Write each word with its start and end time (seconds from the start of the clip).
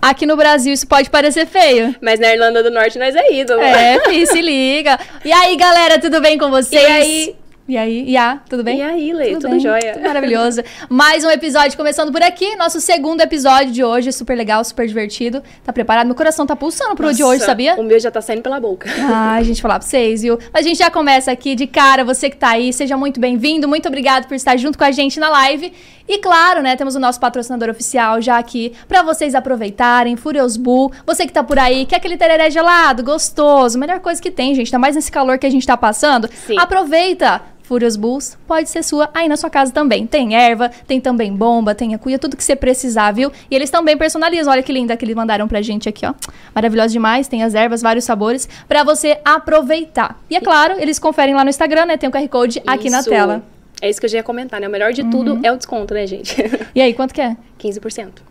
Aqui 0.00 0.24
no 0.24 0.36
Brasil 0.36 0.72
isso 0.72 0.86
pode 0.86 1.10
parecer 1.10 1.46
feio. 1.46 1.94
Mas 2.00 2.18
na 2.18 2.32
Irlanda 2.32 2.62
do 2.62 2.70
Norte 2.70 2.98
nós 2.98 3.14
é 3.14 3.32
ídolo. 3.32 3.60
É, 3.60 3.98
se 4.26 4.40
liga. 4.40 4.98
E 5.24 5.32
aí, 5.32 5.56
galera, 5.56 5.98
tudo 5.98 6.20
bem 6.20 6.38
com 6.38 6.50
vocês? 6.50 6.82
E 6.82 6.86
aí? 6.86 7.36
E 7.70 7.76
aí, 7.76 8.02
Iá, 8.10 8.40
tudo 8.48 8.64
bem? 8.64 8.78
E 8.78 8.82
aí, 8.82 9.12
Lei, 9.12 9.34
tudo, 9.34 9.50
bem? 9.50 9.60
jóia? 9.60 9.92
Tudo 9.92 10.02
maravilhoso. 10.02 10.60
Mais 10.88 11.24
um 11.24 11.30
episódio 11.30 11.76
começando 11.76 12.10
por 12.10 12.20
aqui. 12.20 12.56
Nosso 12.56 12.80
segundo 12.80 13.20
episódio 13.20 13.70
de 13.70 13.84
hoje, 13.84 14.10
super 14.10 14.36
legal, 14.36 14.64
super 14.64 14.88
divertido. 14.88 15.40
Tá 15.62 15.72
preparado? 15.72 16.04
Meu 16.06 16.16
coração 16.16 16.44
tá 16.44 16.56
pulsando 16.56 16.96
pro 16.96 17.14
de 17.14 17.22
hoje, 17.22 17.34
Nossa, 17.34 17.46
sabia? 17.46 17.76
O 17.76 17.84
meu 17.84 18.00
já 18.00 18.10
tá 18.10 18.20
saindo 18.20 18.42
pela 18.42 18.58
boca. 18.58 18.90
Ai, 19.08 19.44
gente, 19.44 19.62
falar 19.62 19.78
pra 19.78 19.86
vocês, 19.86 20.22
viu? 20.22 20.36
Mas 20.52 20.66
a 20.66 20.68
gente 20.68 20.78
já 20.78 20.90
começa 20.90 21.30
aqui 21.30 21.54
de 21.54 21.68
cara. 21.68 22.04
Você 22.04 22.28
que 22.28 22.36
tá 22.36 22.48
aí, 22.48 22.72
seja 22.72 22.96
muito 22.96 23.20
bem-vindo. 23.20 23.68
Muito 23.68 23.86
obrigado 23.86 24.26
por 24.26 24.34
estar 24.34 24.56
junto 24.56 24.76
com 24.76 24.82
a 24.82 24.90
gente 24.90 25.20
na 25.20 25.30
live. 25.30 25.72
E 26.08 26.18
claro, 26.18 26.62
né, 26.62 26.74
temos 26.74 26.96
o 26.96 26.98
nosso 26.98 27.20
patrocinador 27.20 27.68
oficial 27.68 28.20
já 28.20 28.36
aqui 28.36 28.72
pra 28.88 29.00
vocês 29.00 29.32
aproveitarem. 29.32 30.16
Furious 30.16 30.56
Bull. 30.56 30.90
Você 31.06 31.24
que 31.24 31.32
tá 31.32 31.44
por 31.44 31.56
aí, 31.56 31.86
quer 31.86 31.98
aquele 31.98 32.16
tereré 32.16 32.50
gelado, 32.50 33.04
gostoso, 33.04 33.78
melhor 33.78 34.00
coisa 34.00 34.20
que 34.20 34.28
tem, 34.28 34.56
gente. 34.56 34.66
Ainda 34.66 34.78
mais 34.80 34.96
nesse 34.96 35.12
calor 35.12 35.38
que 35.38 35.46
a 35.46 35.50
gente 35.50 35.64
tá 35.64 35.76
passando. 35.76 36.28
Sim. 36.48 36.58
Aproveita! 36.58 37.59
Furious 37.70 37.94
Bulls 37.94 38.36
pode 38.48 38.68
ser 38.68 38.82
sua 38.82 39.08
aí 39.14 39.28
na 39.28 39.36
sua 39.36 39.48
casa 39.48 39.70
também. 39.70 40.04
Tem 40.04 40.34
erva, 40.34 40.72
tem 40.88 41.00
também 41.00 41.32
bomba, 41.32 41.72
tem 41.72 41.94
a 41.94 41.98
cuia, 41.98 42.18
tudo 42.18 42.36
que 42.36 42.42
você 42.42 42.56
precisar, 42.56 43.12
viu? 43.12 43.30
E 43.48 43.54
eles 43.54 43.70
também 43.70 43.96
personalizam. 43.96 44.52
Olha 44.52 44.60
que 44.60 44.72
linda 44.72 44.96
que 44.96 45.04
eles 45.04 45.14
mandaram 45.14 45.46
pra 45.46 45.62
gente 45.62 45.88
aqui, 45.88 46.04
ó. 46.04 46.12
Maravilhoso 46.52 46.92
demais. 46.92 47.28
Tem 47.28 47.44
as 47.44 47.54
ervas, 47.54 47.80
vários 47.80 48.04
sabores 48.04 48.48
pra 48.66 48.82
você 48.82 49.20
aproveitar. 49.24 50.20
E 50.28 50.34
é 50.34 50.40
claro, 50.40 50.80
eles 50.80 50.98
conferem 50.98 51.32
lá 51.32 51.44
no 51.44 51.50
Instagram, 51.50 51.86
né? 51.86 51.96
Tem 51.96 52.08
o 52.08 52.12
QR 52.12 52.28
Code 52.28 52.60
aqui 52.66 52.90
na 52.90 52.98
Isso. 52.98 53.08
tela. 53.08 53.40
É 53.80 53.88
isso 53.88 54.00
que 54.00 54.06
eu 54.06 54.10
já 54.10 54.18
ia 54.18 54.24
comentar, 54.24 54.60
né? 54.60 54.66
O 54.66 54.70
melhor 54.70 54.92
de 54.92 55.04
tudo 55.04 55.38
é 55.44 55.52
o 55.52 55.56
desconto, 55.56 55.94
né, 55.94 56.08
gente? 56.08 56.36
E 56.74 56.82
aí, 56.82 56.92
quanto 56.92 57.14
que 57.14 57.20
é? 57.20 57.36
15%. 57.56 58.29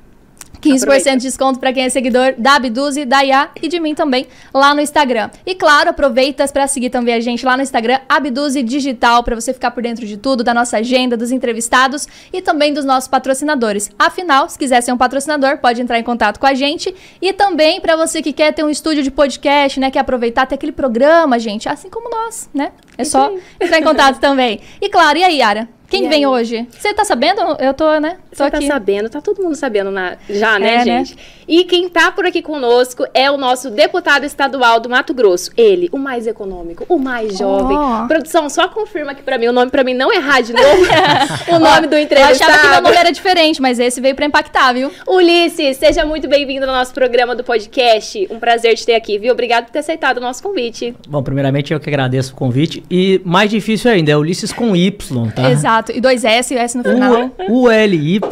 15% 0.60 0.84
Aproveita. 0.84 1.18
de 1.18 1.24
desconto 1.24 1.60
para 1.60 1.74
quem 1.74 1.86
é 1.86 1.90
seguidor 1.90 2.36
da 2.38 2.56
Abduze, 2.56 3.06
da 3.06 3.24
IA 3.24 3.50
e 3.62 3.68
de 3.68 3.80
mim 3.80 3.96
também 3.96 4.28
lá 4.54 4.74
no 4.74 4.82
Instagram. 4.82 5.30
E 5.46 5.56
claro, 5.56 5.90
aproveita 5.90 6.48
para 6.50 6.68
seguir 6.68 6.90
também 6.90 7.14
a 7.14 7.20
gente 7.20 7.46
lá 7.46 7.56
no 7.56 7.64
Instagram, 7.64 8.00
Abduze 8.08 8.62
Digital, 8.62 9.24
para 9.24 9.36
você 9.36 9.54
ficar 9.54 9.72
por 9.72 9.82
dentro 9.82 10.06
de 10.06 10.18
tudo, 10.18 10.44
da 10.44 10.54
nossa 10.54 10.78
agenda, 10.78 11.16
dos 11.16 11.32
entrevistados 11.32 12.08
e 12.32 12.42
também 12.42 12.74
dos 12.74 12.86
nossos 12.86 13.08
patrocinadores. 13.08 13.90
Afinal, 13.98 14.50
se 14.50 14.58
quiser 14.58 14.82
ser 14.82 14.92
um 14.92 14.98
patrocinador, 14.98 15.58
pode 15.58 15.82
entrar 15.82 15.98
em 15.98 16.04
contato 16.04 16.40
com 16.40 16.46
a 16.46 16.54
gente. 16.54 16.94
E 17.22 17.34
também 17.34 17.80
para 17.80 17.96
você 17.96 18.22
que 18.22 18.34
quer 18.34 18.54
ter 18.54 18.64
um 18.64 18.70
estúdio 18.70 19.04
de 19.04 19.12
podcast, 19.12 19.80
né, 19.80 19.90
quer 19.90 20.00
aproveitar 20.00 20.46
ter 20.46 20.56
aquele 20.56 20.72
programa, 20.72 21.40
gente, 21.40 21.70
assim 21.70 21.90
como 21.90 22.10
nós, 22.10 22.50
né? 22.54 22.72
É 22.98 23.04
só 23.04 23.32
entrar 23.60 23.80
em 23.80 23.84
contato 23.84 24.20
também. 24.22 24.60
E 24.82 24.90
claro, 24.90 25.18
e 25.18 25.24
aí, 25.24 25.38
Yara? 25.38 25.79
Quem 25.90 26.06
E 26.06 26.10
vem 26.10 26.20
aí? 26.20 26.28
hoje? 26.28 26.68
Você 26.78 26.94
tá 26.94 27.04
sabendo? 27.04 27.42
Eu 27.60 27.74
tô, 27.74 28.00
né? 28.00 28.18
Tô 28.30 28.44
Você 28.44 28.52
tá 28.52 28.58
aqui. 28.58 28.68
sabendo, 28.68 29.10
tá 29.10 29.20
todo 29.22 29.42
mundo 29.42 29.56
sabendo 29.56 29.90
na- 29.92 30.18
já, 30.30 30.60
né, 30.60 30.76
É, 30.76 30.78
né? 30.78 30.86
gente? 30.86 31.18
E 31.48 31.64
quem 31.64 31.90
tá 31.90 32.12
por 32.12 32.26
aqui 32.28 32.42
conosco 32.44 33.06
é 33.14 33.30
o 33.32 33.38
nosso 33.38 33.72
deputado 33.72 34.24
estadual 34.24 34.80
do 34.80 34.88
Mato 34.88 35.14
Grosso. 35.16 35.50
Ele, 35.58 35.90
o 35.92 35.98
mais 35.98 36.28
econômico, 36.28 36.86
o 36.88 37.00
mais 37.00 37.38
jovem. 37.38 37.76
Ó. 37.76 38.06
Produção, 38.08 38.48
só 38.50 38.68
confirma 38.68 39.14
aqui 39.14 39.24
pra 39.24 39.38
mim, 39.40 39.48
o 39.48 39.52
nome 39.52 39.72
pra 39.72 39.84
mim 39.84 39.96
não 39.96 40.14
errar 40.14 40.42
de 40.42 40.54
novo. 40.54 40.68
o 41.52 41.58
nome 41.60 41.88
do 41.88 41.96
Eu 41.96 42.04
entrevistado. 42.04 42.52
achava 42.52 42.62
que 42.68 42.74
meu 42.74 42.82
nome 42.84 42.96
era 42.96 43.12
diferente, 43.12 43.60
mas 43.60 43.80
esse 43.80 44.00
veio 44.00 44.16
pra 44.16 44.26
impactar, 44.28 44.74
viu? 44.74 44.92
Ulisses, 45.08 45.78
seja 45.78 46.06
muito 46.06 46.28
bem-vindo 46.28 46.68
ao 46.68 46.72
nosso 46.76 46.94
programa 46.94 47.36
do 47.36 47.44
podcast. 47.44 48.28
Um 48.30 48.38
prazer 48.38 48.76
te 48.76 48.86
ter 48.86 48.94
aqui, 48.94 49.18
viu? 49.18 49.34
Obrigado 49.34 49.66
por 49.66 49.72
ter 49.72 49.80
aceitado 49.80 50.18
o 50.18 50.22
nosso 50.22 50.44
convite. 50.44 50.94
Bom, 51.08 51.24
primeiramente 51.24 51.74
eu 51.74 51.80
que 51.80 51.90
agradeço 51.90 52.34
o 52.34 52.36
convite. 52.36 52.84
E 52.92 53.20
mais 53.26 53.50
difícil 53.50 53.90
ainda, 53.90 54.12
é 54.12 54.16
Ulisses 54.18 54.54
com 54.54 54.76
Y, 54.76 55.32
tá? 55.36 55.50
Exato. 55.50 55.79
E 55.96 56.02
dois 56.02 56.24
S 56.24 56.54
e 56.54 56.58
o 56.58 56.60
S 56.60 56.78
no 56.78 56.84
final. 56.84 57.32
U-L-Y-S-S-E-S. 57.50 58.30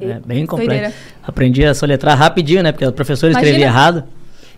É 0.00 0.18
bem 0.24 0.46
complexo. 0.46 0.70
Doideira. 0.70 0.94
Aprendi 1.22 1.64
a 1.64 1.74
soletrar 1.74 2.16
rapidinho, 2.16 2.62
né? 2.62 2.72
Porque 2.72 2.86
o 2.86 2.92
professor 2.92 3.30
escrevia 3.30 3.50
Imagina. 3.58 3.70
errado. 3.70 4.04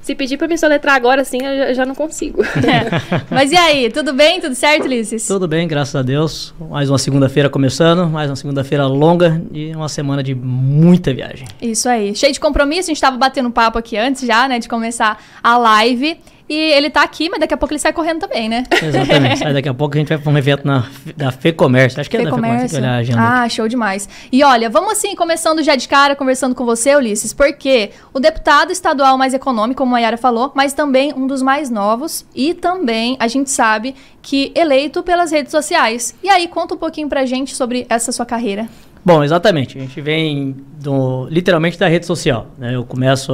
Se 0.01 0.15
pedir 0.17 0.37
pra 0.37 0.49
me 0.49 0.59
soletrar 0.59 0.97
agora, 0.97 1.25
sim, 1.25 1.39
eu 1.41 1.57
já, 1.57 1.69
eu 1.69 1.75
já 1.75 1.87
não 1.87 1.95
consigo. 1.95 2.43
É. 2.43 3.23
Mas 3.31 3.53
e 3.53 3.57
aí, 3.57 3.89
tudo 3.89 4.13
bem? 4.13 4.41
Tudo 4.41 4.53
certo, 4.53 4.85
Ulisses? 4.85 5.25
Tudo 5.29 5.47
bem, 5.47 5.69
graças 5.69 5.95
a 5.95 6.03
Deus. 6.03 6.53
Mais 6.59 6.91
uma 6.91 6.99
segunda-feira 6.99 7.49
começando, 7.49 8.09
mais 8.09 8.29
uma 8.29 8.35
segunda-feira 8.35 8.85
longa 8.87 9.41
e 9.53 9.73
uma 9.77 9.89
semana 9.89 10.21
de 10.21 10.35
muita 10.35 11.15
viagem. 11.15 11.47
Isso 11.61 11.89
aí. 11.89 12.17
Cheio 12.17 12.33
de 12.33 12.41
compromisso, 12.41 12.91
a 12.91 12.95
gente 12.95 13.01
tava 13.01 13.17
batendo 13.17 13.49
papo 13.53 13.79
aqui 13.79 13.97
antes 13.97 14.27
já, 14.27 14.49
né, 14.49 14.59
de 14.59 14.69
começar 14.69 15.23
a 15.41 15.57
live. 15.57 16.19
E 16.53 16.73
ele 16.73 16.91
tá 16.91 17.03
aqui, 17.03 17.31
mas 17.31 17.41
daqui 17.41 17.55
a 17.55 17.57
pouco 17.57 17.73
ele 17.73 17.79
sai 17.79 17.95
correndo 17.95 18.21
também, 18.21 18.47
né? 18.47 18.65
Exatamente. 18.83 19.39
Sai 19.39 19.55
daqui 19.55 19.71
a 19.71 19.73
pouco 19.73 19.97
a 19.97 19.99
gente 19.99 20.11
vai 20.11 20.19
para 20.19 20.31
um 20.31 20.37
evento 20.37 20.67
na, 20.67 20.87
da 21.17 21.33
FEComércio. 21.33 21.99
Acho 21.99 22.11
que 22.11 22.19
é 22.19 22.25
da 22.25 22.27
FEComércio, 22.27 22.61
tem 22.61 22.69
que 22.69 22.77
olhar 22.77 22.95
a 22.95 22.99
agenda. 22.99 23.43
Ah, 23.43 23.49
show 23.49 23.67
demais. 23.67 24.07
E 24.31 24.45
olha, 24.45 24.69
vamos 24.69 24.93
assim, 24.93 25.17
começando 25.17 25.63
já 25.63 25.75
de 25.77 25.89
cara, 25.89 26.15
conversando 26.15 26.55
com 26.55 26.67
você, 26.67 26.95
Ulisses, 26.95 27.33
porque 27.33 27.93
o 28.13 28.21
deputado 28.21 28.71
estadual 28.71 29.17
mais 29.17 29.33
econômico, 29.33 29.79
como 29.79 29.97
a 29.97 30.01
Yara 30.01 30.19
falou, 30.19 30.53
mas 30.55 30.75
também 30.75 31.15
um 31.15 31.27
dos 31.27 31.41
mais 31.41 31.71
novos 31.71 32.27
e 32.35 32.53
também, 32.53 33.17
a 33.19 33.29
gente 33.29 33.51
sabe, 33.51 33.95
que 34.21 34.53
eleito 34.55 35.03
pelas 35.03 35.33
redes 35.33 35.53
sociais. 35.53 36.15
E 36.23 36.29
aí, 36.29 36.47
conta 36.49 36.75
um 36.75 36.79
pouquinho 36.79 37.09
pra 37.09 37.25
gente 37.25 37.55
sobre 37.55 37.87
essa 37.89 38.13
sua 38.13 38.27
carreira. 38.27 38.69
Bom, 39.03 39.25
exatamente. 39.25 39.79
A 39.79 39.81
gente 39.81 39.99
vem 40.03 40.55
do, 40.79 41.27
literalmente 41.31 41.79
da 41.79 41.89
rede 41.89 42.05
social. 42.05 42.49
Né? 42.59 42.77
Eu 42.77 42.85
começo 42.85 43.33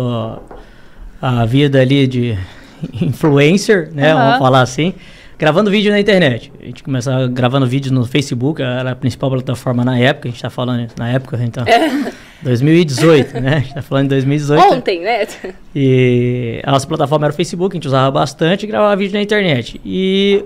a, 1.21 1.41
a 1.41 1.45
vida 1.45 1.81
ali 1.81 2.07
de 2.07 2.39
influencer, 3.01 3.91
né? 3.93 4.13
Aham. 4.13 4.25
Vamos 4.25 4.39
falar 4.39 4.63
assim. 4.63 4.95
Gravando 5.39 5.71
vídeo 5.71 5.93
na 5.93 6.01
internet. 6.01 6.53
A 6.61 6.65
gente 6.65 6.83
começava 6.83 7.29
gravando 7.29 7.65
vídeos 7.65 7.93
no 7.93 8.05
Facebook, 8.05 8.61
era 8.61 8.91
a 8.91 8.97
principal 8.97 9.31
plataforma 9.31 9.85
na 9.85 9.97
época. 9.97 10.29
A 10.29 10.31
gente 10.33 10.43
tá 10.43 10.51
falando 10.51 10.89
na 10.99 11.09
época, 11.11 11.39
então. 11.43 11.65
2018, 12.43 13.41
né? 13.41 13.57
A 13.57 13.61
gente 13.61 13.75
tá 13.75 13.83
falando 13.83 14.05
de 14.05 14.09
2018. 14.11 14.75
Ontem, 14.75 15.01
né? 15.01 15.27
E 15.75 16.61
a 16.65 16.71
nossa 16.73 16.87
plataforma 16.87 17.27
era 17.27 17.33
o 17.33 17.37
Facebook, 17.37 17.75
a 17.75 17.77
gente 17.77 17.87
usava 17.87 18.11
bastante 18.11 18.65
e 18.65 18.67
gravava 18.67 18.95
vídeo 18.97 19.15
na 19.15 19.23
internet. 19.23 19.81
E 19.85 20.45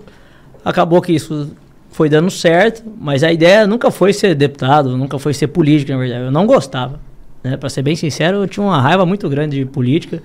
acabou 0.65 1.01
que 1.01 1.13
isso 1.13 1.51
foi 1.91 2.09
dando 2.09 2.31
certo, 2.31 2.83
mas 2.99 3.23
a 3.23 3.31
ideia 3.31 3.67
nunca 3.67 3.91
foi 3.91 4.13
ser 4.13 4.35
deputado, 4.35 4.97
nunca 4.97 5.19
foi 5.19 5.35
ser 5.35 5.49
político, 5.49 5.93
na 5.93 5.99
verdade. 5.99 6.25
Eu 6.25 6.31
não 6.31 6.47
gostava. 6.47 6.99
Né? 7.45 7.57
Para 7.57 7.69
ser 7.69 7.83
bem 7.83 7.97
sincero, 7.97 8.39
eu 8.39 8.49
tinha 8.49 8.65
uma 8.65 8.81
raiva 8.81 9.05
muito 9.05 9.29
grande 9.29 9.59
de 9.59 9.67
política, 9.67 10.23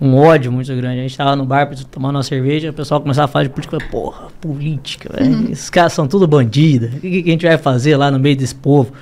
um 0.00 0.14
ódio 0.14 0.52
muito 0.52 0.74
grande. 0.74 1.00
A 1.00 1.02
gente 1.02 1.16
tava 1.16 1.34
no 1.34 1.44
bar 1.44 1.70
tomando 1.90 2.16
uma 2.16 2.22
cerveja, 2.22 2.70
o 2.70 2.72
pessoal 2.72 3.00
começava 3.00 3.24
a 3.24 3.28
falar 3.28 3.44
de 3.44 3.50
política, 3.50 3.78
porra, 3.90 4.28
política, 4.40 5.10
velho. 5.12 5.50
Esses 5.50 5.70
caras 5.70 5.92
são 5.92 6.06
tudo 6.06 6.26
bandidos. 6.26 6.94
O 6.94 7.00
que, 7.00 7.22
que 7.22 7.28
a 7.28 7.32
gente 7.32 7.46
vai 7.46 7.58
fazer 7.58 7.96
lá 7.96 8.10
no 8.10 8.18
meio 8.18 8.36
desse 8.36 8.54
povo? 8.54 8.92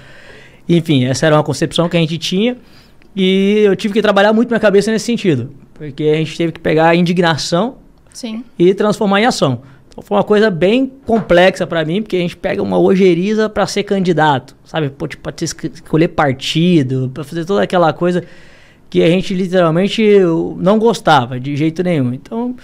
Enfim, 0.68 1.04
essa 1.04 1.26
era 1.26 1.36
uma 1.36 1.42
concepção 1.42 1.88
que 1.88 1.96
a 1.96 2.00
gente 2.00 2.16
tinha. 2.18 2.56
E 3.14 3.60
eu 3.64 3.76
tive 3.76 3.94
que 3.94 4.02
trabalhar 4.02 4.32
muito 4.32 4.48
minha 4.48 4.60
cabeça 4.60 4.90
nesse 4.90 5.04
sentido. 5.04 5.50
Porque 5.74 6.04
a 6.04 6.16
gente 6.16 6.36
teve 6.36 6.52
que 6.52 6.60
pegar 6.60 6.88
a 6.88 6.94
indignação 6.94 7.76
Sim. 8.12 8.44
e 8.58 8.72
transformar 8.74 9.20
em 9.20 9.26
ação. 9.26 9.62
Então 9.88 10.02
foi 10.02 10.16
uma 10.16 10.24
coisa 10.24 10.50
bem 10.50 10.90
complexa 11.06 11.66
para 11.66 11.84
mim, 11.84 12.02
porque 12.02 12.16
a 12.16 12.20
gente 12.20 12.36
pega 12.36 12.62
uma 12.62 12.78
ojeriza 12.78 13.48
para 13.48 13.66
ser 13.66 13.84
candidato, 13.84 14.56
sabe? 14.64 14.90
Pô, 14.90 15.06
tipo, 15.06 15.22
pra 15.22 15.32
escolher 15.42 16.08
partido, 16.08 17.10
para 17.14 17.22
fazer 17.22 17.44
toda 17.44 17.62
aquela 17.62 17.92
coisa 17.92 18.24
que 18.94 19.02
a 19.02 19.08
gente 19.08 19.34
literalmente 19.34 20.20
não 20.56 20.78
gostava 20.78 21.40
de 21.40 21.56
jeito 21.56 21.82
nenhum. 21.82 22.14
Então 22.14 22.54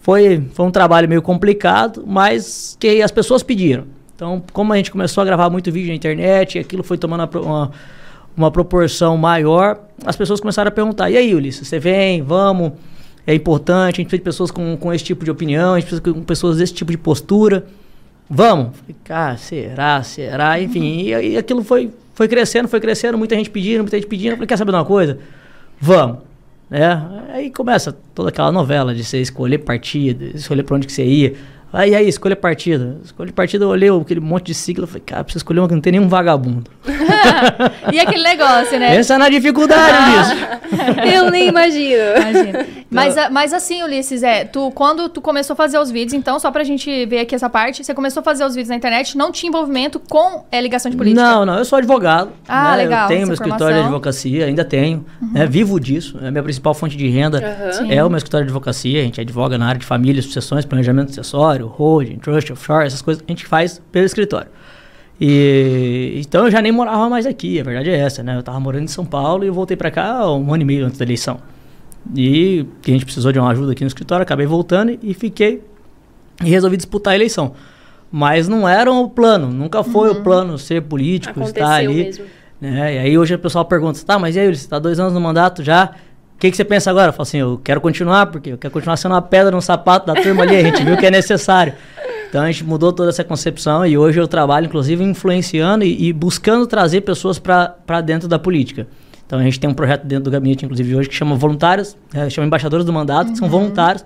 foi, 0.00 0.42
foi 0.54 0.64
um 0.64 0.70
trabalho 0.70 1.06
meio 1.06 1.20
complicado, 1.20 2.02
mas 2.06 2.74
que 2.80 3.02
as 3.02 3.10
pessoas 3.10 3.42
pediram. 3.42 3.84
Então, 4.16 4.42
como 4.54 4.72
a 4.72 4.78
gente 4.78 4.90
começou 4.90 5.20
a 5.20 5.26
gravar 5.26 5.50
muito 5.50 5.70
vídeo 5.70 5.88
na 5.88 5.94
internet, 5.94 6.58
aquilo 6.58 6.82
foi 6.82 6.96
tomando 6.96 7.28
uma, 7.38 7.70
uma, 8.34 8.50
proporção 8.50 9.18
maior, 9.18 9.78
as 10.06 10.16
pessoas 10.16 10.40
começaram 10.40 10.68
a 10.68 10.70
perguntar: 10.72 11.10
e 11.10 11.18
aí, 11.18 11.34
Ulisses, 11.34 11.68
você 11.68 11.78
vem? 11.78 12.22
Vamos? 12.22 12.72
É 13.26 13.34
importante, 13.34 13.96
a 13.96 14.02
gente 14.02 14.08
precisa 14.08 14.20
de 14.20 14.24
pessoas 14.24 14.50
com, 14.50 14.78
com 14.78 14.90
esse 14.90 15.04
tipo 15.04 15.22
de 15.22 15.30
opinião, 15.30 15.74
a 15.74 15.80
gente 15.80 15.90
precisa 15.90 16.14
de 16.14 16.20
pessoas 16.22 16.56
desse 16.56 16.72
tipo 16.72 16.92
de 16.92 16.96
postura. 16.96 17.66
Vamos? 18.30 18.70
Cara, 19.04 19.36
será? 19.36 20.02
Será? 20.02 20.58
Enfim, 20.58 21.02
e, 21.02 21.32
e 21.32 21.36
aquilo 21.36 21.62
foi, 21.62 21.90
foi 22.14 22.26
crescendo, 22.26 22.68
foi 22.68 22.80
crescendo, 22.80 23.18
muita 23.18 23.36
gente 23.36 23.50
pedindo, 23.50 23.80
muita 23.82 23.98
gente 23.98 24.08
pedindo. 24.08 24.30
Eu 24.30 24.36
falei, 24.36 24.46
quer 24.46 24.56
saber 24.56 24.70
de 24.70 24.78
uma 24.78 24.84
coisa? 24.86 25.18
Vamos. 25.84 26.18
Né? 26.70 26.80
Aí 27.30 27.50
começa 27.50 27.94
toda 28.14 28.30
aquela 28.30 28.50
novela 28.50 28.94
de 28.94 29.04
você 29.04 29.20
escolher 29.20 29.58
partido, 29.58 30.24
escolher 30.34 30.62
pra 30.62 30.76
onde 30.76 30.86
que 30.86 30.92
você 30.94 31.04
ia. 31.04 31.34
Aí, 31.70 31.94
aí, 31.94 32.08
escolha 32.08 32.34
partido. 32.34 33.00
Escolha 33.04 33.30
partido, 33.32 33.64
eu 33.64 33.68
olhei 33.68 33.90
aquele 33.90 34.20
monte 34.20 34.46
de 34.46 34.54
sigla, 34.54 34.84
eu 34.84 34.88
falei, 34.88 35.02
cara, 35.04 35.22
preciso 35.24 35.40
escolher 35.40 35.60
uma 35.60 35.68
que 35.68 35.74
não 35.74 35.82
tem 35.82 35.92
nenhum 35.92 36.08
vagabundo. 36.08 36.70
e 37.92 38.00
aquele 38.00 38.22
negócio, 38.22 38.78
né? 38.78 38.96
Essa 38.96 39.14
é 39.14 39.18
na 39.18 39.28
dificuldade 39.28 39.96
disso. 40.10 40.34
Eu 41.14 41.30
nem 41.30 41.48
imagino. 41.48 42.02
Imagina. 42.18 42.66
Mas, 42.90 43.16
a- 43.18 43.30
mas 43.30 43.52
assim, 43.52 43.82
Ulisses, 43.82 44.22
é, 44.22 44.44
tu, 44.44 44.70
quando 44.72 45.08
tu 45.08 45.20
começou 45.20 45.54
a 45.54 45.56
fazer 45.56 45.78
os 45.78 45.90
vídeos, 45.90 46.12
então, 46.14 46.38
só 46.38 46.50
pra 46.50 46.62
gente 46.64 47.06
ver 47.06 47.20
aqui 47.20 47.34
essa 47.34 47.50
parte, 47.50 47.82
você 47.84 47.92
começou 47.92 48.20
a 48.20 48.24
fazer 48.24 48.44
os 48.44 48.54
vídeos 48.54 48.68
na 48.68 48.76
internet, 48.76 49.16
não 49.18 49.32
tinha 49.32 49.48
envolvimento 49.48 49.98
com 49.98 50.44
é, 50.50 50.60
ligação 50.60 50.90
de 50.90 50.96
política? 50.96 51.20
Não, 51.22 51.44
não, 51.44 51.58
eu 51.58 51.64
sou 51.64 51.78
advogado. 51.78 52.30
Ah, 52.48 52.72
né? 52.72 52.84
legal, 52.84 53.02
Eu 53.02 53.08
tenho 53.08 53.26
meu 53.26 53.34
escritório 53.34 53.58
de 53.58 53.64
formação. 53.64 53.80
Uhum. 53.80 53.86
advocacia, 53.96 54.46
ainda 54.46 54.64
tenho. 54.64 55.04
né? 55.32 55.46
Vivo 55.46 55.78
disso. 55.80 56.18
É 56.22 56.28
a 56.28 56.30
minha 56.30 56.42
principal 56.42 56.72
fonte 56.74 56.96
de 56.96 57.08
renda. 57.08 57.72
Sim. 57.72 57.92
É 57.92 58.04
o 58.04 58.08
meu 58.08 58.16
escritório 58.18 58.46
de 58.46 58.50
advocacia. 58.50 59.00
A 59.00 59.04
gente 59.04 59.20
advoga 59.20 59.58
na 59.58 59.66
área 59.66 59.78
de 59.80 59.86
família, 59.86 60.22
sucessões, 60.22 60.64
planejamento 60.64 61.08
sucessório, 61.08 61.66
holding, 61.66 62.18
trust, 62.18 62.52
offshore, 62.52 62.86
essas 62.86 63.02
coisas 63.02 63.22
a 63.26 63.30
gente 63.30 63.44
faz 63.46 63.80
pelo 63.90 64.06
escritório. 64.06 64.48
E 65.20 66.20
então 66.20 66.46
eu 66.46 66.50
já 66.50 66.60
nem 66.60 66.72
morava 66.72 67.08
mais 67.08 67.24
aqui, 67.24 67.60
a 67.60 67.62
verdade 67.62 67.90
é 67.90 67.96
essa, 67.96 68.22
né? 68.22 68.36
Eu 68.36 68.42
tava 68.42 68.58
morando 68.58 68.84
em 68.84 68.88
São 68.88 69.04
Paulo 69.04 69.44
e 69.44 69.46
eu 69.46 69.54
voltei 69.54 69.76
para 69.76 69.90
cá 69.90 70.28
um 70.32 70.52
ano 70.52 70.62
e 70.62 70.66
meio 70.66 70.86
antes 70.86 70.98
da 70.98 71.04
eleição. 71.04 71.38
E 72.14 72.66
a 72.86 72.90
gente 72.90 73.04
precisou 73.04 73.32
de 73.32 73.38
uma 73.38 73.50
ajuda 73.50 73.72
aqui 73.72 73.82
no 73.82 73.88
escritório, 73.88 74.22
acabei 74.22 74.46
voltando 74.46 74.98
e 75.02 75.14
fiquei 75.14 75.62
e 76.42 76.50
resolvi 76.50 76.76
disputar 76.76 77.12
a 77.12 77.16
eleição. 77.16 77.52
Mas 78.10 78.48
não 78.48 78.68
era 78.68 78.92
o 78.92 79.08
plano, 79.08 79.50
nunca 79.50 79.82
foi 79.82 80.10
uhum. 80.10 80.18
o 80.18 80.22
plano 80.22 80.58
ser 80.58 80.82
político, 80.82 81.40
Aconteceu 81.40 81.64
estar 81.64 81.76
ali. 81.76 82.04
Mesmo. 82.04 82.24
Né? 82.60 82.94
E 82.94 82.98
aí 82.98 83.18
hoje 83.18 83.34
o 83.34 83.38
pessoal 83.38 83.64
pergunta, 83.64 83.98
tá, 84.04 84.18
mas 84.18 84.36
e 84.36 84.40
aí, 84.40 84.46
você 84.46 84.64
está 84.64 84.78
dois 84.78 84.98
anos 85.00 85.12
no 85.12 85.20
mandato 85.20 85.62
já, 85.62 85.90
o 86.34 86.38
que, 86.38 86.50
que 86.50 86.56
você 86.56 86.64
pensa 86.64 86.90
agora? 86.90 87.08
Eu 87.08 87.12
falo 87.12 87.22
assim, 87.22 87.38
eu 87.38 87.60
quero 87.62 87.80
continuar, 87.80 88.26
porque 88.26 88.50
eu 88.50 88.58
quero 88.58 88.72
continuar 88.72 88.96
sendo 88.96 89.12
uma 89.12 89.22
pedra 89.22 89.50
no 89.50 89.62
sapato 89.62 90.06
da 90.06 90.14
turma 90.14 90.42
ali, 90.42 90.56
a 90.56 90.62
gente 90.62 90.84
viu 90.84 90.96
que 90.96 91.06
é 91.06 91.10
necessário. 91.10 91.74
Então 92.34 92.42
a 92.42 92.50
gente 92.50 92.64
mudou 92.64 92.92
toda 92.92 93.10
essa 93.10 93.22
concepção 93.22 93.86
e 93.86 93.96
hoje 93.96 94.20
eu 94.20 94.26
trabalho, 94.26 94.66
inclusive, 94.66 95.04
influenciando 95.04 95.84
e, 95.84 96.08
e 96.08 96.12
buscando 96.12 96.66
trazer 96.66 97.02
pessoas 97.02 97.38
para 97.38 98.00
dentro 98.04 98.26
da 98.26 98.40
política. 98.40 98.88
Então 99.24 99.38
a 99.38 99.42
gente 99.44 99.60
tem 99.60 99.70
um 99.70 99.72
projeto 99.72 100.04
dentro 100.04 100.24
do 100.24 100.32
gabinete, 100.32 100.64
inclusive, 100.64 100.96
hoje, 100.96 101.08
que 101.08 101.14
chama 101.14 101.36
Voluntários, 101.36 101.96
é, 102.12 102.28
chama 102.28 102.48
Embaixadores 102.48 102.84
do 102.84 102.92
Mandato, 102.92 103.28
uhum. 103.28 103.32
que 103.34 103.38
são 103.38 103.46
uhum. 103.46 103.52
voluntários, 103.52 104.04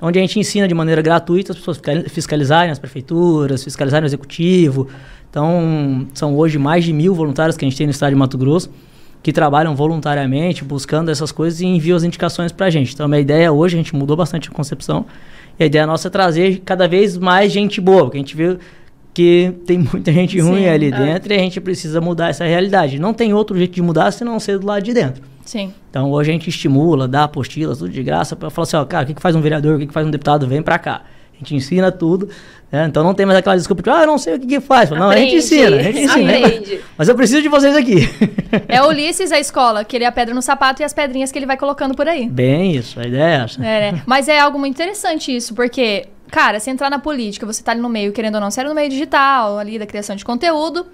onde 0.00 0.16
a 0.16 0.22
gente 0.22 0.38
ensina 0.38 0.68
de 0.68 0.74
maneira 0.74 1.02
gratuita 1.02 1.50
as 1.50 1.58
pessoas 1.58 1.82
fiscalizarem 2.06 2.70
as 2.70 2.78
prefeituras, 2.78 3.64
fiscalizarem 3.64 4.04
o 4.04 4.06
executivo. 4.06 4.86
Então, 5.28 6.06
são 6.14 6.36
hoje 6.36 6.58
mais 6.58 6.84
de 6.84 6.92
mil 6.92 7.16
voluntários 7.16 7.56
que 7.56 7.64
a 7.64 7.68
gente 7.68 7.76
tem 7.76 7.88
no 7.88 7.90
estado 7.90 8.10
de 8.10 8.16
Mato 8.16 8.38
Grosso 8.38 8.70
que 9.24 9.32
trabalham 9.32 9.74
voluntariamente, 9.74 10.62
buscando 10.62 11.10
essas 11.10 11.32
coisas 11.32 11.60
e 11.60 11.66
enviam 11.66 11.96
as 11.96 12.04
indicações 12.04 12.52
para 12.52 12.66
a 12.66 12.70
gente. 12.70 12.94
Então, 12.94 13.06
a 13.06 13.08
minha 13.08 13.20
ideia 13.20 13.50
hoje, 13.50 13.74
a 13.74 13.78
gente 13.78 13.92
mudou 13.92 14.16
bastante 14.16 14.48
a 14.48 14.52
concepção, 14.52 15.04
e 15.58 15.62
a 15.64 15.66
ideia 15.66 15.86
nossa 15.86 16.08
é 16.08 16.10
trazer 16.10 16.62
cada 16.64 16.86
vez 16.86 17.16
mais 17.16 17.52
gente 17.52 17.80
boa, 17.80 18.04
porque 18.04 18.18
a 18.18 18.20
gente 18.20 18.36
viu 18.36 18.58
que 19.14 19.54
tem 19.64 19.78
muita 19.78 20.12
gente 20.12 20.38
ruim 20.40 20.64
Sim, 20.64 20.68
ali 20.68 20.86
é. 20.88 20.90
dentro 20.90 21.32
e 21.32 21.36
a 21.36 21.38
gente 21.38 21.58
precisa 21.60 22.00
mudar 22.00 22.28
essa 22.28 22.44
realidade. 22.44 22.98
Não 22.98 23.14
tem 23.14 23.32
outro 23.32 23.56
jeito 23.56 23.74
de 23.74 23.80
mudar 23.80 24.10
se 24.10 24.24
não 24.24 24.38
ser 24.38 24.58
do 24.58 24.66
lado 24.66 24.82
de 24.82 24.92
dentro. 24.92 25.22
Sim. 25.42 25.72
Então 25.88 26.10
hoje 26.10 26.30
a 26.30 26.32
gente 26.34 26.50
estimula, 26.50 27.08
dá 27.08 27.24
apostilas, 27.24 27.78
tudo 27.78 27.90
de 27.90 28.02
graça, 28.02 28.36
para 28.36 28.50
falar 28.50 28.64
assim, 28.64 28.76
ó, 28.76 28.84
cara, 28.84 29.04
o 29.04 29.06
que, 29.06 29.14
que 29.14 29.22
faz 29.22 29.34
um 29.34 29.40
vereador, 29.40 29.76
o 29.76 29.78
que, 29.78 29.86
que 29.86 29.92
faz 29.92 30.06
um 30.06 30.10
deputado, 30.10 30.46
vem 30.46 30.60
para 30.60 30.78
cá. 30.78 31.02
A 31.32 31.38
gente 31.38 31.54
ensina 31.54 31.90
tudo. 31.92 32.28
Né? 32.70 32.86
Então 32.86 33.04
não 33.04 33.14
tem 33.14 33.24
mais 33.24 33.38
aquela 33.38 33.56
desculpa 33.56 33.82
de, 33.82 33.90
ah, 33.90 34.00
eu 34.00 34.06
não 34.06 34.18
sei 34.18 34.34
o 34.34 34.40
que, 34.40 34.46
que 34.46 34.60
faz. 34.60 34.90
Não, 34.90 35.08
a 35.08 35.16
gente 35.16 35.36
ensina, 35.36 35.76
a 35.76 35.82
gente 35.82 36.00
ensina. 36.00 36.36
Aprende. 36.38 36.80
Mas 36.98 37.08
eu 37.08 37.14
preciso 37.14 37.42
de 37.42 37.48
vocês 37.48 37.76
aqui. 37.76 38.08
É 38.68 38.82
o 38.82 38.88
Ulisses 38.88 39.30
a 39.32 39.38
escola, 39.38 39.84
que 39.84 39.96
ele 39.96 40.04
é 40.04 40.08
a 40.08 40.12
pedra 40.12 40.34
no 40.34 40.42
sapato 40.42 40.82
e 40.82 40.84
as 40.84 40.92
pedrinhas 40.92 41.30
que 41.30 41.38
ele 41.38 41.46
vai 41.46 41.56
colocando 41.56 41.94
por 41.94 42.08
aí. 42.08 42.28
Bem 42.28 42.74
isso, 42.74 42.98
a 42.98 43.04
ideia 43.04 43.40
é 43.40 43.44
essa. 43.44 43.64
É, 43.64 43.92
né? 43.92 44.02
Mas 44.06 44.28
é 44.28 44.38
algo 44.38 44.58
muito 44.58 44.74
interessante 44.74 45.34
isso, 45.34 45.54
porque, 45.54 46.06
cara, 46.30 46.58
se 46.58 46.70
entrar 46.70 46.90
na 46.90 46.98
política, 46.98 47.46
você 47.46 47.62
tá 47.62 47.72
ali 47.72 47.80
no 47.80 47.88
meio, 47.88 48.12
querendo 48.12 48.36
ou 48.36 48.40
não, 48.40 48.50
você 48.50 48.60
era 48.60 48.68
no 48.68 48.74
meio 48.74 48.88
digital, 48.88 49.58
ali 49.58 49.78
da 49.78 49.86
criação 49.86 50.16
de 50.16 50.24
conteúdo, 50.24 50.86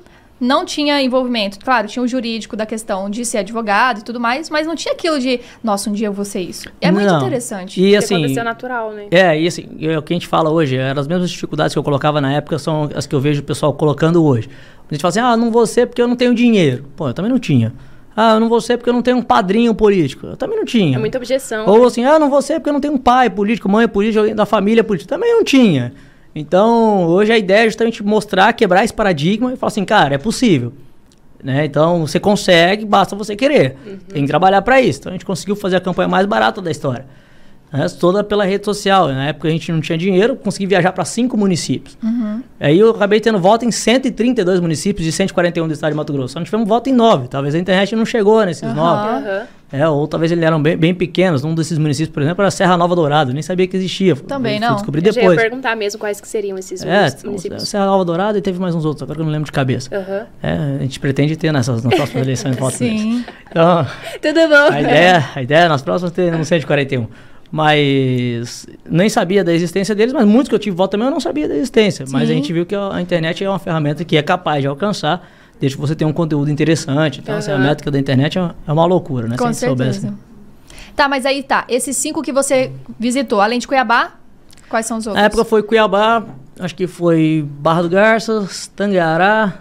não 0.42 0.64
tinha 0.64 1.00
envolvimento. 1.00 1.58
Claro, 1.60 1.86
tinha 1.86 2.02
o 2.02 2.08
jurídico 2.08 2.56
da 2.56 2.66
questão 2.66 3.08
de 3.08 3.24
ser 3.24 3.38
advogado 3.38 4.00
e 4.00 4.02
tudo 4.02 4.18
mais, 4.18 4.50
mas 4.50 4.66
não 4.66 4.74
tinha 4.74 4.92
aquilo 4.92 5.20
de, 5.20 5.40
nossa, 5.62 5.88
um 5.88 5.92
dia 5.92 6.08
eu 6.08 6.12
vou 6.12 6.24
ser 6.24 6.40
isso. 6.40 6.68
É 6.80 6.90
não. 6.90 7.00
muito 7.00 7.14
interessante. 7.14 7.80
E 7.80 7.96
assim, 7.96 8.16
aconteceu 8.16 8.42
natural, 8.42 8.92
né? 8.92 9.06
É, 9.12 9.40
e 9.40 9.46
assim, 9.46 9.68
é 9.80 9.96
o 9.96 10.02
que 10.02 10.12
a 10.12 10.16
gente 10.16 10.26
fala 10.26 10.50
hoje, 10.50 10.76
eram 10.76 11.00
as 11.00 11.06
mesmas 11.06 11.30
dificuldades 11.30 11.72
que 11.72 11.78
eu 11.78 11.84
colocava 11.84 12.20
na 12.20 12.32
época, 12.32 12.58
são 12.58 12.90
as 12.92 13.06
que 13.06 13.14
eu 13.14 13.20
vejo 13.20 13.40
o 13.40 13.44
pessoal 13.44 13.72
colocando 13.72 14.24
hoje. 14.24 14.50
A 14.90 14.94
gente 14.94 15.00
fala 15.00 15.10
assim, 15.10 15.20
ah, 15.20 15.36
não 15.36 15.50
vou 15.50 15.64
ser 15.64 15.86
porque 15.86 16.02
eu 16.02 16.08
não 16.08 16.16
tenho 16.16 16.34
dinheiro. 16.34 16.84
Pô, 16.96 17.08
eu 17.08 17.14
também 17.14 17.30
não 17.30 17.38
tinha. 17.38 17.72
Ah, 18.16 18.34
eu 18.34 18.40
não 18.40 18.48
vou 18.48 18.60
ser 18.60 18.76
porque 18.76 18.90
eu 18.90 18.94
não 18.94 19.00
tenho 19.00 19.18
um 19.18 19.22
padrinho 19.22 19.72
político. 19.74 20.26
Eu 20.26 20.36
também 20.36 20.58
não 20.58 20.64
tinha. 20.64 20.96
É 20.96 20.98
muita 20.98 21.18
objeção. 21.18 21.66
Ou 21.66 21.86
assim, 21.86 22.04
ah, 22.04 22.18
não 22.18 22.28
vou 22.28 22.42
ser 22.42 22.54
porque 22.54 22.68
eu 22.68 22.74
não 22.74 22.80
tenho 22.80 22.94
um 22.94 22.98
pai 22.98 23.30
político, 23.30 23.68
mãe 23.68 23.88
política, 23.88 24.20
alguém 24.20 24.34
da 24.34 24.44
família 24.44 24.82
política. 24.82 25.14
Também 25.14 25.32
não 25.32 25.44
tinha. 25.44 25.94
Então, 26.34 27.04
hoje 27.06 27.32
a 27.32 27.38
ideia 27.38 27.62
é 27.62 27.66
justamente 27.66 28.02
mostrar, 28.02 28.52
quebrar 28.52 28.84
esse 28.84 28.94
paradigma 28.94 29.52
e 29.52 29.56
falar 29.56 29.68
assim, 29.68 29.84
cara, 29.84 30.14
é 30.14 30.18
possível. 30.18 30.72
Né? 31.42 31.64
Então 31.64 32.06
você 32.06 32.20
consegue, 32.20 32.84
basta 32.84 33.16
você 33.16 33.34
querer. 33.34 33.76
Uhum. 33.84 33.98
Tem 34.08 34.22
que 34.22 34.28
trabalhar 34.28 34.62
para 34.62 34.80
isso. 34.80 35.00
Então 35.00 35.10
a 35.10 35.14
gente 35.14 35.26
conseguiu 35.26 35.56
fazer 35.56 35.76
a 35.76 35.80
campanha 35.80 36.08
mais 36.08 36.24
barata 36.24 36.62
da 36.62 36.70
história. 36.70 37.04
Né? 37.72 37.86
Toda 37.98 38.22
pela 38.22 38.44
rede 38.44 38.64
social. 38.64 39.08
Na 39.08 39.28
época 39.28 39.48
a 39.48 39.50
gente 39.50 39.72
não 39.72 39.80
tinha 39.80 39.98
dinheiro, 39.98 40.36
consegui 40.36 40.66
viajar 40.66 40.92
para 40.92 41.04
cinco 41.04 41.36
municípios. 41.36 41.98
Uhum. 42.00 42.42
Aí 42.60 42.78
eu 42.78 42.90
acabei 42.90 43.18
tendo 43.18 43.40
voto 43.40 43.64
em 43.64 43.72
132 43.72 44.60
municípios 44.60 45.04
de 45.04 45.10
141 45.10 45.66
do 45.66 45.74
estado 45.74 45.90
de 45.90 45.96
Mato 45.96 46.12
Grosso. 46.12 46.34
Só 46.34 46.38
não 46.38 46.44
tivemos 46.44 46.68
voto 46.68 46.88
em 46.88 46.92
nove. 46.92 47.26
Talvez 47.26 47.56
a 47.56 47.58
internet 47.58 47.96
não 47.96 48.06
chegou 48.06 48.44
nesses 48.44 48.62
uhum. 48.62 48.74
nove. 48.74 49.24
É, 49.72 49.88
ou 49.88 50.06
talvez 50.06 50.30
eles 50.30 50.44
eram 50.44 50.62
bem, 50.62 50.76
bem, 50.76 50.94
pequenos. 50.94 51.42
Um 51.44 51.54
desses 51.54 51.78
municípios, 51.78 52.12
por 52.12 52.22
exemplo, 52.22 52.42
era 52.42 52.50
Serra 52.50 52.76
Nova 52.76 52.94
Dourado. 52.94 53.32
Nem 53.32 53.42
sabia 53.42 53.66
que 53.66 53.76
existia. 53.76 54.14
Também 54.14 54.60
não. 54.60 54.74
Descobri 54.74 55.00
depois. 55.00 55.24
Eu 55.24 55.32
ia 55.32 55.38
perguntar 55.38 55.74
mesmo 55.74 55.98
quais 55.98 56.20
que 56.20 56.28
seriam 56.28 56.58
esses 56.58 56.84
é, 56.84 57.08
municípios. 57.24 57.68
Serra 57.68 57.86
Nova 57.86 58.04
Dourado 58.04 58.36
e 58.36 58.42
teve 58.42 58.60
mais 58.60 58.74
uns 58.74 58.84
outros, 58.84 59.02
agora 59.02 59.16
que 59.16 59.22
eu 59.22 59.24
não 59.24 59.32
lembro 59.32 59.46
de 59.46 59.52
cabeça. 59.52 59.88
Uhum. 59.96 60.26
É, 60.42 60.76
a 60.78 60.82
gente 60.82 61.00
pretende 61.00 61.36
ter 61.36 61.52
nessas 61.52 61.82
nas 61.82 61.94
próximas 61.94 62.22
eleições. 62.22 62.56
Sim. 62.74 63.24
Então, 63.50 63.86
Tudo 64.20 64.48
bom. 64.48 64.72
A 64.74 64.80
ideia, 64.80 65.30
a 65.34 65.42
ideia 65.42 65.60
é 65.60 65.68
nas 65.68 65.82
próximas 65.82 66.12
ter 66.12 66.34
um 66.34 66.44
141 66.44 67.06
mas 67.52 68.66
nem 68.88 69.10
sabia 69.10 69.44
da 69.44 69.52
existência 69.52 69.94
deles, 69.94 70.14
mas 70.14 70.26
muitos 70.26 70.48
que 70.48 70.54
eu 70.54 70.58
tive 70.58 70.74
voto 70.74 70.92
também 70.92 71.06
eu 71.06 71.10
não 71.12 71.20
sabia 71.20 71.46
da 71.46 71.54
existência. 71.54 72.06
Sim. 72.06 72.12
Mas 72.12 72.30
a 72.30 72.32
gente 72.32 72.50
viu 72.50 72.64
que 72.64 72.74
a 72.74 72.98
internet 72.98 73.44
é 73.44 73.48
uma 73.48 73.58
ferramenta 73.58 74.02
que 74.06 74.16
é 74.16 74.22
capaz 74.22 74.62
de 74.62 74.66
alcançar, 74.66 75.28
desde 75.62 75.76
que 75.76 75.80
você 75.80 75.94
tenha 75.94 76.08
um 76.08 76.12
conteúdo 76.12 76.50
interessante. 76.50 77.20
Então, 77.20 77.34
uhum. 77.34 77.38
assim, 77.38 77.52
a 77.52 77.58
métrica 77.58 77.88
da 77.88 77.96
internet 77.96 78.36
é, 78.36 78.50
é 78.66 78.72
uma 78.72 78.84
loucura, 78.84 79.28
né? 79.28 79.36
Com 79.36 79.52
se 79.52 79.60
certeza. 79.60 80.00
soubesse. 80.00 80.18
Tá, 80.96 81.08
mas 81.08 81.24
aí 81.24 81.40
tá. 81.40 81.64
Esses 81.68 81.96
cinco 81.96 82.20
que 82.20 82.32
você 82.32 82.72
visitou, 82.98 83.40
além 83.40 83.60
de 83.60 83.68
Cuiabá, 83.68 84.14
quais 84.68 84.86
são 84.86 84.98
os 84.98 85.06
outros? 85.06 85.20
Na 85.20 85.26
época 85.26 85.44
foi 85.44 85.62
Cuiabá, 85.62 86.24
acho 86.58 86.74
que 86.74 86.88
foi 86.88 87.48
Barra 87.60 87.82
do 87.82 87.88
Garças, 87.88 88.66
Tangará, 88.74 89.60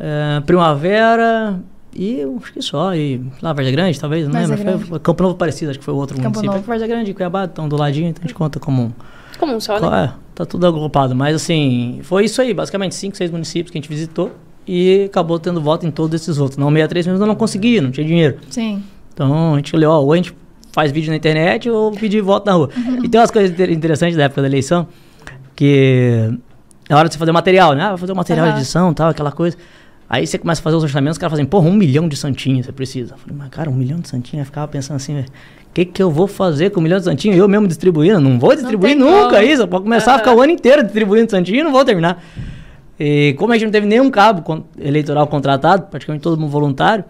é, 0.00 0.40
Primavera 0.46 1.60
e 1.94 2.22
acho 2.22 2.52
que 2.54 2.62
só. 2.62 2.94
E 2.94 3.22
lá, 3.42 3.52
Varda 3.52 3.70
Grande, 3.70 4.00
talvez, 4.00 4.26
não 4.26 4.40
lembro. 4.40 4.78
Foi, 4.78 4.98
Campo 4.98 5.22
Novo 5.22 5.34
Parecido, 5.34 5.72
acho 5.72 5.78
que 5.78 5.84
foi 5.84 5.92
o 5.92 5.98
outro 5.98 6.16
Campo 6.16 6.28
município. 6.28 6.52
Novo. 6.52 6.66
Varda 6.66 6.86
Grande 6.86 7.10
e 7.10 7.14
Cuiabá 7.14 7.44
estão 7.44 7.68
do 7.68 7.76
ladinho, 7.76 8.08
então 8.08 8.22
a 8.24 8.26
gente 8.26 8.34
conta 8.34 8.58
como 8.58 8.84
um. 8.84 8.92
Como 9.38 9.54
um 9.54 9.60
só, 9.60 9.78
né? 9.78 10.04
É, 10.04 10.12
tá 10.34 10.46
tudo 10.46 10.66
agrupado. 10.66 11.14
Mas 11.14 11.36
assim, 11.36 12.00
foi 12.02 12.24
isso 12.24 12.40
aí, 12.40 12.54
basicamente, 12.54 12.94
cinco, 12.94 13.14
seis 13.14 13.30
municípios 13.30 13.70
que 13.70 13.76
a 13.76 13.80
gente 13.82 13.90
visitou 13.90 14.32
e 14.66 15.04
acabou 15.04 15.38
tendo 15.38 15.60
voto 15.60 15.86
em 15.86 15.90
todos 15.90 16.20
esses 16.20 16.38
outros. 16.38 16.58
Não 16.58 16.68
63 16.68 17.06
mesmo 17.06 17.22
eu 17.22 17.26
não 17.26 17.34
conseguia, 17.34 17.80
não 17.80 17.90
tinha 17.90 18.06
dinheiro. 18.06 18.38
Sim. 18.50 18.82
Então 19.12 19.54
a 19.54 19.56
gente 19.56 19.74
olhou, 19.74 19.92
ó, 19.92 20.00
ou 20.02 20.12
a 20.12 20.16
gente 20.16 20.34
faz 20.72 20.92
vídeo 20.92 21.10
na 21.10 21.16
internet 21.16 21.70
ou 21.70 21.92
pedir 21.92 22.20
voto 22.20 22.46
na 22.46 22.52
rua. 22.52 22.70
Uhum. 22.76 23.04
E 23.04 23.08
tem 23.08 23.20
umas 23.20 23.30
coisas 23.30 23.58
interessantes 23.70 24.16
da 24.16 24.24
época 24.24 24.42
da 24.42 24.48
eleição, 24.48 24.86
que 25.54 26.30
na 26.88 26.98
hora 26.98 27.08
de 27.08 27.14
você 27.14 27.18
fazer 27.18 27.32
material, 27.32 27.74
né? 27.74 27.84
Ah, 27.84 27.88
vai 27.90 27.98
fazer 27.98 28.12
um 28.12 28.16
material 28.16 28.46
uhum. 28.46 28.52
de 28.52 28.58
edição 28.58 28.92
tal, 28.92 29.08
aquela 29.08 29.32
coisa. 29.32 29.56
Aí 30.08 30.26
você 30.26 30.38
começa 30.38 30.60
a 30.60 30.64
fazer 30.64 30.76
os 30.76 30.84
orçamentos, 30.84 31.16
os 31.16 31.18
caras 31.18 31.32
fazem, 31.32 31.46
porra, 31.46 31.68
um 31.68 31.72
milhão 31.72 32.08
de 32.08 32.16
santinhos 32.16 32.66
você 32.66 32.72
precisa. 32.72 33.14
Eu 33.14 33.18
falei, 33.18 33.36
mas 33.36 33.48
cara, 33.48 33.70
um 33.70 33.74
milhão 33.74 33.98
de 33.98 34.08
santinhos? 34.08 34.44
Eu 34.44 34.46
ficava 34.46 34.68
pensando 34.68 34.96
assim, 34.96 35.18
o 35.18 35.24
que, 35.74 35.84
que 35.84 36.02
eu 36.02 36.10
vou 36.10 36.28
fazer 36.28 36.70
com 36.70 36.78
um 36.78 36.82
milhão 36.82 36.98
de 36.98 37.04
santinhos? 37.04 37.36
Eu 37.36 37.48
mesmo 37.48 37.66
distribuindo? 37.66 38.20
Não 38.20 38.38
vou 38.38 38.54
distribuir 38.54 38.96
não 38.96 39.10
nunca 39.10 39.36
como. 39.36 39.42
isso. 39.42 39.62
Eu 39.62 39.68
posso 39.68 39.82
começar 39.82 40.12
uhum. 40.12 40.16
a 40.16 40.18
ficar 40.18 40.34
o 40.34 40.40
ano 40.40 40.52
inteiro 40.52 40.82
distribuindo 40.84 41.30
santinho 41.30 41.60
e 41.60 41.62
não 41.64 41.72
vou 41.72 41.84
terminar. 41.84 42.22
E 42.98 43.34
como 43.38 43.52
a 43.52 43.56
gente 43.56 43.66
não 43.66 43.72
teve 43.72 43.86
nenhum 43.86 44.10
cabo 44.10 44.64
eleitoral 44.78 45.26
contratado, 45.26 45.86
praticamente 45.90 46.22
todo 46.22 46.38
mundo 46.40 46.50
voluntário, 46.50 47.04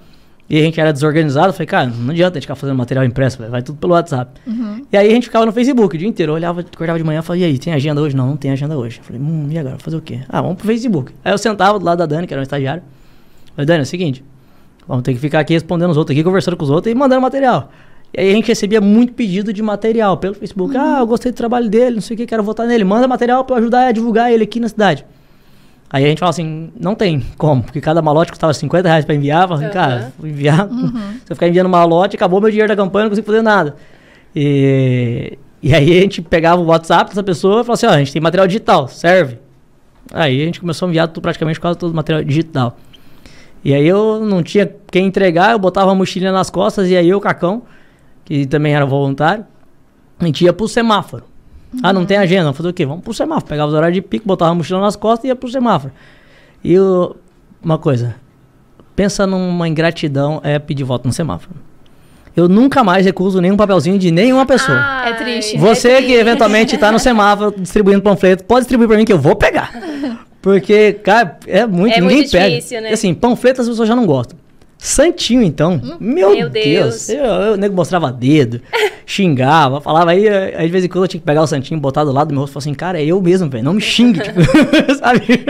e 0.48 0.58
a 0.58 0.60
gente 0.60 0.80
era 0.80 0.92
desorganizado, 0.92 1.48
eu 1.48 1.52
falei, 1.52 1.66
cara, 1.66 1.86
não 1.86 2.10
adianta 2.10 2.34
a 2.34 2.34
gente 2.36 2.44
ficar 2.44 2.54
fazendo 2.54 2.76
material 2.76 3.04
impresso, 3.04 3.38
vai 3.48 3.62
tudo 3.62 3.78
pelo 3.78 3.94
WhatsApp. 3.94 4.40
Uhum. 4.46 4.86
E 4.92 4.96
aí 4.96 5.08
a 5.08 5.10
gente 5.10 5.24
ficava 5.24 5.44
no 5.44 5.52
Facebook 5.52 5.96
o 5.96 5.98
dia 5.98 6.06
inteiro, 6.08 6.32
eu 6.32 6.36
olhava, 6.36 6.60
acordava 6.60 6.98
de 6.98 7.04
manhã 7.04 7.18
e 7.18 7.22
falava, 7.22 7.44
e 7.44 7.44
aí, 7.44 7.58
tem 7.58 7.72
agenda 7.72 8.00
hoje? 8.00 8.14
Não, 8.14 8.28
não 8.28 8.36
tem 8.36 8.52
agenda 8.52 8.76
hoje. 8.76 8.98
Eu 8.98 9.04
falei, 9.04 9.20
hum, 9.20 9.48
e 9.50 9.58
agora? 9.58 9.76
Fazer 9.78 9.96
o 9.96 10.00
quê? 10.00 10.20
Ah, 10.28 10.40
vamos 10.40 10.56
pro 10.56 10.66
Facebook. 10.66 11.12
Aí 11.24 11.32
eu 11.32 11.38
sentava 11.38 11.78
do 11.80 11.84
lado 11.84 11.98
da 11.98 12.06
Dani, 12.06 12.28
que 12.28 12.34
era 12.34 12.40
uma 12.40 12.44
estagiária. 12.44 12.82
Falei, 13.56 13.66
Dani, 13.66 13.80
é 13.80 13.82
o 13.82 13.86
seguinte, 13.86 14.24
vamos 14.86 15.02
ter 15.02 15.14
que 15.14 15.18
ficar 15.18 15.40
aqui 15.40 15.52
respondendo 15.52 15.90
os 15.90 15.96
outros 15.96 16.16
aqui, 16.16 16.22
conversando 16.22 16.56
com 16.56 16.64
os 16.64 16.70
outros 16.70 16.92
e 16.92 16.94
mandando 16.94 17.20
material. 17.20 17.72
E 18.16 18.20
aí 18.20 18.30
a 18.30 18.32
gente 18.32 18.46
recebia 18.46 18.80
muito 18.80 19.14
pedido 19.14 19.52
de 19.52 19.62
material 19.62 20.16
pelo 20.16 20.34
Facebook. 20.34 20.76
Uhum. 20.76 20.80
Ah, 20.80 21.00
eu 21.00 21.06
gostei 21.08 21.32
do 21.32 21.34
trabalho 21.34 21.68
dele, 21.68 21.96
não 21.96 22.02
sei 22.02 22.14
o 22.14 22.18
que, 22.18 22.24
quero 22.24 22.44
votar 22.44 22.68
nele. 22.68 22.84
Manda 22.84 23.08
material 23.08 23.44
para 23.44 23.56
ajudar 23.56 23.88
a 23.88 23.92
divulgar 23.92 24.32
ele 24.32 24.44
aqui 24.44 24.60
na 24.60 24.68
cidade. 24.68 25.04
Aí 25.88 26.04
a 26.04 26.08
gente 26.08 26.18
fala 26.18 26.30
assim, 26.30 26.70
não 26.78 26.94
tem 26.94 27.24
como, 27.38 27.62
porque 27.62 27.80
cada 27.80 28.02
malote 28.02 28.32
custava 28.32 28.52
50 28.52 28.88
reais 28.88 29.04
para 29.04 29.14
enviar. 29.14 29.46
Fala 29.46 29.54
assim, 29.54 29.66
uhum. 29.66 29.72
cara, 29.72 30.12
vou 30.18 30.28
enviar. 30.28 30.68
Uhum. 30.68 30.90
Se 31.24 31.30
eu 31.32 31.36
ficar 31.36 31.48
enviando 31.48 31.68
malote, 31.68 32.16
acabou 32.16 32.40
meu 32.40 32.50
dinheiro 32.50 32.68
da 32.68 32.76
campanha, 32.76 33.04
não 33.04 33.10
consigo 33.10 33.26
fazer 33.26 33.42
nada. 33.42 33.76
E, 34.34 35.38
e 35.62 35.74
aí 35.74 35.98
a 35.98 36.00
gente 36.00 36.20
pegava 36.20 36.60
o 36.60 36.66
WhatsApp 36.66 37.10
dessa 37.10 37.22
pessoa 37.22 37.60
e 37.60 37.64
falava 37.64 37.72
assim, 37.74 37.86
ó, 37.86 37.90
a 37.90 37.98
gente 37.98 38.12
tem 38.12 38.20
material 38.20 38.46
digital, 38.46 38.88
serve. 38.88 39.38
Aí 40.12 40.42
a 40.42 40.44
gente 40.44 40.60
começou 40.60 40.86
a 40.86 40.88
enviar 40.88 41.08
tudo, 41.08 41.22
praticamente 41.22 41.60
quase 41.60 41.78
todo 41.78 41.92
o 41.92 41.94
material 41.94 42.22
digital. 42.24 42.76
E 43.64 43.74
aí 43.74 43.86
eu 43.86 44.20
não 44.20 44.42
tinha 44.42 44.70
quem 44.90 45.06
entregar, 45.06 45.52
eu 45.52 45.58
botava 45.58 45.90
a 45.90 45.94
mochilinha 45.94 46.32
nas 46.32 46.50
costas 46.50 46.88
e 46.88 46.96
aí 46.96 47.08
eu, 47.08 47.20
Cacão, 47.20 47.62
que 48.24 48.46
também 48.46 48.74
era 48.74 48.84
voluntário, 48.84 49.44
a 50.18 50.24
gente 50.24 50.44
ia 50.44 50.52
pro 50.52 50.68
semáforo. 50.68 51.24
Ah, 51.82 51.92
não 51.92 52.04
tem 52.06 52.16
agenda, 52.16 52.44
vamos 52.44 52.56
fazer 52.56 52.68
o 52.68 52.72
quê? 52.72 52.86
Vamos 52.86 53.02
pro 53.04 53.12
semáforo. 53.14 53.46
Pegava 53.46 53.68
os 53.68 53.74
horários 53.74 53.94
de 53.94 54.02
pico, 54.02 54.26
botava 54.26 54.50
a 54.50 54.54
mochila 54.54 54.80
nas 54.80 54.96
costas 54.96 55.24
e 55.24 55.28
ia 55.28 55.36
pro 55.36 55.48
semáforo. 55.48 55.92
E 56.64 56.72
eu, 56.72 57.16
uma 57.62 57.78
coisa, 57.78 58.16
pensa 58.94 59.26
numa 59.26 59.68
ingratidão 59.68 60.40
é 60.42 60.58
pedir 60.58 60.84
voto 60.84 61.06
no 61.06 61.12
semáforo. 61.12 61.54
Eu 62.34 62.48
nunca 62.48 62.84
mais 62.84 63.06
recuso 63.06 63.40
nenhum 63.40 63.56
papelzinho 63.56 63.98
de 63.98 64.10
nenhuma 64.10 64.44
pessoa. 64.44 64.76
Ai, 64.78 65.10
é 65.12 65.14
triste. 65.14 65.56
Você 65.58 65.88
é 65.90 66.02
que 66.02 66.12
eventualmente 66.12 66.74
está 66.74 66.92
no 66.92 66.98
semáforo 66.98 67.54
distribuindo 67.58 68.02
panfleto, 68.02 68.44
pode 68.44 68.60
distribuir 68.60 68.88
para 68.88 68.98
mim 68.98 69.04
que 69.06 69.12
eu 69.12 69.18
vou 69.18 69.34
pegar. 69.36 69.72
Porque, 70.42 70.92
cara, 70.92 71.38
é 71.46 71.66
muito, 71.66 71.94
É 71.96 72.00
ninguém 72.00 72.18
muito 72.18 72.30
pega. 72.30 72.50
difícil, 72.50 72.80
né? 72.80 72.90
Assim, 72.92 73.12
panfleto 73.14 73.62
as 73.62 73.68
pessoas 73.68 73.88
já 73.88 73.96
não 73.96 74.06
gostam. 74.06 74.38
Santinho, 74.86 75.42
então. 75.42 75.80
Meu, 75.98 76.30
Meu 76.30 76.48
Deus. 76.48 77.08
Deus. 77.08 77.08
Eu, 77.08 77.24
eu, 77.24 77.52
o 77.54 77.56
nego 77.56 77.74
mostrava 77.74 78.12
dedo, 78.12 78.60
xingava, 79.04 79.80
falava. 79.80 80.12
Aí, 80.12 80.28
aí, 80.28 80.66
de 80.66 80.72
vez 80.72 80.84
em 80.84 80.88
quando, 80.88 81.04
eu 81.04 81.08
tinha 81.08 81.20
que 81.20 81.26
pegar 81.26 81.42
o 81.42 81.46
santinho, 81.46 81.80
botar 81.80 82.04
do 82.04 82.12
lado 82.12 82.28
do 82.28 82.34
meu 82.34 82.42
rosto 82.42 82.52
e 82.52 82.54
falar 82.54 82.62
assim, 82.62 82.74
cara, 82.74 83.02
é 83.02 83.04
eu 83.04 83.20
mesmo, 83.20 83.50
velho. 83.50 83.64
Não 83.64 83.72
me 83.72 83.80
xingue, 83.80 84.20
tipo, 84.20 84.40
sabe? 84.94 85.44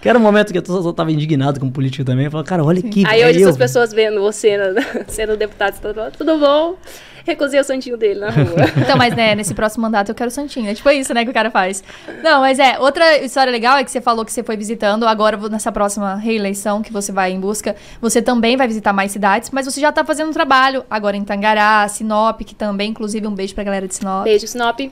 Que 0.00 0.08
era 0.08 0.16
um 0.16 0.22
momento 0.22 0.52
que 0.52 0.58
eu, 0.58 0.62
eu 0.64 0.92
tava 0.92 1.10
indignado 1.10 1.58
com 1.58 1.66
o 1.66 1.72
político 1.72 2.04
também. 2.04 2.26
Eu 2.26 2.30
falava, 2.30 2.48
cara, 2.48 2.64
olha 2.64 2.80
que 2.80 3.04
Aí 3.04 3.22
é 3.22 3.28
hoje 3.28 3.40
eu, 3.40 3.48
essas 3.48 3.58
pessoas 3.58 3.92
vendo 3.92 4.20
você 4.20 4.56
sendo 5.08 5.36
deputado 5.36 5.80
tudo 6.16 6.38
bom? 6.38 6.76
Recusei 7.24 7.60
o 7.60 7.64
santinho 7.64 7.96
dele 7.96 8.20
na 8.20 8.30
rua. 8.30 8.42
Então, 8.82 8.96
mas 8.96 9.14
né, 9.14 9.34
nesse 9.34 9.54
próximo 9.54 9.82
mandato 9.82 10.08
eu 10.08 10.14
quero 10.14 10.28
o 10.28 10.30
Santinho. 10.30 10.68
É 10.68 10.74
tipo 10.74 10.88
isso, 10.90 11.14
né, 11.14 11.24
que 11.24 11.30
o 11.30 11.34
cara 11.34 11.50
faz. 11.50 11.84
Não, 12.22 12.40
mas 12.40 12.58
é, 12.58 12.78
outra 12.78 13.18
história 13.18 13.50
legal 13.50 13.76
é 13.76 13.84
que 13.84 13.90
você 13.90 14.00
falou 14.00 14.24
que 14.24 14.32
você 14.32 14.42
foi 14.42 14.56
visitando, 14.56 15.06
agora 15.06 15.36
nessa 15.48 15.70
próxima 15.70 16.16
reeleição 16.16 16.82
que 16.82 16.92
você 16.92 17.12
vai 17.12 17.32
em 17.32 17.40
busca, 17.40 17.76
você 18.00 18.20
também 18.20 18.56
vai 18.56 18.66
visitar 18.66 18.92
mais 18.92 19.12
cidades, 19.12 19.50
mas 19.50 19.66
você 19.66 19.80
já 19.80 19.92
tá 19.92 20.04
fazendo 20.04 20.30
um 20.30 20.32
trabalho 20.32 20.84
agora 20.90 21.16
em 21.16 21.24
Tangará, 21.24 21.86
Sinop, 21.88 22.40
que 22.40 22.54
também, 22.54 22.90
inclusive, 22.90 23.26
um 23.26 23.34
beijo 23.34 23.54
pra 23.54 23.64
galera 23.64 23.86
de 23.86 23.94
Sinop. 23.94 24.24
Beijo, 24.24 24.46
Sinop. 24.46 24.80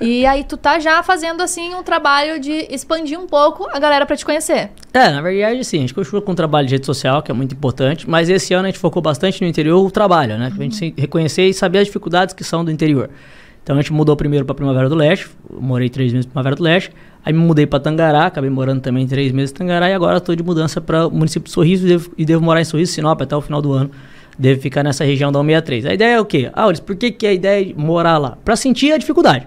E 0.00 0.26
aí 0.26 0.44
tu 0.44 0.56
tá 0.56 0.78
já 0.78 1.02
fazendo, 1.02 1.42
assim, 1.42 1.74
um 1.74 1.82
trabalho 1.82 2.40
de 2.40 2.66
expandir 2.70 3.18
um 3.18 3.26
pouco 3.26 3.68
a 3.70 3.78
galera 3.78 4.06
pra 4.06 4.16
te 4.16 4.24
conhecer. 4.24 4.70
É, 4.92 5.10
na 5.10 5.20
verdade, 5.20 5.64
sim, 5.64 5.78
a 5.78 5.80
gente 5.80 5.94
continua 5.94 6.20
com 6.20 6.32
o 6.32 6.34
trabalho 6.34 6.66
de 6.66 6.74
rede 6.74 6.86
social, 6.86 7.22
que 7.22 7.30
é 7.30 7.34
muito 7.34 7.54
importante, 7.54 8.08
mas 8.08 8.28
esse 8.28 8.52
ano 8.52 8.64
a 8.64 8.70
gente 8.70 8.80
focou 8.80 9.00
bastante 9.00 9.40
no 9.40 9.46
interior 9.46 9.84
o 9.84 9.90
trabalho, 9.90 10.36
né? 10.36 10.50
Pra 10.54 10.62
gente 10.64 10.76
se 10.76 10.94
reconhecer 10.96 11.46
e 11.46 11.54
saber 11.60 11.78
as 11.78 11.86
dificuldades 11.86 12.34
que 12.34 12.42
são 12.42 12.64
do 12.64 12.70
interior. 12.70 13.08
Então 13.62 13.76
a 13.76 13.80
gente 13.80 13.92
mudou 13.92 14.16
primeiro 14.16 14.44
para 14.44 14.54
Primavera 14.54 14.88
do 14.88 14.94
Leste, 14.94 15.28
morei 15.60 15.88
três 15.88 16.12
meses 16.12 16.26
em 16.26 16.28
Primavera 16.30 16.56
do 16.56 16.62
Leste, 16.62 16.90
aí 17.24 17.32
me 17.32 17.38
mudei 17.38 17.66
para 17.66 17.78
Tangará, 17.78 18.26
acabei 18.26 18.50
morando 18.50 18.80
também 18.80 19.06
três 19.06 19.30
meses 19.32 19.52
em 19.52 19.54
Tangará 19.54 19.88
e 19.88 19.92
agora 19.92 20.16
estou 20.16 20.34
de 20.34 20.42
mudança 20.42 20.80
para 20.80 21.06
o 21.06 21.10
município 21.10 21.46
de 21.46 21.52
Sorriso 21.52 21.86
e 21.86 21.88
devo, 21.90 22.10
e 22.16 22.24
devo 22.24 22.42
morar 22.42 22.60
em 22.60 22.64
Sorriso, 22.64 22.92
Sinop 22.92 23.20
até 23.20 23.36
o 23.36 23.40
final 23.40 23.60
do 23.60 23.72
ano. 23.72 23.90
Devo 24.38 24.60
ficar 24.62 24.82
nessa 24.82 25.04
região 25.04 25.30
da 25.30 25.38
163. 25.40 25.84
A 25.84 25.92
ideia 25.94 26.14
é 26.14 26.20
o 26.20 26.24
quê? 26.24 26.50
Ah, 26.54 26.66
por 26.84 26.96
que, 26.96 27.10
que 27.10 27.26
a 27.26 27.32
ideia 27.32 27.70
é 27.70 27.74
morar 27.74 28.16
lá? 28.16 28.38
Para 28.42 28.56
sentir 28.56 28.90
a 28.90 28.96
dificuldade. 28.96 29.46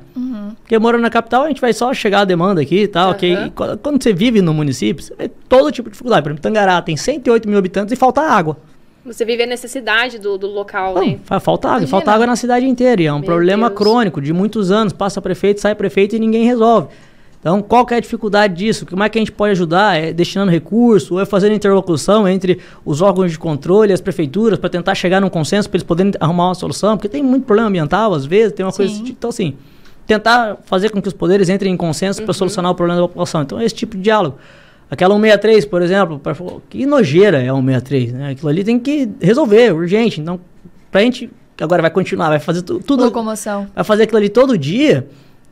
Porque 0.61 0.77
morando 0.77 1.01
na 1.01 1.09
capital, 1.09 1.43
a 1.43 1.47
gente 1.47 1.59
vai 1.59 1.73
só 1.73 1.91
chegar 1.93 2.21
a 2.21 2.25
demanda 2.25 2.61
aqui 2.61 2.83
e 2.83 2.87
tal, 2.87 3.11
ok? 3.11 3.51
Quando, 3.55 3.77
quando 3.79 4.03
você 4.03 4.13
vive 4.13 4.41
no 4.41 4.53
município, 4.53 5.03
você 5.03 5.15
vê 5.15 5.27
todo 5.49 5.71
tipo 5.71 5.89
de 5.89 5.93
dificuldade. 5.93 6.21
Por 6.21 6.29
exemplo, 6.29 6.43
Tangará 6.43 6.79
tem 6.81 6.95
108 6.95 7.49
mil 7.49 7.57
habitantes 7.57 7.91
e 7.91 7.95
falta 7.95 8.21
água. 8.21 8.57
Você 9.05 9.25
vive 9.25 9.43
a 9.43 9.45
necessidade 9.45 10.17
do, 10.17 10.37
do 10.37 10.47
local, 10.47 10.95
Não, 10.95 11.05
né? 11.05 11.19
fa- 11.25 11.39
falta 11.39 11.67
água, 11.67 11.79
Imagina. 11.79 11.91
falta 11.91 12.11
água 12.11 12.25
na 12.25 12.35
cidade 12.37 12.65
inteira. 12.65 13.01
E 13.01 13.05
é 13.05 13.11
um 13.13 13.17
Meu 13.19 13.25
problema 13.25 13.67
Deus. 13.67 13.77
crônico 13.77 14.21
de 14.21 14.31
muitos 14.31 14.71
anos. 14.71 14.93
Passa 14.93 15.21
prefeito, 15.21 15.59
sai 15.59 15.75
prefeito 15.75 16.15
e 16.15 16.19
ninguém 16.19 16.45
resolve. 16.45 16.87
Então, 17.41 17.61
qual 17.61 17.85
que 17.85 17.93
é 17.93 17.97
a 17.97 17.99
dificuldade 17.99 18.53
disso? 18.55 18.85
Como 18.85 19.03
é 19.03 19.09
que 19.09 19.17
a 19.17 19.21
gente 19.21 19.33
pode 19.33 19.51
ajudar? 19.51 19.97
É 19.97 20.13
destinando 20.13 20.49
recurso 20.49 21.15
ou 21.15 21.19
é 21.19 21.25
fazendo 21.25 21.53
interlocução 21.53 22.25
entre 22.25 22.59
os 22.85 23.01
órgãos 23.01 23.33
de 23.33 23.37
controle 23.37 23.91
e 23.91 23.93
as 23.93 23.99
prefeituras 23.99 24.57
para 24.57 24.69
tentar 24.69 24.95
chegar 24.95 25.19
num 25.19 25.29
consenso 25.29 25.69
para 25.69 25.75
eles 25.75 25.83
poderem 25.83 26.13
arrumar 26.21 26.45
uma 26.47 26.55
solução? 26.55 26.95
Porque 26.95 27.09
tem 27.09 27.21
muito 27.21 27.45
problema 27.45 27.67
ambiental, 27.67 28.13
às 28.13 28.25
vezes, 28.25 28.53
tem 28.53 28.65
uma 28.65 28.71
coisa... 28.71 28.93
Sim. 28.93 28.99
tipo. 29.03 29.17
Então, 29.17 29.29
assim, 29.29 29.55
tentar 30.07 30.55
fazer 30.63 30.89
com 30.91 31.01
que 31.01 31.09
os 31.09 31.13
poderes 31.13 31.49
entrem 31.49 31.73
em 31.73 31.77
consenso 31.77 32.21
Uhum. 32.21 32.25
para 32.25 32.33
solucionar 32.33 32.71
o 32.71 32.75
problema 32.75 33.01
da 33.01 33.07
população. 33.09 33.41
Então, 33.41 33.59
é 33.59 33.65
esse 33.65 33.75
tipo 33.75 33.97
de 33.97 34.03
diálogo. 34.03 34.37
Aquela 34.93 35.15
163, 35.15 35.65
por 35.65 35.81
exemplo, 35.81 36.19
pra, 36.19 36.35
que 36.69 36.85
nojeira 36.85 37.41
é 37.41 37.49
a 37.49 37.53
163, 37.55 38.13
né? 38.13 38.29
Aquilo 38.31 38.49
ali 38.49 38.63
tem 38.63 38.79
que 38.79 39.09
resolver, 39.21 39.73
urgente. 39.73 40.21
Então, 40.21 40.39
pra 40.91 41.01
gente, 41.01 41.29
que 41.57 41.63
agora 41.63 41.81
vai 41.81 41.91
continuar, 41.91 42.29
vai 42.29 42.39
fazer 42.39 42.61
tu- 42.61 42.79
tudo, 42.79 43.05
Locomoção. 43.05 43.67
vai 43.73 43.83
fazer 43.83 44.03
aquilo 44.03 44.17
ali 44.19 44.29
todo 44.29 44.57
dia, 44.57 45.07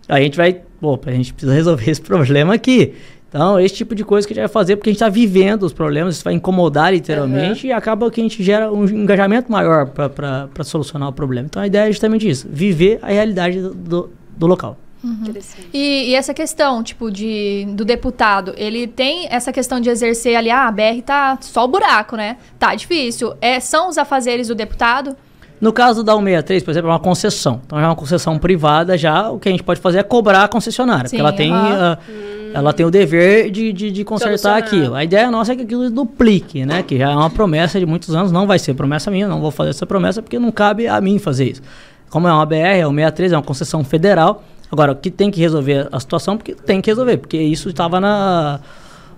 a 0.07 0.19
gente 0.19 0.37
vai, 0.37 0.61
pô, 0.79 0.99
a 1.05 1.11
gente 1.11 1.33
precisa 1.33 1.53
resolver 1.53 1.89
esse 1.91 2.01
problema 2.01 2.53
aqui. 2.53 2.93
Então, 3.29 3.57
esse 3.59 3.73
tipo 3.75 3.95
de 3.95 4.03
coisa 4.03 4.27
que 4.27 4.33
a 4.33 4.35
gente 4.35 4.41
vai 4.43 4.49
fazer, 4.51 4.75
porque 4.75 4.89
a 4.89 4.91
gente 4.91 4.97
está 5.01 5.07
vivendo 5.07 5.63
os 5.63 5.71
problemas, 5.71 6.15
isso 6.15 6.23
vai 6.23 6.33
incomodar 6.33 6.91
literalmente 6.93 7.65
e 7.65 7.71
acaba 7.71 8.11
que 8.11 8.19
a 8.19 8.23
gente 8.23 8.43
gera 8.43 8.69
um 8.71 8.83
engajamento 8.83 9.49
maior 9.49 9.87
para 9.87 10.63
solucionar 10.65 11.07
o 11.07 11.13
problema. 11.13 11.45
Então, 11.49 11.61
a 11.61 11.65
ideia 11.67 11.87
é 11.87 11.91
justamente 11.93 12.29
isso, 12.29 12.45
viver 12.51 12.99
a 13.01 13.07
realidade 13.07 13.61
do, 13.61 13.73
do, 13.73 14.09
do 14.37 14.47
local. 14.47 14.77
Interessante. 15.03 15.67
E, 15.73 16.09
e 16.09 16.15
essa 16.15 16.33
questão, 16.33 16.83
tipo, 16.83 17.09
de, 17.09 17.65
do 17.69 17.83
deputado, 17.83 18.53
ele 18.55 18.87
tem 18.87 19.27
essa 19.29 19.51
questão 19.51 19.79
de 19.79 19.89
exercer 19.89 20.35
ali, 20.35 20.51
ah, 20.51 20.67
a 20.67 20.71
BR 20.71 21.01
tá 21.03 21.37
só 21.41 21.65
o 21.65 21.67
buraco, 21.67 22.15
né? 22.15 22.37
Tá 22.59 22.75
difícil. 22.75 23.33
É, 23.41 23.59
são 23.59 23.89
os 23.89 23.97
afazeres 23.97 24.47
do 24.47 24.55
deputado? 24.55 25.15
No 25.59 25.71
caso 25.71 26.03
da 26.03 26.13
163, 26.13 26.63
por 26.63 26.71
exemplo, 26.71 26.89
é 26.89 26.93
uma 26.93 26.99
concessão. 26.99 27.61
Então, 27.65 27.79
é 27.79 27.85
uma 27.85 27.95
concessão 27.95 28.37
privada, 28.39 28.97
já 28.97 29.29
o 29.29 29.39
que 29.39 29.47
a 29.47 29.51
gente 29.51 29.63
pode 29.63 29.79
fazer 29.79 29.99
é 29.99 30.03
cobrar 30.03 30.43
a 30.45 30.47
concessionária, 30.47 31.07
Sim, 31.07 31.17
porque 31.17 31.21
ela 31.21 31.33
tem, 31.33 31.51
aham. 31.51 31.97
ah, 31.99 32.51
ela 32.53 32.73
tem 32.73 32.83
o 32.83 32.91
dever 32.91 33.51
de, 33.51 33.71
de, 33.71 33.91
de 33.91 34.03
consertar 34.03 34.57
aquilo. 34.57 34.95
A 34.95 35.03
ideia 35.03 35.29
nossa 35.29 35.53
é 35.53 35.55
que 35.55 35.61
aquilo 35.61 35.89
duplique, 35.89 36.65
né? 36.65 36.81
Que 36.83 36.97
já 36.97 37.11
é 37.11 37.15
uma 37.15 37.29
promessa 37.29 37.79
de 37.79 37.85
muitos 37.85 38.15
anos, 38.15 38.31
não 38.31 38.47
vai 38.47 38.57
ser 38.57 38.73
promessa 38.73 39.11
minha, 39.11 39.27
não 39.27 39.39
vou 39.39 39.51
fazer 39.51 39.69
essa 39.69 39.85
promessa 39.85 40.21
porque 40.21 40.39
não 40.39 40.51
cabe 40.51 40.87
a 40.87 40.99
mim 40.99 41.19
fazer 41.19 41.51
isso. 41.51 41.61
Como 42.09 42.27
é 42.27 42.33
uma 42.33 42.45
BR, 42.45 42.55
é 42.55 42.87
uma 42.87 42.95
63, 42.95 43.31
é 43.31 43.37
uma 43.37 43.43
concessão 43.43 43.83
federal. 43.83 44.43
Agora, 44.71 44.93
o 44.93 44.95
que 44.95 45.11
tem 45.11 45.29
que 45.29 45.39
resolver 45.39 45.87
a 45.91 45.99
situação, 45.99 46.37
porque 46.37 46.55
tem 46.55 46.81
que 46.81 46.89
resolver, 46.89 47.17
porque 47.17 47.37
isso 47.37 47.69
estava 47.69 47.99
na 47.99 48.59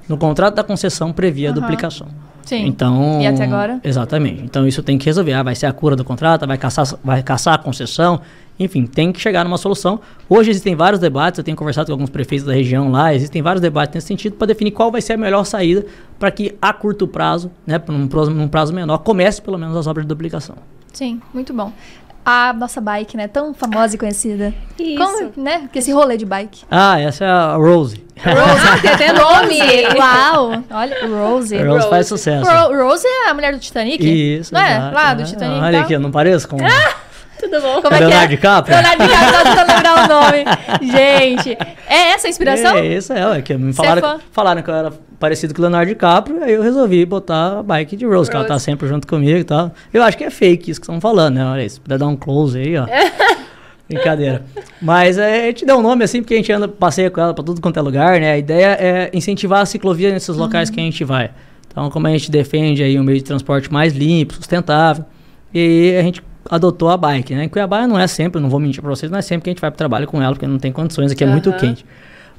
no 0.08 0.18
contrato 0.18 0.56
da 0.56 0.64
concessão 0.64 1.14
previa 1.14 1.50
a 1.50 1.52
Aham. 1.52 1.62
duplicação. 1.62 2.08
Sim. 2.44 2.66
Então, 2.66 3.22
E 3.22 3.28
até 3.28 3.44
agora? 3.46 3.80
Exatamente. 3.84 4.44
Então 4.44 4.68
isso 4.68 4.84
tem 4.84 4.98
que 4.98 5.06
resolver. 5.06 5.32
Ah, 5.34 5.44
vai 5.44 5.56
ser 5.56 5.66
a 5.66 5.72
cura 5.72 5.96
do 5.96 6.04
contrato, 6.04 6.46
vai 6.46 6.58
caçar, 6.58 6.86
vai 7.04 7.24
caçar 7.24 7.54
a 7.54 7.58
concessão. 7.58 8.20
Enfim, 8.60 8.86
tem 8.86 9.12
que 9.12 9.20
chegar 9.20 9.44
numa 9.44 9.58
solução. 9.58 10.00
Hoje 10.30 10.52
existem 10.52 10.76
vários 10.76 11.00
debates, 11.00 11.38
eu 11.38 11.44
tenho 11.44 11.56
conversado 11.58 11.88
com 11.88 11.94
alguns 11.94 12.10
prefeitos 12.10 12.46
da 12.46 12.54
região 12.54 12.92
lá, 12.92 13.14
existem 13.14 13.42
vários 13.42 13.62
debates 13.62 13.96
nesse 13.96 14.08
sentido 14.08 14.36
para 14.36 14.48
definir 14.48 14.72
qual 14.72 14.92
vai 14.92 15.02
ser 15.02 15.14
a 15.14 15.18
melhor 15.18 15.44
saída 15.46 15.86
para 16.20 16.30
que 16.30 16.54
a 16.62 16.72
curto 16.74 17.08
prazo, 17.08 17.50
né, 17.66 17.80
por 17.80 17.96
um 17.96 18.08
prazo, 18.08 18.30
num 18.32 18.48
prazo 18.48 18.74
menor, 18.74 19.00
comece 19.00 19.42
pelo 19.42 19.58
menos 19.58 19.76
as 19.76 19.88
obras 19.88 20.06
de 20.06 20.10
duplicação. 20.10 20.56
Sim, 20.92 21.20
muito 21.34 21.52
bom. 21.54 21.72
A 22.26 22.54
nossa 22.54 22.80
bike, 22.80 23.18
né? 23.18 23.28
Tão 23.28 23.54
famosa 23.54 23.96
e 23.96 23.98
conhecida. 24.00 24.54
Isso. 24.80 24.98
Como, 24.98 25.34
né? 25.36 25.68
Que 25.72 25.80
esse 25.80 25.92
rolê 25.92 26.16
de 26.16 26.26
bike. 26.26 26.64
Ah, 26.72 26.98
essa 27.00 27.26
é 27.26 27.28
a 27.30 27.56
Rose. 27.56 28.02
Rose, 28.18 28.82
tem 28.82 28.92
até 28.92 29.12
nome. 29.14 29.60
Uau! 29.98 30.64
Olha, 30.72 31.08
Rose. 31.08 31.58
A 31.58 31.66
Rose 31.66 31.90
faz 31.90 31.92
Rose. 31.92 32.08
sucesso. 32.10 32.50
Ro- 32.50 32.84
Rose 32.88 33.06
é 33.06 33.30
a 33.30 33.34
mulher 33.34 33.52
do 33.54 33.60
Titanic? 33.60 34.02
Isso, 34.40 34.54
Não 34.54 34.62
é? 34.62 34.78
exato, 34.78 34.96
Lá 34.96 35.14
do 35.14 35.20
né? 35.22 35.26
Titanic. 35.28 35.60
Olha 35.62 35.70
e 35.70 35.72
tal. 35.74 35.82
aqui, 35.84 35.94
eu 35.94 36.00
não 36.00 36.12
pareço 36.12 36.48
com 36.48 36.58
Tudo 37.44 37.62
bom? 37.62 37.82
Como 37.82 37.94
é 37.94 37.98
que 37.98 38.06
Leonardo 38.06 38.24
é? 38.24 38.28
DiCaprio? 38.28 38.76
Leonardo 38.76 39.04
DiCaprio, 39.04 39.32
tá 39.32 39.44
tentando 39.44 39.76
lembrar 39.76 40.04
o 40.04 40.08
nome. 40.08 40.92
Gente, 40.92 41.58
é 41.88 42.12
essa 42.12 42.28
a 42.28 42.30
inspiração? 42.30 42.78
É, 42.78 42.86
isso 42.86 43.12
é, 43.12 43.28
ué, 43.28 43.42
que 43.42 43.54
me 43.56 43.74
Você 43.74 43.82
é 43.82 43.86
falaram, 43.86 44.22
falaram 44.32 44.62
que 44.62 44.70
eu 44.70 44.76
era 44.76 44.94
parecido 45.20 45.54
com 45.54 45.60
o 45.60 45.64
Leonardo 45.64 45.90
DiCaprio, 45.90 46.44
aí 46.44 46.54
eu 46.54 46.62
resolvi 46.62 47.06
botar 47.06 47.60
a 47.60 47.64
bike 47.64 47.96
de 47.98 48.06
Rose, 48.06 48.30
que 48.30 48.36
ela 48.36 48.46
tá 48.46 48.54
Rose. 48.54 48.66
sempre 48.66 48.88
junto 48.88 49.08
comigo 49.08 49.38
e 49.38 49.44
tal. 49.44 49.72
Eu 49.94 50.04
acho 50.04 50.18
que 50.18 50.24
é 50.24 50.30
fake 50.30 50.72
isso 50.72 50.80
que 50.80 50.86
estão 50.86 51.02
falando, 51.02 51.36
né? 51.36 51.46
Olha 51.46 51.68
se 51.68 51.80
puder 51.80 51.98
dar 51.98 52.08
um 52.08 52.16
close 52.16 52.58
aí, 52.58 52.78
ó. 52.78 52.86
Brincadeira. 53.88 54.44
Mas 54.82 55.18
é, 55.18 55.44
a 55.44 55.46
gente 55.48 55.66
deu 55.66 55.78
um 55.78 55.82
nome 55.82 56.04
assim 56.04 56.22
porque 56.22 56.34
a 56.34 56.38
gente 56.38 56.52
anda, 56.52 56.68
passeia 56.68 57.12
com 57.12 57.20
ela 57.20 57.34
pra 57.34 57.44
tudo 57.44 57.60
quanto 57.62 57.78
é 57.78 57.82
lugar, 57.82 58.20
né? 58.20 58.32
A 58.32 58.38
ideia 58.38 58.78
é 58.80 59.10
incentivar 59.14 59.62
a 59.62 59.66
ciclovia 59.66 60.12
nesses 60.12 60.36
locais 60.36 60.70
que 60.70 60.80
a 60.80 60.84
gente 60.84 61.04
vai. 61.04 61.32
Então, 61.68 61.90
como 61.90 62.08
a 62.08 62.10
gente 62.12 62.30
defende 62.32 62.84
aí 62.84 63.00
um 63.00 63.04
meio 63.04 63.18
de 63.18 63.24
transporte 63.24 63.72
mais 63.72 63.94
limpo, 63.94 64.34
sustentável, 64.36 65.06
e 65.54 65.60
aí 65.60 65.98
a 65.98 66.04
gente 66.04 66.22
adotou 66.50 66.90
a 66.90 66.98
bike, 66.98 67.34
né? 67.36 67.46
Em 67.46 67.50
Cuiabá 67.50 67.88
não 67.88 67.98
é 68.00 68.08
sempre, 68.08 68.42
não 68.42 68.50
vou 68.50 68.60
mentir 68.60 68.82
pra 68.82 68.90
vocês, 68.90 69.12
não 69.12 69.18
é 69.20 69.22
sempre 69.22 69.44
que 69.46 69.50
a 69.50 69.54
gente 69.54 69.62
vai 69.62 69.72
pro 69.72 69.78
trabalho 69.78 70.08
com 70.08 70.22
ela, 70.22 70.34
porque 70.34 70.48
não 70.48 70.58
tem 70.60 70.72
condições, 70.72 71.12
aqui 71.12 71.24
é 71.24 71.28
muito 71.28 71.50
Aham. 71.50 71.58
quente. 71.60 71.86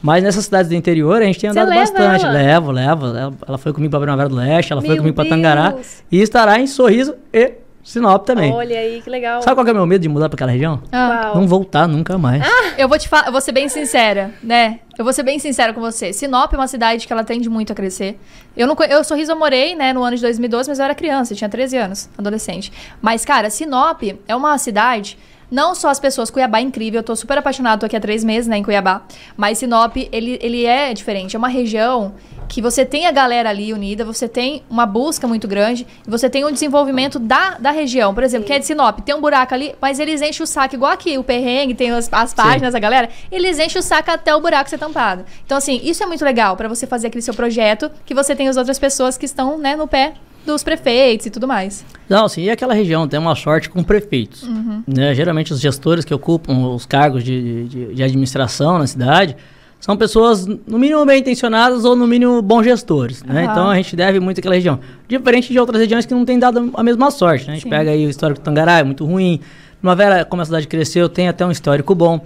Mas 0.03 0.23
nessas 0.23 0.45
cidades 0.45 0.69
do 0.69 0.75
interior 0.75 1.23
a 1.23 1.25
gente 1.25 1.41
tem 1.41 1.49
andado 1.49 1.69
bastante. 1.73 2.25
ela? 2.25 2.35
Levo, 2.35 2.71
levo. 2.71 3.07
Ela, 3.07 3.33
ela 3.49 3.59
foi 3.59 3.73
comigo 3.73 3.91
pra 3.91 4.01
Primavera 4.01 4.29
do 4.29 4.35
Leste, 4.35 4.71
ela 4.71 4.83
foi 4.83 4.91
Meu 4.91 4.99
comigo 4.99 5.15
pra 5.15 5.25
Tangará. 5.25 5.75
E 6.13 6.21
estará 6.21 6.61
em 6.61 6.67
Sorriso 6.67 7.15
e 7.33 7.53
Sinop 7.85 8.25
também. 8.25 8.51
Olha 8.51 8.79
aí, 8.79 9.03
que 9.03 9.11
legal. 9.11 9.43
Sabe 9.43 9.55
qual 9.55 9.65
que 9.65 9.71
é 9.71 9.73
o 9.73 9.77
meu 9.77 9.87
medo 9.87 10.01
de 10.01 10.09
mudar 10.09 10.31
pra 10.31 10.37
aquela 10.37 10.51
região? 10.51 10.83
Ah. 10.91 11.33
Não 11.35 11.47
voltar 11.47 11.87
nunca 11.87 12.17
mais. 12.17 12.43
eu 12.79 12.89
vou 12.89 12.99
te 12.99 13.07
falar, 13.07 13.27
eu 13.27 13.33
vou 13.33 13.43
ser 13.43 13.53
bem 13.53 13.69
sincera, 13.69 14.33
né? 14.43 14.81
Eu 14.99 15.05
vou 15.05 15.13
ser 15.13 15.23
bem 15.23 15.39
sincera 15.39 15.75
com 15.75 15.81
você. 15.81 16.13
Sinop 16.13 16.53
é 16.55 16.57
uma 16.57 16.67
cidade 16.67 17.07
que 17.07 17.13
ela 17.13 17.23
tende 17.23 17.49
muito 17.51 17.73
a 17.73 17.77
crescer. 17.77 18.19
Eu 18.57 18.67
não, 18.67 18.75
eu 18.89 19.05
Sorriso 19.05 19.33
eu 19.33 19.37
morei, 19.37 19.75
né, 19.75 19.93
no 19.93 20.03
ano 20.03 20.17
de 20.17 20.23
2012, 20.23 20.71
mas 20.71 20.79
eu 20.79 20.85
era 20.87 20.95
criança, 20.95 21.35
eu 21.35 21.37
tinha 21.37 21.51
13 21.51 21.77
anos, 21.77 22.09
adolescente. 22.17 22.73
Mas 23.03 23.25
cara, 23.25 23.51
Sinop 23.51 24.03
é 24.27 24.35
uma 24.35 24.57
cidade 24.57 25.19
não 25.51 25.75
só 25.75 25.89
as 25.89 26.01
pessoas, 26.01 26.31
Cuiabá 26.31 26.59
é 26.59 26.63
incrível, 26.63 27.01
eu 27.01 27.05
tô 27.05 27.15
super 27.15 27.39
apaixonada, 27.39 27.79
tô 27.79 27.87
aqui 27.87 27.97
há 27.97 28.01
três 28.01 28.25
meses, 28.25 28.49
né, 28.49 28.57
em 28.57 28.63
Cuiabá. 28.63 29.03
Mas 29.37 29.59
Sinop, 29.59 29.97
ele, 30.11 30.39
ele 30.43 30.65
é 30.65 30.93
diferente, 30.95 31.37
é 31.37 31.39
uma 31.39 31.49
região 31.49 32.15
que 32.49 32.61
você 32.61 32.85
tem 32.85 33.07
a 33.07 33.13
galera 33.13 33.51
ali 33.51 33.73
unida, 33.73 34.05
você 34.05 34.29
tem 34.29 34.63
uma 34.69 34.87
busca 34.87 35.27
muito 35.27 35.49
grande, 35.49 35.87
e 36.07 36.11
você 36.11 36.29
tem 36.29 36.45
um 36.45 36.53
desenvolvimento 36.53 37.19
da, 37.19 37.59
da 37.59 37.71
região. 37.71 38.15
Por 38.15 38.23
exemplo, 38.23 38.47
quem 38.47 38.57
é 38.57 38.59
de 38.59 38.67
Sinop, 38.67 39.01
tem 39.01 39.15
um 39.15 39.21
buraco 39.21 39.55
ali, 39.55 39.75
mas 39.81 39.99
eles 39.99 40.23
enchem 40.23 40.43
o 40.43 40.47
saco, 40.47 40.75
igual 40.75 40.93
aqui, 40.93 41.17
o 41.19 41.25
perrengue, 41.25 41.75
tem 41.75 41.91
as, 41.91 42.09
as 42.13 42.35
páginas 42.35 42.73
da 42.73 42.79
galera, 42.79 43.09
eles 43.31 43.59
enchem 43.59 43.79
o 43.79 43.83
saco 43.83 44.11
até 44.11 44.35
o 44.35 44.41
buraco 44.41 44.71
ser 44.71 44.79
tampado. 44.79 45.25
Então, 45.45 45.59
assim, 45.59 45.81
isso 45.83 46.03
é 46.03 46.07
muito 46.07 46.25
legal 46.25 46.57
pra 46.57 46.69
você 46.69 46.87
fazer 46.87 47.09
aquele 47.09 47.23
seu 47.23 47.35
projeto, 47.35 47.91
que 48.05 48.15
você 48.15 48.35
tem 48.35 48.49
as 48.49 48.57
outras 48.57 48.79
pessoas 48.79 49.17
que 49.17 49.25
estão, 49.25 49.59
né, 49.59 49.77
no 49.77 49.87
pé 49.87 50.15
dos 50.45 50.63
prefeitos 50.63 51.27
e 51.27 51.31
tudo 51.31 51.49
mais. 51.49 51.85
Não, 52.09 52.29
sim, 52.29 52.43
e 52.43 52.51
aquela 52.51 52.75
região 52.75 53.09
tem 53.09 53.19
uma 53.19 53.35
sorte 53.35 53.69
com 53.69 53.83
prefeitos. 53.83 54.47
Né? 54.87 55.15
Geralmente 55.15 55.53
os 55.53 55.61
gestores 55.61 56.05
que 56.05 56.13
ocupam 56.13 56.69
os 56.69 56.85
cargos 56.85 57.25
de, 57.25 57.65
de, 57.67 57.95
de 57.95 58.03
administração 58.03 58.79
na 58.79 58.87
cidade 58.87 59.37
são 59.85 59.99
pessoas, 59.99 60.47
no 60.47 60.79
mínimo, 60.79 61.05
bem 61.05 61.21
intencionadas 61.21 61.85
ou, 61.85 61.95
no 61.95 62.07
mínimo, 62.07 62.41
bons 62.41 62.65
gestores, 62.65 63.23
né? 63.23 63.43
Aham. 63.43 63.53
Então, 63.53 63.69
a 63.69 63.77
gente 63.77 63.95
deve 63.95 64.19
muito 64.19 64.39
àquela 64.39 64.55
região. 64.55 64.81
Diferente 65.07 65.53
de 65.53 65.61
outras 65.61 65.79
regiões 65.79 66.07
que 66.07 66.15
não 66.15 66.25
têm 66.25 66.39
dado 66.39 66.71
a 66.73 66.83
mesma 66.83 67.11
sorte, 67.11 67.47
né? 67.47 67.53
A 67.53 67.55
gente 67.57 67.65
Sim. 67.65 67.69
pega 67.69 67.91
aí 67.91 68.07
o 68.07 68.09
histórico 68.09 68.41
do 68.41 68.45
Tangará, 68.45 68.79
é 68.79 68.83
muito 68.83 69.05
ruim. 69.05 69.41
Primavera, 69.79 70.25
como 70.25 70.41
a 70.41 70.45
cidade 70.47 70.67
cresceu, 70.67 71.07
tem 71.07 71.29
até 71.29 71.45
um 71.45 71.51
histórico 71.51 71.95
bom. 71.95 72.25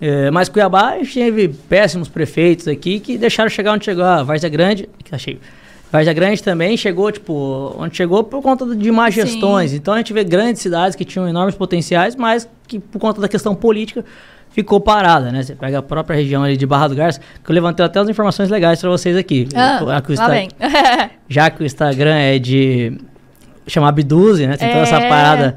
É, 0.00 0.30
mas 0.30 0.48
Cuiabá, 0.48 0.90
a 0.90 0.98
gente 0.98 1.14
teve 1.14 1.48
péssimos 1.48 2.08
prefeitos 2.08 2.68
aqui 2.68 3.00
que 3.00 3.18
deixaram 3.18 3.50
chegar 3.50 3.72
onde 3.72 3.86
chegou. 3.86 4.04
A 4.04 4.22
Várzea 4.22 4.48
Grande, 4.48 4.88
que 5.02 5.12
achei... 5.12 5.40
Várzea 5.90 6.12
Grande 6.12 6.40
também 6.40 6.76
chegou, 6.76 7.10
tipo, 7.10 7.74
onde 7.76 7.96
chegou 7.96 8.22
por 8.22 8.40
conta 8.40 8.64
de 8.76 8.92
más 8.92 9.12
Sim. 9.12 9.22
gestões. 9.22 9.72
Então 9.72 9.94
a 9.94 9.96
gente 9.96 10.12
vê 10.12 10.22
grandes 10.22 10.62
cidades 10.62 10.94
que 10.94 11.04
tinham 11.04 11.28
enormes 11.28 11.56
potenciais, 11.56 12.14
mas 12.14 12.48
que 12.68 12.78
por 12.78 13.00
conta 13.00 13.20
da 13.20 13.28
questão 13.28 13.52
política 13.52 14.04
ficou 14.50 14.80
parada, 14.80 15.30
né? 15.32 15.42
Você 15.42 15.54
pega 15.54 15.78
a 15.78 15.82
própria 15.82 16.16
região 16.16 16.42
ali 16.42 16.56
de 16.56 16.66
Barra 16.66 16.88
do 16.88 16.94
Garça, 16.94 17.20
que 17.42 17.50
eu 17.50 17.54
levantei 17.54 17.84
até 17.84 17.98
as 18.00 18.08
informações 18.08 18.48
legais 18.50 18.80
para 18.80 18.90
vocês 18.90 19.16
aqui. 19.16 19.48
Ah, 19.54 19.80
Já 19.86 20.00
que 20.00 20.12
o. 20.12 20.16
Já 21.28 21.50
que 21.50 21.62
o 21.62 21.66
Instagram 21.66 22.16
é 22.16 22.38
de 22.38 22.98
chamar 23.66 23.88
Abduze, 23.88 24.46
né? 24.46 24.56
Tem 24.56 24.68
toda 24.68 24.80
essa 24.82 24.96
É. 24.96 25.08
parada. 25.08 25.56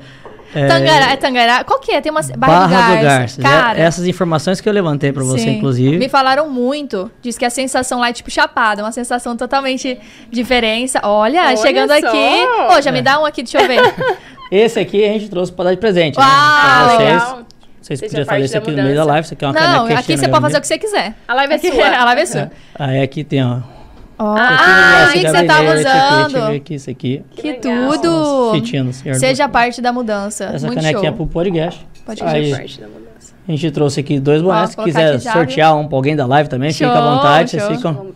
é, 0.53 0.67
Tangará, 0.67 1.11
é 1.11 1.15
Tangará. 1.17 1.63
Qual 1.63 1.79
que 1.79 1.91
é? 1.91 1.99
Tem 1.99 2.11
uma 2.11 2.21
Barra, 2.37 2.67
Barra, 2.67 2.95
do 2.95 3.01
Garça. 3.01 3.41
Cara, 3.41 3.79
É- 3.79 3.81
Essas 3.81 4.05
informações 4.05 4.61
que 4.61 4.69
eu 4.69 4.73
levantei 4.73 5.11
para 5.11 5.23
você, 5.23 5.39
sim. 5.45 5.57
inclusive. 5.57 5.97
Me 5.97 6.07
falaram 6.07 6.47
muito. 6.47 7.09
Diz 7.23 7.37
que 7.39 7.45
a 7.45 7.49
sensação 7.49 7.99
lá 7.99 8.09
é 8.09 8.13
tipo 8.13 8.29
chapada, 8.29 8.83
uma 8.83 8.91
sensação 8.91 9.35
totalmente 9.35 9.97
diferença. 10.29 10.99
Olha, 11.03 11.41
Olha 11.47 11.57
chegando 11.57 11.89
só. 11.89 11.95
aqui. 12.07 12.45
Ô, 12.77 12.81
já 12.81 12.91
me 12.91 13.01
dá 13.01 13.19
um 13.19 13.25
aqui, 13.25 13.41
deixa 13.41 13.59
eu 13.61 13.67
ver. 13.67 13.81
Esse 14.51 14.79
aqui 14.79 15.03
a 15.03 15.07
gente 15.13 15.29
trouxe 15.29 15.51
para 15.51 15.65
dar 15.65 15.71
de 15.73 15.77
presente, 15.79 16.19
né? 16.19 16.23
Uau! 16.23 16.85
Pra 16.85 16.95
vocês. 16.97 17.09
Legal. 17.23 17.39
Vocês 17.83 17.99
Seja 17.99 18.11
podiam 18.11 18.25
fazer 18.25 18.45
isso 18.45 18.57
aqui 18.57 18.71
no 18.71 18.75
meio 18.77 18.87
da 18.87 18.91
mudança. 18.93 19.11
live. 19.11 19.25
Isso 19.25 19.33
aqui 19.33 19.43
é 19.43 19.47
uma 19.47 19.53
Não, 19.53 19.61
caneca 19.83 19.99
aqui 19.99 20.17
você 20.17 20.27
pode 20.29 20.41
fazer 20.41 20.57
o 20.57 20.61
que 20.61 20.67
você 20.67 20.77
quiser. 20.77 21.13
A 21.27 21.33
live 21.33 21.53
é 21.53 21.55
Aqui, 21.57 21.71
sua. 21.71 21.87
a 21.87 22.05
live 22.05 22.21
é 22.21 22.25
sua. 22.25 22.51
Aí 22.79 23.01
aqui 23.01 23.23
tem, 23.25 23.43
ó. 23.45 23.57
Ó, 24.17 24.35
Ah, 24.37 24.57
ah, 24.59 25.03
esse 25.05 25.13
vi 25.17 25.25
que 25.25 25.31
você 25.31 25.43
tava 25.43 25.59
aqui, 25.59 25.69
eu 25.69 25.75
ver 25.75 25.79
usando. 26.37 26.55
aqui, 26.55 26.73
isso 26.75 26.89
aqui. 26.89 27.25
Que, 27.35 27.41
Que 27.41 27.53
tudo. 27.55 28.51
Fitinha 28.53 28.83
do 28.85 28.93
senhor. 28.93 29.15
Seja 29.15 29.49
parte 29.49 29.81
da 29.81 29.91
mudança. 29.91 30.45
Essa 30.45 30.65
Muito 30.67 30.79
canequinha 30.79 31.09
show. 31.09 31.17
pro 31.17 31.27
podcast. 31.27 31.85
Pode 32.05 32.23
Aí, 32.23 32.51
parte 32.51 32.79
da 32.79 32.87
mudança. 32.87 33.33
a 33.47 33.51
gente 33.51 33.71
trouxe 33.71 33.99
aqui 33.99 34.19
dois 34.19 34.41
bonés. 34.41 34.69
Se 34.69 34.77
quiser 34.77 35.15
aqui 35.15 35.29
sortear 35.29 35.75
um 35.75 35.87
pra 35.87 35.97
alguém 35.97 36.15
da 36.15 36.25
live 36.25 36.47
também, 36.47 36.71
fica 36.71 36.89
à 36.89 36.93
Show, 36.95 37.03
vontade. 37.15 37.49
Vocês 37.51 37.63
show. 37.63 37.75
ficam 37.75 38.07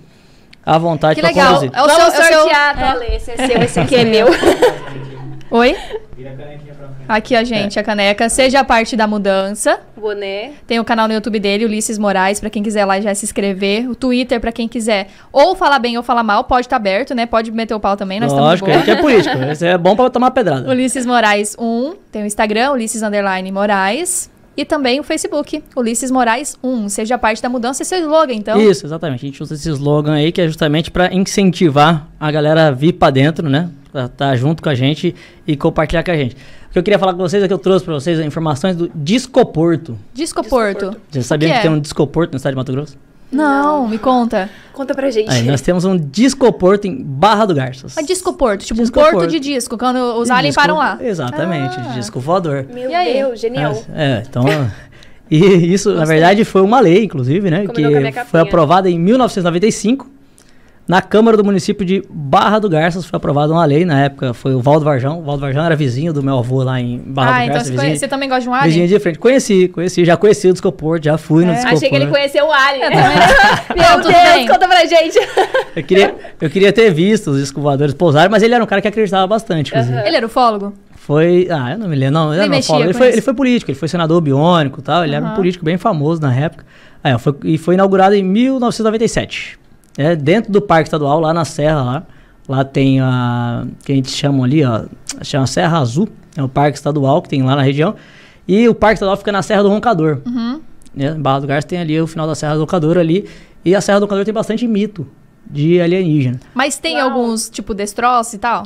à 0.65 0.77
vontade 0.77 1.15
Que 1.15 1.21
pra 1.21 1.29
legal. 1.29 1.47
conduzir. 1.47 1.71
É 1.73 1.81
o 1.81 1.87
Vamos 1.87 2.13
seu, 2.13 2.21
é 2.21 2.25
seu- 2.25 2.39
sortear, 2.41 3.01
é. 3.01 3.15
Esse 3.15 3.31
é 3.31 3.47
seu, 3.47 3.61
esse 3.63 3.79
aqui 3.79 3.95
é 3.95 4.05
meu. 4.05 4.27
Oi? 5.49 5.75
Aqui, 7.07 7.35
ó, 7.37 7.43
gente, 7.43 7.79
a 7.79 7.83
caneca. 7.83 8.27
Seja 8.27 8.63
parte 8.63 8.97
da 8.97 9.07
mudança. 9.07 9.79
Boné. 9.95 10.51
Tem 10.65 10.79
o 10.79 10.83
canal 10.83 11.07
no 11.07 11.13
YouTube 11.13 11.39
dele, 11.39 11.63
Ulisses 11.63 11.97
Moraes, 11.97 12.39
pra 12.39 12.49
quem 12.49 12.61
quiser 12.61 12.83
lá 12.83 12.99
já 12.99 13.15
se 13.15 13.25
inscrever. 13.25 13.89
O 13.89 13.95
Twitter, 13.95 14.41
pra 14.41 14.51
quem 14.51 14.67
quiser 14.67 15.07
ou 15.31 15.55
falar 15.55 15.79
bem 15.79 15.95
ou 15.95 16.03
falar 16.03 16.23
mal, 16.23 16.43
pode 16.43 16.65
estar 16.65 16.75
aberto, 16.75 17.15
né? 17.15 17.25
Pode 17.25 17.49
meter 17.51 17.73
o 17.73 17.79
pau 17.79 17.95
também, 17.95 18.19
nós 18.19 18.31
estamos 18.31 18.49
Lógico, 18.49 18.69
aí 18.69 18.83
que 18.83 18.91
é 18.91 18.95
político. 18.97 19.37
Esse 19.49 19.65
é 19.65 19.77
bom 19.77 19.95
pra 19.95 20.09
tomar 20.09 20.31
pedrada. 20.31 20.69
Ulisses 20.69 21.05
Moraes 21.05 21.55
1, 21.57 21.93
tem 22.11 22.23
o 22.23 22.25
Instagram, 22.25 22.71
Ulisses 22.71 23.01
Underline 23.01 23.49
Moraes. 23.51 24.29
E 24.57 24.65
também 24.65 24.99
o 24.99 25.03
Facebook, 25.03 25.63
Ulisses 25.75 26.09
Moraes 26.09 26.57
1. 26.63 26.89
Seja 26.89 27.15
parte 27.17 27.41
da 27.43 27.47
mudança, 27.47 27.83
esse 27.83 27.93
é 27.93 27.99
o 27.99 28.01
slogan, 28.01 28.33
então. 28.33 28.59
Isso, 28.59 28.87
exatamente. 28.87 29.23
A 29.23 29.29
gente 29.29 29.43
usa 29.43 29.53
esse 29.53 29.69
slogan 29.69 30.13
aí 30.13 30.31
que 30.31 30.41
é 30.41 30.47
justamente 30.47 30.89
pra 30.89 31.13
incentivar 31.13 32.07
a 32.19 32.31
galera 32.31 32.67
a 32.67 32.71
vir 32.71 32.93
pra 32.93 33.11
dentro, 33.11 33.47
né? 33.47 33.69
Pra 33.97 34.05
estar 34.05 34.35
junto 34.35 34.61
com 34.61 34.69
a 34.69 34.75
gente 34.75 35.15
e 35.47 35.57
compartilhar 35.57 36.03
com 36.03 36.11
a 36.11 36.15
gente. 36.15 36.35
O 36.69 36.73
que 36.73 36.77
eu 36.77 36.83
queria 36.83 36.99
falar 36.99 37.13
com 37.13 37.17
vocês 37.19 37.41
é 37.41 37.47
que 37.47 37.53
eu 37.53 37.57
trouxe 37.57 37.83
pra 37.83 37.95
vocês 37.95 38.19
informações 38.19 38.75
do 38.75 38.91
Discoporto. 38.93 39.97
Discoporto. 40.13 40.95
Vocês 41.09 41.25
sabiam 41.25 41.49
que 41.49 41.53
que, 41.55 41.59
é? 41.59 41.61
tem 41.63 41.71
um 41.71 41.79
Discoporto 41.79 42.33
no 42.33 42.37
estado 42.37 42.51
de 42.53 42.57
Mato 42.57 42.71
Grosso? 42.71 42.95
Não, 43.31 43.87
me 43.87 43.97
conta. 43.97 44.51
Conta 44.71 44.93
pra 44.93 45.09
gente. 45.09 45.31
Aí, 45.31 45.41
nós 45.41 45.61
temos 45.61 45.83
um 45.83 45.97
Discoporto 45.97 46.85
em 46.87 47.01
Barra 47.03 47.45
do 47.45 47.55
Garças. 47.55 47.93
Mas 47.95 48.05
Discoporto, 48.05 48.63
tipo 48.63 48.79
um 48.79 48.83
Discoporto. 48.83 49.17
porto 49.17 49.31
de 49.31 49.39
disco, 49.39 49.75
quando 49.79 49.97
os 50.19 50.29
aliens 50.29 50.53
disco- 50.53 50.61
param 50.61 50.77
lá. 50.77 50.99
Exatamente, 51.01 51.75
Ah. 51.79 51.93
disco 51.95 52.19
voador. 52.19 52.67
Meu 52.71 52.91
E 52.91 52.93
aí? 52.93 53.13
Deus, 53.13 53.39
genial. 53.39 53.83
É, 53.95 54.23
então. 54.29 54.43
E 55.29 55.73
isso, 55.73 55.89
na 55.89 56.01
Gostei. 56.01 56.15
verdade, 56.19 56.45
foi 56.45 56.61
uma 56.61 56.79
lei, 56.79 57.03
inclusive, 57.03 57.51
né? 57.51 57.65
Combinou 57.67 57.91
Que 58.13 58.23
foi 58.25 58.39
aprovada 58.39 58.89
em 58.89 58.97
1995. 58.97 60.07
Na 60.87 61.01
Câmara 61.01 61.35
do 61.35 61.43
município 61.43 61.85
de 61.85 62.01
Barra 62.09 62.59
do 62.59 62.69
Garças 62.69 63.05
foi 63.05 63.17
aprovada 63.17 63.51
uma 63.51 63.65
lei. 63.65 63.83
Na 63.83 63.99
época 64.05 64.33
foi 64.33 64.55
o 64.55 64.61
Valdo 64.61 64.85
Varjão. 64.85 65.19
O 65.19 65.21
Valdo 65.23 65.41
Varjão 65.41 65.65
era 65.65 65.75
vizinho 65.75 66.13
do 66.13 66.23
meu 66.23 66.37
avô 66.37 66.63
lá 66.63 66.79
em 66.79 66.97
Barra 66.99 67.29
Ah, 67.29 67.33
do 67.39 67.41
então 67.43 67.47
Garças. 67.55 67.63
você, 67.67 67.71
vizinho, 67.71 67.81
conhece- 67.89 67.99
você 67.99 68.07
também 68.07 68.29
gosta 68.29 68.41
de 68.43 68.49
um 68.49 68.53
vizinho 68.53 68.83
alien? 68.83 68.87
de 68.87 68.99
frente. 68.99 69.19
Conheci, 69.19 69.67
conheci. 69.67 70.05
Já 70.05 70.15
conheci 70.15 70.47
o 70.47 70.53
Discoporto, 70.53 71.03
já 71.03 71.17
fui 71.17 71.43
no 71.43 71.51
É. 71.51 71.55
Discoporto. 71.55 71.77
Achei 71.85 71.89
que 71.89 71.95
ele 71.97 72.07
conheceu 72.07 72.45
o 72.45 72.51
Alien. 72.53 72.83
Eu 72.85 72.89
né? 72.91 73.03
também. 73.03 73.83
Meu 73.89 73.99
Deus, 74.01 74.33
bem. 74.33 74.47
conta 74.47 74.67
pra 74.67 74.85
gente. 74.85 75.19
Eu 75.75 75.83
queria, 75.83 76.15
eu 76.39 76.49
queria 76.49 76.71
ter 76.71 76.89
visto 76.93 77.31
os 77.31 77.41
escovadores 77.41 77.93
pousarem, 77.93 78.29
mas 78.31 78.41
ele 78.41 78.53
era 78.55 78.63
um 78.63 78.67
cara 78.67 78.81
que 78.81 78.87
acreditava 78.87 79.27
bastante, 79.27 79.71
inclusive. 79.71 79.97
Ele 80.07 80.15
era 80.15 80.25
ufólogo? 80.25 80.73
Foi. 80.95 81.49
Ah, 81.51 81.71
eu 81.73 81.79
não 81.79 81.89
me 81.89 81.95
lembro. 81.97 82.13
Não, 82.13 82.33
ele, 82.33 82.43
era 82.55 82.63
falo. 82.63 82.83
ele, 82.85 82.93
foi, 82.93 83.07
ele 83.09 83.21
foi 83.21 83.33
político, 83.33 83.71
ele 83.71 83.77
foi 83.77 83.89
senador 83.89 84.21
biônico 84.21 84.79
e 84.79 84.83
tal. 84.83 85.03
Ele 85.03 85.15
era 85.15 85.25
um 85.25 85.33
político 85.35 85.65
bem 85.65 85.77
famoso 85.77 86.21
na 86.21 86.33
época. 86.33 86.65
Ó, 87.03 87.17
foi- 87.19 87.35
e 87.43 87.57
foi 87.57 87.75
inaugurado 87.75 88.15
em 88.15 88.23
1997. 88.23 89.59
É, 89.97 90.15
dentro 90.15 90.51
do 90.51 90.61
Parque 90.61 90.87
Estadual, 90.87 91.19
lá 91.19 91.33
na 91.33 91.43
Serra, 91.45 91.81
lá. 91.83 92.03
Lá 92.47 92.63
tem 92.63 93.01
a. 93.01 93.65
que 93.83 93.91
a 93.91 93.95
gente 93.95 94.09
chama 94.11 94.45
ali, 94.45 94.63
ó. 94.63 94.83
Chama 95.21 95.47
Serra 95.47 95.79
Azul. 95.79 96.07
É 96.35 96.41
o 96.43 96.47
Parque 96.47 96.77
Estadual 96.77 97.21
que 97.21 97.29
tem 97.29 97.41
lá 97.43 97.55
na 97.55 97.61
região. 97.61 97.95
E 98.47 98.69
o 98.69 98.75
Parque 98.75 98.93
Estadual 98.95 99.17
fica 99.17 99.31
na 99.31 99.41
Serra 99.41 99.63
do 99.63 99.69
Roncador. 99.69 100.19
Uhum. 100.25 100.61
Né? 100.95 101.07
Em 101.17 101.19
Barra 101.21 101.39
do 101.41 101.47
Garça 101.47 101.67
tem 101.67 101.79
ali 101.79 101.99
o 101.99 102.07
final 102.07 102.25
da 102.27 102.35
Serra 102.35 102.53
do 102.53 102.61
Roncador 102.61 102.97
ali. 102.97 103.27
E 103.65 103.75
a 103.75 103.81
Serra 103.81 103.99
do 103.99 104.03
Roncador 104.03 104.23
tem 104.23 104.33
bastante 104.33 104.65
mito 104.67 105.05
de 105.49 105.81
alienígena. 105.81 106.39
Mas 106.53 106.77
tem 106.77 106.97
Uau. 106.97 107.09
alguns, 107.09 107.49
tipo, 107.49 107.73
destroços 107.73 108.33
e 108.33 108.37
tal? 108.37 108.63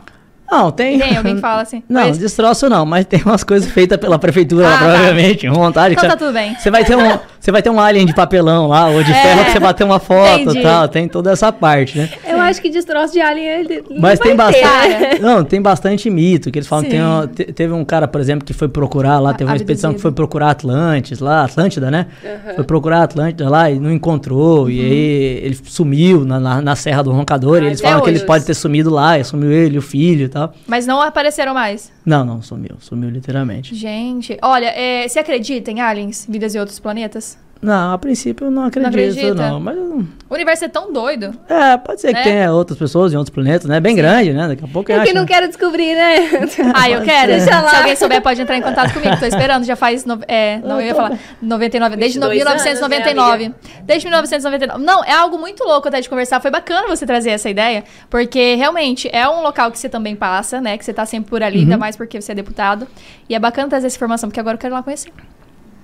Não, 0.52 0.70
tem. 0.70 1.00
Tem 1.00 1.16
alguém 1.18 1.36
que 1.36 1.42
fala 1.42 1.62
assim? 1.62 1.82
Não, 1.90 2.02
Mas- 2.02 2.18
destroço 2.18 2.70
não, 2.70 2.86
mas 2.86 3.06
tem 3.06 3.22
umas 3.24 3.42
coisas 3.44 3.72
feitas 3.72 3.98
pela 3.98 4.20
prefeitura, 4.20 4.68
lá, 4.68 4.76
Ah, 4.76 4.80
tá. 4.80 4.84
provavelmente, 4.86 5.48
vontade. 5.48 5.96
Então 5.96 6.04
tá 6.10 6.16
você- 6.18 6.26
tudo 6.26 6.34
bem. 6.34 6.56
Você 6.60 6.70
vai 6.70 6.84
ter 6.84 6.98
um, 6.98 7.18
você 7.42 7.52
vai 7.52 7.62
ter 7.62 7.70
um 7.72 7.80
alien 7.80 8.06
de 8.06 8.14
papelão 8.14 8.68
lá, 8.68 8.88
ou 8.90 9.04
de 9.04 9.12
É, 9.12 9.16
ferro 9.16 9.46
que 9.46 9.52
você 9.52 9.60
bater 9.60 9.84
uma 9.84 10.00
foto 10.00 10.56
e 10.56 10.62
tal, 10.62 10.88
tem 10.88 11.08
toda 11.08 11.32
essa 11.32 11.52
parte, 11.52 11.98
né? 11.98 12.10
Eu 12.28 12.40
acho 12.40 12.62
que 12.62 12.70
destroço 12.70 13.14
de 13.14 13.20
Alien 13.20 13.48
ele 13.48 13.84
Mas 14.00 14.20
tem 14.20 14.36
bastante. 14.36 15.20
Não, 15.22 15.44
tem 15.44 15.62
bastante 15.62 16.10
mito. 16.10 16.52
Que 16.52 16.60
eles 16.60 16.68
falam 16.68 16.86
que 16.86 16.92
tem 16.92 17.54
teve 17.54 17.74
um 17.74 17.84
cara, 17.84 18.08
por 18.08 18.22
exemplo, 18.22 18.46
que 18.46 18.54
foi 18.54 18.68
procurar 18.70 19.20
lá, 19.20 19.34
teve 19.34 19.50
uma 19.50 19.56
expedição 19.56 19.90
que 19.90 19.96
Abduzido. 19.96 20.02
foi 20.04 20.12
procurar 20.12 20.52
Atlantis 20.52 21.20
lá, 21.20 21.44
Atlântida, 21.44 21.90
né? 21.90 22.08
Aham. 22.24 22.56
Foi 22.56 22.64
procurar 22.64 23.04
Atlântida 23.04 23.50
lá 23.50 23.72
e 23.72 23.80
não 23.80 23.92
encontrou. 23.92 24.70
E 24.70 24.80
aí 24.80 25.40
ele 25.44 25.58
sumiu 25.66 26.24
na, 26.24 26.40
na, 26.40 26.62
na 26.62 26.76
Serra 26.76 27.02
do 27.04 27.12
Roncador. 27.12 27.58
e 27.58 27.62
Ai, 27.62 27.68
eles 27.68 27.82
falam 27.82 28.00
que 28.02 28.04
hoje. 28.06 28.12
eles 28.18 28.24
podem 28.24 28.46
ter 28.46 28.54
sumido 28.54 28.90
lá, 28.92 29.18
e 29.18 29.24
sumiu 29.24 29.52
ele, 29.52 29.78
o 29.78 29.82
filho 29.82 30.26
e 30.26 30.30
tal. 30.30 30.54
Mas 30.68 30.86
não 30.86 31.02
apareceram 31.02 31.54
mais. 31.54 31.92
Não, 32.06 32.24
não, 32.24 32.42
sumiu. 32.42 32.76
Sumiu 32.80 33.10
literalmente. 33.10 33.74
Gente, 33.76 34.38
olha, 34.42 34.68
é, 34.68 35.08
você 35.08 35.20
acredita 35.20 35.72
em 35.72 35.82
aliens, 35.82 36.28
vidas 36.30 36.54
em 36.56 36.60
outros 36.60 36.80
planetas? 36.80 37.31
Não, 37.62 37.94
a 37.94 37.98
princípio 37.98 38.48
eu 38.48 38.52
não 38.52 38.64
acredito, 38.66 38.90
acredita? 38.90 39.34
não. 39.36 39.60
Mas 39.60 39.78
eu- 39.78 40.04
O 40.30 40.34
universo 40.34 40.66
é 40.66 40.68
tão 40.68 40.92
doido. 40.92 41.32
é, 41.48 41.78
pode 41.78 42.02
ser 42.02 42.12
Né? 42.12 42.24
que 42.24 42.30
tenha 42.30 42.52
outras 42.52 42.80
pessoas 42.80 43.14
em 43.14 43.18
outros 43.18 43.32
planetas, 43.34 43.68
né? 43.68 43.80
Bem 43.80 43.96
grande, 43.96 44.34
né? 44.34 44.48
Daqui 44.48 44.66
a 44.66 44.68
pouco 44.68 44.92
eu 44.92 44.96
Eu 44.98 45.04
que 45.04 45.10
acho. 45.10 45.18
não 45.20 45.26
quero 45.28 45.48
descobrir, 45.48 45.94
né? 45.94 46.16
Ah, 46.74 46.90
eu 46.90 47.02
quero. 47.04 47.34
Deixa 47.34 47.62
lá. 47.62 47.70
Se 47.70 47.76
alguém 47.76 47.96
souber, 47.96 48.22
pode 48.22 48.42
entrar 48.42 48.58
em 48.58 48.62
contato 48.62 48.94
comigo. 48.94 49.16
Tô 49.20 49.26
esperando, 49.26 49.64
já 49.64 49.76
faz. 49.76 50.06
No, 50.06 50.20
é, 50.28 50.60
não 50.64 50.82
eu 50.82 50.88
ia 50.88 50.96
falar 50.96 51.20
99, 51.42 51.96
desde 51.98 52.20
no- 52.20 52.30
22 52.30 52.48
anos, 52.48 52.64
1999. 52.64 53.50
né, 53.50 53.56
desde 53.84 54.08
1999. 54.08 54.84
Não, 54.84 55.04
é 55.04 55.14
algo 55.14 55.38
muito 55.38 55.64
louco 55.64 55.88
até 55.88 56.02
de 56.02 56.10
conversar. 56.10 56.40
Foi 56.40 56.50
bacana 56.50 56.88
você 56.88 57.06
trazer 57.06 57.30
essa 57.32 57.50
ideia, 57.50 57.84
porque 58.10 58.56
realmente 58.56 59.08
é 59.14 59.28
um 59.30 59.42
local 59.44 59.72
que 59.72 59.78
você 59.78 59.88
também 59.90 60.16
passa, 60.16 60.60
né? 60.60 60.78
Que 60.78 60.86
você 60.86 60.94
tá 60.94 61.06
sempre 61.06 61.30
por 61.30 61.44
ali, 61.44 61.58
Uhum. 61.58 61.64
ainda 61.64 61.78
mais 61.78 61.96
porque 61.96 62.20
você 62.20 62.32
é 62.32 62.36
deputado. 62.36 62.88
E 63.30 63.36
é 63.36 63.40
bacana 63.40 63.68
trazer 63.70 63.88
essa 63.88 63.96
informação, 63.98 64.30
porque 64.30 64.40
agora 64.40 64.56
eu 64.56 64.60
quero 64.60 64.74
ir 64.74 64.78
lá 64.78 64.82
conhecer. 64.84 65.12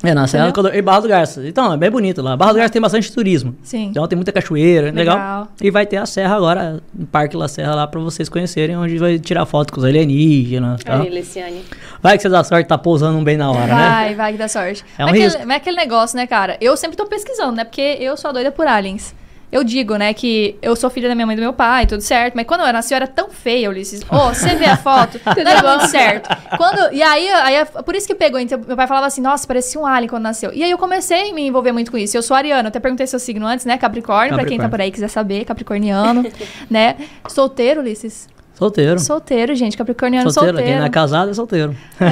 É, 0.03 0.13
na 0.13 0.27
Serra 0.27 0.45
do 0.45 0.49
Entendeu? 0.49 0.63
Roncador. 0.63 0.75
E 0.75 0.81
Barra 0.81 0.99
do 0.99 1.07
Garça. 1.07 1.47
Então, 1.47 1.73
é 1.73 1.77
bem 1.77 1.89
bonito 1.89 2.21
lá. 2.21 2.37
Barra 2.37 2.53
do 2.53 2.57
Garça 2.57 2.73
tem 2.73 2.81
bastante 2.81 3.11
turismo. 3.11 3.55
Sim. 3.63 3.87
Então 3.87 4.07
tem 4.07 4.15
muita 4.15 4.31
cachoeira, 4.31 4.91
legal. 4.91 5.17
Legal. 5.17 5.47
E 5.61 5.71
vai 5.71 5.85
ter 5.85 5.97
a 5.97 6.05
serra 6.05 6.35
agora, 6.35 6.81
o 6.97 7.05
Parque 7.07 7.35
La 7.35 7.47
Serra 7.47 7.73
lá 7.73 7.87
pra 7.87 7.99
vocês 7.99 8.29
conhecerem, 8.29 8.77
onde 8.77 8.97
vai 8.97 9.17
tirar 9.17 9.45
foto 9.45 9.73
com 9.73 9.79
os 9.79 9.85
alienígenas. 9.85 10.83
Tá? 10.83 11.01
Aí. 11.01 11.65
Vai 12.01 12.17
que 12.17 12.21
você 12.21 12.29
dá 12.29 12.43
sorte, 12.43 12.67
tá 12.67 12.77
pousando 12.77 13.17
um 13.17 13.23
bem 13.23 13.37
na 13.37 13.49
hora, 13.49 13.67
né? 13.67 13.73
Vai, 13.73 14.15
vai 14.15 14.31
que 14.33 14.37
dá 14.37 14.47
sorte. 14.47 14.85
É 14.97 15.03
um 15.03 15.09
mas, 15.09 15.17
risco. 15.17 15.29
aquele, 15.29 15.45
mas 15.47 15.57
aquele 15.57 15.77
negócio, 15.77 16.15
né, 16.15 16.27
cara? 16.27 16.57
Eu 16.61 16.77
sempre 16.77 16.95
tô 16.95 17.05
pesquisando, 17.05 17.53
né? 17.53 17.63
Porque 17.63 17.97
eu 17.99 18.15
sou 18.15 18.29
a 18.29 18.33
doida 18.33 18.51
por 18.51 18.67
aliens. 18.67 19.15
Eu 19.49 19.63
digo, 19.63 19.95
né, 19.95 20.13
que 20.13 20.57
eu 20.61 20.75
sou 20.75 20.89
filha 20.89 21.07
da 21.07 21.15
minha 21.15 21.25
mãe 21.25 21.33
e 21.33 21.37
do 21.37 21.41
meu 21.41 21.53
pai, 21.53 21.87
tudo 21.87 22.01
certo. 22.01 22.35
Mas 22.35 22.45
quando 22.45 22.61
eu 22.61 22.73
nasci, 22.73 22.93
eu 22.93 22.97
era 22.97 23.07
tão 23.07 23.29
feia, 23.29 23.69
Ulisses. 23.69 24.01
Ô, 24.09 24.33
você 24.33 24.55
vê 24.55 24.65
a 24.65 24.75
foto, 24.77 25.19
não 25.25 25.51
era 25.51 25.77
muito 25.77 25.87
certo. 25.87 26.29
Quando, 26.57 26.93
e 26.93 27.01
aí, 27.01 27.29
aí, 27.29 27.65
por 27.85 27.95
isso 27.95 28.05
que 28.05 28.13
pegou. 28.13 28.39
Então, 28.39 28.59
meu 28.67 28.75
pai 28.75 28.85
falava 28.87 29.07
assim, 29.07 29.21
nossa, 29.21 29.47
parecia 29.47 29.79
um 29.79 29.85
alien 29.85 30.09
quando 30.09 30.23
nasceu. 30.23 30.51
E 30.53 30.63
aí 30.63 30.69
eu 30.69 30.77
comecei 30.77 31.29
a 31.31 31.33
me 31.33 31.47
envolver 31.47 31.71
muito 31.71 31.89
com 31.89 31.97
isso. 31.97 32.17
Eu 32.17 32.21
sou 32.21 32.35
ariana, 32.35 32.67
até 32.67 32.79
perguntei 32.79 33.07
seu 33.07 33.19
signo 33.19 33.47
antes, 33.47 33.65
né? 33.65 33.77
Capricórnio, 33.77 34.35
pra 34.35 34.43
quem 34.43 34.57
tá 34.57 34.63
Capricórnio. 34.63 34.69
por 34.69 34.81
aí 34.81 34.89
e 34.89 34.91
quiser 34.91 35.07
saber, 35.07 35.45
capricorniano, 35.45 36.25
né? 36.69 36.97
Solteiro, 37.29 37.79
Ulisses? 37.79 38.27
Solteiro. 38.57 38.99
Solteiro, 38.99 39.53
gente. 39.53 39.77
Capricorniano 39.77 40.31
solteiro. 40.31 40.57
solteiro. 40.57 40.71
Quem 40.71 40.79
não 40.79 40.87
é 40.87 40.89
casado 40.89 41.29
é 41.29 41.33
solteiro. 41.33 41.75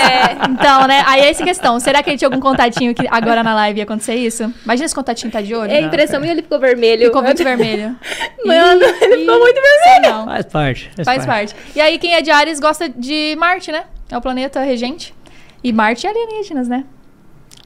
É. 0.00 0.46
Então, 0.50 0.86
né? 0.86 1.02
Aí 1.06 1.22
é 1.22 1.30
essa 1.30 1.42
questão. 1.42 1.78
Será 1.80 2.02
que 2.02 2.10
ele 2.10 2.18
tinha 2.18 2.28
algum 2.28 2.40
contatinho 2.40 2.94
que 2.94 3.06
agora 3.10 3.42
na 3.42 3.54
live 3.54 3.78
ia 3.78 3.84
acontecer 3.84 4.14
isso? 4.14 4.52
Imagina 4.64 4.86
esse 4.86 4.94
contatinho 4.94 5.30
tá 5.30 5.40
de 5.40 5.54
olho. 5.54 5.70
É 5.70 5.80
impressão 5.80 6.20
minha, 6.20 6.32
ele 6.32 6.42
ficou 6.42 6.58
vermelho. 6.58 7.06
Ficou 7.06 7.22
muito 7.22 7.42
vermelho. 7.42 7.96
Mano, 8.44 8.82
Ih, 8.82 9.04
ele 9.04 9.16
ficou 9.18 9.38
muito 9.38 9.60
sei 9.84 10.10
não. 10.10 10.24
Faz 10.26 10.46
parte. 10.46 10.90
Faz 11.04 11.26
parte. 11.26 11.56
E 11.74 11.80
aí, 11.80 11.98
quem 11.98 12.14
é 12.14 12.22
de 12.22 12.30
Ares 12.30 12.60
gosta 12.60 12.88
de 12.88 13.34
Marte, 13.36 13.72
né? 13.72 13.84
É 14.10 14.16
o 14.16 14.20
planeta 14.20 14.60
regente. 14.60 15.14
E 15.62 15.72
Marte 15.72 16.06
é 16.06 16.10
alienígenas, 16.10 16.68
né? 16.68 16.84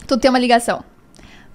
Tudo 0.07 0.21
tem 0.21 0.31
uma 0.31 0.38
ligação. 0.38 0.83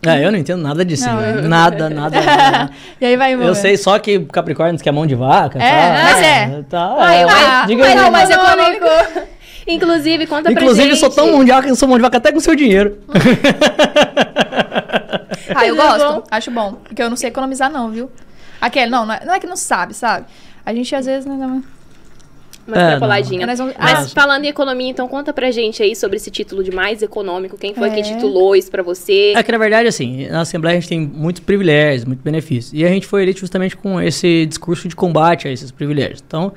É, 0.05 0.23
eu 0.25 0.31
não 0.31 0.37
entendo 0.37 0.61
nada 0.61 0.85
disso. 0.85 1.07
Não, 1.07 1.15
né? 1.19 1.33
eu- 1.37 1.49
Nada, 1.49 1.89
nada. 1.91 2.21
nada. 2.21 2.71
E 3.01 3.05
aí 3.05 3.17
vai 3.17 3.33
embora. 3.33 3.49
eu 3.49 3.55
sei 3.55 3.75
só 3.77 3.97
que 3.99 4.19
Capricórnio 4.25 4.79
que 4.79 4.87
é 4.87 4.91
mão 4.91 5.07
de 5.07 5.15
vaca. 5.15 5.57
É, 5.61 5.71
tá, 5.95 6.03
mas 6.03 6.21
é. 6.21 6.63
Tá, 6.69 6.95
Uai, 6.95 7.21
é, 7.21 7.25
mas- 7.25 7.43
Ah, 7.45 7.65
diga 7.67 7.81
mas 7.83 7.91
aí. 7.91 7.95
não, 7.97 8.11
mas 8.11 8.29
econômico. 8.29 8.85
Inclusive, 9.69 10.27
conta 10.27 10.43
pra 10.43 10.51
Inclusive, 10.53 10.83
gente. 10.83 10.91
eu 10.91 10.97
sou 10.97 11.09
tão 11.09 11.31
mão 11.33 11.43
de 11.43 11.51
vaca 11.51 11.67
eu 11.67 11.75
sou 11.75 11.89
mão 11.89 11.97
de 11.97 12.01
vaca 12.01 12.17
até 12.17 12.31
com 12.31 12.39
seu 12.39 12.55
dinheiro. 12.55 12.99
Ah, 15.55 15.65
eu 15.65 15.75
Tudo 15.75 15.87
gosto. 15.87 16.23
Acho 16.31 16.51
bom. 16.51 16.73
Porque 16.73 17.01
eu 17.01 17.09
não 17.09 17.17
sei 17.17 17.29
economizar, 17.29 17.69
não, 17.69 17.89
viu? 17.89 18.09
Aquele, 18.61 18.89
não, 18.91 19.05
não 19.05 19.13
é, 19.15 19.21
não 19.25 19.33
é 19.33 19.39
que 19.39 19.47
não 19.47 19.55
sabe, 19.57 19.93
sabe? 19.93 20.25
A 20.65 20.73
gente 20.73 20.93
às 20.95 21.05
vezes 21.05 21.25
não. 21.25 21.35
não- 21.37 21.63
Uma 22.67 22.75
É, 22.77 22.83
extrapoladinha. 22.83 23.47
vamos- 23.55 23.73
Mas 23.79 23.99
Ah. 23.99 24.09
falando 24.13 24.43
em 24.43 24.49
economia, 24.49 24.89
então 24.89 25.07
conta 25.07 25.31
pra 25.31 25.49
gente 25.51 25.81
aí 25.81 25.95
sobre 25.95 26.17
esse 26.17 26.29
título 26.29 26.63
de 26.63 26.69
mais 26.71 27.01
econômico. 27.01 27.57
Quem 27.57 27.73
foi 27.73 27.89
que 27.91 27.99
É. 27.99 28.03
titulou 28.03 28.55
isso 28.55 28.69
pra 28.69 28.83
você? 28.83 29.33
É 29.35 29.41
que, 29.41 29.51
na 29.51 29.57
verdade, 29.57 29.87
assim, 29.87 30.27
na 30.27 30.41
Assembleia 30.41 30.77
a 30.77 30.79
gente 30.79 30.89
tem 30.89 30.99
muitos 30.99 31.41
privilégios, 31.41 32.03
muitos 32.05 32.23
benefícios. 32.23 32.73
E 32.73 32.83
a 32.83 32.89
gente 32.89 33.07
foi 33.07 33.21
eleito 33.21 33.39
justamente 33.39 33.77
com 33.77 34.01
esse 34.01 34.45
discurso 34.45 34.87
de 34.87 34.95
combate 34.95 35.47
a 35.47 35.51
esses 35.51 35.71
privilégios. 35.71 36.21
Então, 36.25 36.51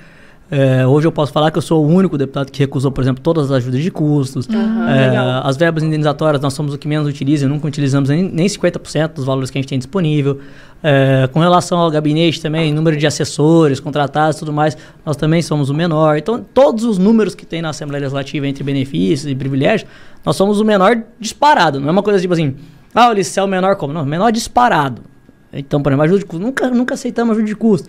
é, 0.50 0.84
hoje 0.86 1.06
eu 1.06 1.12
posso 1.12 1.32
falar 1.32 1.50
que 1.50 1.58
eu 1.58 1.62
sou 1.62 1.84
o 1.84 1.88
único 1.88 2.18
deputado 2.18 2.50
que 2.50 2.58
recusou, 2.58 2.90
por 2.90 3.02
exemplo, 3.02 3.22
todas 3.22 3.46
as 3.46 3.58
ajudas 3.58 3.80
de 3.80 3.90
custos. 3.90 4.48
Aham, 4.48 4.90
É, 4.90 5.16
as 5.44 5.56
verbas 5.56 5.82
indenizatórias 5.82 6.42
nós 6.42 6.52
somos 6.54 6.74
o 6.74 6.78
que 6.78 6.88
menos 6.88 7.06
utiliza, 7.06 7.46
nunca 7.46 7.68
utilizamos 7.68 8.08
nem, 8.08 8.24
nem 8.24 8.46
50% 8.46 9.14
dos 9.14 9.24
valores 9.24 9.50
que 9.50 9.58
a 9.58 9.60
gente 9.60 9.68
tem 9.68 9.78
disponível. 9.78 10.40
É, 10.82 11.28
com 11.32 11.38
relação 11.40 11.78
ao 11.78 11.90
gabinete 11.90 12.40
também, 12.40 12.72
número 12.72 12.96
de 12.96 13.06
assessores, 13.06 13.78
contratados 13.78 14.36
e 14.36 14.38
tudo 14.40 14.52
mais, 14.52 14.76
nós 15.06 15.16
também 15.16 15.40
somos 15.42 15.70
o 15.70 15.74
menor. 15.74 16.16
Então, 16.16 16.44
todos 16.54 16.84
os 16.84 16.98
números 16.98 17.34
que 17.34 17.46
tem 17.46 17.62
na 17.62 17.68
Assembleia 17.68 18.00
Legislativa 18.00 18.48
entre 18.48 18.64
benefícios 18.64 19.30
e 19.30 19.34
privilégios, 19.34 19.88
nós 20.24 20.34
somos 20.34 20.58
o 20.58 20.64
menor 20.64 21.00
disparado. 21.20 21.78
Não 21.78 21.88
é 21.88 21.92
uma 21.92 22.02
coisa 22.02 22.18
tipo 22.18 22.32
assim, 22.32 22.56
ah, 22.94 23.08
o 23.08 23.12
Liceu 23.12 23.42
é 23.42 23.46
o 23.46 23.48
menor 23.48 23.76
como? 23.76 23.92
Não, 23.92 24.04
menor 24.04 24.32
disparado. 24.32 25.02
Então, 25.52 25.82
por 25.82 25.90
exemplo, 25.90 26.04
ajuda 26.04 26.18
de 26.18 26.24
custo, 26.24 26.44
nunca, 26.44 26.70
nunca 26.70 26.94
aceitamos 26.94 27.36
ajuda 27.36 27.46
de 27.46 27.56
custo. 27.56 27.88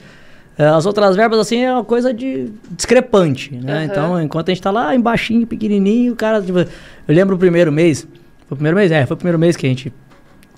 É, 0.57 0.65
as 0.65 0.85
outras 0.85 1.15
verbas, 1.15 1.39
assim, 1.39 1.61
é 1.63 1.71
uma 1.71 1.83
coisa 1.83 2.13
de 2.13 2.51
discrepante, 2.71 3.55
né? 3.55 3.77
Aham. 3.77 3.83
Então, 3.85 4.21
enquanto 4.21 4.49
a 4.49 4.53
gente 4.53 4.61
tá 4.61 4.69
lá 4.69 4.93
embaixinho, 4.95 5.47
pequenininho, 5.47 6.13
o 6.13 6.15
cara, 6.15 6.41
tipo, 6.41 6.59
eu 6.59 6.67
lembro 7.07 7.35
o 7.35 7.39
primeiro 7.39 7.71
mês, 7.71 8.07
foi 8.47 8.55
o 8.55 8.55
primeiro 8.55 8.77
mês? 8.77 8.91
É, 8.91 9.05
foi 9.05 9.15
o 9.15 9.17
primeiro 9.17 9.39
mês 9.39 9.55
que 9.55 9.65
a 9.65 9.69
gente, 9.69 9.93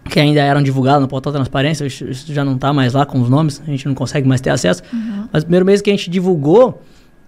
que 0.10 0.20
ainda 0.20 0.42
eram 0.42 0.64
divulgados 0.64 1.02
no 1.02 1.08
portal 1.08 1.32
Transparência, 1.32 1.86
isso, 1.86 2.06
já 2.34 2.44
não 2.44 2.58
tá 2.58 2.74
mais 2.74 2.94
lá 2.94 3.06
com 3.06 3.22
os 3.22 3.30
nomes, 3.30 3.62
a 3.66 3.70
gente 3.70 3.88
não 3.88 3.94
consegue 3.94 4.28
mais 4.28 4.42
ter 4.42 4.50
acesso, 4.50 4.82
mas 5.32 5.44
o 5.44 5.46
primeiro 5.46 5.66
mês 5.66 5.82
que 5.82 5.90
a 5.90 5.94
gente 5.94 6.10
divulgou, 6.10 6.82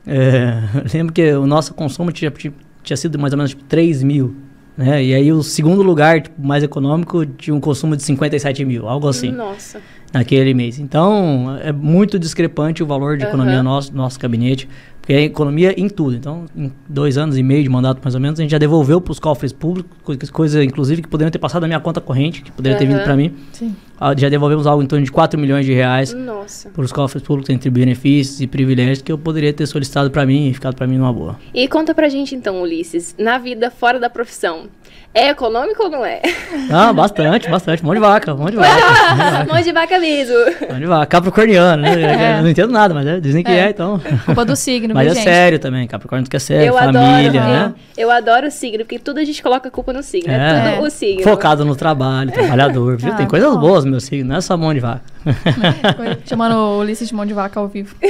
é, 0.05 0.63
eu 0.75 0.91
lembro 0.93 1.13
que 1.13 1.33
o 1.33 1.45
nosso 1.45 1.73
consumo 1.73 2.11
tinha, 2.11 2.31
tinha, 2.31 2.53
tinha 2.83 2.97
sido 2.97 3.19
mais 3.19 3.31
ou 3.31 3.37
menos 3.37 3.51
tipo, 3.51 3.63
3 3.65 4.01
mil, 4.01 4.35
né? 4.77 5.03
E 5.03 5.13
aí 5.13 5.31
o 5.31 5.41
segundo 5.41 5.81
lugar, 5.81 6.21
tipo, 6.21 6.45
mais 6.45 6.63
econômico, 6.63 7.25
tinha 7.25 7.55
um 7.55 7.61
consumo 7.61 7.95
de 7.95 8.03
57 8.03 8.65
mil, 8.65 8.89
algo 8.89 9.07
assim 9.07 9.31
Nossa. 9.31 9.79
Naquele 10.15 10.53
mês. 10.53 10.79
Então, 10.79 11.57
é 11.61 11.71
muito 11.71 12.17
discrepante 12.17 12.81
o 12.81 12.85
valor 12.87 13.17
de 13.17 13.23
Aham. 13.23 13.33
economia 13.33 13.61
nosso, 13.61 13.93
nosso 13.93 14.19
gabinete, 14.19 14.67
porque 15.01 15.13
é 15.13 15.21
economia 15.23 15.73
em 15.79 15.87
tudo. 15.89 16.15
Então, 16.15 16.45
em 16.55 16.71
dois 16.87 17.17
anos 17.17 17.37
e 17.37 17.43
meio 17.43 17.61
de 17.61 17.69
mandato, 17.69 17.99
mais 18.03 18.15
ou 18.15 18.21
menos, 18.21 18.39
a 18.39 18.43
gente 18.43 18.51
já 18.51 18.57
devolveu 18.57 18.99
para 19.01 19.11
os 19.11 19.19
cofres 19.19 19.51
públicos, 19.51 19.91
coisa, 20.03 20.31
coisa, 20.31 20.63
inclusive, 20.63 21.01
que 21.01 21.07
poderiam 21.07 21.29
ter 21.29 21.37
passado 21.37 21.61
na 21.63 21.67
minha 21.67 21.79
conta 21.79 21.99
corrente, 21.99 22.41
que 22.41 22.51
poderia 22.51 22.77
ter 22.77 22.85
vindo 22.87 23.03
para 23.03 23.15
mim. 23.15 23.33
Sim. 23.51 23.75
Ah, 23.99 24.13
Já 24.17 24.27
devolvemos 24.29 24.65
algo 24.67 24.81
em 24.83 24.87
torno 24.87 25.05
de 25.05 25.11
4 25.11 25.39
milhões 25.39 25.65
de 25.65 25.73
reais 25.73 26.13
Nossa. 26.13 26.69
para 26.69 26.83
os 26.83 26.91
cofres 26.91 27.21
públicos 27.23 27.49
entre 27.49 27.69
benefícios 27.69 28.41
e 28.41 28.47
privilégios 28.47 29.01
que 29.01 29.11
eu 29.11 29.17
poderia 29.17 29.53
ter 29.53 29.65
solicitado 29.67 30.09
para 30.11 30.25
mim 30.25 30.49
e 30.49 30.53
ficado 30.53 30.75
para 30.75 30.85
mim 30.87 30.97
numa 30.97 31.13
boa. 31.13 31.37
E 31.53 31.67
conta 31.67 31.93
pra 31.93 32.09
gente 32.09 32.35
então, 32.35 32.61
Ulisses, 32.61 33.15
na 33.17 33.37
vida 33.37 33.69
fora 33.71 33.97
da 33.99 34.09
profissão, 34.09 34.67
é 35.15 35.29
econômico 35.29 35.83
ou 35.83 35.89
não 35.89 36.05
é? 36.05 36.21
Ah, 36.69 36.91
bastante, 36.93 37.49
bastante. 37.49 37.83
Mão 37.83 37.93
de 37.93 37.99
vaca, 38.01 38.35
mão 38.35 38.49
de 38.49 38.57
vaca. 38.57 38.69
mão 39.15 39.15
de 39.15 39.31
vaca. 39.31 39.53
Mão 39.53 39.61
de 39.61 39.71
vaca 39.71 39.99
mesmo. 39.99 40.35
Mão 40.69 40.79
de 40.79 40.85
vaca. 40.85 41.05
Capricorniano, 41.07 41.81
né? 41.81 42.35
É. 42.35 42.39
Eu 42.39 42.43
não 42.43 42.49
entendo 42.49 42.71
nada, 42.71 42.93
mas 42.93 43.07
é, 43.07 43.19
dizem 43.19 43.43
que 43.43 43.51
É. 43.51 43.67
é, 43.67 43.69
então. 43.69 43.99
Culpa 44.25 44.43
do 44.45 44.55
signo, 44.55 44.93
Mas 44.93 45.05
viu, 45.05 45.11
é 45.13 45.15
gente? 45.15 45.23
sério 45.23 45.57
também, 45.59 45.87
Capricórnio 45.87 46.29
que 46.29 46.35
é 46.35 46.39
sério, 46.39 46.67
eu 46.67 46.73
família, 46.73 47.29
adoro, 47.41 47.53
né? 47.53 47.73
eu 47.97 48.11
adoro 48.11 48.47
o 48.47 48.51
signo, 48.51 48.79
porque 48.83 48.99
tudo 48.99 49.19
a 49.19 49.23
gente 49.23 49.41
coloca 49.41 49.69
a 49.69 49.71
culpa 49.71 49.93
no 49.93 50.03
signo. 50.03 50.31
É, 50.33 50.35
É. 50.35 50.75
tudo 50.75 50.85
o 50.87 50.89
signo. 50.91 51.23
Focado 51.23 51.63
no 51.63 51.75
trabalho, 51.75 52.31
trabalhador, 52.31 52.97
viu? 52.97 53.13
Ah, 53.13 53.15
Tem 53.15 53.25
coisas 53.27 53.53
bom. 53.53 53.59
boas 53.59 53.85
no 53.85 53.91
meu 53.91 53.99
signo, 54.01 54.29
não 54.29 54.35
é 54.37 54.41
só 54.41 54.57
mão 54.57 54.73
de 54.73 54.79
vaca. 54.81 55.01
Chamando 56.25 56.55
o 56.55 56.79
Ulisses 56.79 57.07
de 57.09 57.15
mão 57.15 57.25
de 57.25 57.33
vaca 57.33 57.59
ao 57.59 57.67
vivo. 57.67 57.95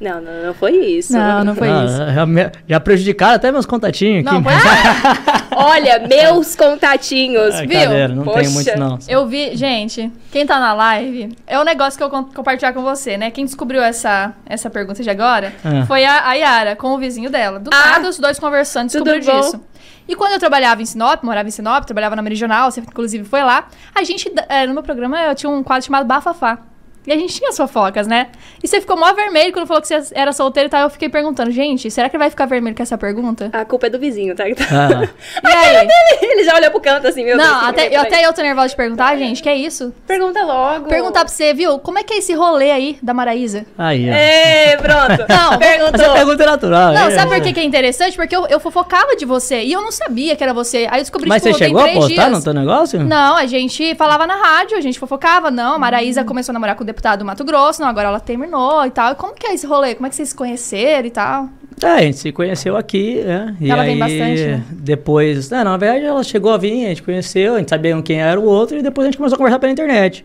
Não, 0.00 0.20
não, 0.20 0.46
não 0.46 0.54
foi 0.54 0.72
isso. 0.76 1.12
Não, 1.12 1.44
não 1.44 1.54
foi 1.54 1.68
Ah, 1.70 1.84
isso. 1.84 2.48
Já, 2.68 2.80
prejudicaram 2.80 3.34
até 3.36 3.50
meus 3.52 3.64
contatinhos 3.64 4.26
aqui. 4.26 4.34
Não, 4.34 4.42
pois 4.42 4.56
é. 4.56 5.54
Olha, 5.56 6.06
meus 6.08 6.56
contatinhos, 6.56 7.54
Ah, 7.54 7.60
viu? 7.60 7.80
cadeira, 7.80 8.08
não 8.08 8.24
Poxa. 8.24 8.40
tenho 8.40 8.50
muito 8.52 8.78
não. 8.78 8.98
Eu 9.08 9.26
vi, 9.26 9.56
gente, 9.56 10.10
quem 10.32 10.44
tá 10.44 10.58
na 10.58 10.74
live, 10.74 11.34
é 11.46 11.58
um 11.58 11.64
negócio 11.64 11.96
que 11.96 12.02
eu 12.04 12.10
vou 12.10 12.24
compartilhar 12.24 12.72
com 12.72 12.82
você, 12.82 13.16
né? 13.16 13.30
Quem 13.30 13.44
descobriu 13.44 13.80
essa, 13.82 14.34
essa 14.44 14.68
pergunta 14.68 15.02
de 15.02 15.08
agora 15.08 15.52
Ah. 15.64 15.86
foi 15.86 16.04
a, 16.04 16.28
a 16.28 16.34
Yara, 16.34 16.76
com 16.76 16.88
o 16.88 16.98
vizinho 16.98 17.30
dela. 17.30 17.60
Do 17.60 17.70
Ah. 17.72 17.90
nada, 17.92 18.08
os 18.08 18.18
dois 18.18 18.38
conversando, 18.38 18.90
Tudo 18.90 19.04
descobriu 19.04 19.42
bom? 19.52 19.60
E 20.06 20.14
quando 20.14 20.32
eu 20.32 20.38
trabalhava 20.38 20.82
em 20.82 20.86
Sinop, 20.86 21.22
morava 21.22 21.48
em 21.48 21.50
Sinop, 21.50 21.84
trabalhava 21.84 22.14
na 22.14 22.22
Meridional, 22.22 22.70
você 22.70 22.80
inclusive 22.80 23.24
foi 23.24 23.42
lá, 23.42 23.68
a 23.94 24.04
gente, 24.04 24.30
é, 24.48 24.66
no 24.66 24.74
meu 24.74 24.82
programa, 24.82 25.20
eu 25.22 25.34
tinha 25.34 25.50
um 25.50 25.62
quadro 25.62 25.86
chamado 25.86 26.06
Bafafá. 26.06 26.58
E 27.06 27.12
a 27.12 27.16
gente 27.16 27.34
tinha 27.34 27.50
as 27.50 27.56
fofocas, 27.56 28.06
né? 28.06 28.28
E 28.62 28.68
você 28.68 28.80
ficou 28.80 28.96
mó 28.96 29.12
vermelho 29.12 29.52
quando 29.52 29.66
falou 29.66 29.82
que 29.82 29.88
você 29.88 30.00
era 30.14 30.32
solteiro 30.32 30.68
e 30.68 30.70
tal. 30.70 30.80
Eu 30.82 30.90
fiquei 30.90 31.08
perguntando, 31.08 31.50
gente, 31.50 31.90
será 31.90 32.08
que 32.08 32.16
ele 32.16 32.22
vai 32.22 32.30
ficar 32.30 32.46
vermelho 32.46 32.74
com 32.74 32.82
essa 32.82 32.96
pergunta? 32.96 33.50
A 33.52 33.64
culpa 33.64 33.88
é 33.88 33.90
do 33.90 33.98
vizinho, 33.98 34.34
tá? 34.34 34.44
Ah, 34.44 35.08
E 35.44 35.52
aí? 35.52 35.88
Ele 36.22 36.44
já 36.44 36.54
olhou 36.56 36.70
pro 36.70 36.80
canto 36.80 37.06
assim, 37.06 37.24
meu 37.24 37.36
Deus. 37.36 37.46
Não, 37.48 37.60
que 37.60 37.66
até, 37.66 37.88
que 37.88 37.94
eu, 37.94 38.00
por 38.00 38.06
até 38.06 38.26
eu 38.26 38.32
tô 38.32 38.42
nervosa 38.42 38.68
de 38.68 38.76
perguntar, 38.76 39.16
gente, 39.16 39.42
que 39.42 39.48
é 39.48 39.54
isso? 39.56 39.92
Pergunta 40.06 40.42
logo. 40.44 40.88
Perguntar 40.88 41.20
pra 41.20 41.28
você, 41.28 41.52
viu? 41.52 41.78
Como 41.78 41.98
é 41.98 42.02
que 42.02 42.14
é 42.14 42.18
esse 42.18 42.32
rolê 42.32 42.70
aí 42.70 42.98
da 43.02 43.12
Maraísa? 43.12 43.66
aí, 43.76 44.08
ó. 44.08 44.14
Ei, 44.14 44.76
pronto. 44.78 45.26
Não, 45.28 45.58
Perguntou. 45.58 46.00
Essa 46.04 46.12
pergunta 46.14 46.42
é 46.42 46.46
natural. 46.46 46.92
Não, 46.94 47.08
é, 47.08 47.10
sabe 47.10 47.28
por 47.28 47.36
é. 47.36 47.40
que, 47.40 47.52
que 47.52 47.60
é 47.60 47.64
interessante? 47.64 48.16
Porque 48.16 48.34
eu, 48.34 48.46
eu 48.46 48.58
fofocava 48.60 49.14
de 49.16 49.24
você 49.24 49.62
e 49.62 49.72
eu 49.72 49.82
não 49.82 49.92
sabia 49.92 50.34
que 50.36 50.42
era 50.42 50.54
você. 50.54 50.86
Aí 50.90 50.98
eu 51.00 51.02
descobri 51.02 51.28
Mas 51.28 51.42
tipo, 51.42 51.52
você 51.54 51.58
tem 51.58 51.68
chegou 51.68 51.82
a 51.84 51.88
postar 51.92 52.28
dias. 52.28 52.38
no 52.38 52.42
teu 52.42 52.54
negócio? 52.54 53.04
Não, 53.04 53.36
a 53.36 53.46
gente 53.46 53.94
falava 53.94 54.26
na 54.26 54.36
rádio, 54.36 54.76
a 54.78 54.80
gente 54.80 54.98
fofocava. 54.98 55.50
Não, 55.50 55.74
a 55.74 55.78
Maraísa 55.78 56.22
Hum. 56.22 56.26
começou 56.26 56.52
a 56.52 56.54
namorar 56.54 56.76
com 56.76 56.82
o 56.82 56.86
deputado 56.94 57.18
do 57.18 57.24
Mato 57.24 57.44
Grosso, 57.44 57.80
não, 57.80 57.88
agora 57.88 58.08
ela 58.08 58.20
terminou 58.20 58.84
e 58.86 58.90
tal. 58.90 59.12
E 59.12 59.14
como 59.16 59.34
que 59.34 59.46
é 59.46 59.54
esse 59.54 59.66
rolê? 59.66 59.94
Como 59.94 60.06
é 60.06 60.10
que 60.10 60.16
vocês 60.16 60.30
se 60.30 60.34
conheceram 60.34 61.06
e 61.06 61.10
tal? 61.10 61.48
É, 61.82 61.86
a 61.88 62.00
gente 62.02 62.18
se 62.18 62.30
conheceu 62.32 62.76
aqui, 62.76 63.16
né? 63.24 63.56
E 63.60 63.68
Ela 63.70 63.82
aí, 63.82 63.88
vem 63.90 63.98
bastante, 63.98 64.42
né? 64.46 64.64
depois... 64.70 65.50
É, 65.50 65.64
na 65.64 65.76
verdade, 65.76 66.04
ela 66.04 66.22
chegou 66.22 66.52
a 66.52 66.56
vir, 66.56 66.84
a 66.86 66.88
gente 66.90 67.02
conheceu, 67.02 67.56
a 67.56 67.58
gente 67.58 67.68
sabia 67.68 68.00
quem 68.00 68.20
era 68.22 68.38
o 68.40 68.44
outro, 68.44 68.78
e 68.78 68.82
depois 68.82 69.06
a 69.06 69.10
gente 69.10 69.16
começou 69.18 69.34
a 69.34 69.38
conversar 69.38 69.58
pela 69.58 69.72
internet. 69.72 70.24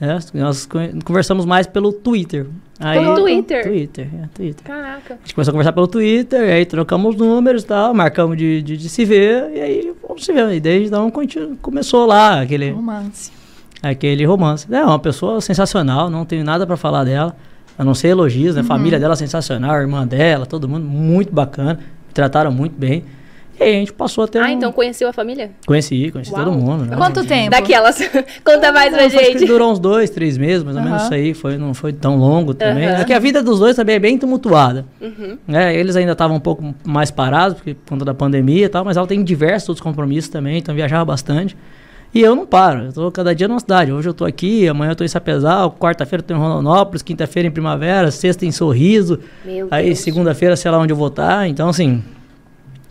né? 0.00 0.18
Nós 0.32 0.64
con- 0.64 0.98
conversamos 1.04 1.44
mais 1.44 1.66
pelo 1.66 1.92
Twitter. 1.92 2.46
Aí, 2.80 3.00
Pelo 3.00 3.16
Twitter? 3.16 3.64
Twitter, 3.64 4.08
é, 4.22 4.28
Twitter. 4.32 4.64
Caraca. 4.64 5.14
A 5.14 5.18
gente 5.24 5.34
começou 5.34 5.50
a 5.50 5.52
conversar 5.52 5.72
pelo 5.72 5.88
Twitter, 5.88 6.40
e 6.48 6.52
aí 6.52 6.64
trocamos 6.64 7.16
números 7.16 7.64
e 7.64 7.66
tal, 7.66 7.92
marcamos 7.92 8.36
de, 8.38 8.62
de, 8.62 8.76
de 8.76 8.88
se 8.88 9.04
ver, 9.04 9.50
e 9.54 9.60
aí 9.60 9.92
vamos 10.06 10.24
se 10.24 10.32
ver. 10.32 10.52
E 10.52 10.60
desde 10.60 10.86
então 10.86 11.10
continu- 11.10 11.56
começou 11.60 12.06
lá 12.06 12.40
aquele, 12.40 12.70
Romance. 12.70 13.30
Aquele 13.82 14.24
romance. 14.24 14.66
É 14.72 14.82
uma 14.84 14.98
pessoa 14.98 15.40
sensacional, 15.40 16.10
não 16.10 16.24
tenho 16.24 16.44
nada 16.44 16.66
pra 16.66 16.76
falar 16.76 17.04
dela, 17.04 17.36
a 17.78 17.84
não 17.84 17.94
ser 17.94 18.08
elogios, 18.08 18.50
Uhum. 18.50 18.54
né? 18.56 18.60
A 18.60 18.64
família 18.64 18.98
dela 18.98 19.12
é 19.14 19.16
sensacional, 19.16 19.72
a 19.76 19.80
irmã 19.80 20.06
dela, 20.06 20.46
todo 20.46 20.68
mundo 20.68 20.84
muito 20.84 21.32
bacana, 21.32 21.74
me 21.74 22.12
trataram 22.14 22.50
muito 22.50 22.76
bem. 22.78 23.04
E 23.60 23.62
aí 23.64 23.70
a 23.74 23.78
gente 23.80 23.92
passou 23.92 24.22
a 24.22 24.28
ter 24.28 24.38
Ah, 24.38 24.44
um... 24.44 24.50
então 24.50 24.70
conheceu 24.70 25.08
a 25.08 25.12
família? 25.12 25.50
Conheci, 25.66 26.12
conheci 26.12 26.32
Uau. 26.32 26.44
todo 26.44 26.54
mundo. 26.56 26.84
Né? 26.84 26.96
Quanto 26.96 27.24
tempo? 27.26 27.50
Daquelas. 27.50 27.98
Conta 28.44 28.70
mais 28.70 28.90
pra 28.90 28.98
Não, 29.00 29.06
acho 29.08 29.18
que 29.18 29.24
gente. 29.38 29.46
durou 29.46 29.72
uns 29.72 29.80
dois, 29.80 30.10
três 30.10 30.38
meses, 30.38 30.62
mais 30.62 30.76
ou 30.76 30.82
menos 30.82 30.98
Aham. 30.98 31.04
isso 31.06 31.14
aí. 31.14 31.34
Foi, 31.34 31.58
não 31.58 31.74
foi 31.74 31.92
tão 31.92 32.16
longo 32.16 32.54
também. 32.54 32.86
Aham. 32.86 33.00
É 33.00 33.04
que 33.04 33.12
a 33.12 33.18
vida 33.18 33.42
dos 33.42 33.58
dois 33.58 33.74
também 33.74 33.96
é 33.96 33.98
bem 33.98 34.16
tumultuada. 34.16 34.84
Uhum. 35.00 35.36
né? 35.46 35.74
Eles 35.74 35.96
ainda 35.96 36.12
estavam 36.12 36.36
um 36.36 36.40
pouco 36.40 36.72
mais 36.86 37.10
parados, 37.10 37.56
porque, 37.56 37.74
por 37.74 37.90
conta 37.90 38.04
da 38.04 38.14
pandemia 38.14 38.66
e 38.66 38.68
tal, 38.68 38.84
mas 38.84 38.96
ela 38.96 39.08
tem 39.08 39.24
diversos 39.24 39.68
outros 39.70 39.82
compromissos 39.82 40.30
também, 40.30 40.58
então 40.58 40.72
viajava 40.72 41.04
bastante. 41.04 41.56
E 42.14 42.22
eu 42.22 42.34
não 42.34 42.46
paro, 42.46 42.84
eu 42.84 42.92
tô 42.92 43.12
cada 43.12 43.34
dia 43.34 43.46
numa 43.46 43.60
cidade. 43.60 43.92
Hoje 43.92 44.08
eu 44.08 44.14
tô 44.14 44.24
aqui, 44.24 44.66
amanhã 44.66 44.92
eu 44.92 44.96
tô 44.96 45.04
em 45.04 45.08
Sapezal, 45.08 45.70
quarta-feira 45.72 46.22
eu 46.22 46.26
tô 46.26 46.34
em 46.34 46.38
Rondonópolis, 46.38 47.02
quinta-feira 47.02 47.48
em 47.48 47.50
Primavera, 47.50 48.10
sexta 48.10 48.46
em 48.46 48.50
Sorriso, 48.50 49.20
Meu 49.44 49.68
aí 49.70 49.94
segunda-feira 49.94 50.56
sei 50.56 50.70
lá 50.70 50.78
onde 50.78 50.92
eu 50.92 50.96
vou 50.96 51.08
estar. 51.08 51.46
Então, 51.46 51.68
assim, 51.68 52.02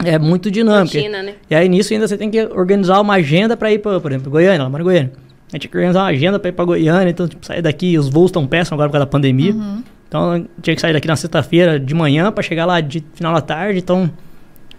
é 0.06 0.20
muito 0.20 0.52
dinâmico. 0.52 0.96
Rotina, 0.96 1.24
né? 1.24 1.34
E 1.50 1.56
aí 1.56 1.68
nisso 1.68 1.94
ainda 1.94 2.08
você 2.08 2.18
tem 2.18 2.30
que 2.30 2.42
organizar 2.46 3.02
uma 3.02 3.16
agenda 3.16 3.58
para 3.58 3.72
ir 3.72 3.80
para, 3.80 4.00
por 4.00 4.12
exemplo, 4.12 4.30
Goiânia, 4.30 4.60
ela 4.60 4.70
mora 4.70 4.84
em 4.84 4.86
Goiânia. 4.86 5.12
A 5.50 5.56
gente 5.56 5.62
tem 5.62 5.72
que 5.72 5.78
organizar 5.78 6.02
uma 6.02 6.10
agenda 6.10 6.38
para 6.38 6.50
ir 6.50 6.54
para 6.54 6.66
Goiânia, 6.66 7.10
então 7.10 7.28
tipo, 7.28 7.46
sair 7.46 7.62
daqui, 7.62 7.98
os 7.98 8.10
voos 8.10 8.28
estão 8.28 8.46
péssimos 8.46 8.74
agora 8.74 8.90
por 8.90 8.94
causa 8.94 9.06
da 9.06 9.10
pandemia. 9.10 9.54
Uhum. 9.54 9.84
Então 10.08 10.46
tinha 10.62 10.76
que 10.76 10.82
sair 10.82 10.94
daqui 10.94 11.08
na 11.08 11.16
sexta-feira 11.16 11.80
de 11.80 11.94
manhã 11.96 12.32
para 12.32 12.44
chegar 12.44 12.66
lá 12.66 12.80
de 12.80 13.04
final 13.14 13.34
da 13.34 13.42
tarde, 13.42 13.80
então 13.80 14.10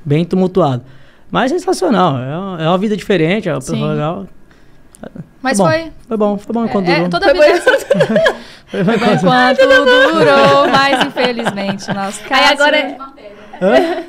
bem 0.04 0.24
tumultuado. 0.24 0.84
Mas 1.30 1.50
sensacional, 1.50 2.18
é 2.18 2.36
uma, 2.38 2.62
é 2.62 2.68
uma 2.68 2.78
vida 2.78 2.96
diferente, 2.96 3.48
é 3.48 3.52
uma 3.52 3.60
pessoa 3.60 3.92
legal. 3.92 4.26
Mas 5.42 5.56
Foi 5.56 5.66
bom. 5.66 5.70
foi. 5.72 5.92
Foi 6.08 6.16
bom, 6.16 6.38
foi 6.38 6.52
bom 6.54 6.64
enquanto 6.64 6.88
É, 6.88 6.94
durou. 6.96 7.08
toda 7.10 7.26
Foi 7.26 7.34
vida 7.34 7.46
bom. 7.46 7.70
é 7.70 7.74
assim. 7.74 8.38
Foi 8.68 8.84
bom 8.84 8.92
enquanto- 8.92 9.58
durou, 10.12 10.68
mas 10.70 11.06
infelizmente 11.06 11.94
nosso 11.94 12.20
caso. 12.24 12.42
Aí 12.42 12.52
agora- 12.52 12.96
Hã? 13.62 14.02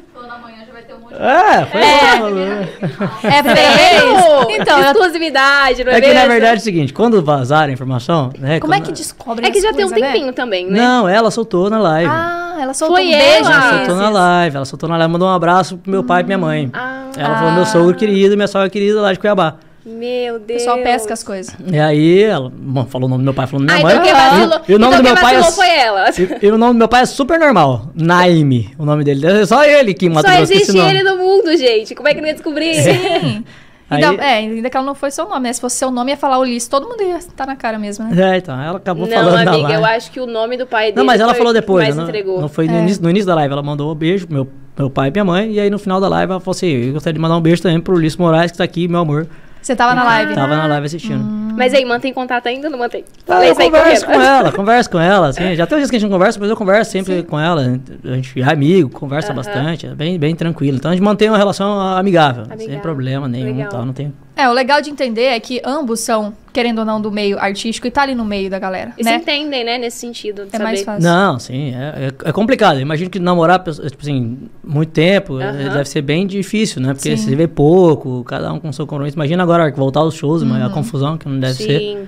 É, 1.11 1.65
foi 1.65 1.81
É. 1.81 2.17
bom. 2.19 3.27
É 3.27 3.41
vez? 3.43 4.59
Então, 4.61 4.79
eu- 4.79 4.91
exclusividade, 4.91 5.83
não 5.83 5.91
é, 5.91 5.97
É 5.97 6.01
que 6.01 6.13
na 6.13 6.27
verdade 6.27 6.53
é 6.55 6.57
o 6.57 6.59
seguinte, 6.61 6.93
quando 6.93 7.21
vazaram 7.23 7.69
a 7.69 7.73
informação, 7.73 8.31
né? 8.37 8.59
como 8.59 8.73
é 8.73 8.77
quando- 8.77 8.85
que 8.87 8.91
descobre 8.93 9.45
É 9.45 9.51
que 9.51 9.59
já 9.61 9.73
tem 9.73 9.85
um 9.85 9.89
né? 9.89 9.95
tempinho 9.99 10.33
também, 10.33 10.65
né? 10.69 10.79
Não, 10.79 11.07
ela 11.09 11.31
soltou 11.31 11.69
na 11.69 11.79
live. 11.79 12.09
Ah, 12.11 12.57
ela 12.61 12.73
soltou 12.73 12.97
Foi 12.97 13.05
um 13.07 13.11
beijo. 13.11 13.49
ela? 13.51 13.77
Soltou 13.77 13.95
na 13.95 14.09
live, 14.09 14.55
ela 14.55 14.65
soltou 14.65 14.89
na 14.89 14.97
live, 14.97 15.11
mandou 15.13 15.27
um 15.27 15.33
abraço 15.33 15.77
pro 15.77 15.91
meu 15.91 16.03
pai 16.03 16.21
e 16.21 16.23
pra 16.23 16.27
minha 16.27 16.37
mãe. 16.37 16.69
Ah, 16.73 17.05
Ela 17.17 17.35
falou 17.37 17.51
meu 17.53 17.65
sogro 17.65 17.95
querido 17.95 18.33
e 18.33 18.35
minha 18.35 18.47
sogra 18.47 18.69
querida 18.69 19.01
lá 19.01 19.11
de 19.11 19.19
Cuiabá. 19.19 19.55
Meu 19.89 20.36
O 20.36 20.39
Deus. 20.39 20.60
pessoal 20.62 20.78
pesca 20.80 21.13
as 21.13 21.23
coisas. 21.23 21.56
E 21.71 21.80
aí, 21.80 22.23
ela 22.23 22.52
bom, 22.56 22.86
falou 22.86 23.08
o 23.08 23.10
nome 23.10 23.23
do 23.23 23.25
meu 23.25 23.34
pai, 23.34 23.47
falou 23.47 23.65
da 23.65 23.73
Ah, 23.73 23.78
minha 23.78 23.88
mãe. 23.88 23.95
então 23.95 24.04
quem 24.06 24.12
e- 24.12 24.30
vacilou, 24.30 24.62
e, 24.69 24.75
o 24.75 24.80
nome 24.80 24.93
então 24.95 25.02
do 25.02 25.06
quem 25.06 25.13
meu 25.13 25.21
pai 25.21 25.36
é, 25.36 25.38
vacilou 25.39 25.52
foi 25.65 25.75
ela. 25.78 26.10
e, 26.41 26.45
e 26.45 26.52
o 26.52 26.58
nome 26.58 26.73
do 26.73 26.78
meu 26.78 26.88
pai 26.88 27.02
é 27.02 27.06
super 27.06 27.39
normal. 27.39 27.91
Naime, 27.95 28.71
o 28.78 28.86
nome 28.86 29.04
dele. 29.04 29.25
É 29.25 29.45
só 29.45 29.63
ele 29.65 29.93
que 29.93 30.06
em 30.06 30.10
Mato 30.10 30.28
Só 30.30 30.38
existe 30.39 30.71
nome. 30.73 30.89
ele 30.89 31.04
no 31.04 31.17
mundo, 31.17 31.56
gente. 31.58 31.95
Como 31.95 32.08
é 32.08 32.13
que 32.13 32.21
não 32.21 32.28
ia 32.28 32.34
descobrir? 32.34 32.75
Sim. 32.75 33.43
Aí- 33.91 34.04
Ainda, 34.06 34.23
é, 34.23 34.34
ainda 34.36 34.69
que 34.69 34.78
ela 34.78 34.86
não 34.86 34.93
foi 34.93 35.10
seu 35.10 35.28
nome, 35.28 35.41
né? 35.47 35.52
Se 35.54 35.60
fosse 35.60 35.78
seu 35.78 35.89
nome, 35.89 36.12
ia 36.12 36.17
falar 36.17 36.38
Ulisses, 36.38 36.69
todo 36.69 36.88
mundo 36.88 37.02
ia 37.02 37.17
estar 37.17 37.47
na 37.47 37.56
cara 37.56 37.80
mesmo, 37.80 38.06
né? 38.06 38.36
É, 38.36 38.38
então, 38.38 38.62
ela 38.62 38.78
acabou 38.78 39.08
Não, 39.08 39.12
falando 39.17 39.36
amiga, 39.47 39.52
live. 39.67 39.73
eu 39.73 39.86
acho 39.86 40.12
que 40.12 40.19
o 40.19 40.28
nome 40.28 40.58
do 40.58 40.67
pai 40.67 40.86
dele 40.91 40.97
Não, 40.97 41.06
mas 41.06 41.19
ela 41.19 41.30
foi 41.32 41.39
falou 41.39 41.49
o 41.49 41.54
depois, 41.56 41.95
não, 41.95 42.04
entregou. 42.04 42.39
não 42.39 42.47
foi 42.47 42.67
no, 42.67 42.75
É. 42.75 42.82
início, 42.82 43.02
no 43.02 43.10
início 43.10 43.25
da 43.25 43.34
live. 43.34 43.52
Ela 43.52 43.63
mandou 43.63 43.91
um 43.91 43.95
beijo 43.95 44.28
pro 44.28 44.36
meu, 44.36 44.47
meu 44.78 44.89
pai 44.91 45.08
e 45.08 45.12
minha 45.12 45.25
mãe. 45.25 45.54
E 45.54 45.60
aí 45.60 45.71
no 45.71 45.80
final 45.80 45.99
da 45.99 46.08
live 46.08 46.32
ela 46.34 46.39
falou 46.39 46.52
assim: 46.52 46.67
Eu 46.67 46.93
gostaria 46.93 47.15
de 47.15 47.19
mandar 47.19 47.36
um 47.36 47.41
beijo 47.41 47.63
também 47.63 47.80
pro 47.82 47.95
Ulisses 47.95 48.15
Moraes, 48.17 48.52
que 48.52 48.60
tá 48.60 48.63
aqui, 48.63 48.88
meu 48.88 48.99
amor. 48.99 49.28
Você 49.61 49.75
tava 49.75 49.93
na 49.93 50.03
live. 50.03 50.35
Tava 50.35 50.55
na 50.55 50.67
live 50.67 50.85
assistindo. 50.85 51.23
Mas 51.55 51.73
aí, 51.73 51.83
mantém 51.83 52.13
contato 52.13 52.47
ainda 52.47 52.67
ou 52.67 52.71
não 52.71 52.79
mantém? 52.79 53.03
Ah, 53.27 53.45
eu 53.45 53.53
aí 53.57 53.69
converso 53.69 54.05
com 54.05 54.11
ela, 54.21 54.51
converso 54.51 54.89
com 54.89 54.99
ela, 54.99 55.27
assim, 55.27 55.55
já 55.55 55.67
tem 55.67 55.77
dias 55.77 55.89
que 55.89 55.97
a 55.97 55.99
gente 55.99 56.09
não 56.09 56.17
conversa, 56.17 56.39
mas 56.39 56.49
eu 56.49 56.55
converso 56.55 56.91
sempre 56.91 57.21
com 57.23 57.37
ela, 57.37 57.61
a 58.05 58.15
gente 58.15 58.41
é 58.41 58.45
amigo, 58.45 58.89
conversa 58.89 59.29
Aham. 59.29 59.35
bastante, 59.35 59.87
é 59.87 59.93
bem, 59.93 60.17
bem 60.17 60.33
tranquilo. 60.35 60.77
Então 60.77 60.91
a 60.91 60.93
gente 60.93 61.03
mantém 61.03 61.27
uma 61.27 61.37
relação 61.37 61.79
amigável, 61.79 62.45
sem 62.45 62.53
Amigável. 62.53 62.79
problema 62.81 63.27
nenhum, 63.27 63.57
Legal. 63.57 63.69
tal, 63.69 63.85
não 63.85 63.93
tem... 63.93 64.13
É, 64.39 64.47
o 64.47 64.54
legal 64.54 64.82
de 64.82 64.89
entender 64.89 65.23
é 65.25 65.39
que 65.39 65.62
ambos 65.65 65.99
são, 65.99 66.34
querendo 66.54 66.80
ou 66.80 66.86
não, 66.86 67.02
do 67.02 67.12
meio 67.12 67.38
artístico 67.38 67.86
e 67.88 67.91
tá 67.91 68.04
ali 68.04 68.15
no 68.15 68.23
meio 68.23 68.49
da 68.49 68.58
galera, 68.58 68.93
E 68.97 69.04
se 69.04 69.10
né? 69.10 69.17
entendem, 69.17 69.65
né, 69.65 69.78
nesse 69.78 69.97
sentido. 69.97 70.45
De 70.45 70.56
É 70.56 70.60
mais 70.60 70.80
saber. 70.80 70.86
fácil. 71.02 71.04
Não, 71.10 71.38
sim, 71.39 71.75
é, 71.75 72.08
é, 72.08 72.30
é 72.30 72.32
complicado. 72.32 72.75
Eu 72.78 72.82
imagino 72.82 73.10
que 73.10 73.19
namorar, 73.19 73.60
tipo 73.62 74.02
assim, 74.02 74.38
muito 74.63 74.91
tempo, 74.91 75.41
é, 75.41 75.45
Aham. 75.49 75.69
deve 75.73 75.89
ser 75.89 76.02
bem 76.02 76.25
difícil, 76.25 76.82
né? 76.82 76.93
Porque 76.93 77.17
Sim. 77.17 77.23
se 77.30 77.36
vê 77.36 77.47
pouco, 77.47 78.23
cada 78.23 78.54
um 78.54 78.60
com 78.62 78.71
seu 78.71 78.88
compromisso. 78.88 79.17
Imagina 79.17 79.43
agora 79.43 79.69
voltar 79.71 80.04
os 80.04 80.13
shows, 80.15 80.41
mas 80.43 80.62
Uhum. 80.62 80.67
a 80.67 80.69
confusão 80.69 81.17
que 81.17 81.28
não 81.28 81.38
deve 81.39 81.56
ser. 81.56 81.80
Sim. 81.80 82.08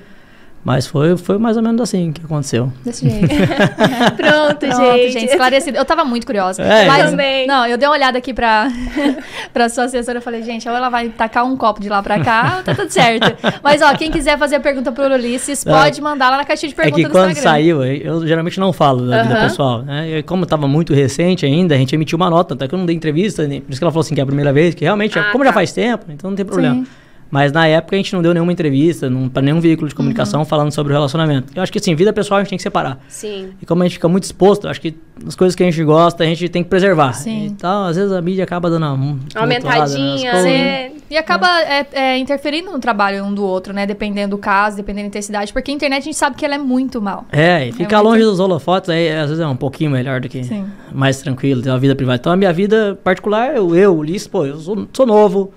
Mas 0.64 0.86
foi, 0.86 1.18
foi 1.18 1.40
mais 1.40 1.58
ou 1.58 1.64
menos 1.64 1.82
assim 1.82 2.12
que 2.12 2.24
aconteceu. 2.24 2.72
Desse 2.86 3.10
jeito. 3.10 3.28
Pronto, 4.16 4.58
Pronto, 4.60 4.66
gente. 4.96 5.12
gente, 5.12 5.26
esclarecido. 5.32 5.78
Eu 5.78 5.84
tava 5.86 6.06
muito 6.06 6.26
curiosa. 6.26 6.62
É, 6.62 6.86
mas, 6.86 7.06
eu 7.06 7.10
também. 7.12 7.48
Não, 7.48 7.66
eu 7.66 7.78
dei 7.78 7.88
uma 7.88 7.96
olhada 7.96 8.18
aqui 8.18 8.34
pra, 8.34 8.68
pra 9.54 9.70
sua 9.70 9.86
assessora. 9.86 10.20
Eu 10.20 10.22
falei, 10.22 10.44
gente, 10.44 10.68
ou 10.70 10.76
ela 10.76 10.90
vai 10.90 11.10
tacar 11.10 11.46
um 11.46 11.58
copo 11.58 11.82
de 11.82 11.90
lá 11.90 12.04
pra 12.04 12.20
cá, 12.24 12.62
tá 12.64 12.76
tudo 12.76 12.90
certo. 12.92 13.36
Mas, 13.64 13.82
ó, 13.82 13.94
quem 13.96 14.12
quiser 14.12 14.38
fazer 14.38 14.60
pergunta 14.60 14.92
pro 14.92 15.06
Ulisses, 15.12 15.66
É. 15.66 15.72
pode 15.72 16.00
mandar 16.02 16.30
lá 16.30 16.38
na 16.38 16.46
caixinha 16.46 16.70
de 16.70 16.76
É 16.80 16.84
perguntas 16.84 17.02
que 17.04 17.08
do 17.08 17.12
quando 17.12 17.32
Instagram. 17.32 17.52
saiu, 17.52 17.84
eu 17.84 18.28
geralmente 18.28 18.60
não 18.60 18.72
falo 18.72 19.08
da 19.08 19.24
vida 19.24 19.36
pessoal, 19.42 19.82
né? 19.82 20.20
E 20.20 20.24
como 20.24 20.44
estava 20.44 20.68
muito 20.68 20.94
recente 20.94 21.46
ainda, 21.46 21.74
a 21.74 21.78
gente 21.78 21.94
emitiu 21.96 22.18
uma 22.18 22.30
nota, 22.30 22.54
até 22.54 22.68
que 22.68 22.76
eu 22.76 22.80
não 22.80 22.86
dei 22.86 22.96
entrevista, 22.96 23.48
nem- 23.48 23.62
por 23.62 23.72
isso 23.72 23.80
que 23.80 23.84
ela 23.84 23.92
falou 23.92 24.02
assim 24.02 24.14
que 24.14 24.22
é 24.22 24.24
a 24.24 24.28
primeira 24.28 24.54
vez, 24.54 24.76
que 24.76 24.84
realmente, 24.84 25.18
Ah, 25.18 25.30
como 25.32 25.44
já 25.44 25.50
tá. 25.50 25.56
faz 25.56 25.72
tempo, 25.72 26.06
então 26.10 26.30
não 26.30 26.36
tem 26.38 26.46
problema. 26.46 26.76
Sim. 26.76 26.88
Mas 27.32 27.52
na 27.54 27.66
época 27.66 27.96
a 27.96 27.98
gente 27.98 28.14
não 28.14 28.22
deu 28.22 28.34
nenhuma 28.34 28.52
entrevista 28.52 29.10
para 29.34 29.42
nenhum 29.42 29.62
veículo 29.62 29.88
de 29.88 29.94
Uhum. 29.94 29.98
comunicação 29.98 30.44
falando 30.44 30.72
sobre 30.74 30.92
o 30.92 30.96
relacionamento. 30.96 31.54
Eu 31.56 31.64
acho 31.64 31.72
que 31.72 31.78
assim, 31.80 31.96
vida 31.96 32.12
pessoal 32.12 32.40
a 32.40 32.44
gente 32.44 32.50
tem 32.50 32.58
que 32.58 32.64
separar. 32.64 33.00
Sim. 33.08 33.52
E 33.62 33.66
como 33.66 33.82
a 33.82 33.86
gente 33.86 33.94
fica 33.94 34.10
muito 34.10 34.24
exposto, 34.26 34.66
eu 34.68 34.72
acho 34.72 34.82
que 34.82 34.94
as 35.26 35.36
coisas 35.36 35.56
que 35.56 35.64
a 35.64 35.66
gente 35.66 35.82
gosta, 35.84 36.24
a 36.24 36.28
gente 36.28 36.50
tem 36.50 36.62
que 36.64 36.70
preservar. 36.70 37.14
Sim. 37.14 37.46
Então, 37.46 37.86
às 37.86 37.96
vezes 37.96 38.12
a 38.12 38.22
mídia 38.22 38.44
acaba 38.44 38.70
dando 38.70 38.86
uma, 38.86 39.18
Aumentadinha, 39.36 40.32
tumultuada 40.32 40.34
nas 40.34 40.44
né? 40.44 40.92
E 41.10 41.18
acaba 41.18 41.48
é, 41.62 41.88
é, 41.94 42.18
interferindo 42.18 42.72
no 42.72 42.80
trabalho 42.80 43.24
um 43.24 43.34
do 43.34 43.44
outro, 43.46 43.74
né? 43.74 43.86
Dependendo 43.86 44.36
do 44.36 44.38
caso, 44.38 44.76
dependendo 44.78 45.04
da 45.04 45.08
intensidade. 45.08 45.54
Porque 45.54 45.72
a 45.72 45.74
internet 45.74 46.02
a 46.02 46.06
gente 46.06 46.18
sabe 46.18 46.36
que 46.36 46.44
ela 46.46 46.56
é 46.56 46.58
muito 46.58 47.02
mal. 47.02 47.26
É, 47.32 47.68
e 47.68 47.72
ficar 47.72 47.98
muito- 47.98 48.10
longe 48.12 48.24
dos 48.24 48.40
holofotes 48.40 48.90
aí 48.90 49.10
às 49.12 49.28
vezes 49.30 49.40
é 49.40 49.48
um 49.48 49.56
pouquinho 49.56 49.92
melhor 49.92 50.20
do 50.22 50.28
que 50.28 50.44
Sim. 50.44 50.66
mais 50.92 51.22
tranquilo, 51.22 51.62
ter 51.62 51.70
uma 51.70 51.80
vida 51.80 51.96
privada. 51.96 52.18
Então 52.20 52.32
a 52.32 52.36
minha 52.38 52.52
vida 52.54 52.98
particular, 53.04 53.56
eu, 53.56 53.76
eu 53.76 53.96
Ulisses, 53.96 54.28
pô, 54.28 54.46
eu 54.46 54.58
sou, 54.58 54.88
sou 54.94 55.06
novo, 55.06 55.54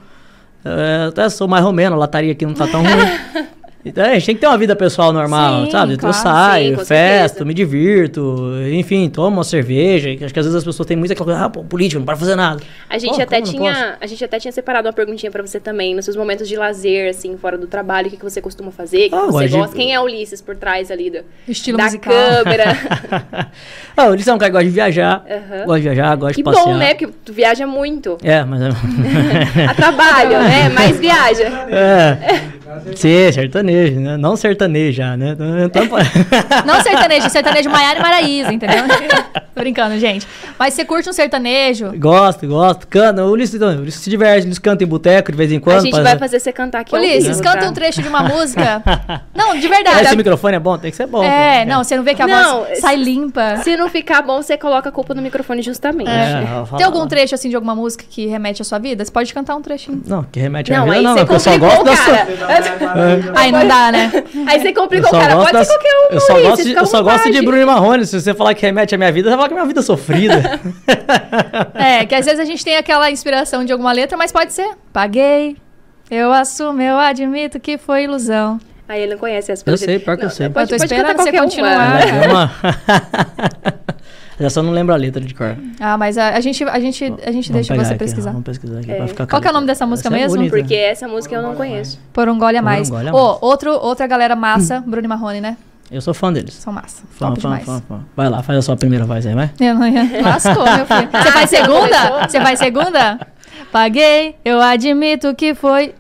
é, 0.64 1.07
até 1.09 1.29
sou 1.29 1.46
mais 1.46 1.64
romeno, 1.64 1.94
a 1.94 1.98
lataria 1.98 2.33
aqui 2.33 2.46
não 2.46 2.55
tá 2.55 2.66
tão 2.66 2.83
ruim. 2.83 3.44
Então 3.87 4.03
a 4.03 4.14
gente 4.14 4.25
tem 4.27 4.35
que 4.35 4.40
ter 4.40 4.47
uma 4.47 4.57
vida 4.57 4.75
pessoal 4.75 5.12
normal, 5.12 5.66
Sim, 5.66 5.70
sabe? 5.70 5.97
claro. 5.99 6.16
eu 6.16 6.23
saio, 6.23 6.79
Sim, 6.79 6.85
festo, 6.87 7.44
me 7.44 7.53
divirto, 7.53 8.51
enfim, 8.73 9.11
tomo 9.11 9.37
uma 9.37 9.44
cerveja. 9.44 10.14
que 10.16 10.25
Acho 10.25 10.33
que 10.33 10.40
às 10.40 10.47
vezes 10.47 10.57
as 10.57 10.64
pessoas 10.64 10.87
têm 10.87 10.97
muito 10.97 11.12
aquela 11.12 11.27
coisa, 11.27 11.44
ah, 11.44 11.51
pô, 11.51 11.62
político, 11.62 11.99
não 11.99 12.07
pode 12.07 12.18
fazer 12.18 12.35
nada. 12.35 12.62
A 12.88 12.97
gente, 12.97 13.16
Pô, 13.16 13.23
até 13.23 13.40
como 13.42 13.53
tinha, 13.53 13.97
a 14.01 14.07
gente 14.07 14.25
até 14.25 14.38
tinha 14.38 14.53
separado 14.53 14.87
uma 14.88 14.92
perguntinha 14.94 15.31
pra 15.31 15.42
você 15.42 15.61
também, 15.61 15.94
nos 15.94 16.07
seus 16.07 16.16
momentos 16.16 16.49
de 16.49 16.57
lazer, 16.57 17.11
assim, 17.11 17.37
fora 17.37 17.59
do 17.59 17.66
trabalho, 17.66 18.07
o 18.07 18.11
que, 18.11 18.16
que 18.16 18.25
você 18.25 18.40
costuma 18.40 18.70
fazer, 18.70 19.07
o 19.07 19.11
que, 19.11 19.14
Ah, 19.14 19.20
que 19.20 19.27
você 19.27 19.33
gosto 19.33 19.49
de- 19.49 19.57
gosta, 19.59 19.77
quem 19.77 19.92
é 19.94 20.01
Ulisses 20.01 20.40
por 20.40 20.57
trás 20.57 20.90
ali 20.90 21.11
do, 21.11 21.18
Estilo 21.47 21.77
da 21.77 21.85
musical. 21.85 22.14
câmera. 22.14 22.64
ah, 23.97 24.07
o 24.07 24.11
Ulisses 24.12 24.29
é 24.29 24.33
um 24.35 24.38
cara 24.38 24.51
que 24.51 24.53
gosta 24.57 24.64
de 24.64 24.70
viajar, 24.75 25.25
Aham. 25.29 25.64
gosta 25.66 25.77
de 25.81 25.83
viajar, 25.83 26.16
gosta 26.16 26.35
que 26.35 26.40
de 26.40 26.44
passear. 26.44 26.64
bom, 26.64 26.77
né? 26.79 26.94
Porque 26.94 27.09
tu 27.25 27.33
viaja 27.35 27.66
muito. 27.66 28.16
É, 28.23 28.42
mas... 28.44 28.62
A 29.68 29.75
trabalho, 29.75 30.38
né? 30.42 30.68
Mais 30.70 30.99
viaja. 30.99 31.44
é, 31.68 32.40
sim, 32.96 33.33
sertanejo, 33.33 34.00
né? 34.00 34.16
Não 34.16 34.37
sertaneja, 34.37 35.16
né? 35.16 35.37
Então, 35.64 35.83
Não 36.64 36.81
sertanejo, 36.83 37.29
sertanejo 37.31 37.70
Maiara 37.70 37.98
e 37.98 38.03
Maraísa, 38.03 38.53
entendeu? 38.53 38.85
Tô 39.55 39.61
brincando, 39.61 39.96
gente. 40.00 40.27
Mas 40.59 40.74
você 40.74 40.85
curte 40.85 41.09
um 41.09 41.12
sertanejo? 41.12 41.92
Gosto, 41.96 42.46
gosto. 42.46 42.88
Canta. 42.88 43.24
O 43.24 43.31
Ulisses, 43.31 43.61
o 43.61 43.66
Ulisses 43.66 44.00
se 44.00 44.11
diverte, 44.11 44.46
eles 44.48 44.59
cantam 44.59 44.85
em 44.85 44.88
boteco 44.88 45.31
de 45.31 45.38
vez 45.38 45.53
em 45.53 45.61
quando. 45.61 45.77
a 45.77 45.81
gente 45.81 46.00
vai 46.00 46.18
fazer 46.18 46.40
você 46.40 46.53
cantar 46.53 46.81
aqui 46.81 46.94
Ulisses, 46.94 47.40
canta 47.40 47.59
tá? 47.61 47.68
um 47.68 47.72
trecho 47.72 48.03
de 48.03 48.09
uma 48.09 48.22
música. 48.29 48.83
Não, 49.35 49.57
de 49.57 49.68
verdade. 49.68 50.03
Esse 50.07 50.16
microfone 50.16 50.57
é 50.57 50.59
bom? 50.59 50.77
Tem 50.77 50.90
que 50.90 50.96
ser 50.96 51.07
bom. 51.07 51.22
É, 51.22 51.64
pô. 51.64 51.70
não, 51.70 51.85
você 51.85 51.96
não 51.96 52.03
vê 52.03 52.14
que 52.14 52.22
a 52.22 52.27
Não, 52.27 52.61
voz 52.64 52.81
sai 52.81 52.96
limpa. 52.96 53.59
Se 53.59 53.77
não 53.77 53.88
ficar 53.88 54.22
bom, 54.22 54.42
você 54.42 54.57
coloca 54.59 54.88
a 54.88 54.92
culpa 54.92 55.14
no 55.14 55.22
microfone 55.22 55.62
justamente. 55.62 56.11
É, 56.11 56.44
falo- 56.66 56.77
Tem 56.77 56.85
algum 56.87 57.07
trecho 57.07 57.35
assim 57.37 57.48
de 57.48 57.55
alguma 57.55 57.77
música 57.77 58.05
que 58.09 58.27
remete 58.27 58.61
à 58.61 58.64
sua 58.64 58.79
vida? 58.81 59.05
Você 59.05 59.11
pode 59.12 59.33
cantar 59.33 59.55
um 59.55 59.62
trechinho. 59.62 60.03
Não, 60.05 60.24
que 60.24 60.40
remete 60.40 60.72
à 60.74 60.79
Não, 60.79 60.87
vida, 60.87 61.00
não, 61.03 61.12
você 61.14 61.20
porque 61.20 61.35
eu 61.35 61.40
só 61.40 61.57
gosto 61.59 61.85
da 61.85 61.96
sua. 61.96 62.14
Aí 63.37 63.50
não 63.53 63.66
dá, 63.66 63.92
né? 63.92 64.11
Aí 64.46 64.61
você 64.61 64.72
só 65.09 65.16
o 65.16 65.20
cara. 65.20 65.35
gosto 65.35 65.46
Pode 65.46 65.53
das- 65.53 65.66
ser 65.68 65.74
qualquer 65.74 65.94
um, 65.94 66.14
Eu 66.14 66.20
só 66.20 66.40
gosto 66.40 66.62
de, 66.64 66.72
eu 66.72 66.87
só 66.87 67.03
gosto 67.03 67.31
de. 67.31 67.42
Bruno 67.42 67.62
e 67.62 67.64
Marrone. 67.64 68.07
Se 68.07 68.20
você 68.20 68.35
falar 68.35 68.55
que 68.55 68.62
remete 68.64 68.94
à 68.94 68.98
minha 68.98 69.12
vida, 69.12 69.29
você 69.29 69.31
vai 69.31 69.38
falar 69.38 69.48
que 69.48 69.55
minha 69.55 69.66
vida 69.66 69.81
é 69.81 69.83
sofrida. 69.83 70.42
É, 71.74 72.05
que 72.07 72.14
às 72.14 72.24
vezes 72.24 72.40
a 72.40 72.44
gente 72.44 72.64
tem 72.64 72.77
aquela 72.77 73.11
inspiração 73.11 73.64
de 73.64 73.72
alguma 73.72 73.92
letra, 73.92 74.16
mas 74.16 74.33
pode 74.33 74.53
ser. 74.53 74.68
Paguei, 74.92 75.57
eu 76.11 76.33
assumo, 76.33 76.81
eu 76.81 76.96
admito 76.98 77.59
que 77.61 77.77
foi 77.79 78.05
ilusão. 78.05 78.59
Aí 78.88 79.03
ele 79.03 79.12
não 79.12 79.18
conhece 79.18 79.50
as 79.53 79.62
Eu 79.66 79.77
sei, 79.77 79.98
pior 79.98 80.16
que 80.16 80.24
eu 80.24 80.31
sei. 80.31 80.48
Pode, 80.48 80.72
Eu 80.72 80.79
tô 80.79 80.83
pode 80.85 80.92
esperando 80.94 81.16
você 81.16 81.33
continuar. 81.33 82.00
uma. 82.31 82.50
É 82.61 83.74
Já 84.38 84.51
só 84.51 84.62
não 84.62 84.73
lembro 84.73 84.92
a 84.94 84.97
letra 84.97 85.20
de 85.20 85.33
cor. 85.35 85.57
Ah, 85.79 85.97
mas 85.97 86.18
a, 86.18 86.31
a 86.31 86.40
gente, 86.40 86.64
a 86.64 86.81
gente, 86.81 87.05
a 87.05 87.31
gente 87.33 87.51
Vamos 87.53 87.66
deixa 87.68 87.75
você 87.77 87.90
aqui, 87.90 87.99
pesquisar. 87.99 88.31
Vamos 88.33 88.44
pesquisar 88.44 88.79
aqui 88.81 88.90
É. 88.90 88.94
pra 88.97 89.07
ficar 89.09 89.27
Qual 89.29 89.40
que 89.40 89.47
é 89.47 89.51
o 89.51 89.55
nome 89.55 89.66
dessa 89.66 89.87
música 89.87 90.09
Essa 90.09 90.16
é 90.16 90.20
mesmo? 90.20 90.37
bonita. 90.37 90.57
Porque 90.57 90.75
essa 90.75 91.07
música 91.07 91.35
eu 91.37 91.42
não 91.42 91.55
conheço. 91.55 92.01
Por 92.12 92.29
um 92.29 92.38
gole 92.38 92.57
a 92.57 92.61
Por 92.62 92.68
um 92.68 92.70
mais. 92.73 92.90
gole 92.90 93.09
a 93.09 93.14
Ô, 93.14 93.27
mais. 93.29 93.38
outro, 93.42 93.70
outra 93.73 94.07
galera 94.07 94.35
massa, 94.35 94.83
Bruno 94.87 95.05
e 95.05 95.09
Marrone, 95.09 95.40
né? 95.40 95.57
Eu 95.90 96.01
sou 96.01 96.12
fã 96.14 96.33
deles. 96.33 96.55
São 96.55 96.73
massa. 96.73 97.05
Fã, 97.11 97.29
Top 97.29 97.40
fã, 97.40 97.49
demais. 97.51 97.64
fã, 97.64 97.83
fã. 97.88 98.01
Vai 98.16 98.29
lá, 98.29 98.42
faz 98.42 98.59
a 98.59 98.62
sua 98.62 98.77
primeira 98.77 99.05
voz 99.05 99.25
aí, 99.27 99.35
vai. 99.35 99.51
Eu 99.61 99.75
não 99.75 99.87
ia. 99.87 100.03
Lascou, 100.23 100.64
meu 100.64 100.87
filho. 100.87 101.09
Você 101.12 101.31
faz 101.31 101.51
segunda? 101.51 102.27
Você 102.29 102.40
faz 102.40 102.59
segunda? 102.59 103.20
Paguei, 103.70 104.35
eu 104.44 104.61
admito 104.61 105.35
que 105.35 105.55
foi. 105.55 105.94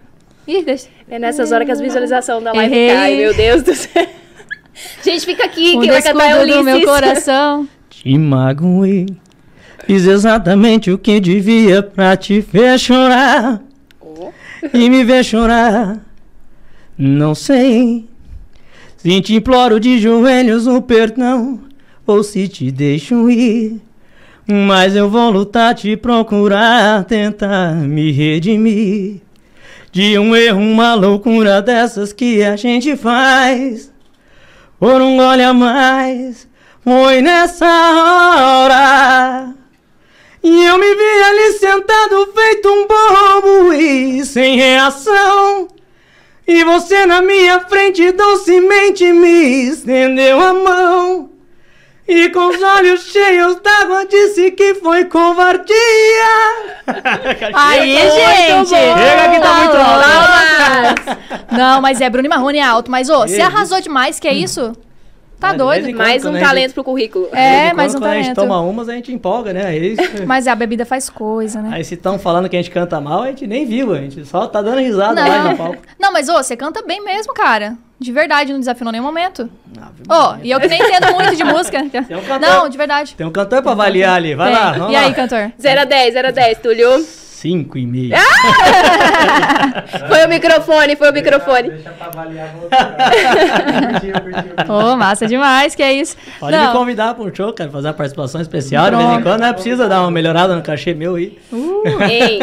Ih, 0.48 0.62
deixa. 0.64 0.88
É 1.08 1.18
nessas 1.18 1.52
horas 1.52 1.66
que 1.66 1.72
as 1.72 1.80
visualizações 1.80 2.42
da 2.42 2.52
live 2.52 2.74
Errei. 2.74 2.94
caem, 2.96 3.16
meu 3.18 3.34
Deus 3.34 3.62
do 3.62 3.74
céu. 3.74 4.06
Gente, 5.04 5.24
fica 5.24 5.44
aqui, 5.44 5.76
Um 5.76 5.80
quem 5.82 5.90
vai 5.90 6.02
cantar 6.02 6.30
é 6.30 6.62
meu 6.62 6.82
coração. 6.84 7.68
Te 8.04 8.18
magoei. 8.18 9.06
Fiz 9.86 10.06
exatamente 10.06 10.90
o 10.90 10.98
que 10.98 11.18
devia 11.18 11.82
pra 11.82 12.14
te 12.18 12.38
ver 12.38 12.78
chorar. 12.78 13.62
Oh. 13.98 14.30
E 14.74 14.90
me 14.90 15.02
ver 15.02 15.24
chorar. 15.24 16.04
Não 16.98 17.34
sei 17.34 18.06
se 18.98 19.22
te 19.22 19.36
imploro 19.36 19.80
de 19.80 19.98
joelhos 19.98 20.66
um 20.66 20.82
perdão 20.82 21.60
ou 22.06 22.22
se 22.22 22.46
te 22.46 22.70
deixo 22.70 23.30
ir. 23.30 23.80
Mas 24.46 24.94
eu 24.94 25.08
vou 25.08 25.30
lutar, 25.30 25.74
te 25.74 25.96
procurar, 25.96 27.04
tentar 27.04 27.74
me 27.74 28.12
redimir. 28.12 29.22
De 29.90 30.18
um 30.18 30.36
erro, 30.36 30.60
uma 30.60 30.92
loucura 30.92 31.62
dessas 31.62 32.12
que 32.12 32.42
a 32.42 32.54
gente 32.54 32.96
faz. 32.96 33.90
Por 34.78 35.00
um 35.00 35.16
gole 35.16 35.42
a 35.42 35.54
mais, 35.54 36.46
Foi 36.84 37.22
nessa 37.22 37.64
hora. 37.66 39.54
E 40.42 40.64
eu 40.66 40.78
me 40.78 40.94
vi 40.94 41.22
ali 41.22 41.52
sentado 41.52 42.28
feito 42.34 42.68
um 42.68 42.86
bobo 42.86 43.72
e 43.72 44.22
sem 44.26 44.56
reação. 44.56 45.66
E 46.46 46.62
você 46.62 47.06
na 47.06 47.22
minha 47.22 47.60
frente 47.60 48.12
docemente 48.12 49.10
me 49.14 49.68
estendeu 49.70 50.38
a 50.38 50.52
mão. 50.52 51.30
E 52.06 52.28
com 52.28 52.48
os 52.48 52.62
olhos 52.62 53.04
cheios 53.04 53.56
d'água 53.62 54.04
disse 54.04 54.50
que 54.50 54.74
foi 54.74 55.06
covardia. 55.06 55.74
Aí, 57.54 57.96
gente! 57.96 58.68
Chega 58.68 59.30
que 59.30 59.40
tá 59.40 59.54
muito 59.54 59.76
alto. 59.78 61.56
Não, 61.56 61.80
mas 61.80 62.02
é 62.02 62.10
Bruno 62.10 62.26
e 62.26 62.28
Marrone 62.28 62.58
é 62.58 62.62
alto. 62.62 62.90
Mas, 62.90 63.08
ô, 63.08 63.20
você 63.20 63.40
arrasou 63.40 63.80
demais, 63.80 64.20
que 64.20 64.28
é 64.28 64.34
isso? 64.34 64.76
Tá 65.44 65.48
vez 65.52 65.58
doido. 65.58 65.88
em 65.90 65.94
Mais 65.94 66.22
um 66.22 66.28
Quando 66.28 66.34
a 66.36 66.38
gente- 66.38 66.48
talento 66.48 66.74
pro 66.74 66.84
currículo. 66.84 67.28
É, 67.32 67.66
Quando- 67.68 67.76
mais 67.76 67.94
um 67.94 67.98
quando 67.98 68.10
a 68.10 68.14
gente 68.16 68.34
talento. 68.34 68.36
toma 68.40 68.60
umas, 68.60 68.88
a 68.88 68.94
gente 68.94 69.12
empolga, 69.12 69.52
né? 69.52 69.66
Aí, 69.66 69.96
Mas 70.26 70.46
a 70.48 70.54
bebida 70.54 70.84
faz 70.84 71.08
coisa, 71.10 71.60
né? 71.62 71.70
aí 71.72 71.84
se 71.84 71.94
estão 71.94 72.18
falando 72.18 72.48
que 72.48 72.56
a 72.56 72.58
gente 72.60 72.70
canta 72.70 73.00
mal, 73.00 73.22
a 73.22 73.26
gente 73.28 73.46
nem 73.46 73.64
viu, 73.66 73.92
a 73.92 73.98
gente 73.98 74.24
só 74.24 74.46
tá 74.46 74.60
dando 74.62 74.78
risada 74.80 75.20
lá 75.20 75.38
no 75.42 75.48
Não, 75.50 75.56
palco. 75.56 75.76
não 76.00 76.12
mas, 76.12 76.28
ô, 76.28 76.34
você 76.34 76.56
canta 76.56 76.82
bem 76.82 77.02
mesmo, 77.04 77.32
cara. 77.34 77.76
De 77.98 78.10
verdade, 78.12 78.52
não 78.52 78.58
desafinou 78.58 78.90
em 78.90 78.94
nenhum 78.94 79.04
momento. 79.04 79.48
Ave 79.80 80.02
Ô, 80.08 80.28
Maria. 80.30 80.40
e 80.44 80.50
eu 80.50 80.60
que 80.60 80.66
nem 80.68 80.82
entendo 80.82 81.12
muito 81.14 81.36
de 81.36 81.44
música. 81.44 81.78
um 81.78 81.88
cantor. 81.88 82.40
Não, 82.40 82.68
de 82.68 82.76
verdade. 82.76 83.14
Tem 83.14 83.26
um 83.26 83.30
cantor 83.30 83.62
pra 83.62 83.72
avaliar 83.72 84.16
ali, 84.16 84.34
vai 84.34 84.52
Tem. 84.52 84.60
lá, 84.60 84.72
vamos 84.72 84.90
E 84.90 84.92
lá. 84.94 85.00
aí, 85.00 85.14
cantor? 85.14 85.52
0 85.60 85.80
a 85.80 85.84
10, 85.84 86.12
0 86.14 86.28
a 86.28 86.30
10, 86.32 86.58
Túlio. 86.58 87.06
Cinco 87.44 87.76
e 87.76 87.86
meio. 87.86 88.14
Foi 90.08 90.24
o 90.24 90.28
microfone, 90.30 90.96
foi 90.96 91.10
o 91.10 91.12
microfone. 91.12 91.68
Deixa 91.70 91.90
pra 91.90 92.06
avaliar. 92.06 92.54
Ô, 94.66 94.96
massa 94.96 95.26
demais, 95.26 95.74
que 95.74 95.82
é 95.82 95.92
isso. 95.92 96.16
Pode 96.40 96.56
Não. 96.56 96.68
me 96.68 96.72
convidar 96.78 97.14
pra 97.14 97.22
um 97.22 97.34
show, 97.34 97.52
cara, 97.52 97.70
fazer 97.70 97.88
uma 97.88 97.92
participação 97.94 98.40
especial 98.40 98.84
de 98.90 98.96
vez 98.96 99.02
em 99.02 99.06
Pronto. 99.12 99.22
quando, 99.24 99.40
né? 99.40 99.52
Precisa 99.52 99.86
dar 99.88 100.00
uma 100.00 100.10
melhorada 100.10 100.56
no 100.56 100.62
cachê 100.62 100.94
meu 100.94 101.16
aí. 101.16 101.36
Hein, 102.10 102.38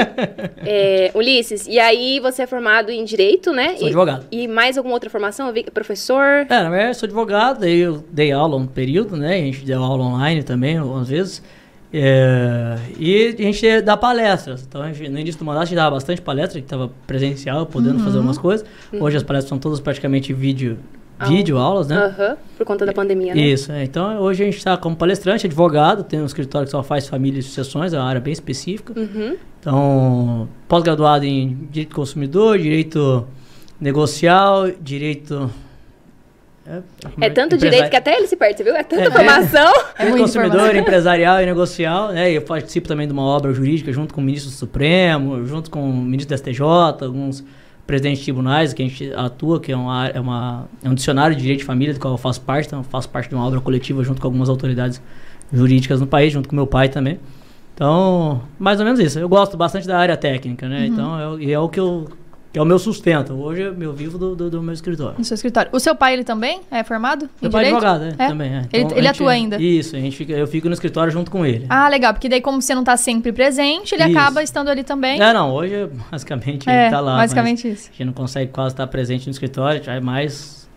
é, 0.63 1.09
Ulisses, 1.15 1.65
e 1.67 1.79
aí 1.79 2.19
você 2.19 2.43
é 2.43 2.47
formado 2.47 2.91
em 2.91 3.03
Direito, 3.03 3.51
né? 3.51 3.69
Sou 3.77 3.85
E- 3.85 3.87
advogado. 3.87 4.25
E 4.31 4.47
mais 4.47 4.77
alguma 4.77 4.93
outra 4.93 5.09
formação? 5.09 5.47
Eu 5.47 5.53
vi- 5.53 5.63
Professor? 5.73 6.45
É, 6.47 6.63
na 6.63 6.69
verdade, 6.69 6.89
eu 6.89 6.93
sou 6.93 7.07
advogado, 7.07 7.63
aí 7.63 7.79
eu 7.79 8.03
dei 8.11 8.31
aula 8.31 8.55
um 8.55 8.67
período, 8.67 9.17
né? 9.17 9.33
A 9.35 9.39
gente 9.39 9.65
deu 9.65 9.83
aula 9.83 10.03
online 10.03 10.43
também, 10.43 10.77
algumas 10.77 11.09
vezes. 11.09 11.41
É, 11.93 12.77
e 12.97 13.35
a 13.37 13.41
gente 13.41 13.81
dá 13.81 13.97
palestras. 13.97 14.65
Então, 14.67 14.81
gente, 14.93 15.09
no 15.09 15.19
início 15.19 15.39
do 15.39 15.45
mandato, 15.45 15.63
a 15.63 15.65
gente 15.65 15.75
dava 15.75 15.91
bastante 15.95 16.21
palestra, 16.21 16.57
a 16.57 16.59
gente 16.59 16.65
estava 16.65 16.89
presencial, 17.05 17.65
podendo 17.65 17.99
fazer 17.99 18.17
algumas 18.17 18.37
coisas. 18.37 18.65
Hoje 18.93 19.17
as 19.17 19.23
palestras 19.23 19.49
são 19.49 19.57
todas 19.57 19.79
praticamente 19.79 20.31
vídeo, 20.31 20.77
Ah. 21.19 21.25
vídeo 21.25 21.57
aulas, 21.57 21.87
né? 21.87 21.97
Aham, 21.97 22.37
por 22.57 22.65
conta 22.65 22.85
da 22.85 22.93
pandemia, 22.93 23.35
né? 23.35 23.41
Isso, 23.41 23.71
é. 23.71 23.83
então 23.83 24.19
hoje 24.21 24.41
a 24.41 24.45
gente 24.45 24.57
está 24.57 24.75
como 24.75 24.95
palestrante, 24.95 25.45
advogado, 25.45 26.03
tem 26.03 26.19
um 26.19 26.25
escritório 26.25 26.65
que 26.65 26.71
só 26.71 26.81
faz 26.81 27.07
família 27.07 27.39
e 27.39 27.43
sucessões, 27.43 27.93
é 27.93 27.99
uma 27.99 28.07
área 28.07 28.21
bem 28.21 28.33
específica. 28.33 28.93
Uhum. 28.97 29.35
Então, 29.59 30.49
pós-graduado 30.67 31.25
em 31.25 31.67
Direito 31.69 31.89
do 31.89 31.95
Consumidor, 31.95 32.57
Direito 32.57 33.27
Negocial, 33.79 34.71
Direito... 34.81 35.51
É 37.19 37.29
tanto 37.29 37.55
empresari- 37.55 37.59
direito 37.59 37.89
que 37.89 37.95
até 37.95 38.15
ele 38.17 38.27
se 38.27 38.35
perde, 38.35 38.57
você 38.57 38.63
viu? 38.63 38.75
É 38.75 38.83
tanta 38.83 39.03
É, 39.03 39.07
informação. 39.07 39.73
É 39.97 40.03
muita 40.05 40.19
consumidor, 40.19 40.55
informação. 40.55 40.79
empresarial 40.81 41.41
e 41.41 41.45
negocial, 41.45 42.11
né? 42.11 42.31
Eu 42.31 42.41
participo 42.43 42.87
também 42.87 43.07
de 43.07 43.13
uma 43.13 43.23
obra 43.23 43.51
jurídica 43.53 43.91
junto 43.91 44.13
com 44.13 44.21
o 44.21 44.23
ministro 44.23 44.51
do 44.51 44.55
Supremo, 44.55 45.45
junto 45.45 45.71
com 45.71 45.81
o 45.89 45.93
ministro 45.93 46.35
do 46.35 46.37
STJ, 46.37 46.61
alguns 47.05 47.43
presidentes 47.87 48.19
de 48.19 48.25
tribunais 48.25 48.73
que 48.73 48.81
a 48.83 48.87
gente 48.87 49.11
atua, 49.15 49.59
que 49.59 49.71
é, 49.71 49.75
uma, 49.75 50.07
é, 50.07 50.19
uma, 50.19 50.65
é 50.83 50.87
um 50.89 50.93
dicionário 50.93 51.35
de 51.35 51.41
direito 51.41 51.59
de 51.59 51.65
família 51.65 51.93
do 51.93 51.99
qual 51.99 52.13
eu 52.13 52.17
faço 52.17 52.39
parte, 52.41 52.67
então 52.67 52.79
eu 52.79 52.83
faço 52.83 53.09
parte 53.09 53.27
de 53.29 53.35
uma 53.35 53.45
obra 53.45 53.59
coletiva 53.59 54.03
junto 54.03 54.21
com 54.21 54.27
algumas 54.27 54.47
autoridades 54.47 55.01
jurídicas 55.51 55.99
no 55.99 56.07
país, 56.07 56.31
junto 56.31 56.47
com 56.47 56.55
meu 56.55 56.67
pai 56.67 56.87
também. 56.89 57.19
Então, 57.73 58.43
mais 58.59 58.79
ou 58.79 58.85
menos 58.85 58.99
isso. 58.99 59.17
Eu 59.19 59.27
gosto 59.27 59.57
bastante 59.57 59.87
da 59.87 59.97
área 59.97 60.15
técnica, 60.15 60.69
né? 60.69 60.85
Então, 60.85 61.37
é, 61.39 61.51
é 61.51 61.59
o 61.59 61.67
que 61.67 61.79
eu 61.79 62.07
que 62.51 62.59
é 62.59 62.61
o 62.61 62.65
meu 62.65 62.77
sustento. 62.77 63.33
Hoje 63.33 63.61
eu 63.61 63.81
eu 63.81 63.93
vivo 63.93 64.17
do, 64.17 64.35
do, 64.35 64.49
do 64.49 64.61
meu 64.61 64.73
escritório. 64.73 65.15
No 65.17 65.23
seu 65.23 65.35
escritório. 65.35 65.69
O 65.73 65.79
seu 65.79 65.95
pai, 65.95 66.13
ele 66.13 66.23
também 66.23 66.61
é 66.69 66.83
formado 66.83 67.25
em 67.25 67.29
Meu 67.43 67.51
pai 67.51 67.61
é 67.63 67.65
direito? 67.67 67.85
advogado, 67.85 68.21
é, 68.21 68.27
também. 68.27 68.53
É. 68.53 68.57
Ele, 68.73 68.83
Então, 68.83 68.97
ele 68.97 69.07
a 69.07 69.11
gente- 69.13 69.21
atua 69.21 69.31
ainda? 69.31 69.61
Isso, 69.61 69.95
a 69.95 69.99
gente 69.99 70.17
fica, 70.17 70.33
eu 70.33 70.45
fico 70.47 70.67
no 70.67 70.73
escritório 70.73 71.11
junto 71.13 71.31
com 71.31 71.45
ele. 71.45 71.65
Ah, 71.69 71.87
legal, 71.87 72.13
porque 72.13 72.27
daí 72.27 72.41
como 72.41 72.61
você 72.61 72.75
não 72.75 72.83
tá 72.83 72.97
sempre 72.97 73.31
presente, 73.31 73.95
ele 73.95 74.03
Isso. 74.03 74.17
acaba 74.17 74.43
estando 74.43 74.69
ali 74.69 74.83
também. 74.83 75.21
É, 75.21 75.33
não, 75.33 75.51
hoje 75.53 75.89
basicamente 76.11 76.69
É, 76.69 76.83
ele 76.83 76.91
tá 76.91 76.99
lá. 76.99 77.17
basicamente 77.17 77.67
isso. 77.69 77.87
A 77.87 77.91
gente 77.91 78.05
não 78.05 78.13
consegue 78.13 78.51
quase 78.51 78.73
estar 78.73 78.85
presente 78.87 79.27
no 79.27 79.31
escritório, 79.31 79.81
já 79.83 79.93
é 79.93 79.99
mais. 80.01 80.67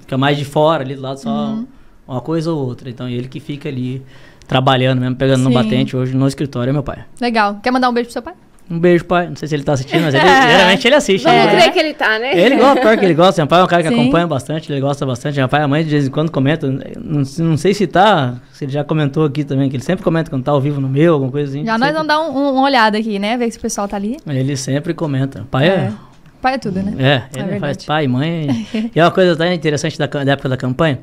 Fica 0.00 0.16
mais 0.16 0.38
de 0.38 0.44
fora 0.46 0.82
ali 0.82 0.94
do 0.94 1.02
lado, 1.02 1.18
só 1.20 1.28
Uhum. 1.30 1.66
uma 2.08 2.20
coisa 2.22 2.50
ou 2.50 2.66
outra. 2.66 2.88
Então 2.88 3.06
ele 3.08 3.28
que 3.28 3.38
fica 3.40 3.68
ali 3.68 4.02
trabalhando 4.48 5.00
mesmo, 5.00 5.16
pegando 5.16 5.42
no 5.42 5.50
Sim. 5.50 5.54
batente 5.54 5.96
hoje 5.96 6.14
no 6.16 6.26
escritório 6.26 6.70
é 6.70 6.72
meu 6.72 6.82
pai. 6.82 7.04
Legal. 7.20 7.60
Quer 7.62 7.70
mandar 7.70 7.88
um 7.90 7.92
beijo 7.92 8.06
pro 8.08 8.12
seu 8.14 8.22
pai? 8.22 8.34
Um 8.70 8.78
beijo, 8.78 9.04
pai. 9.04 9.28
Não 9.28 9.36
sei 9.36 9.48
se 9.48 9.54
ele 9.54 9.64
tá 9.64 9.72
assistindo, 9.74 10.02
mas 10.02 10.14
ele, 10.14 10.24
É. 10.24 10.42
geralmente 10.52 10.86
ele 10.88 10.94
assiste. 10.94 11.24
Vamos 11.24 11.44
né? 11.44 11.50
crer 11.60 11.72
que 11.72 11.78
ele 11.78 11.94
tá, 11.94 12.18
né? 12.18 12.38
Ele 12.38 12.56
gosta, 12.56 12.80
pior 12.80 12.96
que 12.98 13.04
ele 13.04 13.14
gosta. 13.14 13.42
Meu 13.42 13.46
pai 13.46 13.60
é 13.60 13.64
um 13.64 13.66
cara 13.66 13.82
que 13.82 13.88
Sim. 13.90 14.00
acompanha 14.00 14.26
bastante, 14.26 14.72
ele 14.72 14.80
gosta 14.80 15.04
bastante. 15.04 15.36
Meu 15.38 15.48
pai 15.48 15.60
e 15.60 15.64
a 15.64 15.68
mãe 15.68 15.84
de 15.84 15.90
vez 15.90 16.06
em 16.06 16.10
quando 16.10 16.30
comentam. 16.30 16.70
Não, 16.70 17.22
não 17.38 17.56
sei 17.56 17.74
se 17.74 17.86
tá, 17.86 18.36
se 18.52 18.64
ele 18.64 18.72
já 18.72 18.82
comentou 18.82 19.24
aqui 19.26 19.44
também, 19.44 19.68
que 19.68 19.76
ele 19.76 19.82
sempre 19.84 20.02
comenta 20.04 20.30
quando 20.30 20.42
tá 20.44 20.52
ao 20.52 20.60
vivo 20.60 20.80
no 20.80 20.88
meu, 20.88 21.14
alguma 21.14 21.30
coisa 21.30 21.50
assim. 21.52 21.66
Já 21.66 21.72
nós 21.76 21.88
sempre, 21.88 21.92
vamos 21.94 22.08
dar 22.08 22.20
um, 22.20 22.36
um- 22.36 22.52
uma 22.54 22.62
olhada 22.64 22.96
aqui, 22.96 23.18
né? 23.18 23.36
Ver 23.36 23.50
se 23.50 23.58
o 23.58 23.60
pessoal 23.60 23.86
tá 23.86 23.96
ali. 23.96 24.16
Ele 24.26 24.56
sempre 24.56 24.94
comenta. 24.94 25.46
Pai 25.50 25.68
é. 25.68 25.92
Pai 26.40 26.54
é 26.54 26.58
tudo, 26.58 26.82
né? 26.82 26.94
É, 26.98 27.22
ele 27.38 27.44
verdade. 27.50 27.60
faz 27.60 27.84
pai, 27.84 28.08
mãe. 28.08 28.66
e 28.94 28.98
é 28.98 29.04
uma 29.04 29.10
coisa 29.10 29.32
até 29.34 29.52
interessante 29.52 29.98
da, 29.98 30.06
da 30.06 30.32
época 30.32 30.48
da 30.48 30.56
campanha, 30.56 30.98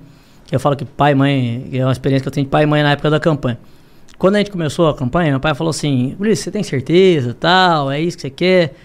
que 0.47 0.55
eu 0.55 0.59
falo 0.59 0.75
que 0.75 0.83
pai 0.85 1.11
e 1.11 1.15
mãe, 1.15 1.69
é 1.71 1.85
uma 1.85 1.91
experiência 1.91 2.23
que 2.23 2.27
eu 2.27 2.31
tenho 2.33 2.45
de 2.45 2.49
pai 2.49 2.63
e 2.63 2.65
mãe 2.65 2.81
na 2.83 2.91
época 2.91 3.09
da 3.11 3.19
campanha. 3.19 3.57
Quando 4.19 4.35
a 4.35 4.39
gente 4.39 4.51
começou 4.51 4.89
a 4.89 4.93
campanha, 4.93 5.31
meu 5.31 5.39
pai 5.39 5.55
falou 5.55 5.71
assim, 5.71 6.13
Ulisses, 6.19 6.43
você 6.43 6.51
tem 6.51 6.61
certeza, 6.61 7.33
tal, 7.33 7.89
é 7.89 8.01
isso 8.01 8.17
que 8.17 8.21
você 8.23 8.29
quer? 8.29 8.75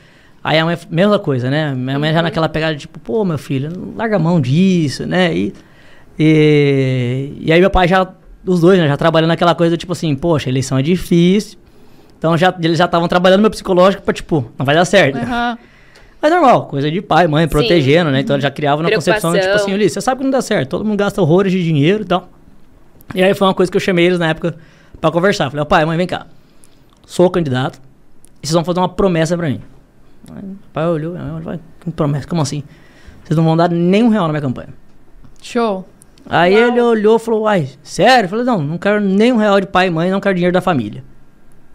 Aí 0.44 0.56
a 0.60 0.64
mãe, 0.64 0.78
mesma 0.88 1.18
coisa, 1.18 1.50
né? 1.50 1.74
Minha 1.74 1.98
mãe 1.98 2.12
já 2.12 2.22
naquela 2.22 2.48
pegada, 2.48 2.76
tipo, 2.76 3.00
pô, 3.00 3.24
meu 3.24 3.36
filho, 3.36 3.94
larga 3.96 4.14
a 4.14 4.18
mão 4.20 4.40
disso, 4.40 5.04
né? 5.04 5.34
E, 5.34 5.52
e, 6.16 7.32
e 7.40 7.52
aí 7.52 7.58
meu 7.58 7.68
pai 7.68 7.88
já, 7.88 8.08
os 8.46 8.60
dois, 8.60 8.78
né, 8.78 8.86
já 8.86 8.96
trabalhando 8.96 9.30
naquela 9.30 9.56
coisa, 9.56 9.76
tipo 9.76 9.90
assim, 9.92 10.14
poxa, 10.14 10.48
a 10.48 10.52
eleição 10.52 10.78
é 10.78 10.82
difícil. 10.82 11.58
Então 12.16 12.38
já, 12.38 12.54
eles 12.62 12.78
já 12.78 12.84
estavam 12.84 13.08
trabalhando 13.08 13.40
meu 13.40 13.50
psicológico 13.50 14.04
pra, 14.04 14.14
tipo, 14.14 14.48
não 14.56 14.64
vai 14.64 14.76
dar 14.76 14.84
certo. 14.84 15.16
Aham. 15.16 15.58
Mas 16.22 16.30
normal, 16.30 16.66
coisa 16.66 16.88
de 16.90 17.02
pai, 17.02 17.26
mãe, 17.26 17.48
protegendo, 17.48 18.12
né? 18.12 18.20
Então 18.20 18.38
já 18.38 18.52
criava 18.52 18.84
na 18.84 18.90
concepção, 18.90 19.32
tipo 19.32 19.48
assim, 19.48 19.74
Ulisses, 19.74 19.94
você 19.94 20.00
sabe 20.00 20.18
que 20.18 20.24
não 20.24 20.30
dá 20.30 20.40
certo, 20.40 20.68
todo 20.70 20.84
mundo 20.84 20.96
gasta 20.96 21.20
horrores 21.20 21.52
de 21.52 21.62
dinheiro 21.62 22.04
e 22.04 22.06
tal. 22.06 22.28
E 23.16 23.22
aí 23.22 23.34
foi 23.34 23.48
uma 23.48 23.52
coisa 23.54 23.70
que 23.70 23.76
eu 23.76 23.80
chamei 23.80 24.06
eles 24.06 24.18
na 24.20 24.28
época 24.28 24.56
pra 25.00 25.10
conversar. 25.10 25.50
Falei, 25.50 25.62
ó, 25.62 25.64
pai, 25.64 25.84
mãe, 25.84 25.96
vem 25.96 26.06
cá. 26.06 26.26
Sou 27.06 27.30
candidato 27.30 27.80
e 28.42 28.46
vocês 28.46 28.54
vão 28.54 28.64
fazer 28.64 28.80
uma 28.80 28.88
promessa 28.88 29.36
pra 29.36 29.48
mim. 29.48 29.60
Aí 30.34 30.42
o 30.42 30.56
pai 30.72 30.86
olhou, 30.86 31.14
mãe 31.14 31.32
olhou, 31.32 31.60
que 31.80 31.90
promessa? 31.90 32.26
Como 32.26 32.42
assim? 32.42 32.62
Vocês 33.22 33.36
não 33.36 33.44
vão 33.44 33.56
dar 33.56 33.70
nenhum 33.70 34.08
real 34.08 34.26
na 34.26 34.32
minha 34.32 34.42
campanha. 34.42 34.68
Show. 35.42 35.86
Aí 36.26 36.54
ele 36.54 36.80
olhou 36.80 37.16
e 37.16 37.18
falou, 37.18 37.42
uai, 37.42 37.68
sério? 37.82 38.24
Eu 38.24 38.28
falei, 38.30 38.44
não, 38.44 38.62
não 38.62 38.78
quero 38.78 39.00
nenhum 39.00 39.36
real 39.36 39.60
de 39.60 39.66
pai 39.66 39.88
e 39.88 39.90
mãe, 39.90 40.10
não 40.10 40.20
quero 40.20 40.34
dinheiro 40.34 40.54
da 40.54 40.60
família. 40.60 41.04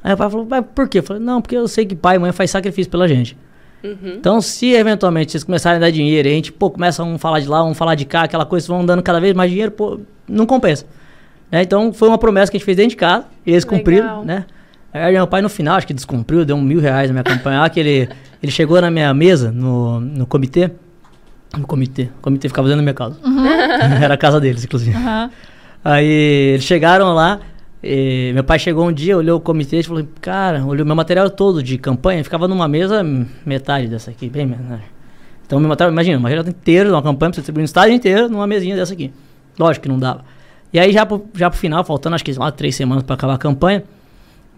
Aí 0.04 0.14
o 0.14 0.18
pai 0.18 0.30
falou, 0.30 0.48
mas 0.50 0.66
por 0.74 0.88
quê? 0.88 1.00
Eu 1.00 1.04
falei, 1.04 1.22
não, 1.22 1.42
porque 1.42 1.56
eu 1.56 1.68
sei 1.68 1.86
que 1.86 1.96
pai 1.96 2.16
e 2.16 2.20
mãe 2.20 2.32
faz 2.32 2.50
sacrifício 2.50 2.90
pela 2.90 3.08
gente. 3.08 3.38
Uhum. 3.84 4.16
Então, 4.18 4.42
se 4.42 4.74
eventualmente 4.74 5.32
vocês 5.32 5.44
começarem 5.44 5.78
a 5.78 5.80
dar 5.80 5.92
dinheiro 5.92 6.28
e 6.28 6.32
a 6.32 6.34
gente, 6.34 6.52
pô, 6.52 6.70
começa 6.70 7.04
um 7.04 7.18
falar 7.18 7.40
de 7.40 7.48
lá, 7.48 7.64
um 7.64 7.74
falar 7.74 7.96
de 7.96 8.06
cá, 8.06 8.24
aquela 8.24 8.46
coisa, 8.46 8.68
vão 8.68 8.86
dando 8.86 9.04
cada 9.04 9.20
vez 9.20 9.34
mais 9.34 9.50
dinheiro, 9.50 9.72
pô, 9.72 10.00
não 10.28 10.46
compensa. 10.46 10.86
Né? 11.52 11.64
Então, 11.64 11.92
foi 11.92 12.08
uma 12.08 12.18
promessa 12.18 12.52
que 12.52 12.58
a 12.58 12.60
gente 12.60 12.66
fez 12.66 12.78
dentro 12.78 12.92
de 12.92 12.96
casa, 12.96 13.26
e 13.46 13.52
eles 13.52 13.64
Legal. 13.64 13.80
cumpriram, 13.80 14.26
né? 14.26 14.46
Aí 14.92 15.14
meu 15.14 15.28
pai 15.28 15.42
no 15.42 15.50
final, 15.50 15.76
acho 15.76 15.86
que 15.86 15.94
descumpriu, 15.94 16.44
deu 16.44 16.56
um 16.56 16.62
mil 16.62 16.80
reais 16.80 17.10
na 17.10 17.14
minha 17.14 17.24
campanha, 17.24 17.70
que 17.70 17.80
ele, 17.80 18.10
ele 18.42 18.52
chegou 18.52 18.82
na 18.82 18.90
minha 18.90 19.14
mesa, 19.14 19.52
no, 19.52 20.00
no 20.00 20.26
comitê, 20.26 20.72
no 21.56 21.68
comitê, 21.68 22.10
o 22.18 22.22
comitê 22.22 22.48
ficava 22.48 22.68
dentro 22.68 22.78
da 22.78 22.84
minha 22.84 22.94
casa. 22.94 23.20
Era 24.04 24.16
a 24.16 24.18
casa 24.18 24.40
deles, 24.40 24.64
inclusive. 24.64 24.96
Aham. 24.96 25.30
Aí 25.84 26.08
eles 26.54 26.66
chegaram 26.66 27.14
lá, 27.14 27.40
e 27.84 28.32
meu 28.34 28.44
pai 28.44 28.58
chegou 28.58 28.88
um 28.88 28.92
dia, 28.92 29.16
olhou 29.16 29.38
o 29.38 29.42
comitê 29.42 29.80
e 29.80 29.84
falou, 29.84 30.06
cara, 30.20 30.66
olhou 30.66 30.86
meu 30.86 30.96
material 30.96 31.30
todo 31.30 31.62
de 31.62 31.78
campanha, 31.78 32.24
ficava 32.24 32.48
numa 32.48 32.68
mesa 32.68 33.04
metade 33.46 33.88
dessa 33.88 34.10
aqui, 34.10 34.28
bem 34.28 34.46
menor. 34.46 34.80
Então 35.46 35.60
meu 35.60 35.70
material, 35.70 35.92
imagina, 35.92 36.18
o 36.18 36.22
material 36.22 36.48
inteiro, 36.48 36.90
uma 36.90 37.02
campanha, 37.02 37.30
pra 37.30 37.36
você 37.36 37.42
distribuir 37.42 37.62
no 37.62 37.66
estádio 37.66 37.96
inteiro, 37.96 38.28
numa 38.28 38.46
mesinha 38.48 38.76
dessa 38.76 38.94
aqui. 38.94 39.12
Lógico 39.58 39.84
que 39.84 39.90
não 39.90 40.00
dava. 40.00 40.26
E 40.72 40.80
aí 40.80 40.92
já 40.92 41.06
pro, 41.06 41.26
já 41.34 41.50
pro 41.50 41.60
final, 41.60 41.84
faltando 41.84 42.16
acho 42.16 42.24
que 42.24 42.32
lá 42.34 42.52
três 42.52 42.76
semanas 42.76 43.04
pra 43.04 43.16
acabar 43.16 43.34
a 43.36 43.38
campanha, 43.38 43.84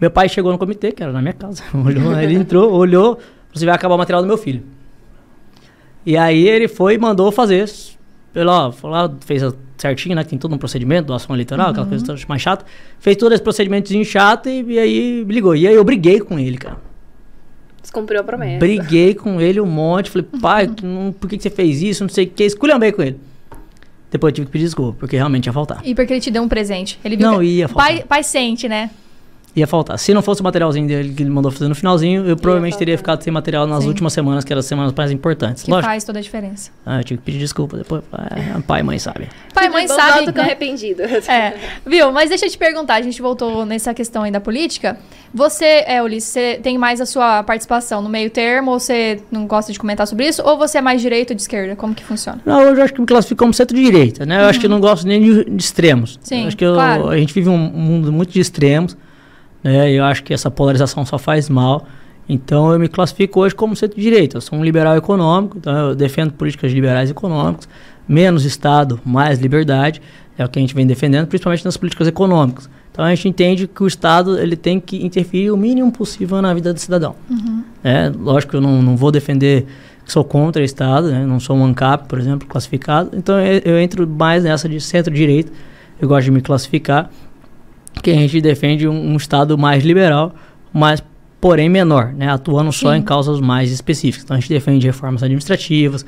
meu 0.00 0.10
pai 0.10 0.28
chegou 0.28 0.52
no 0.52 0.58
comitê, 0.58 0.92
que 0.92 1.02
era 1.02 1.12
na 1.12 1.22
minha 1.22 1.32
casa, 1.32 1.62
olhou, 1.74 2.18
ele 2.20 2.34
entrou, 2.34 2.72
olhou, 2.72 3.18
você 3.52 3.64
vai 3.64 3.74
acabar 3.74 3.94
o 3.94 3.98
material 3.98 4.20
do 4.22 4.28
meu 4.28 4.36
filho. 4.36 4.62
E 6.04 6.16
aí 6.16 6.46
ele 6.48 6.68
foi 6.68 6.94
e 6.94 6.98
mandou 6.98 7.30
fazer. 7.30 7.68
Foi 7.68 8.42
lá, 8.44 9.12
fez 9.20 9.42
certinho, 9.76 10.16
né? 10.16 10.24
que 10.24 10.30
Tem 10.30 10.38
todo 10.38 10.54
um 10.54 10.58
procedimento, 10.58 11.06
doação 11.08 11.36
eleitoral, 11.36 11.70
aquela 11.70 11.86
coisa 11.86 12.04
toda 12.04 12.18
mais 12.28 12.42
chata. 12.42 12.64
Fez 12.98 13.16
todo 13.16 13.32
esse 13.32 13.42
procedimentozinho 13.42 14.04
chato 14.04 14.48
e, 14.48 14.62
e 14.72 14.78
aí 14.78 15.24
ligou. 15.24 15.54
E 15.54 15.66
aí 15.68 15.74
eu 15.74 15.84
briguei 15.84 16.18
com 16.18 16.38
ele, 16.38 16.56
cara. 16.56 16.78
Descumpriu 17.80 18.20
a 18.20 18.24
promessa. 18.24 18.58
Briguei 18.58 19.14
com 19.14 19.40
ele 19.40 19.60
um 19.60 19.66
monte. 19.66 20.10
Falei, 20.10 20.26
pai, 20.40 20.70
não- 20.82 21.12
por 21.12 21.28
que, 21.28 21.36
que 21.36 21.42
você 21.42 21.50
fez 21.50 21.82
isso? 21.82 22.02
Não 22.02 22.08
sei 22.08 22.24
o 22.24 22.30
que. 22.30 22.42
Esculhambei 22.44 22.90
com 22.90 23.02
ele. 23.02 23.20
Depois 24.12 24.30
eu 24.30 24.34
tive 24.34 24.46
que 24.46 24.52
pedir 24.52 24.64
desculpa, 24.66 24.98
porque 25.00 25.16
realmente 25.16 25.46
ia 25.46 25.52
faltar. 25.54 25.80
E 25.82 25.94
porque 25.94 26.12
ele 26.12 26.20
te 26.20 26.30
deu 26.30 26.42
um 26.42 26.48
presente. 26.48 27.00
Ele 27.02 27.16
viu 27.16 27.30
Não, 27.30 27.38
que... 27.40 27.46
ia 27.46 27.66
faltar. 27.66 27.88
pai, 27.88 28.04
pai 28.06 28.22
sente, 28.22 28.68
né? 28.68 28.90
Ia 29.54 29.66
faltar. 29.66 29.98
Se 29.98 30.14
não 30.14 30.22
fosse 30.22 30.40
o 30.40 30.44
materialzinho 30.44 30.88
dele 30.88 31.12
que 31.12 31.22
ele 31.22 31.28
mandou 31.28 31.52
fazer 31.52 31.68
no 31.68 31.74
finalzinho, 31.74 32.24
eu 32.26 32.36
provavelmente 32.38 32.78
teria 32.78 32.96
ficado 32.96 33.22
sem 33.22 33.30
material 33.30 33.66
nas 33.66 33.82
Sim. 33.82 33.88
últimas 33.88 34.14
semanas, 34.14 34.44
que 34.44 34.52
eram 34.52 34.60
as 34.60 34.64
semanas 34.66 34.94
mais 34.96 35.10
importantes. 35.10 35.62
Que 35.64 35.70
Lógico. 35.70 35.90
faz 35.90 36.04
toda 36.04 36.18
a 36.20 36.22
diferença. 36.22 36.70
Ah, 36.86 37.00
eu 37.00 37.04
tive 37.04 37.18
que 37.18 37.24
pedir 37.26 37.38
desculpa 37.38 37.76
depois. 37.76 38.02
Ah, 38.10 38.60
pai 38.66 38.80
e 38.80 38.82
mãe 38.82 38.98
sabem. 38.98 39.28
Pai 39.52 39.66
e 39.66 39.68
mãe 39.68 39.86
sabe. 39.86 40.32
né? 40.32 40.40
arrependido. 40.42 41.02
É, 41.02 41.54
viu? 41.84 42.10
Mas 42.12 42.30
deixa 42.30 42.46
eu 42.46 42.50
te 42.50 42.56
perguntar, 42.56 42.94
a 42.94 43.02
gente 43.02 43.20
voltou 43.20 43.66
nessa 43.66 43.92
questão 43.92 44.22
aí 44.22 44.30
da 44.30 44.40
política. 44.40 44.98
Você, 45.34 45.84
é, 45.86 46.02
Ulisses, 46.02 46.30
você 46.30 46.58
tem 46.62 46.78
mais 46.78 46.98
a 47.00 47.06
sua 47.06 47.42
participação 47.42 48.00
no 48.00 48.08
meio 48.08 48.30
termo 48.30 48.70
ou 48.70 48.80
você 48.80 49.20
não 49.30 49.46
gosta 49.46 49.70
de 49.70 49.78
comentar 49.78 50.06
sobre 50.06 50.26
isso? 50.28 50.42
Ou 50.42 50.56
você 50.56 50.78
é 50.78 50.80
mais 50.80 51.02
direita 51.02 51.32
ou 51.34 51.36
de 51.36 51.42
esquerda? 51.42 51.76
Como 51.76 51.94
que 51.94 52.02
funciona? 52.04 52.40
Não, 52.46 52.60
eu 52.62 52.82
acho 52.82 52.94
que 52.94 53.00
me 53.02 53.06
classifico 53.06 53.38
como 53.38 53.52
centro-direita, 53.52 54.24
né? 54.24 54.42
Eu 54.42 54.46
acho 54.46 54.58
que 54.58 54.64
eu 54.66 54.70
não 54.70 54.80
gosto 54.80 55.06
nem 55.06 55.20
de, 55.22 55.44
de 55.44 55.62
extremos. 55.62 56.14
Uhum. 56.16 56.20
Sim, 56.22 56.40
Eu 56.42 56.46
acho 56.48 56.56
que 56.56 56.64
eu- 56.64 56.74
claro. 56.74 57.08
a 57.10 57.18
gente 57.18 57.34
vive 57.34 57.48
um 57.50 57.56
mundo 57.58 58.10
muito 58.12 58.30
de 58.32 58.40
extremos, 58.40 58.96
né? 59.62 59.90
Eu 59.90 60.04
acho 60.04 60.22
que 60.24 60.34
essa 60.34 60.50
polarização 60.50 61.04
só 61.04 61.18
faz 61.18 61.48
mal. 61.48 61.86
Então 62.28 62.72
eu 62.72 62.78
me 62.78 62.88
classifico 62.88 63.40
hoje 63.40 63.54
como 63.54 63.74
centro-direita. 63.76 64.36
Eu 64.36 64.40
sou 64.40 64.58
um 64.58 64.64
liberal 64.64 64.96
econômico, 64.96 65.58
então 65.58 65.88
eu 65.88 65.94
defendo 65.94 66.32
políticas 66.32 66.72
liberais 66.72 67.10
econômicas, 67.10 67.68
menos 68.08 68.44
Estado, 68.44 69.00
mais 69.04 69.38
liberdade, 69.38 70.00
é 70.38 70.44
o 70.44 70.48
que 70.48 70.58
a 70.58 70.62
gente 70.62 70.74
vem 70.74 70.86
defendendo, 70.86 71.26
principalmente 71.26 71.64
nas 71.64 71.76
políticas 71.76 72.06
econômicas. 72.08 72.70
Então 72.90 73.04
a 73.04 73.14
gente 73.14 73.28
entende 73.28 73.66
que 73.66 73.82
o 73.82 73.86
Estado 73.86 74.38
ele 74.38 74.56
tem 74.56 74.78
que 74.78 75.04
interferir 75.04 75.50
o 75.50 75.56
mínimo 75.56 75.90
possível 75.90 76.40
na 76.42 76.52
vida 76.52 76.72
do 76.72 76.78
cidadão. 76.78 77.16
É, 77.82 78.10
lógico 78.14 78.52
que 78.52 78.56
eu 78.56 78.60
não, 78.60 78.82
não 78.82 78.96
vou 78.96 79.10
defender 79.10 79.66
que 80.04 80.12
sou 80.12 80.24
contra 80.24 80.60
o 80.60 80.64
Estado, 80.64 81.10
né? 81.10 81.24
não 81.24 81.40
sou 81.40 81.56
um 81.56 81.64
ANCAP, 81.64 82.08
por 82.08 82.18
exemplo, 82.18 82.46
classificado. 82.46 83.10
Então 83.14 83.38
eu, 83.40 83.62
eu 83.64 83.80
entro 83.80 84.06
mais 84.06 84.44
nessa 84.44 84.68
de 84.68 84.80
centro-direita. 84.80 85.52
Eu 86.00 86.08
gosto 86.08 86.24
de 86.24 86.30
me 86.32 86.40
classificar, 86.40 87.10
que 88.00 88.10
a 88.10 88.14
gente 88.14 88.40
defende 88.40 88.86
um, 88.86 89.12
um 89.12 89.16
Estado 89.16 89.56
mais 89.58 89.84
liberal, 89.84 90.34
mas 90.72 91.02
porém 91.40 91.68
menor, 91.68 92.12
né? 92.12 92.28
atuando 92.28 92.72
só 92.72 92.92
Sim. 92.92 92.98
em 92.98 93.02
causas 93.02 93.40
mais 93.40 93.72
específicas. 93.72 94.24
Então 94.24 94.36
a 94.36 94.40
gente 94.40 94.48
defende 94.48 94.86
reformas 94.86 95.22
administrativas, 95.22 96.06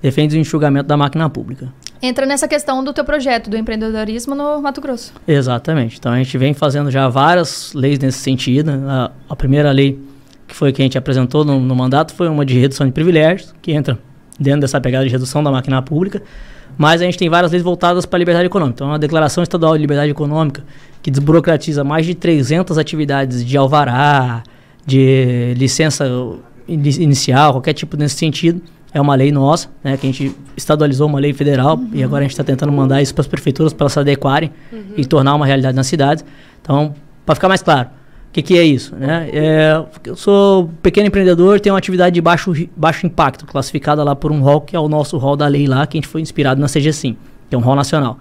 defende 0.00 0.36
o 0.36 0.40
enxugamento 0.40 0.86
da 0.86 0.96
máquina 0.96 1.28
pública. 1.28 1.72
Entra 2.00 2.26
nessa 2.26 2.46
questão 2.46 2.84
do 2.84 2.92
teu 2.92 3.04
projeto 3.04 3.50
do 3.50 3.56
empreendedorismo 3.56 4.34
no 4.34 4.60
Mato 4.60 4.80
Grosso. 4.80 5.12
Exatamente. 5.26 5.98
Então 5.98 6.12
a 6.12 6.18
gente 6.18 6.36
vem 6.38 6.54
fazendo 6.54 6.90
já 6.90 7.08
várias 7.08 7.72
leis 7.74 7.98
nesse 7.98 8.18
sentido. 8.18 8.70
né? 8.70 8.86
A, 8.88 9.10
a 9.30 9.36
primeira 9.36 9.72
lei 9.72 9.98
que 10.46 10.54
foi 10.54 10.72
que 10.72 10.80
a 10.80 10.84
gente 10.84 10.96
apresentou 10.96 11.44
no, 11.44 11.58
no 11.58 11.74
mandato 11.74 12.14
foi 12.14 12.28
uma 12.28 12.46
de 12.46 12.58
redução 12.58 12.86
de 12.86 12.92
privilégios, 12.92 13.52
que 13.60 13.72
entra 13.72 13.98
dentro 14.38 14.60
dessa 14.60 14.80
pegada 14.80 15.04
de 15.04 15.10
redução 15.10 15.42
da 15.42 15.50
máquina 15.50 15.82
pública. 15.82 16.22
Mas 16.78 17.00
a 17.00 17.04
gente 17.04 17.16
tem 17.18 17.28
várias 17.28 17.52
leis 17.52 17.62
voltadas 17.62 18.04
para 18.04 18.16
a 18.16 18.20
liberdade 18.20 18.46
econômica. 18.46 18.76
Então, 18.76 18.92
a 18.92 18.98
Declaração 18.98 19.42
Estadual 19.42 19.74
de 19.74 19.80
Liberdade 19.80 20.10
Econômica, 20.10 20.62
que 21.02 21.10
desburocratiza 21.10 21.82
mais 21.82 22.04
de 22.04 22.14
300 22.14 22.76
atividades 22.78 23.44
de 23.44 23.56
alvará, 23.56 24.42
de 24.84 25.54
licença 25.56 26.04
ini- 26.68 27.02
inicial, 27.02 27.52
qualquer 27.54 27.72
tipo 27.72 27.96
nesse 27.96 28.16
sentido, 28.16 28.60
é 28.92 29.00
uma 29.00 29.14
lei 29.14 29.30
nossa, 29.32 29.68
né, 29.84 29.96
que 29.96 30.06
a 30.06 30.10
gente 30.10 30.34
estadualizou 30.56 31.06
uma 31.08 31.18
lei 31.18 31.32
federal 31.32 31.78
e 31.92 32.02
agora 32.02 32.20
a 32.20 32.22
gente 32.22 32.32
está 32.32 32.44
tentando 32.44 32.72
mandar 32.72 33.02
isso 33.02 33.14
para 33.14 33.20
as 33.22 33.26
prefeituras 33.26 33.72
para 33.72 33.84
elas 33.84 33.92
se 33.92 33.98
adequarem 33.98 34.50
e 34.96 35.04
tornar 35.04 35.34
uma 35.34 35.44
realidade 35.44 35.76
nas 35.76 35.86
cidades. 35.86 36.24
Então, 36.62 36.94
para 37.24 37.34
ficar 37.34 37.48
mais 37.48 37.62
claro, 37.62 37.88
que, 38.36 38.42
que 38.42 38.58
é 38.58 38.62
isso? 38.62 38.94
Né? 38.94 39.30
É, 39.32 39.82
eu 40.04 40.14
sou 40.16 40.70
pequeno 40.82 41.06
empreendedor, 41.08 41.58
tenho 41.60 41.74
uma 41.74 41.78
atividade 41.78 42.14
de 42.14 42.20
baixo, 42.20 42.52
baixo 42.76 43.06
impacto, 43.06 43.46
classificada 43.46 44.02
lá 44.04 44.14
por 44.14 44.30
um 44.30 44.40
rol 44.40 44.60
que 44.60 44.76
é 44.76 44.78
o 44.80 44.88
nosso 44.88 45.16
rol 45.18 45.36
da 45.36 45.46
lei 45.46 45.66
lá, 45.66 45.86
que 45.86 45.96
a 45.96 45.98
gente 45.98 46.08
foi 46.08 46.20
inspirado 46.20 46.60
na 46.60 46.66
CGSIM, 46.68 47.16
que 47.48 47.54
é 47.54 47.58
um 47.58 47.62
rol 47.62 47.74
nacional. 47.74 48.18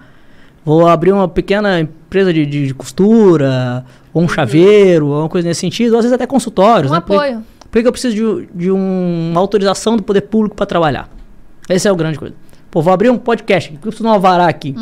Vou 0.63 0.87
abrir 0.87 1.11
uma 1.11 1.27
pequena 1.27 1.79
empresa 1.81 2.33
de, 2.33 2.45
de- 2.45 2.67
de 2.67 2.73
costura, 2.73 3.85
ou 4.13 4.23
um 4.23 4.27
chaveiro, 4.27 5.07
ou 5.07 5.19
uma 5.21 5.29
coisa 5.29 5.47
nesse 5.47 5.59
sentido, 5.61 5.91
ou 5.93 5.99
às 5.99 6.05
vezes 6.05 6.15
até 6.15 6.25
consultórios. 6.25 6.91
Um 6.91 6.95
né? 6.95 7.01
Por- 7.01 7.15
apoio. 7.15 7.43
por 7.59 7.71
que 7.73 7.81
que 7.81 7.87
eu 7.87 7.91
preciso 7.91 8.15
de, 8.15 8.47
de 8.55 8.71
um- 8.71 9.29
uma 9.31 9.39
autorização 9.41 9.95
do 9.97 10.01
poder 10.03 10.21
público 10.21 10.55
para 10.55 10.65
trabalhar? 10.65 11.09
Essa 11.69 11.89
é 11.89 11.91
a 11.91 11.95
grande 11.95 12.17
coisa. 12.17 12.33
Pô, 12.71 12.81
vou 12.81 12.93
abrir 12.93 13.09
um 13.09 13.17
podcast, 13.17 13.69
que 13.69 13.75
eu 13.75 13.81
preciso 13.81 14.03
de 14.03 14.09
um 14.09 14.13
alvará 14.13 14.47
aqui. 14.47 14.73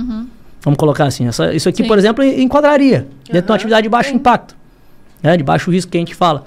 Vamos 0.61 0.77
colocar 0.77 1.05
assim. 1.05 1.27
essa- 1.27 1.53
isso 1.53 1.67
aqui, 1.67 1.81
Sim. 1.83 1.87
por 1.89 1.97
exemplo, 1.97 2.23
en- 2.23 2.41
enquadraria 2.43 3.07
dentro 3.25 3.41
de 3.47 3.51
uma 3.51 3.55
atividade 3.55 3.83
de 3.83 3.89
baixo 3.89 4.13
impacto, 4.15 4.55
né, 5.23 5.37
de 5.37 5.43
baixo 5.43 5.71
risco 5.71 5.91
que 5.91 5.97
a 5.97 6.01
gente 6.01 6.13
fala. 6.13 6.43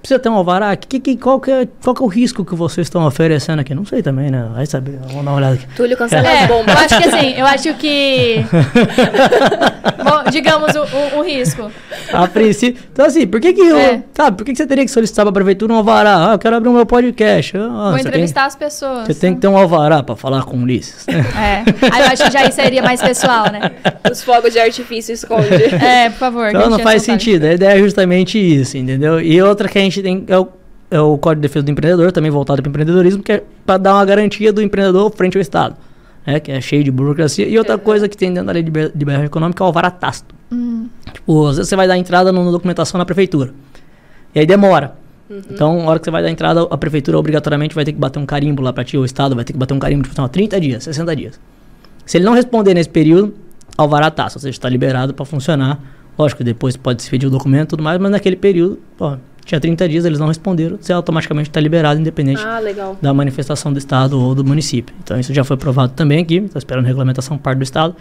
Precisa 0.00 0.18
ter 0.18 0.28
um 0.28 0.34
alvará? 0.34 0.74
Que, 0.76 0.98
que, 1.00 1.16
qual, 1.16 1.40
que 1.40 1.50
é, 1.50 1.68
qual 1.82 1.94
que 1.94 2.02
é 2.02 2.04
o 2.04 2.08
risco 2.08 2.44
que 2.44 2.54
vocês 2.54 2.86
estão 2.86 3.04
oferecendo 3.06 3.60
aqui? 3.60 3.74
Não 3.74 3.84
sei 3.84 4.02
também, 4.02 4.30
né? 4.30 4.48
Vai 4.54 4.64
saber. 4.64 4.98
Vamos 5.08 5.14
dar 5.16 5.20
uma 5.30 5.34
olhada 5.34 5.54
aqui. 5.54 5.66
Túlio 5.76 5.96
cancela 5.96 6.26
É, 6.28 6.44
as 6.44 6.50
eu 6.50 6.56
bombas. 6.56 6.76
acho 6.76 6.98
que 7.02 7.08
assim, 7.08 7.30
eu 7.36 7.46
acho 7.46 7.74
que. 7.74 8.44
Bom, 10.04 10.30
digamos 10.30 10.74
o, 10.74 10.82
o- 11.16 11.18
o 11.18 11.22
risco. 11.22 11.70
A 12.12 12.26
princípio. 12.26 12.82
Então, 12.92 13.06
assim, 13.06 13.26
por 13.26 13.40
que 13.40 13.52
que 13.52 13.60
eu. 13.60 13.76
É. 13.76 14.02
Sabe, 14.14 14.36
por 14.36 14.44
que, 14.44 14.52
que 14.52 14.58
você 14.58 14.66
teria 14.66 14.84
que 14.84 14.90
solicitar 14.90 15.24
pra 15.24 15.32
prefeitura 15.32 15.72
um 15.72 15.76
alvará? 15.76 16.30
Ah, 16.30 16.34
eu 16.34 16.38
quero 16.38 16.56
abrir 16.56 16.68
o 16.68 16.72
meu 16.72 16.86
podcast. 16.86 17.56
Ah, 17.56 17.60
Vou 17.60 17.92
você 17.92 17.98
tem- 18.02 18.08
entrevistar 18.08 18.46
as 18.46 18.56
pessoas. 18.56 19.06
Você 19.06 19.14
tem 19.14 19.34
que 19.34 19.40
ter 19.40 19.48
um 19.48 19.56
alvará 19.56 20.02
pra 20.02 20.16
falar 20.16 20.44
com 20.44 20.56
o 20.56 20.62
Ulisses. 20.62 21.06
né? 21.06 21.24
É. 21.36 21.86
Aí 21.92 22.00
eu 22.02 22.06
acho 22.08 22.24
que 22.24 22.30
já 22.30 22.44
isso 22.44 22.56
seria 22.56 22.82
mais 22.82 23.00
pessoal, 23.02 23.50
né? 23.50 23.70
Os 24.10 24.22
fogos 24.22 24.52
de 24.52 24.58
artifício 24.58 25.12
esconde. 25.12 25.48
É, 25.82 26.10
por 26.10 26.18
favor. 26.18 26.46
a 26.46 26.50
Então 26.50 26.70
não 26.70 26.78
faz 26.80 27.02
sentido. 27.02 27.44
A 27.44 27.52
ideia 27.54 27.76
é 27.76 27.78
justamente 27.78 28.38
isso, 28.38 28.76
entendeu? 28.76 29.20
E 29.20 29.40
outra 29.42 29.68
que 29.72 29.78
a 29.78 29.82
gente 29.82 30.02
tem 30.02 30.24
é 30.28 30.38
o, 30.38 30.48
é 30.90 31.00
o 31.00 31.16
Código 31.18 31.40
de 31.40 31.48
Defesa 31.48 31.64
do 31.64 31.70
Empreendedor, 31.70 32.12
também 32.12 32.30
voltado 32.30 32.60
para 32.62 32.68
o 32.68 32.70
empreendedorismo, 32.70 33.22
que 33.22 33.32
é 33.32 33.44
para 33.64 33.78
dar 33.78 33.94
uma 33.94 34.04
garantia 34.04 34.52
do 34.52 34.60
empreendedor 34.60 35.10
frente 35.16 35.36
ao 35.36 35.40
Estado. 35.42 35.76
Né? 36.26 36.38
Que 36.40 36.52
é 36.52 36.60
cheio 36.60 36.84
de 36.84 36.90
burocracia. 36.90 37.46
E 37.48 37.56
outra 37.58 37.78
coisa 37.78 38.08
que 38.08 38.16
tem 38.16 38.30
dentro 38.32 38.46
da 38.46 38.52
lei 38.52 38.62
de 38.62 38.66
liber- 38.68 38.92
de 38.92 38.98
liberdade 38.98 39.26
econômica 39.26 39.62
é 39.62 39.64
o 39.64 39.66
alvará 39.66 39.90
tácito. 39.90 40.34
Hum. 40.52 40.88
Tipo, 41.12 41.46
às 41.46 41.56
vezes 41.56 41.68
você 41.68 41.76
vai 41.76 41.88
dar 41.88 41.96
entrada 41.98 42.30
numa 42.30 42.50
documentação 42.52 42.98
na 42.98 43.04
prefeitura. 43.04 43.52
E 44.34 44.40
aí 44.40 44.46
demora. 44.46 44.94
Então, 45.50 45.78
na 45.82 45.88
hora 45.88 45.98
que 45.98 46.04
você 46.04 46.10
vai 46.10 46.22
dar 46.22 46.30
entrada, 46.30 46.66
a 46.70 46.76
prefeitura 46.76 47.18
obrigatoriamente 47.18 47.74
vai 47.74 47.84
ter 47.86 47.92
que 47.92 47.98
bater 47.98 48.18
um 48.18 48.26
carimbo 48.26 48.60
lá 48.62 48.70
para 48.70 48.84
ti, 48.84 48.98
ou 48.98 49.02
o 49.02 49.06
Estado 49.06 49.34
vai 49.34 49.44
ter 49.44 49.54
que 49.54 49.58
bater 49.58 49.72
um 49.72 49.78
carimbo, 49.78 50.02
tipo, 50.02 50.12
assim, 50.12 50.20
ó, 50.22 50.28
30 50.28 50.60
dias, 50.60 50.84
60 50.84 51.16
dias. 51.16 51.40
Se 52.04 52.18
ele 52.18 52.26
não 52.26 52.34
responder 52.34 52.74
nesse 52.74 52.90
período, 52.90 53.32
alvará 53.78 54.10
tácito, 54.10 54.36
ou 54.38 54.42
seja, 54.42 54.50
está 54.50 54.68
liberado 54.68 55.14
para 55.14 55.24
funcionar. 55.24 55.80
Lógico, 56.18 56.44
depois 56.44 56.76
pode 56.76 57.02
se 57.02 57.08
pedir 57.08 57.26
o 57.28 57.30
documento 57.30 57.68
e 57.68 57.70
tudo 57.70 57.82
mais, 57.82 57.98
mas 57.98 58.10
naquele 58.10 58.36
período, 58.36 58.78
pô, 58.98 59.16
tinha 59.44 59.60
30 59.60 59.88
dias, 59.88 60.04
eles 60.04 60.18
não 60.18 60.28
responderam, 60.28 60.78
você 60.80 60.92
automaticamente 60.92 61.50
está 61.50 61.60
liberado, 61.60 62.00
independente 62.00 62.42
Ah, 62.44 62.60
da 63.00 63.12
manifestação 63.12 63.72
do 63.72 63.78
Estado 63.78 64.20
ou 64.20 64.34
do 64.34 64.44
município. 64.44 64.94
Então 65.02 65.18
isso 65.18 65.34
já 65.34 65.44
foi 65.44 65.54
aprovado 65.54 65.92
também 65.94 66.22
aqui, 66.22 66.36
estou 66.36 66.58
esperando 66.58 66.84
a 66.84 66.88
regulamentação 66.88 67.36
parte 67.36 67.58
do 67.58 67.64
Estado. 67.64 67.96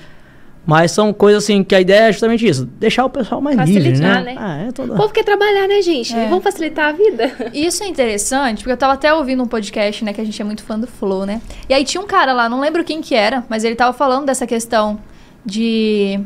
Mas 0.63 0.91
são 0.91 1.11
coisas 1.11 1.43
assim 1.43 1.63
que 1.63 1.73
a 1.73 1.81
ideia 1.81 2.09
é 2.09 2.11
justamente 2.11 2.47
isso, 2.47 2.65
deixar 2.79 3.03
o 3.03 3.09
pessoal 3.09 3.41
mais 3.41 3.57
livre, 3.67 3.89
Facilitar, 3.89 4.23
né? 4.23 4.33
né? 4.33 4.37
Ah, 4.39 4.57
é 4.67 4.71
toda... 4.71 4.93
O 4.93 4.95
povo 4.95 5.11
quer 5.11 5.23
trabalhar, 5.23 5.67
né, 5.67 5.81
gente? 5.81 6.15
É. 6.15 6.27
Vamos 6.27 6.43
facilitar 6.43 6.89
a 6.89 6.91
vida. 6.91 7.31
Isso 7.51 7.83
é 7.83 7.87
interessante, 7.87 8.59
porque 8.59 8.71
eu 8.71 8.77
tava 8.77 8.93
até 8.93 9.11
ouvindo 9.11 9.41
um 9.41 9.47
podcast, 9.47 10.05
né, 10.05 10.13
que 10.13 10.21
a 10.21 10.23
gente 10.23 10.39
é 10.39 10.45
muito 10.45 10.61
fã 10.61 10.79
do 10.79 10.85
Flow, 10.85 11.25
né? 11.25 11.41
E 11.67 11.73
aí 11.73 11.83
tinha 11.83 11.99
um 11.99 12.05
cara 12.05 12.31
lá, 12.31 12.47
não 12.47 12.59
lembro 12.59 12.83
quem 12.83 13.01
que 13.01 13.15
era, 13.15 13.43
mas 13.49 13.63
ele 13.63 13.73
tava 13.73 13.91
falando 13.91 14.27
dessa 14.27 14.45
questão 14.45 14.99
de 15.43 16.19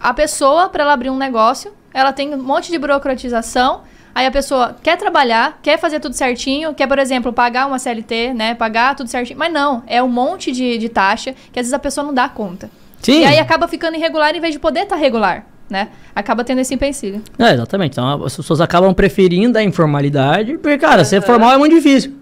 a 0.00 0.14
pessoa, 0.14 0.70
para 0.70 0.82
ela 0.82 0.94
abrir 0.94 1.10
um 1.10 1.18
negócio, 1.18 1.70
ela 1.92 2.12
tem 2.12 2.34
um 2.34 2.42
monte 2.42 2.70
de 2.70 2.78
burocratização, 2.78 3.82
aí 4.14 4.26
a 4.26 4.30
pessoa 4.30 4.76
quer 4.82 4.96
trabalhar, 4.96 5.58
quer 5.62 5.78
fazer 5.78 6.00
tudo 6.00 6.14
certinho, 6.14 6.72
quer, 6.74 6.86
por 6.86 6.98
exemplo, 6.98 7.32
pagar 7.32 7.66
uma 7.66 7.78
CLT, 7.78 8.32
né, 8.34 8.54
pagar 8.54 8.94
tudo 8.94 9.08
certinho, 9.08 9.38
mas 9.38 9.52
não, 9.52 9.82
é 9.86 10.02
um 10.02 10.08
monte 10.08 10.52
de, 10.52 10.78
de 10.78 10.88
taxa 10.88 11.34
que 11.52 11.58
às 11.58 11.64
vezes 11.64 11.72
a 11.74 11.78
pessoa 11.78 12.06
não 12.06 12.14
dá 12.14 12.28
conta. 12.28 12.70
Sim, 13.02 13.20
E 13.20 13.24
aí 13.24 13.38
acaba 13.38 13.68
ficando 13.68 13.96
irregular 13.96 14.34
em 14.34 14.40
vez 14.40 14.54
de 14.54 14.58
poder 14.58 14.80
estar 14.84 14.96
regular, 14.96 15.44
né? 15.68 15.88
Acaba 16.14 16.42
tendo 16.44 16.60
esse 16.60 16.72
empecilho. 16.74 17.22
é, 17.38 17.52
exatamente. 17.52 17.92
Então 17.92 18.24
as 18.24 18.34
pessoas 18.36 18.60
acabam 18.60 18.94
preferindo 18.94 19.58
a 19.58 19.62
informalidade, 19.62 20.56
porque, 20.58 20.78
cara, 20.78 21.04
ser 21.04 21.20
formal 21.20 21.52
é 21.52 21.58
muito 21.58 21.74
difícil. 21.74 22.14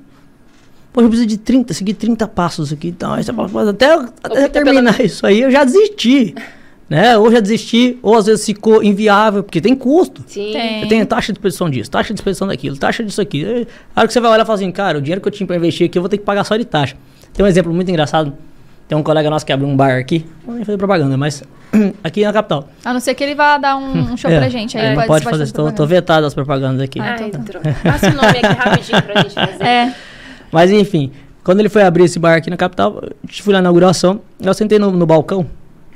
Pô, 0.93 1.01
eu 1.01 1.09
preciso 1.09 1.27
de 1.29 1.39
30, 1.39 1.73
seguir 1.73 1.95
30 1.95 2.27
passos 2.29 2.73
aqui. 2.73 2.89
Então, 2.89 3.13
aí 3.15 3.23
você 3.25 3.33
fala, 3.33 3.49
"Mas 3.51 3.69
até, 3.69 3.95
até 4.23 4.49
terminar 4.49 5.01
isso 5.01 5.27
aí, 5.27 5.41
eu 5.41 5.51
já 5.51 5.65
desisti. 5.65 6.35
Né? 6.93 7.17
Ou 7.17 7.33
já 7.33 7.41
desisti, 7.41 7.99
ou 8.03 8.15
às 8.15 8.27
vezes 8.27 8.45
ficou 8.45 8.85
inviável, 8.85 9.43
porque 9.43 9.63
tem 9.63 9.75
custo. 9.75 10.23
Sim. 10.27 10.53
Tem. 10.87 11.07
Taxa 11.07 11.33
de 11.33 11.39
expedição 11.39 11.71
disso, 11.71 11.91
taxa 11.91 12.13
de 12.13 12.21
expedição 12.21 12.47
daquilo, 12.47 12.77
taxa 12.77 13.03
disso 13.03 13.19
aqui. 13.19 13.47
Aí, 13.47 13.67
A 13.97 14.01
hora 14.01 14.07
que 14.07 14.13
você 14.13 14.21
vai 14.21 14.31
olhar 14.31 14.43
e 14.43 14.47
fala 14.47 14.57
assim, 14.57 14.71
cara, 14.71 14.99
o 14.99 15.01
dinheiro 15.01 15.19
que 15.19 15.27
eu 15.27 15.33
tinha 15.33 15.47
pra 15.47 15.57
investir 15.57 15.87
aqui, 15.87 15.97
eu 15.97 16.03
vou 16.03 16.09
ter 16.11 16.19
que 16.19 16.25
pagar 16.25 16.45
só 16.45 16.55
de 16.55 16.67
taxa. 16.67 16.95
Tem 17.33 17.43
um 17.43 17.49
exemplo 17.49 17.73
muito 17.73 17.89
engraçado. 17.89 18.35
Tem 18.87 18.99
um 18.99 19.03
colega 19.03 19.31
nosso 19.31 19.47
que 19.47 19.53
abriu 19.55 19.67
um 19.67 19.75
bar 19.75 19.99
aqui, 19.99 20.27
não 20.41 20.49
vou 20.49 20.55
nem 20.57 20.65
fazer 20.67 20.77
propaganda, 20.77 21.17
mas 21.17 21.43
aqui 22.05 22.27
na 22.27 22.33
capital. 22.35 22.69
A 22.85 22.93
não 22.93 23.01
ser 23.01 23.15
que 23.15 23.25
ele 23.25 23.35
vá 23.35 23.57
dar 23.57 23.79
um, 23.79 24.13
um 24.13 24.17
show 24.19 24.31
É, 24.31 24.39
pra 24.39 24.51
gente. 24.51 24.77
Aí 24.77 24.89
é, 24.89 24.95
pode, 24.95 25.07
pode 25.07 25.25
fazer, 25.25 25.51
tô, 25.51 25.73
tô 25.73 25.87
vetado 25.87 26.27
as 26.27 26.35
propagandas 26.35 26.83
aqui. 26.83 27.01
Ah, 27.01 27.17
então 27.19 27.41
entrou. 27.41 27.63
Passa 27.83 28.11
o 28.11 28.15
nome 28.15 28.29
aqui 28.29 28.55
rapidinho 28.55 29.03
pra 29.03 29.23
gente 29.23 29.35
fazer. 29.35 29.65
É. 29.65 29.95
Mas 30.53 30.71
enfim, 30.71 31.11
quando 31.43 31.61
ele 31.61 31.71
foi 31.71 31.83
abrir 31.85 32.05
esse 32.05 32.19
bar 32.19 32.37
aqui 32.37 32.51
na 32.51 32.57
capital, 32.59 33.03
eu 33.03 33.13
fui 33.43 33.55
lá 33.55 33.61
na 33.61 33.63
inauguração, 33.63 34.21
eu 34.39 34.53
sentei 34.53 34.79
no, 34.79 34.91
no 34.91 35.07
balcão, 35.07 35.47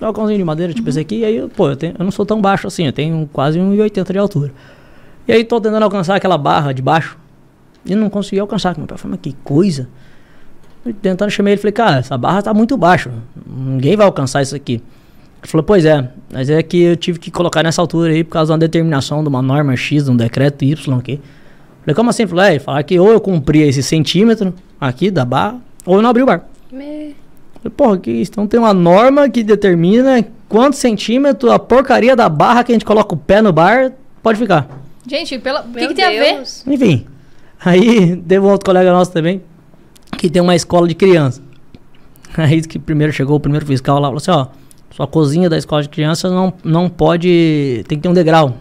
balcãozinho 0.01 0.39
de 0.39 0.45
madeira, 0.45 0.73
tipo 0.75 0.89
esse 0.89 1.01
aqui, 1.01 1.17
e 1.21 1.25
aí, 1.25 1.49
pô, 1.57 1.71
eu, 1.71 1.77
tenho- 1.77 1.95
eu 1.99 2.05
não 2.05 2.11
sou 2.11 2.25
tão 2.27 2.41
baixo 2.41 2.67
assim, 2.67 2.87
eu 2.87 2.93
tenho 2.93 3.29
quase 3.33 3.59
1,80 3.59 4.13
de 4.13 4.19
altura. 4.19 4.53
E 5.27 5.33
aí 5.33 5.43
tô 5.45 5.61
tentando 5.61 5.83
alcançar 5.83 6.17
aquela 6.17 6.37
barra 6.39 6.73
de 6.73 6.83
baixo, 6.83 7.17
e 7.85 7.95
não 7.95 8.11
consegui 8.11 8.39
alcançar. 8.41 8.77
Meu 8.77 8.87
pai 8.87 8.99
falou, 8.99 9.13
mas 9.17 9.21
que 9.21 9.37
coisa. 9.45 9.89
Tentando 11.03 11.31
chamar 11.31 11.51
ele, 11.51 11.57
falei, 11.61 11.73
cara, 11.73 11.99
essa 11.99 12.17
barra 12.17 12.43
tá 12.43 12.55
muito 12.55 12.77
baixa. 12.77 13.11
Ninguém 13.45 13.97
vai 13.97 14.07
alcançar 14.07 14.43
isso 14.43 14.55
aqui. 14.55 14.75
Ele 14.75 15.51
falou, 15.51 15.65
pois 15.65 15.85
é, 15.85 16.09
mas 16.33 16.49
é 16.49 16.63
que 16.63 16.81
eu 16.81 16.97
tive 16.97 17.19
que 17.19 17.31
colocar 17.31 17.63
nessa 17.63 17.81
altura 17.81 18.13
aí 18.13 18.23
por 18.23 18.31
causa 18.31 18.51
de 18.51 18.53
uma 18.53 18.59
determinação 18.59 19.23
de 19.23 19.29
uma 19.29 19.43
norma 19.43 19.75
X, 19.77 20.05
de 20.05 20.11
um 20.11 20.17
decreto 20.17 20.65
Y 20.65 20.97
aqui. 20.99 21.21
Falei, 21.81 21.95
como 21.95 22.11
assim? 22.11 22.27
Falei, 22.27 22.57
é, 22.57 22.59
falar 22.61 22.83
que 22.85 22.99
ou 23.01 23.11
eu 23.11 23.21
cumpria 23.21 23.67
esse 23.67 23.83
centímetro 23.83 24.55
aqui 24.81 25.11
da 25.11 25.25
barra, 25.25 25.59
ou 25.85 25.97
eu 25.97 26.03
não 26.03 26.11
abri 26.11 26.23
o 26.23 26.27
bar. 26.27 26.45
Me- 26.71 27.15
porra, 27.71 27.99
que 27.99 28.11
isso? 28.11 28.33
Então 28.33 28.47
tem 28.47 28.59
uma 28.59 28.75
norma 28.75 29.29
que 29.29 29.43
determina 29.43 30.25
quantos 30.49 30.79
centímetros 30.79 31.51
a 31.51 31.59
porcaria 31.59 32.15
da 32.15 32.29
barra 32.29 32.65
que 32.65 32.73
a 32.73 32.75
gente 32.75 32.85
coloca 32.85 33.15
o 33.15 33.19
pé 33.19 33.43
no 33.43 33.53
bar 33.53 33.93
pode 34.23 34.39
ficar. 34.39 34.69
Gente, 35.07 35.39
pela... 35.39 35.61
o 35.61 35.73
que, 35.73 35.89
que 35.89 35.95
tem 35.95 36.05
a 36.05 36.11
ver? 36.11 36.43
Enfim, 36.67 37.07
aí 37.65 38.17
teve 38.17 38.41
um 38.45 38.51
outro 38.51 38.65
colega 38.65 38.93
nosso 38.93 39.13
também, 39.13 39.43
que 40.19 40.29
tem 40.29 40.43
uma 40.43 40.57
escola 40.57 40.89
de 40.89 40.95
criança. 40.95 41.43
Aí 42.37 42.61
que 42.61 42.79
primeiro 42.79 43.13
chegou 43.13 43.37
o 43.37 43.41
primeiro 43.41 43.65
fiscal 43.65 43.99
lá, 43.99 44.09
falou 44.09 44.19
assim, 44.19 44.31
ó, 44.31 44.47
sua 44.91 45.07
cozinha 45.07 45.49
da 45.49 45.57
escola 45.57 45.83
de 45.83 45.89
criança 45.89 46.29
não, 46.29 46.53
não 46.65 46.89
pode, 46.89 47.85
tem 47.89 47.99
que 47.99 48.03
ter 48.03 48.09
um 48.09 48.15
degrau. 48.15 48.57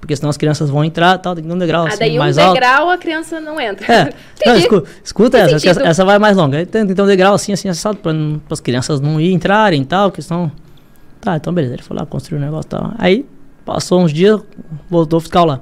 Porque 0.00 0.16
senão 0.16 0.30
as 0.30 0.36
crianças 0.38 0.70
vão 0.70 0.82
entrar 0.82 1.18
tal, 1.18 1.34
tem 1.34 1.44
que 1.44 1.48
ter 1.50 1.54
um 1.54 1.58
degrau 1.58 1.84
Ah, 1.84 1.88
assim, 1.88 1.98
daí 1.98 2.16
um 2.16 2.18
mais 2.20 2.38
alto. 2.38 2.54
degrau 2.54 2.88
a 2.88 2.96
criança 2.96 3.38
não 3.38 3.60
entra. 3.60 3.92
É, 3.92 4.12
não, 4.46 4.56
escu- 4.56 4.84
escuta 5.04 5.36
essa, 5.38 5.56
acho 5.56 5.62
que 5.62 5.68
essa, 5.68 5.82
essa 5.86 6.04
vai 6.04 6.18
mais 6.18 6.36
longa. 6.36 6.64
Tem, 6.64 6.86
ter 6.86 7.02
um 7.02 7.06
degrau 7.06 7.34
assim, 7.34 7.52
assim, 7.52 7.68
assado, 7.68 7.98
para 7.98 8.12
as 8.50 8.60
crianças 8.60 8.98
não 9.00 9.20
ir 9.20 9.32
entrarem 9.32 9.82
e 9.82 9.84
tal, 9.84 10.10
que 10.10 10.22
senão... 10.22 10.50
Tá, 11.20 11.36
então 11.36 11.52
beleza, 11.52 11.74
ele 11.74 11.82
foi 11.82 11.94
lá 11.96 12.06
construir 12.06 12.38
o 12.38 12.40
negócio 12.40 12.66
e 12.66 12.70
tal. 12.70 12.92
Aí, 12.98 13.26
passou 13.64 14.00
uns 14.00 14.10
dias, 14.12 14.40
voltou 14.88 15.18
o 15.18 15.20
fiscal 15.20 15.44
lá. 15.44 15.60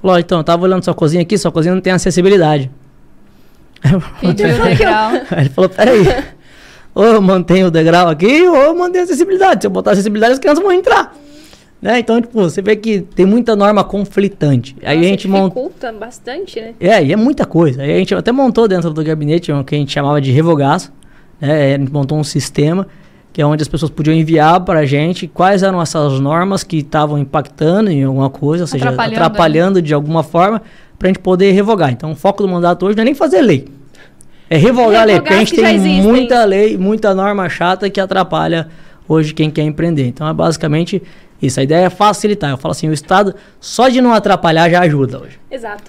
Falou, 0.00 0.16
então, 0.18 0.38
eu 0.38 0.44
tava 0.44 0.62
olhando 0.62 0.84
sua 0.84 0.94
cozinha 0.94 1.22
aqui, 1.22 1.36
sua 1.36 1.50
cozinha 1.50 1.74
não 1.74 1.82
tem 1.82 1.92
acessibilidade. 1.92 2.70
Pediu 4.20 4.48
o 4.48 4.62
degrau. 4.64 5.10
Aí 5.30 5.40
ele 5.44 5.48
falou, 5.50 5.68
peraí, 5.68 6.24
ou 6.94 7.04
eu 7.04 7.20
mantenho 7.20 7.66
o 7.66 7.70
degrau 7.70 8.08
aqui, 8.08 8.46
ou 8.46 8.56
eu 8.56 8.74
mantenho 8.76 9.02
a 9.02 9.04
acessibilidade. 9.06 9.62
Se 9.62 9.66
eu 9.66 9.70
botar 9.70 9.90
acessibilidade, 9.92 10.34
as 10.34 10.38
crianças 10.38 10.62
vão 10.62 10.72
entrar. 10.72 11.14
Né? 11.84 11.98
Então, 11.98 12.18
tipo, 12.18 12.40
você 12.40 12.62
vê 12.62 12.76
que 12.76 13.02
tem 13.02 13.26
muita 13.26 13.54
norma 13.54 13.84
conflitante. 13.84 14.74
Aí 14.82 14.96
Nossa, 14.96 15.06
a 15.06 15.10
gente 15.10 15.28
monta... 15.28 15.92
bastante, 15.92 16.58
né? 16.58 16.72
É, 16.80 17.04
e 17.04 17.12
é 17.12 17.16
muita 17.16 17.44
coisa. 17.44 17.82
Aí 17.82 17.92
a 17.92 17.98
gente 17.98 18.14
até 18.14 18.32
montou 18.32 18.66
dentro 18.66 18.90
do 18.90 19.04
gabinete 19.04 19.52
o 19.52 19.62
que 19.62 19.74
a 19.74 19.78
gente 19.78 19.92
chamava 19.92 20.18
de 20.18 20.30
revogaço. 20.30 20.90
Né? 21.38 21.74
A 21.74 21.78
gente 21.78 21.92
montou 21.92 22.18
um 22.18 22.24
sistema 22.24 22.86
que 23.34 23.42
é 23.42 23.44
onde 23.44 23.60
as 23.60 23.68
pessoas 23.68 23.90
podiam 23.90 24.14
enviar 24.14 24.60
para 24.60 24.78
a 24.78 24.86
gente 24.86 25.26
quais 25.26 25.62
eram 25.62 25.82
essas 25.82 26.18
normas 26.20 26.64
que 26.64 26.78
estavam 26.78 27.18
impactando 27.18 27.90
em 27.90 28.04
alguma 28.04 28.30
coisa, 28.30 28.64
ou 28.64 28.66
seja, 28.66 28.86
Atrapalhando, 28.86 29.16
atrapalhando, 29.16 29.82
de 29.82 29.92
alguma 29.92 30.22
forma, 30.22 30.62
para 30.98 31.08
a 31.08 31.10
gente 31.10 31.18
poder 31.18 31.50
revogar. 31.52 31.90
Então, 31.90 32.12
o 32.12 32.16
foco 32.16 32.42
do 32.42 32.48
mandato 32.48 32.86
hoje 32.86 32.96
não 32.96 33.02
é 33.02 33.04
nem 33.04 33.14
fazer 33.14 33.42
lei. 33.42 33.68
É 34.48 34.56
revogar 34.56 35.02
a 35.02 35.04
lei, 35.04 35.20
porque 35.20 35.34
a 35.34 35.38
gente 35.38 35.54
tem 35.54 35.78
muita 36.00 36.44
lei, 36.46 36.78
muita 36.78 37.14
norma 37.14 37.46
chata 37.50 37.90
que 37.90 38.00
atrapalha 38.00 38.68
hoje 39.06 39.34
quem 39.34 39.50
quer 39.50 39.62
empreender. 39.62 40.06
Então, 40.06 40.26
é 40.26 40.32
basicamente 40.32 41.02
isso. 41.46 41.60
A 41.60 41.62
ideia 41.62 41.86
é 41.86 41.90
facilitar. 41.90 42.50
Eu 42.50 42.56
falo 42.58 42.72
assim, 42.72 42.88
o 42.88 42.92
Estado, 42.92 43.34
só 43.60 43.88
de 43.88 44.00
não 44.00 44.12
atrapalhar, 44.12 44.68
já 44.70 44.80
ajuda 44.80 45.20
hoje. 45.20 45.38
Exato. 45.50 45.82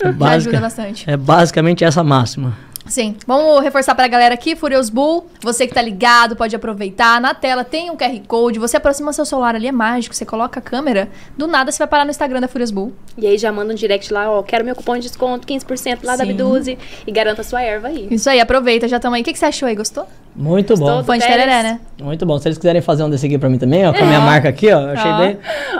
É, 0.00 0.06
Já 0.06 0.12
basica- 0.12 0.50
ajuda 0.50 0.60
bastante. 0.60 1.10
é 1.10 1.16
basicamente 1.16 1.84
essa 1.84 2.02
máxima. 2.02 2.56
Sim. 2.84 3.14
Vamos 3.28 3.62
reforçar 3.62 3.94
pra 3.94 4.08
galera 4.08 4.34
aqui, 4.34 4.56
Furious 4.56 4.90
Bull. 4.90 5.28
Você 5.40 5.68
que 5.68 5.72
tá 5.72 5.80
ligado, 5.80 6.34
pode 6.34 6.54
aproveitar. 6.56 7.20
Na 7.20 7.32
tela 7.32 7.62
tem 7.62 7.90
um 7.90 7.96
QR 7.96 8.20
Code. 8.26 8.58
Você 8.58 8.76
aproxima 8.76 9.12
seu 9.12 9.24
celular 9.24 9.54
ali, 9.54 9.68
é 9.68 9.72
mágico. 9.72 10.14
Você 10.14 10.24
coloca 10.26 10.58
a 10.58 10.62
câmera. 10.62 11.08
Do 11.38 11.46
nada 11.46 11.70
você 11.70 11.78
vai 11.78 11.86
parar 11.86 12.04
no 12.04 12.10
Instagram 12.10 12.40
da 12.40 12.48
Furious 12.48 12.72
Bull. 12.72 12.92
E 13.16 13.24
aí 13.24 13.38
já 13.38 13.52
manda 13.52 13.72
um 13.72 13.76
direct 13.76 14.12
lá, 14.12 14.28
ó, 14.28 14.42
quero 14.42 14.64
meu 14.64 14.74
cupom 14.74 14.96
de 14.96 15.02
desconto, 15.02 15.46
15% 15.46 16.00
lá 16.02 16.16
da 16.16 16.24
Sim. 16.24 16.32
Biduze 16.32 16.76
e 17.06 17.12
garanta 17.12 17.44
sua 17.44 17.62
erva 17.62 17.86
aí. 17.86 18.08
Isso 18.10 18.28
aí, 18.28 18.40
aproveita, 18.40 18.88
já 18.88 18.96
estamos 18.96 19.14
aí. 19.14 19.22
O 19.22 19.24
que, 19.24 19.32
que 19.32 19.38
você 19.38 19.46
achou 19.46 19.68
aí? 19.68 19.76
Gostou? 19.76 20.06
Muito 20.34 20.76
bom. 20.76 21.04
Fã 21.04 21.18
de 21.18 21.26
tereré, 21.26 21.62
né? 21.62 21.80
Muito 22.02 22.24
bom. 22.24 22.38
Se 22.38 22.48
eles 22.48 22.56
quiserem 22.58 22.80
fazer 22.80 23.02
um 23.04 23.10
desse 23.10 23.26
aqui 23.26 23.36
pra 23.36 23.48
mim 23.50 23.58
também, 23.58 23.86
ó, 23.86 23.92
com 23.92 24.02
a 24.02 24.06
minha 24.06 24.20
marca 24.20 24.48
aqui, 24.48 24.72
ó, 24.72 24.80
eu 24.80 24.90
achei 24.90 25.10
Ó. 25.10 25.18
bem, 25.18 25.38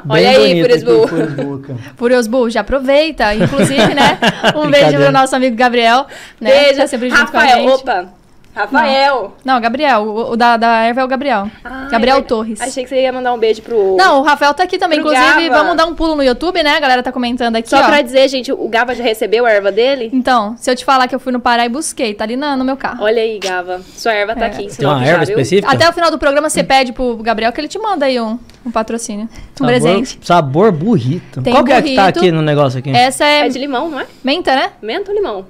Olha 0.09 0.39
bem 0.39 0.63
aí. 0.63 0.63
Furious 1.97 2.27
Bull, 2.27 2.51
já 2.51 2.61
aproveita. 2.61 3.35
Inclusive, 3.35 3.95
né? 3.95 4.19
Um 4.55 4.71
beijo 4.71 4.99
pro 4.99 5.11
nosso 5.11 5.35
amigo 5.35 5.57
Gabriel. 5.57 6.07
Né? 6.41 6.51
Beijo, 6.51 6.77
Tá 6.81 6.87
sempre 6.87 7.09
junto 7.09 7.31
com 7.33 7.37
a 7.39 7.41
Rafael, 7.41 7.59
gente. 7.69 7.73
opa, 7.81 8.07
Rafael. 8.55 9.35
Não, 9.45 9.61
Gabriel. 9.61 10.03
O, 10.03 10.33
o 10.33 10.37
da, 10.37 10.57
da 10.57 10.85
erva 10.85 11.01
é 11.01 11.05
o 11.05 11.09
Gabriel. 11.09 11.49
Ai, 11.65 11.89
Gabriel 11.91 12.17
vai- 12.17 12.25
Torres. 12.25 12.61
Achei 12.61 12.83
que 12.85 12.89
você 12.91 13.01
ia 13.03 13.13
mandar 13.13 13.33
um 13.33 13.39
beijo 13.39 13.63
pro... 13.63 13.97
Não, 13.97 14.21
o 14.21 14.23
Rafael 14.23 14.53
tá 14.55 14.63
aqui 14.65 14.79
também. 14.79 15.01
Pro 15.01 15.13
Inclusive, 15.13 15.49
Gava. 15.49 15.63
vamos 15.63 15.77
dar 15.77 15.87
um 15.87 15.95
pulo 15.95 16.15
no 16.15 16.23
YouTube, 16.23 16.63
né? 16.63 16.77
A 16.77 16.81
galera 16.81 17.03
tá 17.03 17.11
comentando 17.11 17.57
aqui, 17.57 17.69
Só 17.69 17.79
ó. 17.81 17.85
pra 17.87 18.03
dizer, 18.03 18.29
gente, 18.29 18.53
o 18.53 18.69
Gava 18.69 18.95
já 18.95 19.03
recebeu 19.03 19.47
a 19.47 19.51
erva 19.51 19.73
dele? 19.73 20.11
Então, 20.13 20.55
se 20.59 20.71
eu 20.71 20.77
te 20.77 20.85
falar 20.85 21.09
que 21.09 21.15
eu 21.15 21.21
fui 21.21 21.33
no 21.33 21.41
Pará 21.41 21.65
e 21.65 21.69
busquei, 21.69 22.13
tá 22.15 22.25
ali 22.25 22.37
na- 22.37 22.57
no 22.57 22.65
meu 22.65 22.77
carro. 22.77 23.03
Olha 23.05 23.23
aí, 23.23 23.39
Gava, 23.39 23.81
sua 23.97 24.13
erva 24.13 24.35
tá 24.35 24.45
É. 24.45 24.49
aqui 24.49 24.65
em 24.65 24.69
Tem 24.69 24.87
uma 24.87 24.97
Sinop 24.97 25.03
erva 25.09 25.19
já, 25.21 25.25
viu? 25.25 25.39
específica? 25.41 25.73
Até 25.73 25.89
o 25.89 25.93
final 25.93 26.11
do 26.11 26.19
programa 26.19 26.49
você 26.51 26.63
pede 26.63 26.93
pro 26.93 27.17
Gabriel 27.17 27.53
que 27.53 27.61
ele 27.61 27.69
te 27.69 27.79
manda 27.79 28.07
aí 28.07 28.21
um, 28.21 28.39
um 28.67 28.71
patrocínio. 28.71 29.25
Um 29.25 29.57
sabor, 29.57 29.67
presente. 29.67 30.19
Sabor 30.23 30.73
burrito. 30.73 31.41
Tem 31.43 31.53
Qual 31.55 31.65
que 31.65 31.73
é 31.73 31.81
que 31.83 31.95
tá 31.95 32.03
burrito. 32.03 32.19
aqui 32.19 32.31
no 32.33 32.43
negócio 32.43 32.79
aqui? 32.79 32.91
Essa 32.91 33.25
é, 33.25 33.47
É 33.47 33.49
de 33.49 33.59
limão, 33.59 33.89
não 33.91 34.01
é? 34.01 34.07
menta, 34.23 34.55
né? 34.55 34.71
Menta 34.83 35.11
ou 35.11 35.17
limão? 35.17 35.47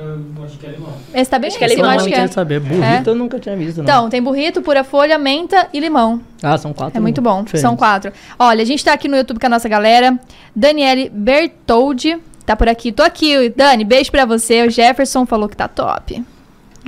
Eu 0.00 0.44
acho 0.44 0.56
que 0.58 0.66
é 0.66 0.70
limão. 0.70 0.92
Esse 1.12 1.30
tá 1.30 1.38
bem 1.38 1.48
Acho 1.48 1.58
que 1.58 1.64
é 1.64 1.68
limão, 1.68 1.90
acho 1.90 1.98
não 1.98 2.06
que 2.06 2.14
é. 2.14 2.18
quero 2.18 2.32
saber. 2.32 2.60
Burrito 2.60 3.10
eu 3.10 3.14
nunca 3.14 3.38
tinha 3.40 3.56
visto, 3.56 3.78
não. 3.78 3.84
Então, 3.84 4.08
tem 4.10 4.22
burrito, 4.22 4.62
pura 4.62 4.84
folha, 4.84 5.18
menta 5.18 5.68
e 5.72 5.80
limão. 5.80 6.20
ah, 6.42 6.56
são 6.56 6.72
quatro. 6.72 6.96
É 6.96 7.00
muito 7.00 7.20
bom. 7.20 7.42
diferentes. 7.42 7.60
São 7.60 7.76
quatro. 7.76 8.12
Olha, 8.38 8.62
a 8.62 8.64
gente 8.64 8.84
tá 8.84 8.92
aqui 8.92 9.08
no 9.08 9.16
YouTube 9.16 9.40
com 9.40 9.46
a 9.46 9.50
nossa 9.50 9.68
galera. 9.68 10.18
Daniele 10.54 11.10
Bertoldi 11.12 12.18
tá 12.46 12.54
por 12.54 12.68
aqui. 12.68 12.92
Tô 12.92 13.02
aqui. 13.02 13.52
Dani, 13.56 13.84
beijo 13.84 14.10
pra 14.10 14.24
você. 14.24 14.66
O 14.66 14.70
Jefferson 14.70 15.26
falou 15.26 15.48
que 15.48 15.56
tá 15.56 15.66
top. 15.66 16.24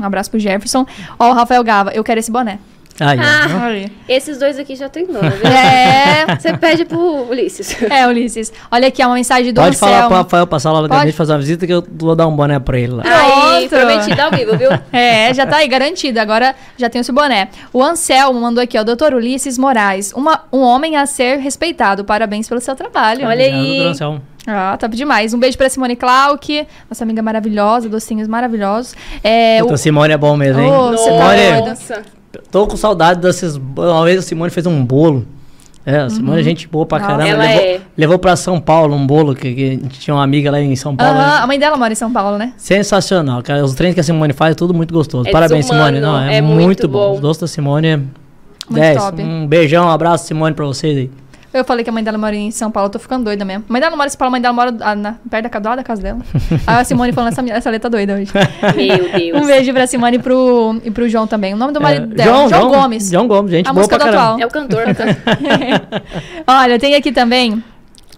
Um 0.01 0.05
abraço 0.05 0.31
pro 0.31 0.39
Jefferson. 0.39 0.87
Ó, 1.19 1.31
o 1.31 1.33
Rafael 1.35 1.63
Gava, 1.65 1.91
eu 1.91 2.05
quero 2.05 2.21
esse 2.21 2.31
boné. 2.31 2.59
Aí. 3.01 3.19
Ah. 3.19 3.91
Esses 4.09 4.39
dois 4.39 4.59
aqui 4.59 4.77
já 4.77 4.89
tem 4.89 5.07
dono, 5.07 5.31
viu? 5.31 5.47
É. 5.51 6.37
Você 6.39 6.57
pede 6.57 6.85
pro 6.85 7.29
Ulisses. 7.31 7.77
É, 7.91 8.07
Ulisses. 8.07 8.53
Olha 8.71 8.89
aqui, 8.89 9.01
é 9.03 9.07
uma 9.07 9.15
mensagem 9.15 9.53
do 9.53 9.61
Pode 9.61 9.77
falar 9.77 9.93
Anselmo. 9.93 10.09
pro 10.09 10.17
Rafael 10.19 10.47
passar 10.47 10.73
lá 10.73 10.87
gabinete 10.87 11.17
fazer 11.17 11.33
uma 11.33 11.39
visita 11.39 11.67
que 11.67 11.73
eu 11.73 11.85
vou 11.91 12.15
dar 12.15 12.27
um 12.27 12.37
boné 12.37 12.59
pra 12.59 12.79
ele 12.79 12.93
lá. 12.93 13.03
Aí, 13.05 13.69
Pronto. 13.69 13.87
prometido 13.87 14.21
ao 14.21 14.31
vivo, 14.31 14.57
viu? 14.57 14.71
É, 14.93 15.33
já 15.33 15.47
tá 15.47 15.59
aí, 15.59 15.69
garantido. 15.69 16.21
Agora 16.21 16.55
já 16.77 16.91
tem 16.91 17.01
o 17.01 17.05
seu 17.05 17.15
boné. 17.15 17.49
O 17.73 17.83
Anselmo 17.83 18.41
mandou 18.41 18.63
aqui, 18.63 18.79
ó. 18.79 18.85
Doutor 18.85 19.15
Ulisses 19.15 19.57
Moraes. 19.57 20.13
Uma, 20.13 20.45
um 20.53 20.61
homem 20.61 20.97
a 20.97 21.07
ser 21.07 21.39
respeitado. 21.39 22.05
Parabéns 22.05 22.49
pelo 22.49 22.61
seu 22.61 22.75
trabalho. 22.77 23.27
Olha 23.27 23.45
aí. 23.45 23.77
Doutor 23.77 23.91
Anselmo. 23.91 24.23
Ah, 24.47 24.77
top 24.79 24.97
demais. 24.97 25.33
Um 25.35 25.39
beijo 25.39 25.57
pra 25.57 25.69
Simone 25.69 25.97
Clark, 25.97 26.67
nossa 26.89 27.05
amiga 27.05 27.23
maravilhosa, 27.23 27.89
docinhos 27.89 28.27
maravilhosos. 28.27 28.95
É, 29.23 29.61
Puta, 29.61 29.75
o... 29.75 29.79
Simone 29.79 30.13
é 30.15 30.17
bom 30.17 30.37
mesmo, 30.37 30.61
hein? 30.61 30.71
Tá 30.71 30.97
Simone, 30.97 31.51
doido. 31.53 31.69
Nossa. 31.69 32.20
Tô 32.51 32.67
com 32.67 32.77
saudade 32.77 33.21
desses... 33.21 33.57
Uma 33.57 34.05
vez 34.05 34.19
a 34.19 34.23
Simone 34.23 34.51
fez 34.51 34.67
um 34.67 34.85
bolo. 34.85 35.27
É, 35.85 35.97
a 35.97 36.11
Simone 36.11 36.41
é 36.41 36.43
gente 36.45 36.69
boa 36.69 36.85
pra 36.85 36.99
Uhum. 36.99 37.05
Nossa. 37.05 37.17
caramba. 37.19 37.45
Ela 37.45 37.55
levou, 37.55 37.65
é. 37.67 37.81
levou 37.97 38.19
pra 38.19 38.37
São 38.37 38.61
Paulo 38.61 38.95
um 38.95 39.07
bolo, 39.07 39.35
que, 39.35 39.55
que 39.55 39.65
a 39.65 39.71
gente 39.71 39.99
tinha 40.01 40.15
uma 40.15 40.23
amiga 40.23 40.51
lá 40.51 40.61
em 40.61 40.77
São 40.77 40.95
Paulo. 40.95 41.15
Né? 41.19 41.25
a 41.25 41.47
mãe 41.47 41.59
dela 41.59 41.77
mora 41.77 41.93
em 41.93 41.97
São 41.97 42.13
Paulo, 42.13 42.37
né? 42.37 42.53
Sensacional, 42.57 43.43
cara. 43.43 43.65
Os 43.65 43.75
treinos 43.75 43.95
que 43.95 44.01
a 44.01 44.05
Simone 44.05 44.33
faz 44.35 44.53
é 44.53 44.55
tudo 44.55 44.75
muito 44.75 44.93
gostoso. 44.93 45.29
É 45.29 45.33
Parabéns, 45.33 45.67
desumano, 45.67 45.97
Simone. 45.97 46.01
Não, 46.01 46.21
é, 46.21 46.37
é 46.37 46.41
muito, 46.43 46.65
muito 46.67 46.89
bom. 46.89 47.09
bom. 47.09 47.15
Os 47.15 47.21
doces 47.21 47.41
da 47.41 47.47
Simone 47.47 47.87
é 47.89 47.97
Muito 47.97 48.13
10. 48.71 48.97
top. 49.03 49.23
Um 49.23 49.47
beijão, 49.47 49.87
um 49.87 49.91
abraço, 49.91 50.27
Simone, 50.27 50.55
pra 50.55 50.67
vocês 50.67 50.97
aí. 50.99 51.11
Eu 51.53 51.65
falei 51.65 51.83
que 51.83 51.91
a 51.91 51.93
mãe 51.93 52.05
dela 52.05 52.17
mora 52.17 52.37
em 52.37 52.51
São 52.53 52.71
Paulo, 52.71 52.87
eu 52.87 52.91
tô 52.93 52.99
ficando 53.01 53.25
doida 53.25 53.45
mesmo. 53.45 53.65
A 53.69 53.73
mãe 53.73 53.81
dela 53.81 53.91
não 53.91 53.97
mora 53.97 54.07
em 54.07 54.11
São 54.11 54.19
Paulo, 54.19 54.29
a 54.29 54.31
mãe 54.33 54.41
dela 54.41 54.55
mora 54.55 54.77
ah, 54.81 54.95
na- 54.95 55.17
perto 55.29 55.43
da, 55.43 55.49
ca- 55.51 55.59
do 55.59 55.69
lado 55.69 55.77
da 55.79 55.83
casa 55.83 56.01
dela. 56.01 56.21
Aí 56.65 56.77
a 56.77 56.85
Simone 56.85 57.13
falando 57.13 57.33
essa, 57.33 57.43
essa 57.51 57.71
letra 57.71 57.91
doida 57.91 58.15
hoje. 58.15 58.31
Meu 58.77 59.13
Deus. 59.13 59.43
Um 59.43 59.47
beijo 59.47 59.73
pra 59.73 59.87
Simone 59.87 60.17
e 60.17 60.21
pro, 60.21 60.81
e 60.85 60.91
pro 60.93 61.09
João 61.09 61.27
também. 61.27 61.53
O 61.53 61.57
nome 61.57 61.73
do 61.73 61.81
marido 61.81 62.13
É, 62.13 62.17
dela, 62.17 62.49
João, 62.49 62.69
Gomes. 62.69 63.11
João 63.11 63.27
Gomes, 63.27 63.51
gente 63.51 63.67
A 63.69 63.73
boa 63.73 63.81
música 63.83 63.99
pra 63.99 64.11
do 64.11 64.17
atual. 64.17 64.41
É 64.41 64.47
o 64.47 64.49
cantor, 64.49 64.87
né? 64.87 64.95
Olha, 66.47 66.79
tem 66.79 66.95
aqui 66.95 67.11
também. 67.11 67.63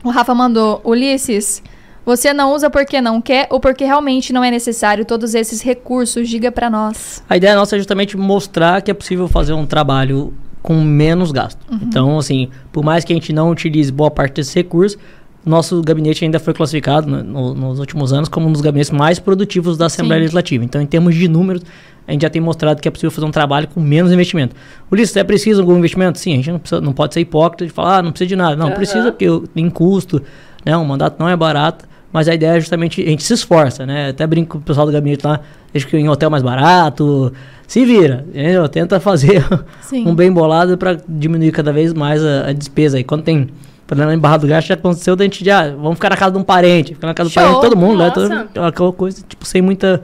O 0.04 0.10
Rafa 0.10 0.34
mandou, 0.34 0.80
Ulisses, 0.84 1.62
você 2.04 2.34
não 2.34 2.52
usa 2.52 2.68
porque 2.68 3.00
não 3.00 3.20
quer 3.20 3.46
ou 3.50 3.60
porque 3.60 3.84
realmente 3.84 4.32
não 4.32 4.42
é 4.42 4.50
necessário 4.50 5.04
todos 5.04 5.34
esses 5.34 5.62
recursos? 5.62 6.28
Diga 6.28 6.50
pra 6.50 6.68
nós. 6.68 7.22
A 7.30 7.36
ideia 7.36 7.54
nossa 7.54 7.76
é 7.76 7.78
justamente 7.78 8.16
mostrar 8.16 8.82
que 8.82 8.90
é 8.90 8.94
possível 8.94 9.28
fazer 9.28 9.52
um 9.52 9.64
trabalho 9.64 10.34
com 10.62 10.80
menos 10.82 11.32
gasto. 11.32 11.58
Uhum. 11.70 11.78
Então, 11.82 12.18
assim, 12.18 12.48
por 12.72 12.84
mais 12.84 13.04
que 13.04 13.12
a 13.12 13.16
gente 13.16 13.32
não 13.32 13.50
utilize 13.50 13.90
boa 13.90 14.10
parte 14.10 14.34
desses 14.36 14.54
recursos, 14.54 14.98
nosso 15.44 15.82
gabinete 15.82 16.24
ainda 16.24 16.38
foi 16.38 16.54
classificado 16.54 17.08
no- 17.10 17.22
no- 17.24 17.54
nos 17.54 17.80
últimos 17.80 18.12
anos 18.12 18.28
como 18.28 18.46
um 18.48 18.52
dos 18.52 18.60
gabinetes 18.60 18.92
mais 18.92 19.18
produtivos 19.18 19.76
da 19.76 19.86
Assembleia 19.86 20.20
Sim. 20.20 20.22
Legislativa. 20.22 20.64
Então, 20.64 20.80
em 20.80 20.86
termos 20.86 21.16
de 21.16 21.26
números, 21.26 21.62
a 22.06 22.12
gente 22.12 22.22
já 22.22 22.30
tem 22.30 22.40
mostrado 22.40 22.80
que 22.80 22.86
é 22.86 22.90
possível 22.90 23.10
fazer 23.10 23.26
um 23.26 23.30
trabalho 23.32 23.66
com 23.66 23.80
menos 23.80 24.12
investimento. 24.12 24.54
Ulisses, 24.90 25.16
é 25.16 25.24
preciso 25.24 25.60
algum 25.60 25.76
investimento? 25.76 26.18
Sim, 26.18 26.34
a 26.34 26.36
gente 26.36 26.50
não, 26.52 26.58
precisa- 26.60 26.80
não 26.80 26.92
pode 26.92 27.14
ser 27.14 27.20
hipócrita 27.20 27.66
de 27.66 27.72
falar, 27.72 27.98
ah, 27.98 28.02
não 28.02 28.12
precisa 28.12 28.28
de 28.28 28.36
nada. 28.36 28.54
Não, 28.54 28.66
Aham. 28.68 28.74
precisa 28.76 29.10
porque 29.10 29.26
tem 29.52 29.68
custo, 29.68 30.22
né? 30.64 30.76
Um 30.76 30.84
mandato 30.84 31.16
não 31.18 31.28
é 31.28 31.36
barato, 31.36 31.86
mas 32.12 32.28
a 32.28 32.34
ideia 32.34 32.56
é 32.56 32.60
justamente, 32.60 33.02
a 33.02 33.06
gente 33.06 33.22
se 33.22 33.32
esforça, 33.32 33.86
né? 33.86 34.10
Até 34.10 34.26
brinco 34.26 34.52
com 34.52 34.58
o 34.58 34.62
pessoal 34.62 34.86
do 34.86 34.92
gabinete 34.92 35.26
lá, 35.26 35.40
deixa 35.72 35.86
que 35.86 35.96
em 35.96 36.08
hotel 36.08 36.30
mais 36.30 36.42
barato, 36.42 37.32
se 37.66 37.84
vira, 37.84 38.24
entendeu? 38.28 38.68
Tenta 38.68 39.00
fazer 39.00 39.44
Sim. 39.80 40.06
um 40.06 40.14
bem 40.14 40.30
bolado 40.30 40.76
para 40.76 40.98
diminuir 41.08 41.52
cada 41.52 41.72
vez 41.72 41.94
mais 41.94 42.22
a, 42.22 42.48
a 42.48 42.52
despesa. 42.52 43.00
E 43.00 43.04
quando 43.04 43.22
tem 43.22 43.48
problema 43.86 44.14
em 44.14 44.18
Barra 44.18 44.36
do 44.38 44.46
Gasto, 44.46 44.68
já 44.68 44.74
aconteceu 44.74 45.16
da 45.16 45.24
gente 45.24 45.44
já, 45.44 45.68
vamos 45.70 45.94
ficar 45.94 46.10
na 46.10 46.16
casa 46.16 46.32
de 46.32 46.38
um 46.38 46.42
parente, 46.42 46.94
ficar 46.94 47.06
na 47.06 47.14
casa 47.14 47.30
Show, 47.30 47.42
do 47.42 47.46
parente 47.46 47.62
de 47.62 47.68
todo 47.70 47.78
mundo, 47.78 47.98
né? 47.98 48.12
nossa. 48.14 48.48
Todo, 48.52 48.64
aquela 48.64 48.92
coisa, 48.92 49.24
tipo, 49.26 49.46
sem 49.46 49.62
muita 49.62 50.02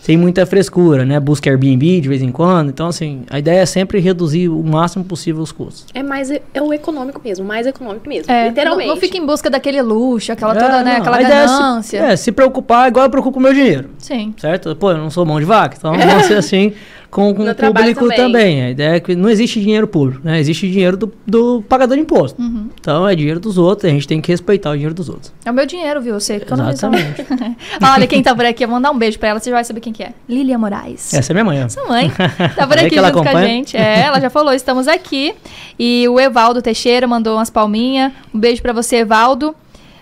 sem 0.00 0.16
muita 0.16 0.46
frescura, 0.46 1.04
né? 1.04 1.20
Busca 1.20 1.50
Airbnb 1.50 2.00
de 2.00 2.08
vez 2.08 2.22
em 2.22 2.32
quando. 2.32 2.70
Então, 2.70 2.88
assim, 2.88 3.22
a 3.30 3.38
ideia 3.38 3.60
é 3.60 3.66
sempre 3.66 3.98
reduzir 4.00 4.48
o 4.48 4.62
máximo 4.62 5.04
possível 5.04 5.42
os 5.42 5.52
custos. 5.52 5.86
É 5.94 6.02
mais 6.02 6.30
é 6.30 6.40
o 6.62 6.72
econômico 6.72 7.20
mesmo, 7.22 7.44
mais 7.46 7.66
econômico 7.66 8.08
mesmo. 8.08 8.32
É, 8.32 8.48
literalmente. 8.48 8.88
Não, 8.88 8.94
não 8.94 9.00
fica 9.00 9.18
em 9.18 9.26
busca 9.26 9.50
daquele 9.50 9.80
luxo, 9.82 10.32
aquela 10.32 10.52
É, 10.54 10.58
toda, 10.58 10.82
né? 10.82 10.92
não, 10.94 11.00
Aquela 11.00 11.16
a 11.18 11.22
ideia 11.22 11.34
é 11.42 11.48
se- 11.48 11.54
ganância. 11.58 11.98
É, 11.98 12.16
se 12.16 12.32
preocupar 12.32 12.88
igual 12.88 13.04
eu 13.06 13.10
preocupo 13.10 13.34
com 13.34 13.40
o 13.40 13.42
meu 13.42 13.52
dinheiro. 13.52 13.90
Sim. 13.98 14.34
Certo? 14.38 14.74
Pô, 14.74 14.90
eu 14.90 14.98
não 14.98 15.10
sou 15.10 15.24
mão 15.26 15.38
de 15.38 15.44
vaca, 15.46 15.76
então 15.78 15.92
vamos 15.98 16.24
ser 16.26 16.34
assim 16.38 16.72
com, 17.10 17.34
com 17.34 17.42
o 17.42 17.54
público 17.54 18.00
também. 18.08 18.16
também. 18.16 18.62
A 18.62 18.70
ideia 18.70 18.96
é 18.96 19.00
que 19.00 19.16
não 19.16 19.28
existe 19.28 19.60
dinheiro 19.60 19.86
público, 19.86 20.20
né? 20.24 20.38
Existe 20.38 20.70
dinheiro 20.70 20.96
do, 20.96 21.12
do 21.26 21.62
pagador 21.68 21.96
de 21.96 22.02
imposto. 22.02 22.40
Uhum. 22.40 22.68
Então 22.80 23.06
é 23.06 23.14
dinheiro 23.14 23.40
dos 23.40 23.58
outros, 23.58 23.90
a 23.90 23.92
gente 23.92 24.06
tem 24.06 24.20
que 24.20 24.30
respeitar 24.30 24.70
o 24.70 24.74
dinheiro 24.74 24.94
dos 24.94 25.08
outros. 25.08 25.32
É 25.44 25.50
o 25.50 25.54
meu 25.54 25.66
dinheiro, 25.66 26.00
viu? 26.00 26.18
Você 26.18 26.34
economiza. 26.34 26.86
Exatamente. 26.86 27.26
Olha, 27.82 28.06
quem 28.06 28.22
tá 28.22 28.34
por 28.34 28.44
aqui, 28.44 28.64
eu 28.64 28.68
vou 28.68 28.76
mandar 28.76 28.90
um 28.92 28.98
beijo 28.98 29.18
pra 29.18 29.30
ela, 29.30 29.40
você 29.40 29.50
já 29.50 29.56
vai 29.56 29.64
saber 29.64 29.80
quem 29.80 29.92
que 29.92 30.02
é. 30.02 30.12
Lilia 30.28 30.56
Moraes. 30.56 31.12
Essa 31.12 31.32
é 31.32 31.34
minha 31.34 31.44
mãe. 31.44 31.68
Sua 31.68 31.86
mãe 31.86 32.10
tá 32.56 32.66
por 32.66 32.78
aqui 32.78 32.96
junto 32.96 33.12
com 33.12 33.18
a 33.18 33.22
acompanha? 33.22 33.46
gente. 33.46 33.76
É, 33.76 34.02
ela 34.02 34.20
já 34.20 34.30
falou, 34.30 34.52
estamos 34.52 34.86
aqui. 34.86 35.34
E 35.78 36.06
o 36.08 36.20
Evaldo 36.20 36.62
Teixeira 36.62 37.06
mandou 37.06 37.36
umas 37.36 37.50
palminhas. 37.50 38.12
Um 38.32 38.38
beijo 38.38 38.62
pra 38.62 38.72
você, 38.72 38.96
Evaldo. 38.96 39.54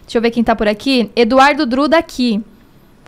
Deixa 0.02 0.18
eu 0.18 0.22
ver 0.22 0.30
quem 0.30 0.44
tá 0.44 0.54
por 0.54 0.68
aqui. 0.68 1.10
Eduardo 1.14 1.66
Dru 1.66 1.88
daqui. 1.88 2.42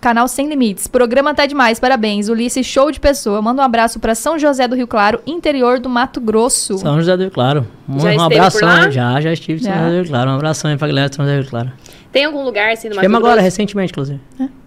Canal 0.01 0.27
Sem 0.29 0.49
Limites. 0.49 0.87
Programa 0.87 1.35
tá 1.35 1.45
demais, 1.45 1.79
parabéns. 1.79 2.29
Ulisses, 2.29 2.67
show 2.67 2.91
de 2.91 2.99
pessoa. 2.99 3.43
Manda 3.43 3.61
um 3.61 3.65
abraço 3.65 4.01
pra 4.01 4.15
São 4.15 4.39
José 4.39 4.67
do 4.67 4.75
Rio 4.75 4.87
Claro, 4.87 5.21
interior 5.27 5.79
do 5.79 5.89
Mato 5.91 6.21
Grosso. 6.21 6.79
São 6.79 6.99
José 6.99 7.17
do 7.17 7.23
Rio 7.25 7.31
Claro. 7.31 7.67
Um, 7.89 7.99
Já 8.01 8.11
um 8.13 8.21
abração. 8.23 8.69
aí. 8.69 8.91
Já, 8.91 9.21
já 9.21 9.33
estive 9.33 9.61
em 9.61 9.65
São. 9.65 9.73
José 9.75 9.89
do 9.89 9.95
Rio 9.97 10.07
Claro. 10.07 10.31
Um 10.31 10.35
abração 10.35 10.71
aí 10.71 10.77
pra 10.77 10.89
galera 10.89 11.09
de 11.11 11.17
São 11.17 11.25
José 11.25 11.37
do 11.37 11.43
Rio 11.43 11.51
Claro. 11.51 11.73
Tem 12.11 12.25
algum 12.25 12.43
lugar 12.43 12.73
assim 12.73 12.89
no 12.89 12.97
Mato 12.97 13.07
Grosso? 13.07 13.17
agora, 13.25 13.41
recentemente, 13.41 13.93
inclusive. 13.93 14.19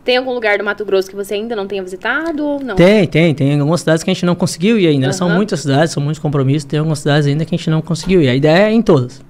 Tem 0.05 0.15
algum 0.17 0.33
lugar 0.33 0.57
do 0.57 0.63
Mato 0.63 0.85
Grosso 0.85 1.09
que 1.09 1.15
você 1.15 1.33
ainda 1.33 1.55
não 1.55 1.67
tenha 1.67 1.83
visitado 1.83 2.45
ou 2.45 2.59
não? 2.63 2.75
Tem, 2.75 3.05
tem. 3.07 3.33
Tem 3.33 3.59
algumas 3.59 3.81
cidades 3.81 4.03
que 4.03 4.09
a 4.09 4.13
gente 4.13 4.25
não 4.25 4.35
conseguiu 4.35 4.79
ir 4.79 4.87
ainda. 4.87 5.11
São 5.11 5.27
Aham. 5.27 5.35
muitas 5.37 5.59
cidades, 5.61 5.91
são 5.93 6.01
muitos 6.01 6.19
compromissos. 6.21 6.63
Tem 6.65 6.79
algumas 6.79 6.99
cidades 6.99 7.27
ainda 7.27 7.43
que 7.43 7.53
a 7.53 7.57
gente 7.57 7.69
não 7.69 7.81
conseguiu 7.81 8.21
ir. 8.21 8.29
A 8.29 8.35
ideia 8.35 8.69
é 8.69 8.71
em 8.71 8.81
todas. 8.81 9.21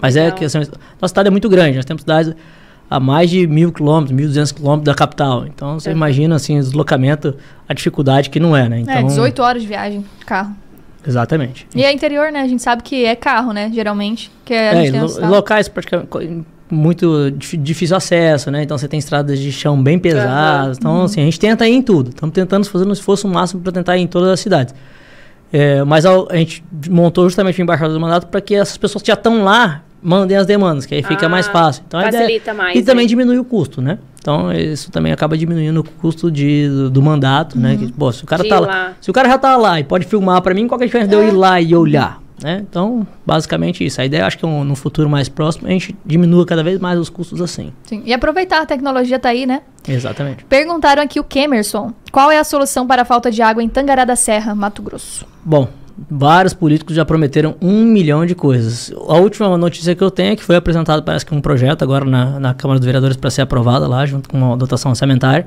Mas 0.00 0.14
é 0.16 0.30
que 0.30 0.44
assim, 0.44 0.58
nossa 0.58 1.08
cidade 1.08 1.28
é 1.28 1.30
muito 1.30 1.48
grande. 1.48 1.76
Nós 1.76 1.84
temos 1.84 2.02
cidades 2.02 2.34
a 2.94 3.00
mais 3.00 3.30
de 3.30 3.46
mil 3.46 3.72
quilômetros, 3.72 4.12
mil 4.12 4.26
duzentos 4.26 4.52
quilômetros 4.52 4.84
da 4.86 4.94
capital. 4.94 5.46
Então 5.46 5.78
você 5.80 5.88
Aham. 5.88 5.96
imagina 5.96 6.34
assim, 6.36 6.58
o 6.58 6.62
deslocamento, 6.62 7.34
a 7.68 7.72
dificuldade 7.74 8.28
que 8.30 8.38
não 8.38 8.56
é, 8.56 8.68
né? 8.68 8.80
Então, 8.80 8.94
É, 8.94 9.02
18 9.02 9.42
horas 9.42 9.62
de 9.62 9.68
viagem 9.68 10.04
de 10.18 10.24
carro. 10.26 10.54
Exatamente. 11.06 11.66
E 11.74 11.82
é 11.84 11.92
interior, 11.92 12.30
né? 12.30 12.40
A 12.42 12.46
gente 12.48 12.62
sabe 12.62 12.82
que 12.82 13.04
é 13.04 13.16
carro, 13.16 13.52
né? 13.52 13.70
Geralmente. 13.74 14.30
Que 14.44 14.54
a 14.54 14.56
É, 14.74 14.90
tem 14.90 15.00
lo- 15.00 15.26
locais 15.28 15.68
praticamente 15.68 16.44
muito 16.70 17.30
dif- 17.32 17.56
difícil 17.56 17.96
acesso, 17.96 18.50
né? 18.50 18.62
Então 18.62 18.78
você 18.78 18.86
tem 18.88 18.98
estradas 18.98 19.38
de 19.38 19.50
chão 19.52 19.82
bem 19.82 19.98
pesadas. 19.98 20.78
Então, 20.78 21.02
assim, 21.02 21.20
a 21.20 21.24
gente 21.24 21.38
tenta 21.40 21.66
ir 21.68 21.72
em 21.74 21.82
tudo. 21.82 22.10
Estamos 22.10 22.32
tentando 22.34 22.64
fazer 22.66 22.86
um 22.86 22.92
esforço 22.92 23.26
máximo 23.28 23.60
para 23.62 23.72
tentar 23.72 23.96
ir 23.96 24.02
em 24.02 24.06
todas 24.06 24.28
as 24.28 24.40
cidades. 24.40 24.74
É, 25.52 25.82
mas 25.84 26.06
ao- 26.06 26.28
a 26.30 26.36
gente 26.36 26.64
montou 26.88 27.24
justamente 27.24 27.60
o 27.60 27.62
embaixador 27.62 27.92
do 27.92 28.00
mandato 28.00 28.26
para 28.28 28.40
que 28.40 28.54
essas 28.54 28.76
pessoas 28.76 29.02
que 29.02 29.08
já 29.08 29.14
estão 29.14 29.42
lá 29.44 29.82
mandem 30.02 30.36
as 30.36 30.46
demandas, 30.46 30.84
que 30.86 30.94
aí 30.94 31.02
fica 31.02 31.26
Ah, 31.26 31.28
mais 31.28 31.46
fácil. 31.46 31.82
Então, 31.86 32.00
a 32.00 32.08
ideia- 32.08 32.22
facilita 32.24 32.52
mais, 32.54 32.78
E 32.78 32.82
também 32.82 33.04
né? 33.04 33.08
diminui 33.08 33.38
o 33.38 33.44
custo, 33.44 33.80
né? 33.80 33.98
Então 34.20 34.52
isso 34.52 34.90
também 34.90 35.12
acaba 35.12 35.36
diminuindo 35.36 35.80
o 35.80 35.84
custo 35.84 36.30
de, 36.30 36.68
do, 36.68 36.90
do 36.90 37.02
mandato, 37.02 37.58
né? 37.58 37.76
Que, 37.76 37.90
pô, 37.92 38.12
se 38.12 38.22
o 38.22 38.26
cara 38.26 38.42
De 38.42 38.48
tá 38.48 38.60
lá, 38.60 38.66
lá. 38.66 38.92
se 39.00 39.10
o 39.10 39.12
cara 39.12 39.28
já 39.28 39.38
tá 39.38 39.56
lá 39.56 39.80
e 39.80 39.84
pode 39.84 40.04
filmar 40.06 40.40
para 40.42 40.54
mim, 40.54 40.66
qual 40.68 40.78
que 40.78 40.84
é 40.84 40.86
a 40.86 40.88
diferença 40.88 41.08
de 41.10 41.14
eu 41.16 41.26
ir 41.26 41.32
lá 41.32 41.60
e 41.60 41.74
olhar? 41.74 42.20
Né? 42.42 42.64
Então, 42.68 43.06
basicamente 43.24 43.84
isso. 43.86 44.00
A 44.00 44.04
ideia, 44.04 44.26
acho 44.26 44.36
que 44.36 44.44
é 44.44 44.48
um- 44.48 44.64
no 44.64 44.74
futuro 44.74 45.08
mais 45.08 45.28
próximo, 45.28 45.68
a 45.68 45.70
gente 45.70 45.94
diminua 46.04 46.44
cada 46.44 46.62
vez 46.64 46.80
mais 46.80 46.98
os 46.98 47.08
custos 47.08 47.40
assim. 47.40 47.72
Sim. 47.84 48.02
E 48.04 48.12
aproveitar 48.12 48.60
a 48.60 48.66
tecnologia 48.66 49.16
tá 49.16 49.28
aí, 49.28 49.46
né? 49.46 49.62
Exatamente. 49.88 50.44
Perguntaram 50.46 51.02
aqui 51.02 51.20
o 51.20 51.24
Kemerson. 51.24 51.92
Qual 52.10 52.32
é 52.32 52.38
a 52.40 52.44
solução 52.44 52.84
para 52.84 53.02
a 53.02 53.04
falta 53.04 53.30
de 53.30 53.40
água 53.42 53.62
em 53.62 53.68
Tangará 53.68 54.04
da 54.04 54.16
Serra, 54.16 54.56
Mato 54.56 54.82
Grosso? 54.82 55.24
Bom, 55.44 55.68
vários 56.10 56.54
políticos 56.54 56.94
já 56.96 57.04
prometeram 57.04 57.54
um 57.60 57.84
milhão 57.84 58.24
de 58.26 58.34
coisas. 58.34 58.92
A 59.08 59.16
última 59.18 59.56
notícia 59.56 59.94
que 59.94 60.02
eu 60.02 60.10
tenho 60.10 60.32
é 60.32 60.36
que 60.36 60.42
foi 60.42 60.56
apresentado, 60.56 61.02
parece 61.02 61.24
que 61.24 61.34
um 61.34 61.40
projeto 61.40 61.82
agora 61.82 62.04
na, 62.04 62.40
na 62.40 62.54
Câmara 62.54 62.78
dos 62.78 62.86
Vereadores 62.86 63.16
para 63.16 63.30
ser 63.30 63.42
aprovado 63.42 63.88
lá, 63.88 64.04
junto 64.06 64.28
com 64.28 64.38
uma 64.38 64.56
dotação 64.56 64.90
orçamentária. 64.90 65.46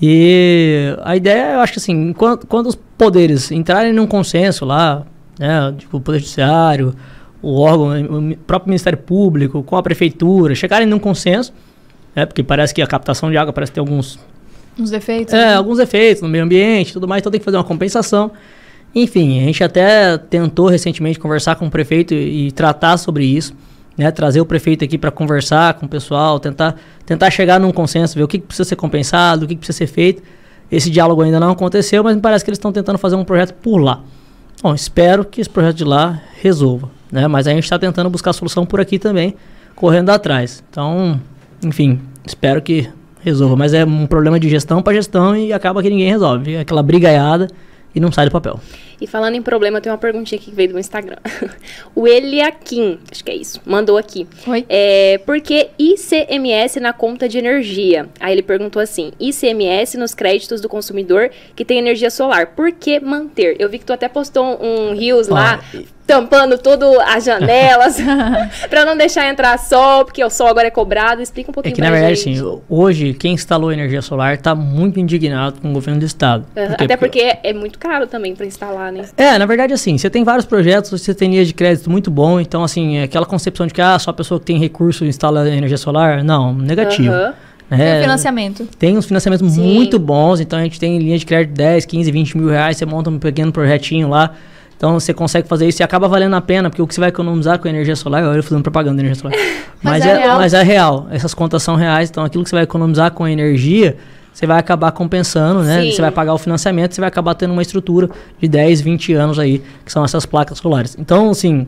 E 0.00 0.94
a 1.02 1.16
ideia, 1.16 1.54
eu 1.54 1.60
acho 1.60 1.72
que 1.72 1.78
assim, 1.78 2.12
quando, 2.12 2.46
quando 2.46 2.66
os 2.66 2.74
poderes 2.74 3.50
entrarem 3.50 3.92
num 3.92 4.06
consenso 4.06 4.64
lá, 4.64 5.04
né, 5.38 5.74
tipo 5.78 5.96
o 5.96 6.00
Poder 6.00 6.18
Judiciário, 6.18 6.94
o 7.40 7.60
órgão, 7.60 8.32
o 8.32 8.36
próprio 8.36 8.68
Ministério 8.68 8.98
Público, 8.98 9.62
com 9.62 9.76
a 9.76 9.82
Prefeitura, 9.82 10.54
chegarem 10.54 10.86
num 10.86 10.98
consenso, 10.98 11.52
né, 12.14 12.26
porque 12.26 12.42
parece 12.42 12.74
que 12.74 12.82
a 12.82 12.86
captação 12.86 13.30
de 13.30 13.36
água 13.36 13.52
parece 13.52 13.72
ter 13.72 13.80
alguns 13.80 14.18
Uns 14.78 14.90
defeitos? 14.90 15.32
é, 15.32 15.38
né? 15.38 15.54
alguns 15.54 15.78
efeitos 15.78 16.22
no 16.22 16.28
meio 16.28 16.44
ambiente 16.44 16.90
e 16.90 16.92
tudo 16.92 17.08
mais, 17.08 17.22
então 17.22 17.32
tem 17.32 17.38
que 17.38 17.44
fazer 17.44 17.56
uma 17.56 17.64
compensação. 17.64 18.30
Enfim, 18.94 19.40
a 19.42 19.44
gente 19.44 19.62
até 19.62 20.16
tentou 20.16 20.68
recentemente 20.68 21.18
conversar 21.18 21.56
com 21.56 21.66
o 21.66 21.70
prefeito 21.70 22.14
e, 22.14 22.50
tratar 22.52 22.96
sobre 22.96 23.24
isso, 23.24 23.54
né? 23.96 24.10
Trazer 24.10 24.40
o 24.40 24.46
prefeito 24.46 24.84
aqui 24.84 24.96
para 24.96 25.10
conversar 25.10 25.74
com 25.74 25.86
o 25.86 25.88
pessoal, 25.88 26.40
tentar, 26.40 26.76
tentar 27.04 27.30
chegar 27.30 27.60
num 27.60 27.72
consenso, 27.72 28.14
ver 28.16 28.22
o 28.22 28.28
que, 28.28 28.38
que 28.38 28.46
precisa 28.46 28.68
ser 28.68 28.76
compensado, 28.76 29.44
o 29.44 29.48
que, 29.48 29.54
que 29.54 29.60
precisa 29.60 29.78
ser 29.78 29.86
feito. 29.86 30.22
Esse 30.70 30.90
diálogo 30.90 31.22
ainda 31.22 31.38
não 31.38 31.50
aconteceu, 31.50 32.02
mas 32.02 32.16
me 32.16 32.22
parece 32.22 32.44
que 32.44 32.50
eles 32.50 32.58
estão 32.58 32.72
tentando 32.72 32.98
fazer 32.98 33.16
um 33.16 33.24
projeto 33.24 33.54
por 33.54 33.78
lá. 33.78 34.02
Bom, 34.62 34.74
espero 34.74 35.24
que 35.24 35.40
esse 35.40 35.50
projeto 35.50 35.76
de 35.76 35.84
lá 35.84 36.20
resolva, 36.40 36.90
né? 37.12 37.28
Mas 37.28 37.46
a 37.46 37.50
gente 37.50 37.64
está 37.64 37.78
tentando 37.78 38.08
buscar 38.08 38.32
solução 38.32 38.64
por 38.64 38.80
aqui 38.80 38.98
também, 38.98 39.34
correndo 39.74 40.10
atrás. 40.10 40.64
Então, 40.70 41.20
enfim, 41.62 42.00
espero 42.26 42.62
que 42.62 42.88
resolva. 43.20 43.56
Mas 43.56 43.74
é 43.74 43.84
um 43.84 44.06
problema 44.06 44.40
de 44.40 44.48
gestão 44.48 44.82
para 44.82 44.94
gestão 44.94 45.36
e 45.36 45.52
acaba 45.52 45.82
que 45.82 45.90
ninguém 45.90 46.08
resolve. 46.08 46.56
Aquela 46.56 46.82
brigaiada 46.82 47.48
e 47.96 48.00
não 48.00 48.12
sai 48.12 48.26
do 48.26 48.30
papel. 48.30 48.60
E 49.00 49.06
falando 49.06 49.34
em 49.34 49.42
problema, 49.42 49.80
tem 49.80 49.90
uma 49.90 49.96
perguntinha 49.98 50.38
aqui 50.38 50.50
que 50.50 50.56
veio 50.56 50.72
do 50.72 50.78
Instagram. 50.78 51.16
o 51.94 52.06
Eliakim, 52.06 52.98
acho 53.10 53.24
que 53.24 53.30
é 53.30 53.34
isso, 53.34 53.60
mandou 53.64 53.96
aqui. 53.96 54.28
Oi? 54.46 54.66
É, 54.68 55.18
por 55.24 55.40
que 55.40 55.70
ICMS 55.78 56.78
na 56.78 56.92
conta 56.92 57.26
de 57.26 57.38
energia? 57.38 58.08
Aí 58.20 58.32
ele 58.32 58.42
perguntou 58.42 58.80
assim: 58.80 59.12
ICMS 59.18 59.96
nos 59.96 60.14
créditos 60.14 60.60
do 60.60 60.68
consumidor 60.68 61.30
que 61.54 61.64
tem 61.64 61.78
energia 61.78 62.10
solar. 62.10 62.48
Por 62.48 62.70
que 62.72 63.00
manter? 63.00 63.56
Eu 63.58 63.68
vi 63.70 63.78
que 63.78 63.84
tu 63.86 63.94
até 63.94 64.08
postou 64.08 64.62
um 64.62 64.94
Rios 64.94 65.28
lá, 65.28 65.62
tampando 66.06 66.56
tudo 66.58 66.86
as 67.00 67.24
janelas, 67.24 67.96
pra 68.70 68.84
não 68.84 68.96
deixar 68.96 69.28
entrar 69.28 69.58
sol, 69.58 70.04
porque 70.04 70.22
o 70.24 70.30
sol 70.30 70.46
agora 70.46 70.68
é 70.68 70.70
cobrado. 70.70 71.20
Explica 71.20 71.50
um 71.50 71.52
É 71.52 71.54
pouquinho 71.54 71.74
que, 71.74 71.80
na 71.80 71.90
verdade, 71.90 72.14
gente. 72.16 72.38
assim, 72.40 72.60
hoje, 72.68 73.12
quem 73.14 73.32
instalou 73.34 73.72
energia 73.72 74.00
solar 74.00 74.34
está 74.34 74.54
muito 74.54 75.00
indignado 75.00 75.60
com 75.60 75.70
o 75.70 75.72
governo 75.72 76.00
do 76.00 76.06
estado. 76.06 76.44
Quê? 76.54 76.60
Até 76.84 76.96
porque 76.96 77.20
é, 77.20 77.40
é 77.42 77.52
muito 77.52 77.78
caro 77.78 78.06
também 78.06 78.34
pra 78.34 78.46
instalar, 78.46 78.92
né? 78.92 79.02
É, 79.16 79.36
na 79.38 79.46
verdade, 79.46 79.72
assim, 79.72 79.98
você 79.98 80.08
tem 80.08 80.22
vários 80.22 80.46
projetos, 80.46 80.90
você 80.90 81.14
tem 81.14 81.30
linha 81.30 81.44
de 81.44 81.52
crédito 81.54 81.90
muito 81.90 82.10
bom, 82.10 82.38
então, 82.38 82.62
assim, 82.62 82.98
é 82.98 83.02
aquela 83.04 83.26
concepção 83.26 83.66
de 83.66 83.74
que, 83.74 83.80
ah, 83.80 83.98
só 83.98 84.10
a 84.10 84.14
pessoa 84.14 84.38
que 84.38 84.46
tem 84.46 84.58
recurso 84.58 85.04
instala 85.04 85.48
energia 85.48 85.76
solar, 85.76 86.22
não, 86.22 86.52
negativo. 86.54 87.12
Tem 87.68 87.80
É, 87.80 87.98
o 87.98 88.02
financiamento. 88.02 88.68
Tem 88.78 88.96
uns 88.96 89.06
financiamentos 89.06 89.52
Sim. 89.52 89.60
muito 89.60 89.98
bons, 89.98 90.38
então 90.38 90.56
a 90.56 90.62
gente 90.62 90.78
tem 90.78 90.98
linha 90.98 91.18
de 91.18 91.26
crédito 91.26 91.48
de 91.48 91.54
10, 91.56 91.84
15, 91.84 92.10
20 92.12 92.38
mil 92.38 92.48
reais, 92.48 92.76
você 92.76 92.86
monta 92.86 93.10
um 93.10 93.18
pequeno 93.18 93.50
projetinho 93.50 94.08
lá, 94.08 94.34
então 94.76 94.92
você 94.94 95.14
consegue 95.14 95.48
fazer 95.48 95.66
isso 95.66 95.82
e 95.82 95.84
acaba 95.84 96.06
valendo 96.06 96.36
a 96.36 96.40
pena, 96.40 96.68
porque 96.68 96.82
o 96.82 96.86
que 96.86 96.94
você 96.94 97.00
vai 97.00 97.08
economizar 97.08 97.58
com 97.58 97.66
a 97.66 97.70
energia 97.70 97.96
solar, 97.96 98.22
olha 98.24 98.36
eu 98.36 98.42
fazendo 98.42 98.62
propaganda 98.62 98.96
de 98.96 99.08
energia 99.08 99.20
solar, 99.20 99.36
Mas 99.82 100.04
mas, 100.04 100.06
é 100.06 100.08
é, 100.08 100.18
real. 100.18 100.38
mas 100.38 100.54
é 100.54 100.62
real, 100.62 101.06
essas 101.10 101.34
contas 101.34 101.62
são 101.62 101.76
reais, 101.76 102.10
então 102.10 102.24
aquilo 102.24 102.44
que 102.44 102.50
você 102.50 102.56
vai 102.56 102.64
economizar 102.64 103.10
com 103.12 103.24
a 103.24 103.30
energia, 103.30 103.96
você 104.36 104.46
vai 104.46 104.58
acabar 104.58 104.92
compensando, 104.92 105.62
né? 105.62 105.80
Sim. 105.80 105.92
Você 105.92 106.02
vai 106.02 106.10
pagar 106.10 106.34
o 106.34 106.38
financiamento, 106.38 106.94
você 106.94 107.00
vai 107.00 107.08
acabar 107.08 107.34
tendo 107.34 107.52
uma 107.52 107.62
estrutura 107.62 108.10
de 108.38 108.46
10, 108.46 108.82
20 108.82 109.14
anos 109.14 109.38
aí, 109.38 109.62
que 109.82 109.90
são 109.90 110.04
essas 110.04 110.26
placas 110.26 110.58
solares. 110.58 110.94
Então, 110.98 111.30
assim, 111.30 111.66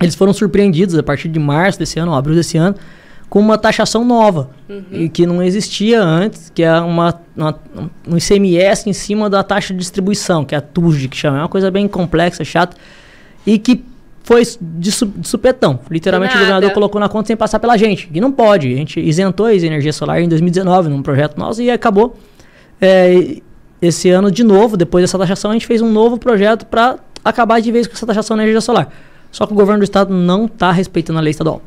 eles 0.00 0.16
foram 0.16 0.32
surpreendidos 0.32 0.98
a 0.98 1.04
partir 1.04 1.28
de 1.28 1.38
março 1.38 1.78
desse 1.78 2.00
ano, 2.00 2.12
abril 2.14 2.34
desse 2.34 2.58
ano, 2.58 2.74
com 3.28 3.40
uma 3.40 3.58
taxação 3.58 4.04
nova, 4.04 4.50
e 4.92 5.08
que 5.08 5.26
não 5.26 5.42
existia 5.42 6.02
antes, 6.02 6.50
que 6.54 6.62
é 6.62 6.80
uma, 6.80 7.20
uma- 7.36 7.58
um 8.08 8.16
ICMS 8.16 8.88
em 8.88 8.92
cima 8.92 9.28
da 9.28 9.42
taxa 9.42 9.72
de 9.74 9.78
distribuição, 9.80 10.44
que 10.44 10.54
é 10.54 10.58
a 10.58 10.60
TUSD, 10.62 11.08
que 11.08 11.16
chama. 11.16 11.38
É 11.38 11.40
uma 11.42 11.48
coisa 11.48 11.70
bem 11.70 11.86
complexa, 11.86 12.42
chata, 12.44 12.76
e 13.46 13.58
que 13.58 13.84
foi 14.22 14.42
de, 14.60 14.90
su- 14.92 15.06
de 15.06 15.26
supetão. 15.28 15.78
Literalmente 15.90 16.32
o 16.34 16.38
governador 16.40 16.70
colocou 16.74 17.00
na 17.00 17.08
conta 17.08 17.26
sem 17.28 17.36
passar 17.36 17.58
pela 17.58 17.76
gente, 17.76 18.08
e 18.12 18.20
não 18.20 18.32
pode. 18.32 18.72
A 18.72 18.76
gente 18.76 18.98
isentou 19.00 19.46
a 19.46 19.54
energia 19.54 19.92
solar 19.92 20.20
em 20.22 20.28
2019, 20.28 20.88
num 20.88 21.02
projeto 21.02 21.36
nosso, 21.38 21.60
e 21.62 21.70
acabou. 21.70 22.16
É, 22.80 23.38
esse 23.80 24.08
ano, 24.10 24.30
de 24.30 24.42
novo, 24.42 24.76
depois 24.76 25.02
dessa 25.02 25.18
taxação, 25.18 25.50
a 25.50 25.54
gente 25.54 25.66
fez 25.66 25.80
um 25.82 25.90
novo 25.92 26.18
projeto 26.18 26.64
para 26.66 26.96
acabar 27.24 27.60
de 27.60 27.70
vez 27.70 27.86
com 27.86 27.92
essa 27.94 28.06
taxação 28.06 28.36
na 28.36 28.42
energia 28.42 28.60
solar. 28.60 28.92
Só 29.30 29.46
que 29.46 29.52
o 29.52 29.56
governo 29.56 29.80
do 29.80 29.84
estado 29.84 30.12
não 30.14 30.46
está 30.46 30.72
respeitando 30.72 31.18
a 31.18 31.22
lei 31.22 31.30
estadual. 31.30 31.60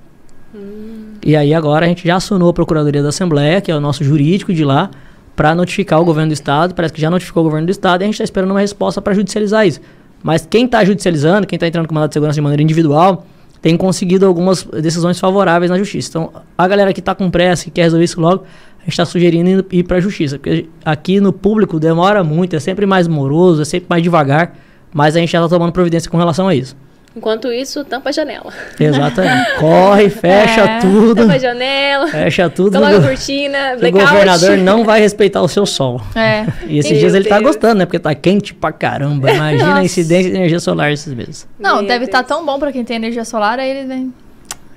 E 1.24 1.36
aí 1.36 1.53
agora 1.53 1.86
a 1.86 1.89
gente 1.89 2.07
já 2.07 2.15
acionou 2.15 2.49
a 2.49 2.53
Procuradoria 2.53 3.03
da 3.03 3.09
Assembleia, 3.09 3.61
que 3.61 3.72
é 3.72 3.76
o 3.76 3.80
nosso 3.80 4.03
jurídico 4.03 4.53
de 4.53 4.65
lá, 4.65 4.89
para 5.36 5.53
notificar 5.53 6.01
o 6.01 6.05
governo 6.05 6.30
do 6.30 6.34
estado. 6.34 6.74
Parece 6.74 6.93
que 6.93 7.01
já 7.01 7.09
notificou 7.09 7.41
o 7.41 7.43
governo 7.45 7.67
do 7.67 7.72
estado 7.72 8.01
e 8.01 8.03
a 8.03 8.07
gente 8.07 8.15
está 8.15 8.24
esperando 8.24 8.51
uma 8.51 8.59
resposta 8.59 9.01
para 9.01 9.13
judicializar 9.13 9.65
isso. 9.67 9.80
Mas 10.24 10.47
quem 10.49 10.65
está 10.65 10.84
judicializando, 10.84 11.47
quem 11.47 11.57
está 11.57 11.67
entrando 11.67 11.88
com 11.88 11.93
mandado 11.93 12.09
de 12.09 12.13
segurança 12.13 12.36
de 12.36 12.41
maneira 12.41 12.61
individual, 12.61 13.26
tem 13.61 13.78
conseguido 13.78 14.26
algumas 14.26 14.63
decisões 14.63 15.19
favoráveis 15.19 15.69
na 15.69 15.78
justiça. 15.78 16.09
Então, 16.09 16.32
a 16.57 16.67
galera 16.67 16.91
que 16.93 16.99
está 16.99 17.13
com 17.13 17.30
pressa, 17.30 17.65
que 17.65 17.72
quer 17.72 17.84
resolver 17.84 18.05
isso 18.05 18.19
logo, 18.19 18.43
a 18.80 18.84
gente 18.84 18.89
está 18.89 19.05
sugerindo 19.05 19.63
ir 19.72 19.84
para 19.84 19.97
a 19.97 19.99
justiça. 19.99 20.39
Porque 20.39 20.67
aqui 20.84 21.19
no 21.19 21.32
público 21.32 21.80
demora 21.80 22.24
muito, 22.24 22.55
é 22.55 22.59
sempre 22.59 22.88
mais 22.88 23.07
moroso, 23.07 23.61
é 23.61 23.65
sempre 23.65 23.88
mais 23.88 24.01
devagar, 24.01 24.55
mas 24.91 25.15
a 25.15 25.19
gente 25.19 25.32
já 25.32 25.39
está 25.39 25.49
tomando 25.49 25.72
providência 25.72 26.09
com 26.09 26.17
relação 26.17 26.47
a 26.47 26.55
isso. 26.55 26.76
Enquanto 27.14 27.51
isso, 27.51 27.84
tampa 27.84 28.07
a 28.09 28.12
janela. 28.14 28.53
Exatamente. 28.80 29.55
Corre, 29.59 30.09
fecha 30.09 30.62
É. 30.62 30.80
tudo. 30.80 31.16
Tampa 31.16 31.34
a 31.34 31.38
janela, 31.38 32.07
Fecha 32.07 32.49
tudo. 32.49 32.72
coloca 32.78 32.95
a 32.95 32.99
o 32.99 33.01
cortina, 33.03 33.57
o 33.76 33.91
governador 33.91 34.57
não 34.57 34.86
vai 34.86 35.01
respeitar 35.01 35.41
o 35.41 35.47
seu 35.47 35.66
sol. 35.66 35.99
É. 36.16 36.45
E 36.68 36.78
esses 36.80 36.91
Meu 36.91 36.99
dias 37.01 37.14
ele 37.14 37.28
tá 37.28 37.39
gostando, 37.41 37.76
né? 37.80 37.86
Porque 37.86 37.99
tá 37.99 38.16
quente 38.16 38.53
pra 38.53 38.72
caramba. 38.72 39.30
Imagina 39.30 39.76
a 39.80 39.84
incidência 39.84 40.32
de 40.32 40.38
energia 40.38 40.59
solar 40.62 40.91
esses 40.93 41.14
meses. 41.14 41.45
Não, 41.59 41.80
Meu 41.80 41.88
deve 41.88 42.05
estar 42.05 42.20
Deus. 42.22 42.30
tão 42.30 42.45
bom 42.45 42.57
pra 42.57 42.72
quem 42.72 42.86
tem 42.86 42.95
energia 42.95 43.26
solar, 43.26 43.59
aí 43.59 43.70
ele 43.70 43.88
vem. 43.88 44.14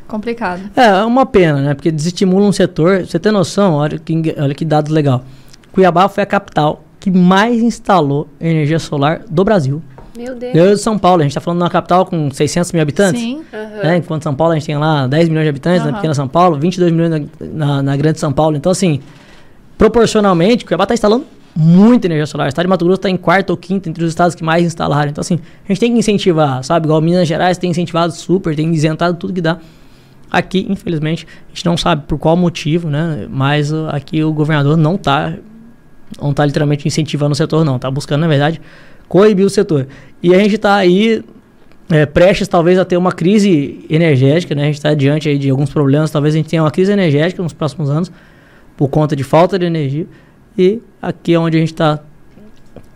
Complicado. 0.09 0.61
É, 0.77 0.87
é 0.87 1.05
uma 1.05 1.25
pena, 1.25 1.61
né? 1.61 1.75
Porque 1.75 1.91
desestimula 1.93 2.45
um 2.45 2.53
setor. 2.53 3.07
Você 3.07 3.19
tem 3.19 3.31
noção, 3.31 3.75
olha 3.75 3.97
que, 3.99 4.35
olha 4.39 4.55
que 4.55 4.65
dados 4.65 4.91
legal. 4.93 5.25
Cuiabá 5.73 6.09
foi 6.09 6.23
a 6.23 6.27
capital 6.27 6.83
que 7.01 7.11
mais 7.11 7.61
instalou 7.63 8.29
energia 8.41 8.79
solar 8.79 9.21
do 9.31 9.45
Brasil. 9.45 9.81
Meu 10.17 10.35
Deus. 10.35 10.55
Eu 10.55 10.75
de 10.75 10.81
São 10.81 10.99
Paulo, 10.99 11.21
a 11.21 11.25
gente 11.25 11.35
tá 11.35 11.41
falando 11.41 11.59
de 11.59 11.65
uma 11.65 11.71
capital 11.71 12.07
com 12.07 12.31
600 12.31 12.73
mil 12.73 12.81
habitantes. 12.83 13.21
Sim. 13.21 13.43
Aham. 13.53 13.83
Né? 13.83 13.97
Enquanto 13.97 14.23
São 14.23 14.35
Paulo 14.35 14.53
a 14.53 14.57
gente 14.57 14.67
tem 14.67 14.79
lá 14.79 15.07
10 15.07 15.29
milhões 15.29 15.45
de 15.45 15.49
habitantes, 15.49 15.81
na 15.81 15.87
Aham. 15.87 15.97
pequena 15.97 16.15
São 16.15 16.29
Paulo, 16.29 16.59
22 16.59 16.93
milhões 16.93 17.11
na, 17.11 17.21
na, 17.41 17.83
na 17.83 17.97
grande 17.97 18.21
São 18.21 18.33
Paulo. 18.33 18.57
Então, 18.57 18.71
assim, 18.71 19.01
proporcionalmente, 19.77 20.65
Cuiabá 20.65 20.85
está 20.85 20.95
instalando 20.95 21.27
muita 21.57 22.07
energia 22.07 22.27
solar. 22.27 22.47
O 22.47 22.49
estado 22.49 22.65
de 22.65 22.69
Mato 22.69 22.85
Grosso 22.85 22.99
está 22.99 23.11
em 23.11 23.17
quarto 23.17 23.51
ou 23.51 23.57
quinto 23.57 23.89
entre 23.89 24.05
os 24.05 24.11
estados 24.11 24.35
que 24.35 24.43
mais 24.43 24.65
instalaram. 24.65 25.11
Então, 25.11 25.21
assim, 25.21 25.39
a 25.65 25.69
gente 25.69 25.81
tem 25.81 25.93
que 25.93 25.99
incentivar, 25.99 26.63
sabe? 26.65 26.87
Igual 26.87 27.01
Minas 27.01 27.29
Gerais 27.29 27.59
tem 27.59 27.71
incentivado 27.71 28.13
super, 28.13 28.55
tem 28.55 28.73
isentado 28.73 29.17
tudo 29.17 29.33
que 29.33 29.41
dá. 29.41 29.59
Aqui, 30.31 30.67
infelizmente, 30.69 31.27
a 31.47 31.55
gente 31.55 31.65
não 31.65 31.77
sabe 31.77 32.05
por 32.09 32.19
qual 32.19 32.37
motivo, 32.37 32.89
né? 32.89 33.29
Mas 33.31 33.71
uh, 33.71 33.89
aqui 33.91 34.25
o 34.25 34.33
governador 34.33 34.77
não 34.77 34.97
está 34.97 35.35
não 36.21 36.33
tá 36.33 36.45
literalmente 36.45 36.87
incentivando 36.87 37.33
o 37.33 37.35
setor, 37.35 37.65
não. 37.65 37.79
Tá 37.79 37.91
buscando, 37.91 38.21
na 38.23 38.29
verdade, 38.29 38.61
coibir 39.15 39.47
o 39.47 39.49
setor. 39.49 39.87
E 40.21 40.35
a 40.35 40.39
gente 40.41 40.57
está 40.57 40.75
aí 40.75 41.25
é, 41.89 42.05
prestes, 42.05 42.49
talvez, 42.49 42.81
a 42.81 42.85
ter 42.85 42.97
uma 42.97 43.13
crise 43.13 43.87
energética, 43.89 44.57
né? 44.57 44.63
A 44.63 44.67
gente 44.67 44.75
está 44.75 44.93
diante 44.93 45.29
aí 45.29 45.39
de 45.39 45.49
alguns 45.49 45.71
problemas. 45.71 46.11
Talvez 46.11 46.35
a 46.35 46.39
gente 46.39 46.49
tenha 46.49 46.65
uma 46.65 46.71
crise 46.73 46.91
energética 46.91 47.41
nos 47.41 47.53
próximos 47.53 47.89
anos 47.89 48.11
por 48.77 48.89
conta 48.89 49.15
de 49.15 49.23
falta 49.23 49.57
de 49.57 49.67
energia. 49.67 50.05
E 50.59 50.83
aqui 51.01 51.33
é 51.33 51.39
onde 51.39 51.57
a 51.57 51.61
gente 51.61 51.73
está 51.73 52.01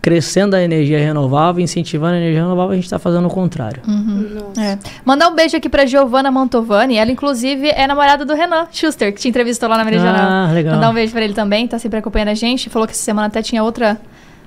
crescendo 0.01 0.57
a 0.57 0.61
energia 0.61 0.99
renovável, 0.99 1.63
incentivando 1.63 2.15
a 2.15 2.17
energia 2.17 2.41
renovável, 2.41 2.71
a 2.71 2.75
gente 2.75 2.83
está 2.83 2.99
fazendo 2.99 3.25
o 3.25 3.31
contrário. 3.31 3.81
Nossa. 3.87 4.61
É. 4.61 4.77
Mandar 5.05 5.29
um 5.29 5.35
beijo 5.35 5.55
aqui 5.55 5.69
pra 5.69 5.85
Giovanna 5.85 6.29
Mantovani. 6.29 6.97
Ela, 6.97 7.11
inclusive, 7.11 7.69
é 7.69 7.87
namorada 7.87 8.25
do 8.25 8.33
Renan 8.33 8.67
Schuster, 8.73 9.13
que 9.13 9.21
te 9.21 9.29
entrevistou 9.29 9.69
lá 9.69 9.77
na 9.77 9.85
Meridianal. 9.85 10.29
Ah, 10.29 10.51
legal. 10.51 10.75
Mandar 10.75 10.89
um 10.89 10.93
beijo 10.93 11.13
pra 11.13 11.23
ele 11.23 11.33
também, 11.33 11.65
tá 11.65 11.79
sempre 11.79 11.99
acompanhando 11.99 12.29
a 12.29 12.33
gente. 12.33 12.69
Falou 12.69 12.85
que 12.85 12.93
essa 12.93 13.03
semana 13.03 13.27
até 13.27 13.41
tinha 13.41 13.63
outra, 13.63 13.97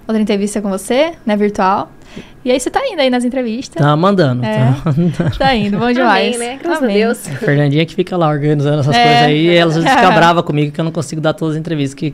outra 0.06 0.20
entrevista 0.22 0.60
com 0.60 0.68
você, 0.68 1.12
né, 1.24 1.36
virtual. 1.36 1.90
E 2.44 2.50
aí 2.50 2.58
você 2.60 2.70
tá 2.70 2.80
indo 2.86 3.00
aí 3.00 3.08
nas 3.08 3.24
entrevistas. 3.24 3.80
Tá 3.82 3.96
mandando. 3.96 4.44
É. 4.44 4.56
Tá 4.58 4.76
mandando. 4.84 5.38
Tá 5.38 5.54
indo, 5.54 5.78
bom 5.78 5.90
demais. 5.92 6.36
Amém, 6.36 6.48
né? 6.48 6.58
Graças 6.62 6.82
Amém. 6.82 6.96
a 7.02 7.06
Deus. 7.06 7.28
A 7.28 7.34
Fernandinha 7.36 7.86
que 7.86 7.94
fica 7.94 8.16
lá 8.16 8.28
organizando 8.28 8.80
essas 8.80 8.94
É. 8.94 9.02
coisas 9.02 9.22
aí, 9.22 9.46
e 9.46 9.54
ela 9.56 9.72
fica 9.72 10.10
brava 10.12 10.42
comigo 10.42 10.72
que 10.72 10.80
eu 10.80 10.84
não 10.84 10.92
consigo 10.92 11.20
dar 11.20 11.32
todas 11.32 11.54
as 11.54 11.60
entrevistas. 11.60 11.94
Que, 11.94 12.12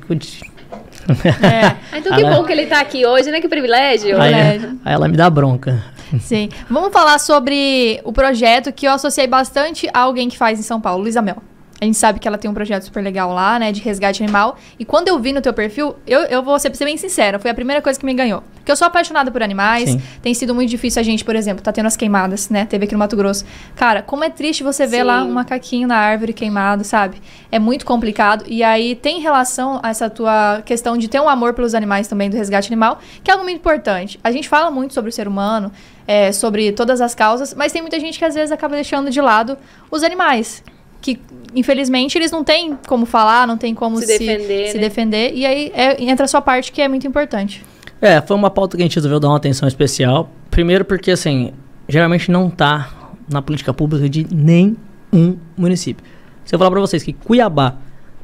É, 1.42 1.66
Ah, 1.92 1.98
então 1.98 2.14
que 2.14 2.22
Ela- 2.22 2.36
bom 2.36 2.44
que 2.44 2.52
ele 2.52 2.66
tá 2.66 2.80
aqui 2.80 3.04
hoje, 3.06 3.30
né? 3.30 3.40
Que 3.40 3.48
privilégio. 3.48 4.20
aí, 4.20 4.32
Privilégio. 4.34 4.78
aí 4.84 4.94
ela 4.94 5.08
me 5.08 5.16
dá 5.16 5.28
bronca. 5.30 5.82
sim. 6.20 6.48
Vamos 6.70 6.92
falar 6.92 7.18
sobre 7.18 8.00
o 8.04 8.12
projeto 8.12 8.70
que 8.72 8.86
eu 8.86 8.92
associei 8.92 9.26
bastante 9.26 9.88
a 9.92 10.00
alguém 10.00 10.28
que 10.28 10.36
faz 10.38 10.58
em 10.58 10.62
São 10.62 10.80
Paulo, 10.80 11.02
Luísa 11.02 11.22
Mel. 11.22 11.38
A 11.80 11.84
gente 11.84 11.96
sabe 11.96 12.18
que 12.18 12.26
ela 12.26 12.36
tem 12.36 12.50
um 12.50 12.54
projeto 12.54 12.82
super 12.82 13.00
legal 13.02 13.32
lá, 13.32 13.56
né, 13.56 13.70
de 13.70 13.80
resgate 13.80 14.20
animal. 14.22 14.58
E 14.78 14.84
quando 14.84 15.06
eu 15.06 15.18
vi 15.18 15.32
no 15.32 15.40
teu 15.40 15.52
perfil, 15.52 15.94
eu, 16.06 16.22
eu 16.22 16.42
vou 16.42 16.58
ser, 16.58 16.74
ser 16.74 16.84
bem 16.84 16.96
sincera, 16.96 17.38
foi 17.38 17.50
a 17.50 17.54
primeira 17.54 17.80
coisa 17.80 17.98
que 17.98 18.04
me 18.04 18.14
ganhou. 18.14 18.42
Porque 18.56 18.72
eu 18.72 18.76
sou 18.76 18.86
apaixonada 18.86 19.30
por 19.30 19.42
animais, 19.44 19.90
Sim. 19.90 20.02
tem 20.20 20.34
sido 20.34 20.54
muito 20.54 20.68
difícil 20.68 20.98
a 21.00 21.04
gente, 21.04 21.24
por 21.24 21.36
exemplo, 21.36 21.62
tá 21.62 21.70
tendo 21.70 21.86
as 21.86 21.96
queimadas, 21.96 22.50
né, 22.50 22.66
teve 22.66 22.84
aqui 22.84 22.94
no 22.94 22.98
Mato 22.98 23.16
Grosso. 23.16 23.44
Cara, 23.76 24.02
como 24.02 24.24
é 24.24 24.30
triste 24.30 24.64
você 24.64 24.88
ver 24.88 24.98
Sim. 24.98 25.02
lá 25.04 25.22
um 25.22 25.30
macaquinho 25.30 25.86
na 25.86 25.96
árvore 25.96 26.32
queimado, 26.32 26.82
sabe? 26.82 27.22
É 27.50 27.60
muito 27.60 27.86
complicado. 27.86 28.44
E 28.48 28.64
aí 28.64 28.96
tem 28.96 29.20
relação 29.20 29.78
a 29.80 29.90
essa 29.90 30.10
tua 30.10 30.62
questão 30.66 30.98
de 30.98 31.06
ter 31.06 31.20
um 31.20 31.28
amor 31.28 31.54
pelos 31.54 31.74
animais 31.74 32.08
também, 32.08 32.28
do 32.28 32.36
resgate 32.36 32.68
animal, 32.68 32.98
que 33.22 33.30
é 33.30 33.34
algo 33.34 33.44
muito 33.44 33.58
importante. 33.58 34.18
A 34.24 34.32
gente 34.32 34.48
fala 34.48 34.68
muito 34.68 34.94
sobre 34.94 35.10
o 35.10 35.12
ser 35.12 35.28
humano, 35.28 35.70
é, 36.08 36.32
sobre 36.32 36.72
todas 36.72 37.00
as 37.00 37.14
causas, 37.14 37.54
mas 37.54 37.70
tem 37.70 37.82
muita 37.82 38.00
gente 38.00 38.18
que 38.18 38.24
às 38.24 38.34
vezes 38.34 38.50
acaba 38.50 38.74
deixando 38.74 39.10
de 39.10 39.20
lado 39.20 39.56
os 39.90 40.02
animais. 40.02 40.64
Que, 41.00 41.18
infelizmente, 41.54 42.18
eles 42.18 42.30
não 42.30 42.42
têm 42.42 42.76
como 42.88 43.06
falar, 43.06 43.46
não 43.46 43.56
tem 43.56 43.74
como 43.74 43.98
Se 43.98 44.06
se, 44.06 44.18
defender, 44.18 44.68
se 44.68 44.74
né? 44.74 44.80
defender. 44.80 45.32
E 45.34 45.46
aí 45.46 45.70
é- 45.74 46.02
entra 46.02 46.24
a 46.24 46.28
sua 46.28 46.40
parte 46.42 46.72
que 46.72 46.82
é 46.82 46.88
muito 46.88 47.06
importante. 47.06 47.64
É, 48.00 48.20
foi 48.20 48.36
uma 48.36 48.50
pauta 48.50 48.76
que 48.76 48.82
a 48.82 48.86
gente 48.86 48.94
resolveu 48.96 49.18
dar 49.20 49.28
uma 49.28 49.36
atenção 49.36 49.66
especial. 49.68 50.30
Primeiro 50.50 50.84
porque, 50.84 51.10
assim, 51.10 51.52
geralmente 51.88 52.30
não 52.30 52.48
tá 52.50 52.90
na 53.30 53.40
política 53.42 53.72
pública 53.74 54.08
de 54.08 54.26
nenhum 54.32 55.36
município. 55.56 56.04
Se 56.44 56.54
eu 56.54 56.58
falar 56.58 56.70
pra 56.70 56.80
vocês 56.80 57.02
que 57.02 57.12
Cuiabá 57.12 57.76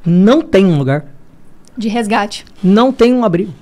não 0.05 0.41
tem 0.43 0.65
um 0.67 0.79
lugar, 0.79 1.05
De 1.77 1.89
resgate. 1.89 2.45
não 2.63 2.93
tem 2.93 3.13
um 3.13 3.25
abrigo, 3.25 3.53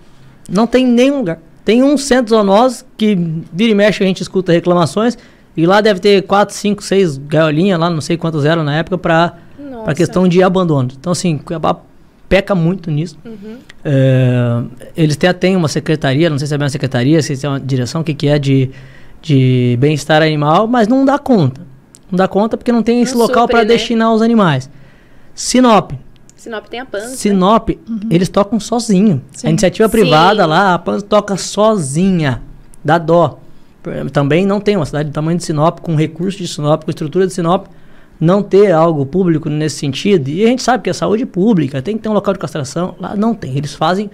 não 0.49 0.67
tem 0.67 0.87
nenhum 0.87 1.19
lugar. 1.19 1.39
Tem 1.65 1.83
um 1.83 1.97
centro 1.97 2.31
zoonose 2.35 2.85
que 2.97 3.15
vira 3.53 3.71
e 3.73 3.75
mexe 3.75 4.03
a 4.03 4.07
gente 4.07 4.21
escuta 4.21 4.53
reclamações 4.53 5.17
e 5.57 5.67
lá 5.67 5.81
deve 5.81 6.01
ter 6.01 6.23
4, 6.23 6.55
5, 6.55 6.83
6 6.83 7.19
gaiolinhas 7.19 7.79
lá, 7.79 7.91
não 7.91 8.01
sei 8.01 8.17
quantas 8.17 8.45
eram 8.45 8.63
na 8.65 8.77
época, 8.77 8.97
pra, 8.97 9.35
Nossa. 9.59 9.85
pra 9.85 9.95
questão 9.95 10.27
de 10.27 10.43
abandono. 10.43 10.89
Então, 10.99 11.13
assim, 11.13 11.37
Cuiabá 11.39 11.77
peca 12.29 12.55
muito 12.55 12.91
nisso. 12.91 13.19
É, 13.85 14.63
eles 14.97 15.17
têm 15.17 15.29
até 15.29 15.55
uma 15.55 15.69
secretaria, 15.69 16.31
não 16.31 16.39
sei 16.39 16.49
se 16.49 16.55
é 16.55 16.59
bem 16.59 16.65
uma 16.65 16.71
secretaria, 16.71 17.21
se 17.21 17.45
é 17.45 17.49
uma 17.49 17.61
direção, 17.61 18.01
o 18.01 18.05
que, 18.05 18.15
que 18.15 18.27
é 18.27 18.39
de, 18.39 18.71
de 19.21 19.77
bem-estar 19.79 20.23
animal, 20.23 20.67
mas 20.67 20.89
não 20.89 21.05
dá 21.05 21.19
conta. 21.19 21.61
Não 22.11 22.17
dá 22.17 22.27
conta 22.27 22.57
porque 22.57 22.73
não 22.73 22.83
tem 22.83 23.03
esse 23.03 23.13
Não 23.13 23.21
local 23.21 23.43
supre, 23.43 23.57
para 23.57 23.63
né? 23.65 23.69
destinar 23.69 24.13
os 24.15 24.23
animais. 24.23 24.71
Sinop. 25.35 25.93
Sinop 26.35 26.67
tem 26.69 26.81
a 26.81 26.87
pança. 26.87 27.09
Sinop, 27.09 27.69
eles 28.11 28.29
tocam 28.31 28.59
sozinho. 28.59 29.23
Sim. 29.33 29.49
A 29.49 29.51
iniciativa 29.51 29.89
Sim. 29.89 29.93
privada 29.93 30.47
lá, 30.47 30.75
a 30.75 30.79
PAN 30.79 31.01
toca 31.01 31.37
sozinha. 31.37 32.41
Dá 32.83 32.97
dó. 32.97 33.42
Por- 33.83 34.11
Também 34.11 34.47
não 34.47 34.61
tem 34.61 34.77
uma 34.77 34.87
cidade 34.87 35.11
do 35.11 35.13
tamanho 35.13 35.37
de 35.39 35.45
Sinop, 35.45 35.81
com 35.81 35.95
recursos 35.97 36.41
de 36.41 36.47
Sinop, 36.49 36.85
com 36.85 36.91
estrutura 36.91 37.27
de 37.27 37.33
Sinop, 37.33 37.67
não 38.21 38.43
ter 38.43 38.71
algo 38.73 39.05
público 39.05 39.49
nesse 39.49 39.77
sentido. 39.77 40.29
E 40.29 40.45
a 40.45 40.49
gente 40.49 40.63
sabe 40.63 40.85
que 40.85 40.91
a 40.91 40.95
saúde 40.95 41.27
pública 41.27 41.83
tem 41.83 41.97
que 41.97 42.03
ter 42.03 42.09
um 42.09 42.13
local 42.13 42.33
de 42.35 42.41
castração. 42.41 42.95
Lá 43.01 43.17
não 43.17 43.35
tem. 43.35 43.57
Eles 43.57 43.75
fazem 43.75 44.11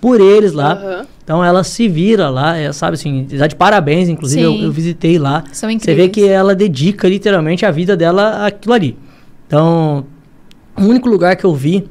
por 0.00 0.20
eles 0.20 0.52
lá. 0.52 0.72
Aham. 0.72 1.06
Então 1.22 1.44
ela 1.44 1.62
se 1.62 1.86
vira 1.86 2.28
lá, 2.28 2.56
é, 2.56 2.72
sabe 2.72 2.94
assim, 2.94 3.24
dá 3.38 3.46
de 3.46 3.54
parabéns, 3.54 4.08
inclusive 4.08 4.42
eu, 4.42 4.52
eu 4.54 4.72
visitei 4.72 5.16
lá. 5.16 5.44
São 5.52 5.70
Você 5.78 5.94
vê 5.94 6.08
que 6.08 6.26
ela 6.26 6.56
dedica 6.56 7.06
literalmente 7.08 7.64
a 7.64 7.70
vida 7.70 7.96
dela 7.96 8.46
àquilo 8.46 8.74
ali. 8.74 8.98
Então, 9.46 10.04
o 10.76 10.82
único 10.82 11.08
lugar 11.08 11.36
que 11.36 11.44
eu 11.44 11.54
vi 11.54 11.86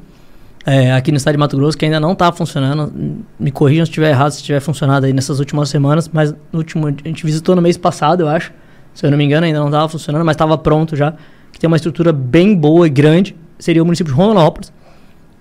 é, 0.65 0.91
aqui 0.93 1.11
no 1.11 1.17
estado 1.17 1.33
de 1.33 1.39
Mato 1.39 1.55
Grosso 1.57 1.77
que 1.77 1.85
ainda 1.85 1.99
não 1.99 2.13
está 2.13 2.31
funcionando, 2.31 2.91
m- 2.95 3.25
me 3.39 3.51
corrijam 3.51 3.85
se 3.85 3.89
estiver 3.91 4.09
errado, 4.09 4.31
se 4.31 4.43
tiver 4.43 4.59
funcionado 4.59 5.05
aí 5.05 5.13
nessas 5.13 5.39
últimas 5.39 5.69
semanas, 5.69 6.09
mas 6.11 6.33
no 6.51 6.59
último, 6.59 6.87
a 6.87 6.91
gente 6.91 7.25
visitou 7.25 7.55
no 7.55 7.61
mês 7.61 7.77
passado, 7.77 8.21
eu 8.21 8.27
acho. 8.27 8.51
Se 8.93 9.05
eu 9.05 9.11
não 9.11 9.17
me 9.17 9.23
engano, 9.23 9.45
ainda 9.45 9.59
não 9.59 9.67
estava 9.67 9.87
funcionando, 9.87 10.25
mas 10.25 10.35
estava 10.35 10.57
pronto 10.57 10.95
já. 10.95 11.13
Que 11.51 11.59
tem 11.59 11.67
uma 11.67 11.77
estrutura 11.77 12.11
bem 12.11 12.55
boa 12.55 12.85
e 12.85 12.89
grande. 12.89 13.35
Seria 13.57 13.81
o 13.81 13.85
município 13.85 14.13
de 14.13 14.17
Rondonópolis. 14.19 14.73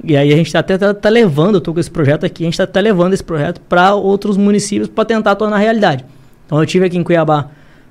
E 0.05 0.17
aí 0.17 0.33
a 0.33 0.37
gente 0.37 0.53
tá 0.53 0.61
até 0.61 0.79
tá, 0.79 0.95
tá 0.95 1.09
levando, 1.09 1.61
eu 1.65 1.75
com 1.75 1.81
esse 1.81 1.91
projeto 1.91 2.25
aqui, 2.25 2.45
a 2.45 2.47
gente 2.47 2.55
está 2.55 2.65
até 2.65 2.81
levando 2.81 3.15
esse 3.15 3.25
projeto 3.25 3.61
para 3.63 3.95
outros 3.95 4.37
municípios 4.37 4.89
para 4.89 5.05
tentar 5.05 5.35
tornar 5.35 5.59
realidade. 5.59 6.05
Então 6.47 6.61
eu 6.61 6.67
tive 6.67 6.87
aqui 6.87 6.97
em 6.97 7.03
Cuiabá 7.03 7.49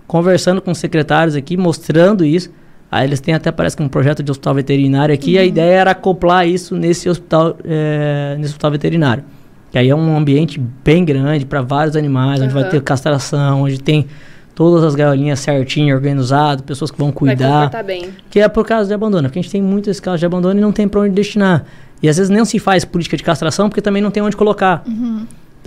conversando 0.08 0.62
com 0.62 0.72
os 0.72 0.78
secretários 0.78 1.36
aqui, 1.36 1.58
mostrando 1.58 2.24
isso. 2.24 2.50
Aí 2.90 3.06
eles 3.06 3.20
têm 3.20 3.34
até 3.34 3.52
parece 3.52 3.76
que 3.76 3.84
um 3.84 3.90
projeto 3.90 4.24
de 4.24 4.32
hospital 4.32 4.56
veterinário 4.56 5.14
aqui. 5.14 5.32
E 5.32 5.38
a 5.38 5.44
ideia 5.44 5.74
era 5.74 5.92
acoplar 5.92 6.48
isso 6.48 6.76
nesse 6.76 7.10
hospital, 7.10 7.58
eh, 7.66 8.36
nesse 8.38 8.52
hospital 8.52 8.72
veterinário. 8.72 9.24
Que 9.72 9.78
aí 9.78 9.90
é 9.90 9.96
um 9.96 10.16
ambiente 10.16 10.60
bem 10.84 11.04
grande 11.04 11.46
para 11.46 11.62
vários 11.62 11.96
animais, 11.98 12.42
onde 12.42 12.54
vai 12.54 12.70
ter 12.70 12.82
castração, 12.82 13.64
onde 13.64 13.80
tem 13.82 14.08
todas 14.56 14.84
as 14.84 14.96
gaiolinhas 14.96 15.40
certinho, 15.40 15.94
organizado, 15.94 16.64
pessoas 16.64 16.90
que 16.90 16.98
vão 16.98 17.10
Vai 17.10 17.16
cuidar. 17.16 17.66
comportar 17.66 17.84
bem. 17.84 18.10
Que 18.30 18.40
é 18.40 18.48
por 18.48 18.66
causa 18.66 18.88
de 18.88 18.94
abandono, 18.94 19.28
porque 19.28 19.38
a 19.40 19.42
gente 19.42 19.52
tem 19.52 19.62
muitos 19.62 20.00
casos 20.00 20.22
de 20.22 20.26
abandono 20.26 20.58
e 20.58 20.62
não 20.62 20.72
tem 20.72 20.88
para 20.88 21.02
onde 21.02 21.14
destinar. 21.14 21.66
E 22.02 22.08
às 22.08 22.16
vezes 22.18 22.30
nem 22.30 22.44
se 22.46 22.58
faz 22.58 22.86
política 22.86 23.18
de 23.18 23.24
castração 23.24 23.70
porque 23.70 23.82
também 23.82 24.02
não 24.02 24.10
tem 24.12 24.24
onde 24.24 24.38
colocar. 24.38 24.84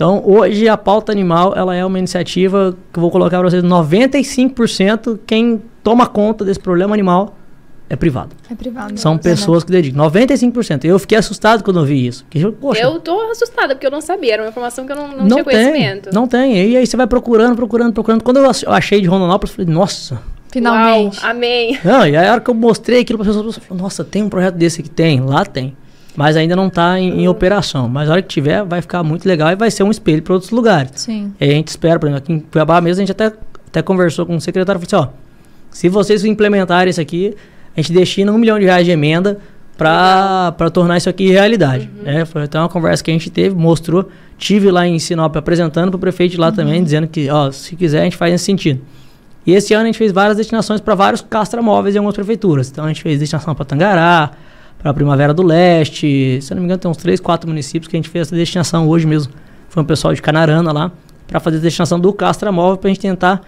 Então, 0.01 0.23
hoje 0.25 0.67
a 0.67 0.75
pauta 0.75 1.11
animal, 1.11 1.53
ela 1.55 1.75
é 1.75 1.85
uma 1.85 1.99
iniciativa 1.99 2.75
que 2.91 2.97
eu 2.97 3.01
vou 3.01 3.11
colocar 3.11 3.37
para 3.37 3.47
vocês, 3.51 3.63
95% 3.63 5.19
quem 5.27 5.61
toma 5.83 6.07
conta 6.07 6.43
desse 6.43 6.59
problema 6.59 6.95
animal 6.95 7.35
é 7.87 7.95
privado. 7.95 8.29
É 8.49 8.55
privado. 8.55 8.99
São 8.99 9.15
pessoas 9.15 9.63
que 9.63 9.71
dedicam. 9.71 10.03
95%. 10.09 10.85
Eu 10.85 10.97
fiquei 10.97 11.19
assustado 11.19 11.63
quando 11.63 11.81
eu 11.81 11.85
vi 11.85 12.07
isso. 12.07 12.23
Porque, 12.23 12.43
poxa, 12.53 12.81
Eu 12.81 12.99
tô 12.99 13.15
assustada, 13.29 13.75
porque 13.75 13.85
eu 13.85 13.91
não 13.91 14.01
sabia. 14.01 14.33
Era 14.33 14.41
uma 14.41 14.49
informação 14.49 14.87
que 14.87 14.91
eu 14.91 14.95
não, 14.95 15.07
não, 15.09 15.17
não 15.17 15.27
tinha 15.27 15.43
tem, 15.43 15.53
conhecimento. 15.53 16.09
não 16.11 16.27
tem. 16.27 16.71
E 16.71 16.77
aí 16.77 16.87
você 16.87 16.97
vai 16.97 17.05
procurando, 17.05 17.55
procurando, 17.55 17.93
procurando. 17.93 18.23
Quando 18.23 18.37
eu 18.37 18.49
ach- 18.49 18.63
eu 18.63 18.71
achei 18.71 19.01
de 19.01 19.07
Rondonópolis, 19.07 19.51
eu 19.55 19.63
falei, 19.65 19.71
nossa, 19.71 20.19
Finalmente. 20.49 21.19
Uau, 21.21 21.29
amém. 21.29 21.77
Não, 21.83 22.07
e 22.07 22.17
aí 22.17 22.27
a 22.27 22.31
hora 22.31 22.41
que 22.41 22.49
eu 22.49 22.55
mostrei 22.55 23.01
aquilo 23.01 23.19
para 23.19 23.29
as 23.29 23.35
pessoas, 23.35 23.55
eu 23.57 23.61
falei, 23.61 23.83
nossa, 23.83 24.03
tem 24.03 24.23
um 24.23 24.29
projeto 24.29 24.55
desse 24.55 24.81
aqui? 24.81 24.89
Tem, 24.89 25.21
lá 25.21 25.45
tem. 25.45 25.77
Mas 26.15 26.35
ainda 26.35 26.55
não 26.55 26.67
está 26.67 26.99
em, 26.99 27.21
em 27.21 27.27
operação. 27.27 27.87
Mas 27.87 28.09
a 28.09 28.13
hora 28.13 28.21
que 28.21 28.27
tiver, 28.27 28.63
vai 28.63 28.81
ficar 28.81 29.03
muito 29.03 29.25
legal 29.25 29.51
e 29.51 29.55
vai 29.55 29.71
ser 29.71 29.83
um 29.83 29.91
espelho 29.91 30.21
para 30.21 30.33
outros 30.33 30.51
lugares. 30.51 30.91
Sim. 30.95 31.33
E 31.39 31.45
a 31.45 31.51
gente 31.51 31.69
espera, 31.69 31.99
por 31.99 32.07
exemplo, 32.07 32.23
aqui 32.23 32.33
em 32.33 32.39
Cuiabá 32.39 32.81
mesmo, 32.81 33.01
a 33.01 33.05
gente 33.05 33.11
até, 33.11 33.33
até 33.67 33.81
conversou 33.81 34.25
com 34.25 34.35
o 34.35 34.41
secretário 34.41 34.81
e 34.81 34.85
falou 34.85 35.05
assim, 35.05 35.11
ó, 35.11 35.21
se 35.69 35.87
vocês 35.89 36.25
implementarem 36.25 36.89
isso 36.89 36.99
aqui, 36.99 37.35
a 37.75 37.81
gente 37.81 37.93
destina 37.93 38.31
um 38.31 38.37
milhão 38.37 38.59
de 38.59 38.65
reais 38.65 38.85
de 38.85 38.91
emenda 38.91 39.39
para 39.77 40.69
tornar 40.71 40.97
isso 40.97 41.09
aqui 41.09 41.31
realidade. 41.31 41.89
Né? 42.03 42.25
Foi 42.25 42.43
até 42.43 42.59
uma 42.59 42.69
conversa 42.69 43.03
que 43.03 43.09
a 43.09 43.13
gente 43.13 43.29
teve, 43.29 43.55
mostrou, 43.55 44.09
tive 44.37 44.69
lá 44.69 44.85
em 44.85 44.99
Sinop 44.99 45.35
apresentando 45.35 45.89
para 45.89 45.97
o 45.97 45.99
prefeito 45.99 46.39
lá 46.39 46.51
também, 46.51 46.83
dizendo 46.83 47.07
que, 47.07 47.29
ó, 47.29 47.51
se 47.51 47.75
quiser 47.75 48.01
a 48.01 48.03
gente 48.03 48.17
faz 48.17 48.31
nesse 48.31 48.43
sentido. 48.43 48.81
E 49.45 49.53
esse 49.53 49.73
ano 49.73 49.83
a 49.83 49.85
gente 49.87 49.97
fez 49.97 50.11
várias 50.11 50.37
destinações 50.37 50.79
para 50.79 50.93
vários 50.93 51.21
castramóveis 51.21 51.95
em 51.95 51.97
algumas 51.97 52.13
prefeituras. 52.13 52.69
Então 52.69 52.85
a 52.85 52.89
gente 52.89 53.01
fez 53.01 53.17
destinação 53.17 53.55
para 53.55 53.65
Tangará, 53.65 54.31
para 54.81 54.93
Primavera 54.93 55.33
do 55.33 55.43
Leste, 55.43 56.39
se 56.41 56.51
eu 56.51 56.55
não 56.55 56.61
me 56.61 56.65
engano 56.65 56.79
tem 56.79 56.89
uns 56.89 56.97
3, 56.97 57.19
4 57.19 57.47
municípios 57.47 57.87
que 57.87 57.95
a 57.95 57.99
gente 57.99 58.09
fez 58.09 58.27
essa 58.27 58.35
destinação 58.35 58.87
hoje 58.87 59.05
mesmo. 59.05 59.31
Foi 59.69 59.83
um 59.83 59.85
pessoal 59.85 60.13
de 60.13 60.21
Canarana 60.21 60.71
lá, 60.71 60.91
para 61.27 61.39
fazer 61.39 61.57
a 61.57 61.59
destinação 61.59 61.99
do 61.99 62.11
castramóvel 62.11 62.77
para 62.77 62.89
a 62.89 62.93
gente 62.93 63.01
tentar 63.01 63.41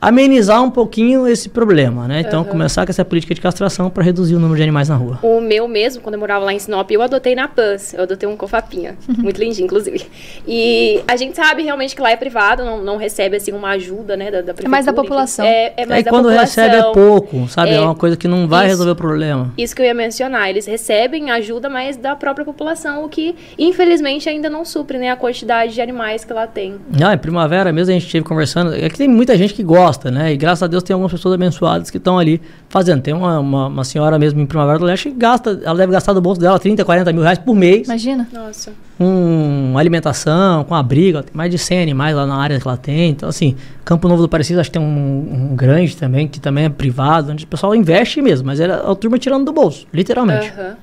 amenizar 0.00 0.62
um 0.62 0.70
pouquinho 0.70 1.26
esse 1.28 1.48
problema, 1.48 2.08
né? 2.08 2.20
Então, 2.20 2.40
Aham. 2.40 2.50
começar 2.50 2.86
com 2.86 2.90
essa 2.90 3.04
política 3.04 3.34
de 3.34 3.40
castração 3.40 3.90
para 3.90 4.02
reduzir 4.02 4.34
o 4.34 4.38
número 4.38 4.56
de 4.56 4.62
animais 4.62 4.88
na 4.88 4.96
rua. 4.96 5.18
O 5.22 5.40
meu 5.40 5.68
mesmo, 5.68 6.00
quando 6.02 6.14
eu 6.14 6.20
morava 6.20 6.44
lá 6.44 6.52
em 6.52 6.58
Sinop, 6.58 6.90
eu 6.90 7.02
adotei 7.02 7.34
na 7.34 7.46
PANS. 7.48 7.92
Eu 7.94 8.02
adotei 8.04 8.28
um 8.28 8.36
cofapinha. 8.36 8.96
Muito 9.18 9.38
lindinho, 9.40 9.66
inclusive. 9.66 10.06
E 10.46 11.02
a 11.06 11.16
gente 11.16 11.36
sabe 11.36 11.62
realmente 11.62 11.94
que 11.94 12.00
lá 12.02 12.10
é 12.10 12.16
privado, 12.16 12.64
não, 12.64 12.82
não 12.82 12.96
recebe, 12.96 13.36
assim, 13.36 13.52
uma 13.52 13.70
ajuda, 13.70 14.16
né, 14.16 14.26
da, 14.30 14.38
da 14.38 14.44
prefeitura. 14.54 14.68
mais 14.70 14.86
da 14.86 14.92
população. 14.92 15.44
É, 15.44 15.72
é 15.76 15.86
mais 15.86 15.98
Aí 15.98 16.02
da 16.04 16.10
quando 16.10 16.24
população. 16.24 16.64
recebe 16.64 16.76
é 16.88 16.92
pouco, 16.92 17.48
sabe? 17.48 17.70
É, 17.72 17.74
É, 17.74 17.80
uma 17.80 17.94
coisa 17.94 18.16
que 18.16 18.26
não 18.28 18.48
vai 18.48 18.62
isso. 18.66 18.70
resolver 18.70 18.92
o 18.92 18.96
problema. 18.96 19.52
Isso 19.58 19.74
que 19.76 19.82
eu 19.82 19.86
ia 19.86 19.94
mencionar. 19.94 20.48
Eles 20.48 20.66
recebem 20.66 21.30
ajuda, 21.30 21.68
mas 21.68 21.96
da 21.96 22.16
própria 22.16 22.44
população, 22.44 23.04
o 23.04 23.08
que, 23.08 23.34
infelizmente, 23.58 24.28
ainda 24.28 24.48
não 24.48 24.64
supre, 24.64 24.98
né, 24.98 25.10
a 25.10 25.16
quantidade 25.16 25.74
de 25.74 25.80
animais 25.80 26.24
que 26.24 26.32
lá 26.32 26.46
tem. 26.46 26.76
Não, 26.98 27.12
em 27.12 27.18
primavera 27.18 27.72
mesmo 27.72 27.90
a 27.90 27.94
gente 27.94 28.06
esteve 28.06 28.24
conversando. 28.24 28.74
É 28.74 28.88
que 28.88 28.96
tem 28.96 29.08
muita 29.08 29.36
gente 29.36 29.52
que 29.54 29.62
gosta, 29.62 29.89
né? 30.10 30.32
E 30.32 30.36
graças 30.36 30.62
a 30.62 30.66
Deus 30.66 30.82
tem 30.82 30.92
algumas 30.94 31.10
pessoas 31.10 31.34
abençoadas 31.34 31.90
que 31.90 31.96
estão 31.96 32.18
ali 32.18 32.40
fazendo. 32.68 33.00
Tem 33.02 33.14
uma, 33.14 33.38
uma, 33.40 33.66
uma 33.66 33.84
senhora 33.84 34.18
mesmo 34.18 34.40
em 34.40 34.46
Primavera 34.46 34.78
do 34.78 34.84
Leste 34.84 35.10
que 35.10 35.16
gasta, 35.16 35.60
ela 35.64 35.76
deve 35.76 35.90
gastar 35.92 36.12
do 36.12 36.20
bolso 36.20 36.40
dela 36.40 36.58
30, 36.58 36.84
40 36.84 37.12
mil 37.12 37.22
reais 37.22 37.38
por 37.38 37.54
mês 37.54 37.86
Imagina. 37.88 38.28
Nossa. 38.32 38.72
com 38.98 39.74
alimentação, 39.76 40.64
com 40.64 40.74
abrigo. 40.74 41.16
Ela 41.18 41.22
tem 41.24 41.32
mais 41.34 41.50
de 41.50 41.58
100 41.58 41.82
animais 41.82 42.14
lá 42.14 42.26
na 42.26 42.36
área 42.36 42.60
que 42.60 42.66
ela 42.68 42.76
tem. 42.76 43.10
Então, 43.10 43.28
assim, 43.28 43.56
Campo 43.84 44.06
Novo 44.08 44.22
do 44.22 44.28
Parecido, 44.28 44.60
acho 44.60 44.70
que 44.70 44.78
tem 44.78 44.86
um, 44.86 45.50
um 45.52 45.56
grande 45.56 45.96
também, 45.96 46.28
que 46.28 46.38
também 46.38 46.66
é 46.66 46.68
privado, 46.68 47.32
onde 47.32 47.44
o 47.44 47.46
pessoal 47.48 47.74
investe 47.74 48.20
mesmo, 48.22 48.46
mas 48.46 48.60
era 48.60 48.90
a 48.90 48.94
turma 48.94 49.18
tirando 49.18 49.44
do 49.44 49.52
bolso, 49.52 49.86
literalmente. 49.92 50.52
Aham. 50.58 50.76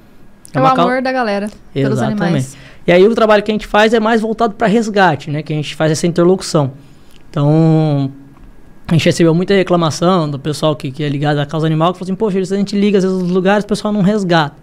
É 0.53 0.59
o 0.59 0.63
uma 0.63 0.73
cau- 0.73 0.87
amor 0.87 1.01
da 1.01 1.11
galera 1.11 1.49
pelos 1.73 1.97
Exatamente. 1.97 2.23
animais. 2.23 2.57
E 2.87 2.91
aí 2.91 3.05
o 3.05 3.13
trabalho 3.13 3.43
que 3.43 3.51
a 3.51 3.53
gente 3.53 3.67
faz 3.67 3.93
é 3.93 3.99
mais 3.99 4.21
voltado 4.21 4.53
para 4.55 4.65
resgate, 4.65 5.29
né? 5.29 5.43
Que 5.43 5.51
a 5.51 5.55
gente 5.55 5.75
faz 5.75 5.91
essa 5.91 6.07
interlocução. 6.07 6.71
Então, 7.29 8.09
a 8.87 8.93
gente 8.93 9.05
recebeu 9.05 9.33
muita 9.35 9.53
reclamação 9.53 10.29
do 10.29 10.39
pessoal 10.39 10.75
que, 10.75 10.91
que 10.91 11.03
é 11.03 11.09
ligado 11.09 11.39
à 11.39 11.45
causa 11.45 11.67
animal, 11.67 11.91
que 11.91 11.99
falou 11.99 12.09
assim, 12.09 12.15
poxa, 12.15 12.39
a 12.39 12.57
gente 12.57 12.77
liga 12.77 12.97
às 12.97 13.03
vezes 13.03 13.21
nos 13.21 13.31
lugares, 13.31 13.65
o 13.65 13.67
pessoal 13.67 13.93
não 13.93 14.01
resgata. 14.01 14.55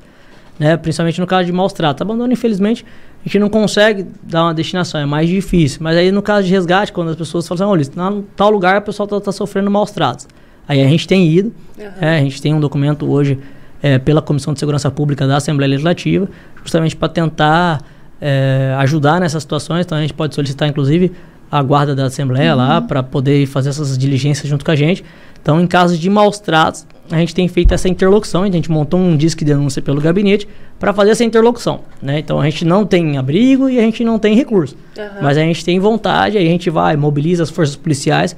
Né? 0.58 0.76
Principalmente 0.76 1.20
no 1.20 1.26
caso 1.26 1.44
de 1.44 1.52
maus 1.52 1.72
tratos. 1.72 2.00
Abandono, 2.00 2.32
infelizmente, 2.32 2.86
a 3.20 3.28
gente 3.28 3.38
não 3.38 3.50
consegue 3.50 4.06
dar 4.22 4.44
uma 4.44 4.54
destinação, 4.54 5.00
é 5.00 5.04
mais 5.04 5.28
difícil. 5.28 5.80
Mas 5.82 5.96
aí 5.96 6.10
no 6.10 6.22
caso 6.22 6.46
de 6.46 6.52
resgate, 6.52 6.92
quando 6.92 7.10
as 7.10 7.16
pessoas 7.16 7.46
falam 7.46 7.72
assim, 7.72 7.96
olha, 7.98 8.16
em 8.16 8.22
tal 8.36 8.50
lugar 8.50 8.78
o 8.78 8.82
pessoal 8.82 9.08
está 9.18 9.32
sofrendo 9.32 9.70
maus 9.70 9.90
tratos. 9.90 10.26
Aí 10.66 10.82
a 10.82 10.88
gente 10.88 11.06
tem 11.06 11.28
ido, 11.28 11.52
Aham. 11.78 11.92
é, 12.00 12.18
a 12.18 12.20
gente 12.20 12.40
tem 12.40 12.54
um 12.54 12.60
documento 12.60 13.10
hoje 13.10 13.38
é, 13.82 13.98
pela 13.98 14.22
Comissão 14.22 14.54
de 14.54 14.58
Segurança 14.60 14.90
Pública 14.90 15.26
da 15.26 15.36
Assembleia 15.36 15.68
Legislativa, 15.68 16.26
justamente 16.62 16.96
para 16.96 17.08
tentar 17.08 17.82
é, 18.20 18.74
ajudar 18.78 19.20
nessas 19.20 19.42
situações. 19.42 19.84
Então 19.84 19.98
a 19.98 20.00
gente 20.00 20.14
pode 20.14 20.34
solicitar, 20.34 20.66
inclusive, 20.66 21.12
a 21.50 21.62
guarda 21.62 21.94
da 21.94 22.06
Assembleia 22.06 22.54
lá 22.54 22.80
para 22.80 23.02
poder 23.02 23.46
fazer 23.46 23.70
essas 23.70 23.96
diligências 23.96 24.48
junto 24.48 24.64
com 24.64 24.70
a 24.70 24.76
gente. 24.76 25.04
Então, 25.40 25.60
em 25.60 25.66
casos 25.66 25.98
de 25.98 26.08
maus 26.08 26.38
tratos, 26.38 26.86
a 27.10 27.18
gente 27.18 27.34
tem 27.34 27.46
feito 27.48 27.74
essa 27.74 27.88
interlocução. 27.88 28.44
A 28.44 28.50
gente 28.50 28.70
montou 28.70 28.98
um 28.98 29.16
disque 29.16 29.44
de 29.44 29.52
denúncia 29.52 29.82
pelo 29.82 30.00
gabinete 30.00 30.48
para 30.78 30.92
fazer 30.92 31.10
essa 31.10 31.22
interlocução. 31.22 31.80
Né? 32.00 32.18
Então, 32.18 32.40
a 32.40 32.44
gente 32.44 32.64
não 32.64 32.86
tem 32.86 33.18
abrigo 33.18 33.68
e 33.68 33.78
a 33.78 33.82
gente 33.82 34.02
não 34.02 34.18
tem 34.18 34.34
recurso. 34.34 34.74
Aham. 34.98 35.18
Mas 35.20 35.36
a 35.36 35.42
gente 35.42 35.64
tem 35.64 35.78
vontade, 35.78 36.38
aí 36.38 36.46
a 36.46 36.50
gente 36.50 36.70
vai, 36.70 36.96
mobiliza 36.96 37.42
as 37.42 37.50
forças 37.50 37.76
policiais 37.76 38.34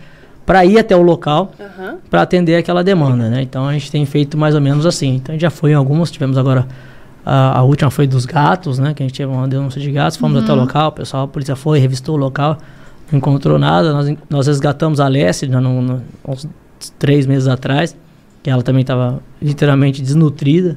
para 0.46 0.64
ir 0.64 0.78
até 0.78 0.96
o 0.96 1.02
local 1.02 1.52
Aham. 1.58 1.96
para 2.08 2.22
atender 2.22 2.56
aquela 2.56 2.84
demanda, 2.84 3.28
né? 3.28 3.42
Então 3.42 3.66
a 3.66 3.72
gente 3.72 3.90
tem 3.90 4.06
feito 4.06 4.38
mais 4.38 4.54
ou 4.54 4.60
menos 4.60 4.86
assim. 4.86 5.16
Então 5.16 5.32
a 5.32 5.34
gente 5.34 5.42
já 5.42 5.50
foi 5.50 5.72
em 5.72 5.74
algumas, 5.74 6.10
tivemos 6.10 6.38
agora 6.38 6.66
a, 7.24 7.58
a 7.58 7.62
última 7.64 7.90
foi 7.90 8.06
dos 8.06 8.24
gatos, 8.24 8.78
né? 8.78 8.94
Que 8.94 9.02
a 9.02 9.06
gente 9.06 9.16
teve 9.16 9.30
uma 9.30 9.48
denúncia 9.48 9.80
de 9.80 9.90
gatos, 9.90 10.16
fomos 10.16 10.40
até 10.40 10.52
o 10.52 10.54
local, 10.54 10.90
o 10.90 10.92
pessoal, 10.92 11.24
a 11.24 11.28
polícia 11.28 11.56
foi, 11.56 11.80
revistou 11.80 12.14
o 12.14 12.18
local, 12.18 12.56
não 13.10 13.18
encontrou 13.18 13.58
nada. 13.58 13.92
Nós, 13.92 14.14
nós 14.28 14.46
resgatamos 14.46 15.00
a 15.00 15.04
Alessia 15.06 15.48
já 15.48 15.60
no, 15.60 15.80
no- 15.82 16.02
uns 16.26 16.48
três 16.98 17.26
meses 17.26 17.48
atrás, 17.48 17.96
que 18.42 18.50
ela 18.50 18.62
também 18.62 18.82
estava 18.82 19.20
literalmente 19.40 20.02
desnutrida. 20.02 20.76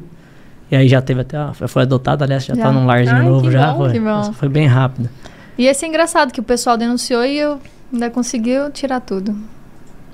E 0.71 0.75
aí 0.75 0.87
já 0.87 1.01
teve 1.01 1.21
até, 1.21 1.35
a, 1.37 1.51
foi 1.53 1.81
adotada, 1.81 2.23
a 2.23 2.27
Alessia 2.27 2.53
já 2.55 2.61
está 2.61 2.71
num 2.71 2.85
larzinho 2.85 3.17
Ai, 3.17 3.25
novo 3.25 3.51
já. 3.51 3.73
bom, 3.73 3.89
foi, 4.23 4.33
foi 4.33 4.49
bem 4.49 4.67
rápido. 4.67 5.09
E 5.57 5.65
esse 5.65 5.83
é 5.83 5.87
engraçado 5.87 6.31
que 6.31 6.39
o 6.39 6.43
pessoal 6.43 6.77
denunciou 6.77 7.25
e 7.25 7.37
eu 7.37 7.59
ainda 7.91 8.09
conseguiu 8.09 8.69
tirar 8.71 8.99
tudo. 9.01 9.35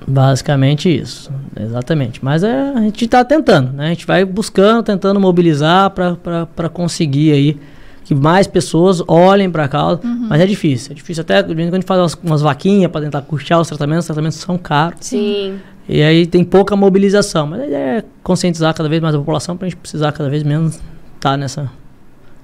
Basicamente 0.07 0.89
isso, 0.93 1.31
exatamente. 1.59 2.23
Mas 2.23 2.43
é, 2.43 2.69
a 2.75 2.79
gente 2.81 3.05
está 3.05 3.23
tentando, 3.23 3.73
né? 3.73 3.85
A 3.85 3.89
gente 3.89 4.05
vai 4.05 4.23
buscando, 4.25 4.83
tentando 4.83 5.19
mobilizar 5.19 5.89
para 5.91 6.69
conseguir 6.71 7.31
aí 7.31 7.57
que 8.05 8.13
mais 8.15 8.47
pessoas 8.47 9.01
olhem 9.07 9.49
para 9.49 9.65
a 9.65 9.67
causa. 9.67 9.99
Mas 10.03 10.39
é 10.39 10.45
difícil, 10.45 10.91
é 10.91 10.95
difícil. 10.95 11.21
Até 11.21 11.41
quando 11.43 11.59
a 11.59 11.63
gente 11.63 11.85
faz 11.85 11.99
umas, 11.99 12.13
umas 12.23 12.41
vaquinhas 12.41 12.89
para 12.89 13.01
tentar 13.01 13.21
custear 13.23 13.59
os 13.59 13.67
tratamentos, 13.67 14.03
os 14.03 14.07
tratamentos 14.07 14.37
são 14.37 14.57
caros. 14.57 14.99
Sim. 15.01 15.59
E 15.89 16.01
aí 16.01 16.25
tem 16.27 16.43
pouca 16.43 16.75
mobilização. 16.75 17.47
Mas 17.47 17.61
a 17.61 17.67
ideia 17.67 17.99
é 17.99 18.03
conscientizar 18.23 18.73
cada 18.75 18.87
vez 18.87 19.01
mais 19.01 19.15
a 19.15 19.17
população 19.17 19.57
para 19.57 19.65
a 19.65 19.69
gente 19.69 19.79
precisar 19.79 20.11
cada 20.11 20.29
vez 20.29 20.43
menos 20.43 20.79
estar 21.15 21.35
nessa, 21.35 21.71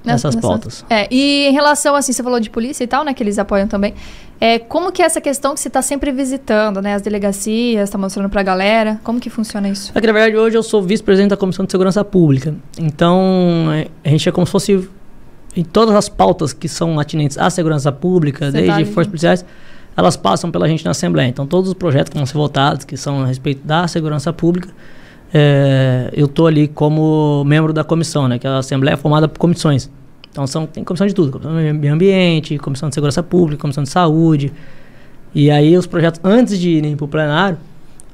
nessas 0.03 0.36
pautas. 0.36 0.84
É, 0.89 1.07
e 1.12 1.47
em 1.47 1.53
relação, 1.53 1.95
assim, 1.95 2.12
você 2.12 2.24
falou 2.24 2.39
de 2.39 2.49
polícia 2.49 2.84
e 2.84 2.88
tal, 2.88 3.03
né, 3.03 3.14
que 3.14 3.22
eles 3.22 3.38
apoiam 3.38 3.68
também. 3.68 3.93
É, 4.39 4.57
como 4.57 4.91
que 4.91 5.03
é 5.03 5.05
essa 5.05 5.22
questão 5.22 5.53
que 5.53 5.59
você 5.59 5.68
está 5.68 5.84
sempre 5.84 6.12
visitando, 6.12 6.82
né, 6.82 6.95
as 6.95 7.03
delegacias, 7.03 7.84
está 7.84 7.99
mostrando 7.99 8.28
pra 8.28 8.41
galera, 8.41 8.99
como 9.03 9.20
que 9.20 9.30
funciona 9.30 9.70
isso? 9.70 9.91
É 9.93 10.01
que, 10.01 10.07
na 10.07 10.14
verdade, 10.14 10.36
hoje 10.36 10.57
eu 10.57 10.64
sou 10.64 10.82
vice-presidente 10.82 11.30
da 11.30 11.38
Comissão 11.38 11.64
de 11.64 11.72
Segurança 11.72 12.03
Pública. 12.03 12.55
Então, 12.80 13.70
é, 13.72 13.88
a 14.03 14.09
gente 14.09 14.28
é 14.28 14.32
como 14.32 14.47
se 14.47 14.51
fosse 14.51 14.89
em 15.55 15.63
todas 15.63 15.95
as 15.95 16.07
pautas 16.07 16.53
que 16.53 16.67
são 16.67 16.99
atinentes 16.99 17.37
à 17.37 17.49
segurança 17.49 17.91
pública, 17.91 18.45
Você 18.45 18.61
desde 18.61 18.85
tá 18.85 18.91
forças 18.91 19.07
policiais, 19.07 19.45
elas 19.95 20.15
passam 20.15 20.49
pela 20.49 20.67
gente 20.67 20.85
na 20.85 20.91
Assembleia. 20.91 21.27
Então, 21.27 21.45
todos 21.45 21.69
os 21.69 21.73
projetos 21.73 22.09
que 22.09 22.17
vão 22.17 22.25
ser 22.25 22.37
votados, 22.37 22.85
que 22.85 22.95
são 22.95 23.23
a 23.23 23.25
respeito 23.25 23.65
da 23.65 23.87
segurança 23.87 24.31
pública, 24.31 24.69
é, 25.33 26.09
eu 26.13 26.25
estou 26.25 26.47
ali 26.47 26.67
como 26.67 27.43
membro 27.45 27.73
da 27.73 27.83
comissão, 27.83 28.27
né? 28.27 28.39
Que 28.39 28.47
a 28.47 28.57
Assembleia 28.57 28.93
é 28.93 28.97
formada 28.97 29.27
por 29.27 29.37
comissões. 29.37 29.89
Então, 30.31 30.47
são, 30.47 30.65
tem 30.65 30.83
comissão 30.83 31.05
de 31.05 31.13
tudo. 31.13 31.31
Comissão 31.33 31.55
de 31.55 31.73
meio 31.73 31.93
ambiente, 31.93 32.57
comissão 32.57 32.87
de 32.87 32.95
segurança 32.95 33.21
pública, 33.21 33.61
comissão 33.61 33.83
de 33.83 33.89
saúde. 33.89 34.53
E 35.35 35.51
aí, 35.51 35.77
os 35.77 35.85
projetos, 35.85 36.21
antes 36.23 36.57
de 36.57 36.69
irem 36.69 36.95
para 36.95 37.05
o 37.05 37.07
plenário, 37.07 37.57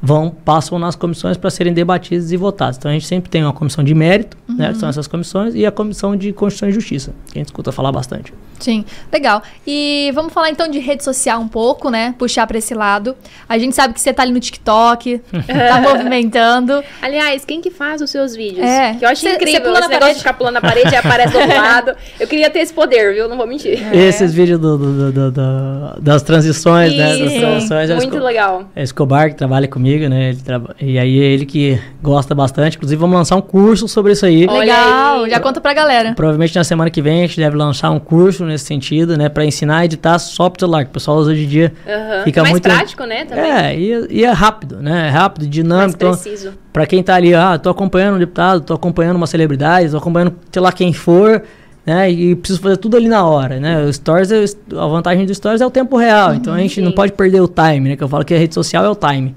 vão 0.01 0.29
passam 0.29 0.77
nas 0.77 0.95
comissões 0.95 1.37
para 1.37 1.49
serem 1.49 1.73
debatidos 1.73 2.31
e 2.31 2.37
votados. 2.37 2.77
Então 2.77 2.89
a 2.89 2.93
gente 2.93 3.05
sempre 3.05 3.29
tem 3.29 3.43
uma 3.43 3.53
comissão 3.53 3.83
de 3.83 3.93
mérito, 3.93 4.37
né, 4.47 4.71
que 4.71 4.79
são 4.79 4.89
essas 4.89 5.07
comissões, 5.07 5.55
e 5.55 5.65
a 5.65 5.71
comissão 5.71 6.15
de 6.15 6.31
Constituição 6.33 6.69
e 6.69 6.71
Justiça, 6.71 7.13
que 7.31 7.37
a 7.37 7.39
gente 7.39 7.47
escuta 7.47 7.71
falar 7.71 7.91
bastante. 7.91 8.33
Sim, 8.59 8.83
legal. 9.11 9.41
E 9.65 10.11
vamos 10.15 10.33
falar 10.33 10.49
então 10.49 10.67
de 10.67 10.79
rede 10.79 11.03
social 11.03 11.39
um 11.39 11.47
pouco, 11.47 11.89
né? 11.89 12.15
Puxar 12.17 12.47
pra 12.47 12.57
esse 12.57 12.73
lado. 12.73 13.15
A 13.47 13.57
gente 13.57 13.75
sabe 13.75 13.93
que 13.93 14.01
você 14.01 14.11
tá 14.13 14.23
ali 14.23 14.31
no 14.31 14.39
TikTok, 14.39 15.19
tá 15.47 15.81
movimentando. 15.81 16.83
Aliás, 17.01 17.45
quem 17.45 17.61
que 17.61 17.69
faz 17.69 18.01
os 18.01 18.09
seus 18.09 18.35
vídeos? 18.35 18.65
É. 18.65 18.95
Que 18.95 19.05
eu 19.05 19.09
acho 19.09 19.21
Cê- 19.21 19.29
cê 19.29 19.35
incrível 19.35 19.61
pula 19.61 19.73
esse 19.73 19.81
na 19.81 19.87
negócio 19.87 19.99
parede. 19.99 20.13
de 20.15 20.19
ficar 20.23 20.33
pulando 20.33 20.53
na 20.55 20.61
parede 20.61 20.91
e 20.91 20.95
aparece 20.95 21.33
do 21.33 21.39
outro 21.39 21.55
lado. 21.57 21.95
Eu 22.19 22.27
queria 22.27 22.49
ter 22.49 22.59
esse 22.59 22.73
poder, 22.73 23.13
viu? 23.13 23.27
Não 23.29 23.37
vou 23.37 23.45
mentir. 23.47 23.79
Esses 23.95 24.33
vídeos 24.33 24.59
do- 24.59 24.77
do- 24.77 25.11
do- 25.11 25.31
do- 25.31 26.01
das 26.01 26.21
transições, 26.23 26.95
né? 26.95 27.17
Das 27.17 27.33
transições, 27.33 27.89
é 27.89 27.95
muito 27.95 28.13
Esco- 28.15 28.25
legal. 28.25 28.63
é 28.75 28.83
Escobar 28.83 29.29
que 29.29 29.35
trabalha 29.35 29.67
comigo, 29.67 30.07
né? 30.09 30.29
Ele 30.29 30.41
traba- 30.41 30.75
E 30.81 30.97
aí 30.97 31.19
é 31.21 31.25
ele 31.25 31.45
que 31.45 31.79
gosta 32.01 32.33
bastante. 32.33 32.75
Inclusive, 32.77 32.99
vamos 32.99 33.15
lançar 33.15 33.35
um 33.35 33.41
curso 33.41 33.87
sobre 33.87 34.13
isso 34.13 34.25
aí. 34.25 34.47
Legal, 34.47 35.23
aí. 35.23 35.29
já 35.29 35.39
conta 35.39 35.61
pra 35.61 35.73
galera. 35.73 36.13
Provavelmente 36.15 36.55
na 36.55 36.63
semana 36.63 36.89
que 36.89 37.01
vem 37.01 37.23
a 37.23 37.27
gente 37.27 37.37
deve 37.39 37.55
lançar 37.55 37.89
um 37.91 37.99
curso 37.99 38.43
nesse 38.47 38.65
sentido, 38.65 39.17
né? 39.17 39.29
Para 39.29 39.45
ensinar 39.45 39.77
a 39.79 39.85
editar 39.85 40.17
só 40.19 40.49
pro 40.49 40.59
celular, 40.59 40.83
que 40.85 40.89
o 40.89 40.93
pessoal 40.93 41.17
hoje 41.17 41.43
em 41.43 41.47
dia 41.47 41.73
Aham. 41.87 42.23
fica 42.23 42.41
Mais 42.41 42.51
muito. 42.51 42.63
prático, 42.63 43.03
né? 43.05 43.25
Também. 43.25 43.43
É, 43.51 43.77
e, 43.79 44.07
e 44.21 44.25
é 44.25 44.31
rápido, 44.31 44.77
né? 44.81 45.07
É 45.07 45.09
rápido, 45.09 45.43
Mais 45.43 45.51
dinâmico. 45.53 45.95
então, 45.97 46.11
preciso. 46.11 46.53
Pra 46.73 46.85
quem 46.85 47.03
tá 47.03 47.15
ali, 47.15 47.33
ah, 47.33 47.57
tô 47.57 47.69
acompanhando 47.69 48.15
um 48.15 48.19
deputado, 48.19 48.61
tô 48.61 48.73
acompanhando 48.73 49.17
uma 49.17 49.27
celebridade, 49.27 49.91
tô 49.91 49.97
acompanhando 49.97 50.35
sei 50.51 50.61
lá 50.61 50.71
quem 50.71 50.93
for, 50.93 51.43
né? 51.85 52.09
E 52.11 52.35
preciso 52.35 52.59
fazer 52.61 52.77
tudo 52.77 52.97
ali 52.97 53.07
na 53.07 53.25
hora, 53.25 53.59
né? 53.59 53.83
O 53.83 53.93
Stories, 53.93 54.31
é- 54.31 54.45
a 54.77 54.87
vantagem 54.87 55.25
do 55.25 55.33
Stories 55.33 55.61
é 55.61 55.65
o 55.65 55.71
tempo 55.71 55.95
real, 55.97 56.33
então 56.35 56.53
a 56.53 56.59
gente 56.59 56.81
não 56.81 56.89
sim. 56.89 56.95
pode 56.95 57.13
perder 57.13 57.41
o 57.41 57.47
time, 57.47 57.89
né? 57.89 57.95
Que 57.95 58.03
eu 58.03 58.09
falo 58.09 58.23
que 58.25 58.33
a 58.33 58.37
rede 58.37 58.53
social 58.53 58.83
é 58.85 58.89
o 58.89 58.95
time. 58.95 59.35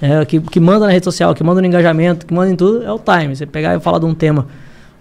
É, 0.00 0.24
que, 0.24 0.38
que 0.38 0.60
manda 0.60 0.86
na 0.86 0.92
rede 0.92 1.04
social, 1.04 1.32
o 1.32 1.34
que 1.34 1.42
manda 1.42 1.60
no 1.60 1.66
engajamento, 1.66 2.24
o 2.24 2.28
que 2.28 2.32
manda 2.32 2.52
em 2.52 2.54
tudo 2.54 2.84
é 2.84 2.92
o 2.92 3.00
time. 3.00 3.34
Você 3.34 3.44
pegar 3.46 3.74
e 3.76 3.80
falar 3.80 3.98
de 3.98 4.06
um 4.06 4.14
tema 4.14 4.46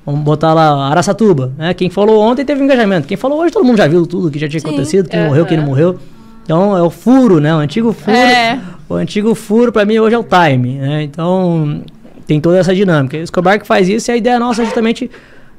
Vamos 0.07 0.21
botar 0.21 0.53
lá 0.53 0.87
Araçatuba, 0.87 1.51
né? 1.57 1.73
Quem 1.73 1.89
falou 1.89 2.21
ontem 2.21 2.45
teve 2.45 2.63
engajamento. 2.63 3.05
Quem 3.05 3.17
falou 3.17 3.41
hoje, 3.41 3.51
todo 3.51 3.65
mundo 3.65 3.75
já 3.75 3.87
viu 3.89 4.07
tudo 4.07 4.31
que 4.31 4.39
já 4.39 4.47
tinha 4.47 4.61
Sim. 4.61 4.67
acontecido, 4.67 5.09
quem 5.09 5.19
Aham. 5.19 5.27
morreu, 5.27 5.45
quem 5.45 5.57
não 5.57 5.65
morreu. 5.65 5.99
Então 6.45 6.77
é 6.77 6.81
o 6.81 6.89
furo, 6.89 7.41
né? 7.41 7.53
O 7.53 7.57
antigo 7.57 7.91
furo. 7.91 8.15
É. 8.15 8.57
O 8.87 8.93
antigo 8.93 9.35
furo 9.35 9.69
pra 9.69 9.83
mim 9.83 9.99
hoje 9.99 10.15
é 10.15 10.17
o 10.17 10.23
time, 10.23 10.75
né? 10.75 11.03
Então 11.03 11.81
tem 12.25 12.39
toda 12.39 12.57
essa 12.57 12.73
dinâmica. 12.73 13.17
O 13.17 13.19
Escobar 13.19 13.59
que 13.59 13.67
faz 13.67 13.89
isso 13.89 14.09
e 14.09 14.13
a 14.13 14.15
ideia 14.15 14.39
nossa 14.39 14.61
é 14.61 14.65
justamente 14.65 15.11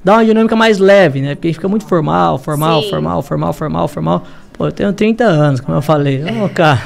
dar 0.03 0.15
uma 0.15 0.25
dinâmica 0.25 0.57
mais 0.57 0.79
leve, 0.79 1.21
né? 1.21 1.35
Porque 1.35 1.49
a 1.49 1.51
gente 1.51 1.57
fica 1.57 1.69
muito 1.69 1.85
formal, 1.85 2.39
formal, 2.39 2.83
Sim. 2.83 2.89
formal, 2.89 3.23
formal, 3.23 3.53
formal, 3.53 3.87
formal. 3.87 4.25
Pô, 4.55 4.65
eu 4.69 4.73
tenho 4.73 4.95
30 4.95 5.25
anos, 5.25 5.61
como 5.61 5.77
eu 5.77 5.83
falei. 5.83 6.25
Ô, 6.25 6.49
cara, 6.49 6.81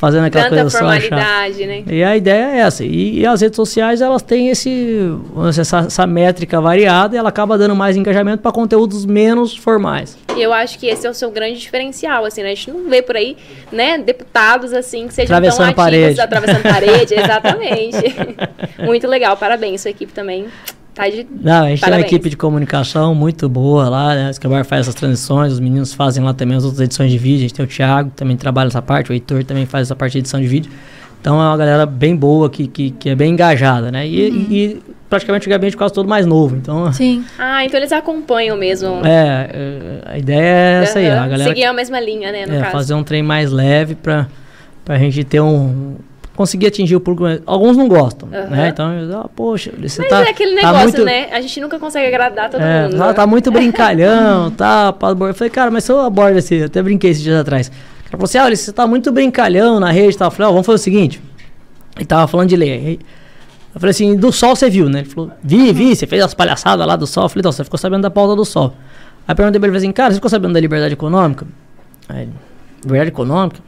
fazendo 0.00 0.24
aquela 0.24 0.44
Tanta 0.44 0.62
coisa 0.62 0.70
só 0.70 0.78
chata. 0.78 1.00
formalidade, 1.02 1.66
né? 1.66 1.82
E 1.86 2.02
a 2.02 2.16
ideia 2.16 2.56
é 2.56 2.58
essa. 2.60 2.82
E, 2.82 3.18
e 3.18 3.26
as 3.26 3.42
redes 3.42 3.56
sociais, 3.56 4.00
elas 4.00 4.22
têm 4.22 4.48
esse, 4.48 5.10
essa, 5.46 5.80
essa 5.80 6.06
métrica 6.06 6.58
variada 6.58 7.14
e 7.14 7.18
ela 7.18 7.28
acaba 7.28 7.58
dando 7.58 7.76
mais 7.76 7.98
engajamento 7.98 8.42
para 8.42 8.50
conteúdos 8.50 9.04
menos 9.04 9.54
formais. 9.54 10.16
E 10.34 10.40
eu 10.40 10.54
acho 10.54 10.78
que 10.78 10.86
esse 10.86 11.06
é 11.06 11.10
o 11.10 11.12
seu 11.12 11.30
grande 11.30 11.60
diferencial, 11.60 12.24
assim, 12.24 12.42
né? 12.42 12.52
A 12.52 12.54
gente 12.54 12.70
não 12.70 12.88
vê 12.88 13.02
por 13.02 13.14
aí, 13.14 13.36
né, 13.70 13.98
deputados, 13.98 14.72
assim, 14.72 15.06
que 15.06 15.12
sejam 15.12 15.36
Atravessando 15.36 15.74
tão 15.74 15.84
ativos, 15.84 16.16
parede. 16.16 16.20
atravessando 16.22 16.62
parede, 16.62 17.14
exatamente. 17.20 18.16
Muito 18.82 19.06
legal, 19.06 19.36
parabéns, 19.36 19.82
sua 19.82 19.90
equipe 19.90 20.14
também 20.14 20.46
tá 20.94 21.08
de 21.08 21.26
Não, 21.42 21.64
a 21.64 21.68
gente 21.68 21.80
tem 21.80 21.88
uma 21.88 21.96
Parabéns. 21.96 22.06
equipe 22.12 22.30
de 22.30 22.36
comunicação 22.36 23.14
muito 23.14 23.48
boa 23.48 23.88
lá, 23.88 24.14
né? 24.14 24.30
Escobar 24.30 24.64
faz 24.64 24.82
essas 24.82 24.94
transições, 24.94 25.52
os 25.52 25.60
meninos 25.60 25.92
fazem 25.94 26.22
lá 26.22 26.32
também 26.34 26.56
as 26.56 26.64
outras 26.64 26.80
edições 26.80 27.10
de 27.10 27.18
vídeo. 27.18 27.38
A 27.38 27.40
gente 27.42 27.54
tem 27.54 27.64
o 27.64 27.68
Thiago, 27.68 28.10
que 28.10 28.16
também 28.16 28.36
trabalha 28.36 28.68
essa 28.68 28.82
parte, 28.82 29.10
o 29.10 29.12
Heitor 29.12 29.44
também 29.44 29.66
faz 29.66 29.88
essa 29.88 29.96
parte 29.96 30.12
de 30.12 30.18
edição 30.18 30.40
de 30.40 30.46
vídeo. 30.46 30.70
Então 31.20 31.34
é 31.40 31.46
uma 31.48 31.56
galera 31.56 31.84
bem 31.84 32.16
boa, 32.16 32.48
que, 32.48 32.66
que, 32.66 32.90
que 32.92 33.10
é 33.10 33.14
bem 33.14 33.32
engajada, 33.32 33.90
né? 33.92 34.06
E, 34.06 34.28
e- 34.30 34.56
e 34.56 34.82
praticamente 35.08 35.46
o 35.46 35.50
gabinete 35.50 35.76
quase 35.76 35.92
todo 35.92 36.08
mais 36.08 36.24
novo. 36.24 36.56
Então, 36.56 36.90
Sim. 36.94 37.24
Ah, 37.38 37.62
então 37.64 37.78
eles 37.78 37.92
acompanham 37.92 38.56
mesmo. 38.56 39.04
é, 39.04 39.50
é, 39.52 40.02
a 40.14 40.18
ideia 40.18 40.40
é 40.40 40.82
essa 40.82 40.98
aí, 40.98 41.10
a 41.10 41.26
galera 41.28 41.44
Seguir 41.50 41.64
a 41.64 41.72
mesma 41.74 42.00
linha, 42.00 42.32
né, 42.32 42.46
no 42.46 42.54
É, 42.54 42.60
caso. 42.60 42.72
fazer 42.72 42.94
um 42.94 43.02
trem 43.02 43.22
mais 43.22 43.50
leve 43.52 43.94
pra, 43.94 44.28
pra 44.84 44.98
gente 44.98 45.22
ter 45.24 45.40
um. 45.40 45.96
Conseguir 46.40 46.68
atingir 46.68 46.96
o 46.96 47.00
público. 47.00 47.42
Alguns 47.44 47.76
não 47.76 47.86
gostam, 47.86 48.26
Aham. 48.32 48.46
né? 48.46 48.68
Então, 48.68 48.88
ah, 49.22 49.28
poxa, 49.36 49.70
você 49.78 50.00
Mas 50.00 50.08
tá. 50.10 50.22
é 50.22 50.30
aquele 50.30 50.58
tá 50.58 50.66
negócio, 50.68 50.84
muito, 50.88 51.04
né? 51.04 51.28
A 51.30 51.38
gente 51.42 51.60
nunca 51.60 51.78
consegue 51.78 52.06
agradar 52.06 52.48
todo 52.48 52.62
É, 52.62 52.84
mundo. 52.84 52.96
tá, 52.96 53.12
tá 53.12 53.26
muito 53.26 53.50
brincalhão, 53.52 54.50
tá? 54.50 54.94
Eu 55.28 55.34
falei, 55.34 55.50
cara, 55.50 55.70
mas 55.70 55.84
se 55.84 55.92
eu 55.92 56.00
abordo 56.00 56.38
esse. 56.38 56.54
Eu 56.54 56.64
até 56.66 56.82
brinquei 56.82 57.10
esses 57.10 57.22
dias 57.22 57.38
atrás. 57.38 57.66
O 57.68 57.70
cara 58.04 58.12
falou 58.12 58.24
assim: 58.24 58.38
olha, 58.38 58.56
você 58.56 58.72
tá 58.72 58.86
muito 58.86 59.12
brincalhão 59.12 59.78
na 59.78 59.90
rede 59.90 60.14
e 60.14 60.18
tal. 60.18 60.28
Eu 60.28 60.32
falei, 60.32 60.48
ó, 60.48 60.52
vamos 60.52 60.64
fazer 60.64 60.76
o 60.76 60.78
seguinte. 60.78 61.20
Ele 61.96 62.06
tava 62.06 62.26
falando 62.26 62.48
de 62.48 62.56
lei. 62.56 62.98
Eu 63.74 63.78
falei 63.80 63.90
assim: 63.90 64.16
do 64.16 64.32
sol 64.32 64.56
você 64.56 64.70
viu, 64.70 64.88
né? 64.88 65.00
Ele 65.00 65.08
falou: 65.10 65.30
vi, 65.44 65.72
vi, 65.74 65.94
você 65.94 66.06
fez 66.06 66.22
as 66.24 66.32
palhaçadas 66.32 66.86
lá 66.86 66.96
do 66.96 67.06
sol. 67.06 67.24
Eu 67.24 67.28
falei, 67.28 67.40
então, 67.42 67.52
você 67.52 67.62
ficou 67.64 67.78
sabendo 67.78 68.00
da 68.02 68.10
pauta 68.10 68.34
do 68.34 68.46
sol. 68.46 68.72
Aí 69.28 69.34
perguntei 69.34 69.60
pra 69.60 69.68
ele 69.68 69.76
assim: 69.76 69.92
cara, 69.92 70.10
você 70.10 70.14
ficou 70.14 70.30
sabendo 70.30 70.54
da 70.54 70.60
liberdade 70.60 70.94
econômica? 70.94 71.46
Aí 72.08 72.28
liberdade 72.82 73.10
econômica? 73.10 73.60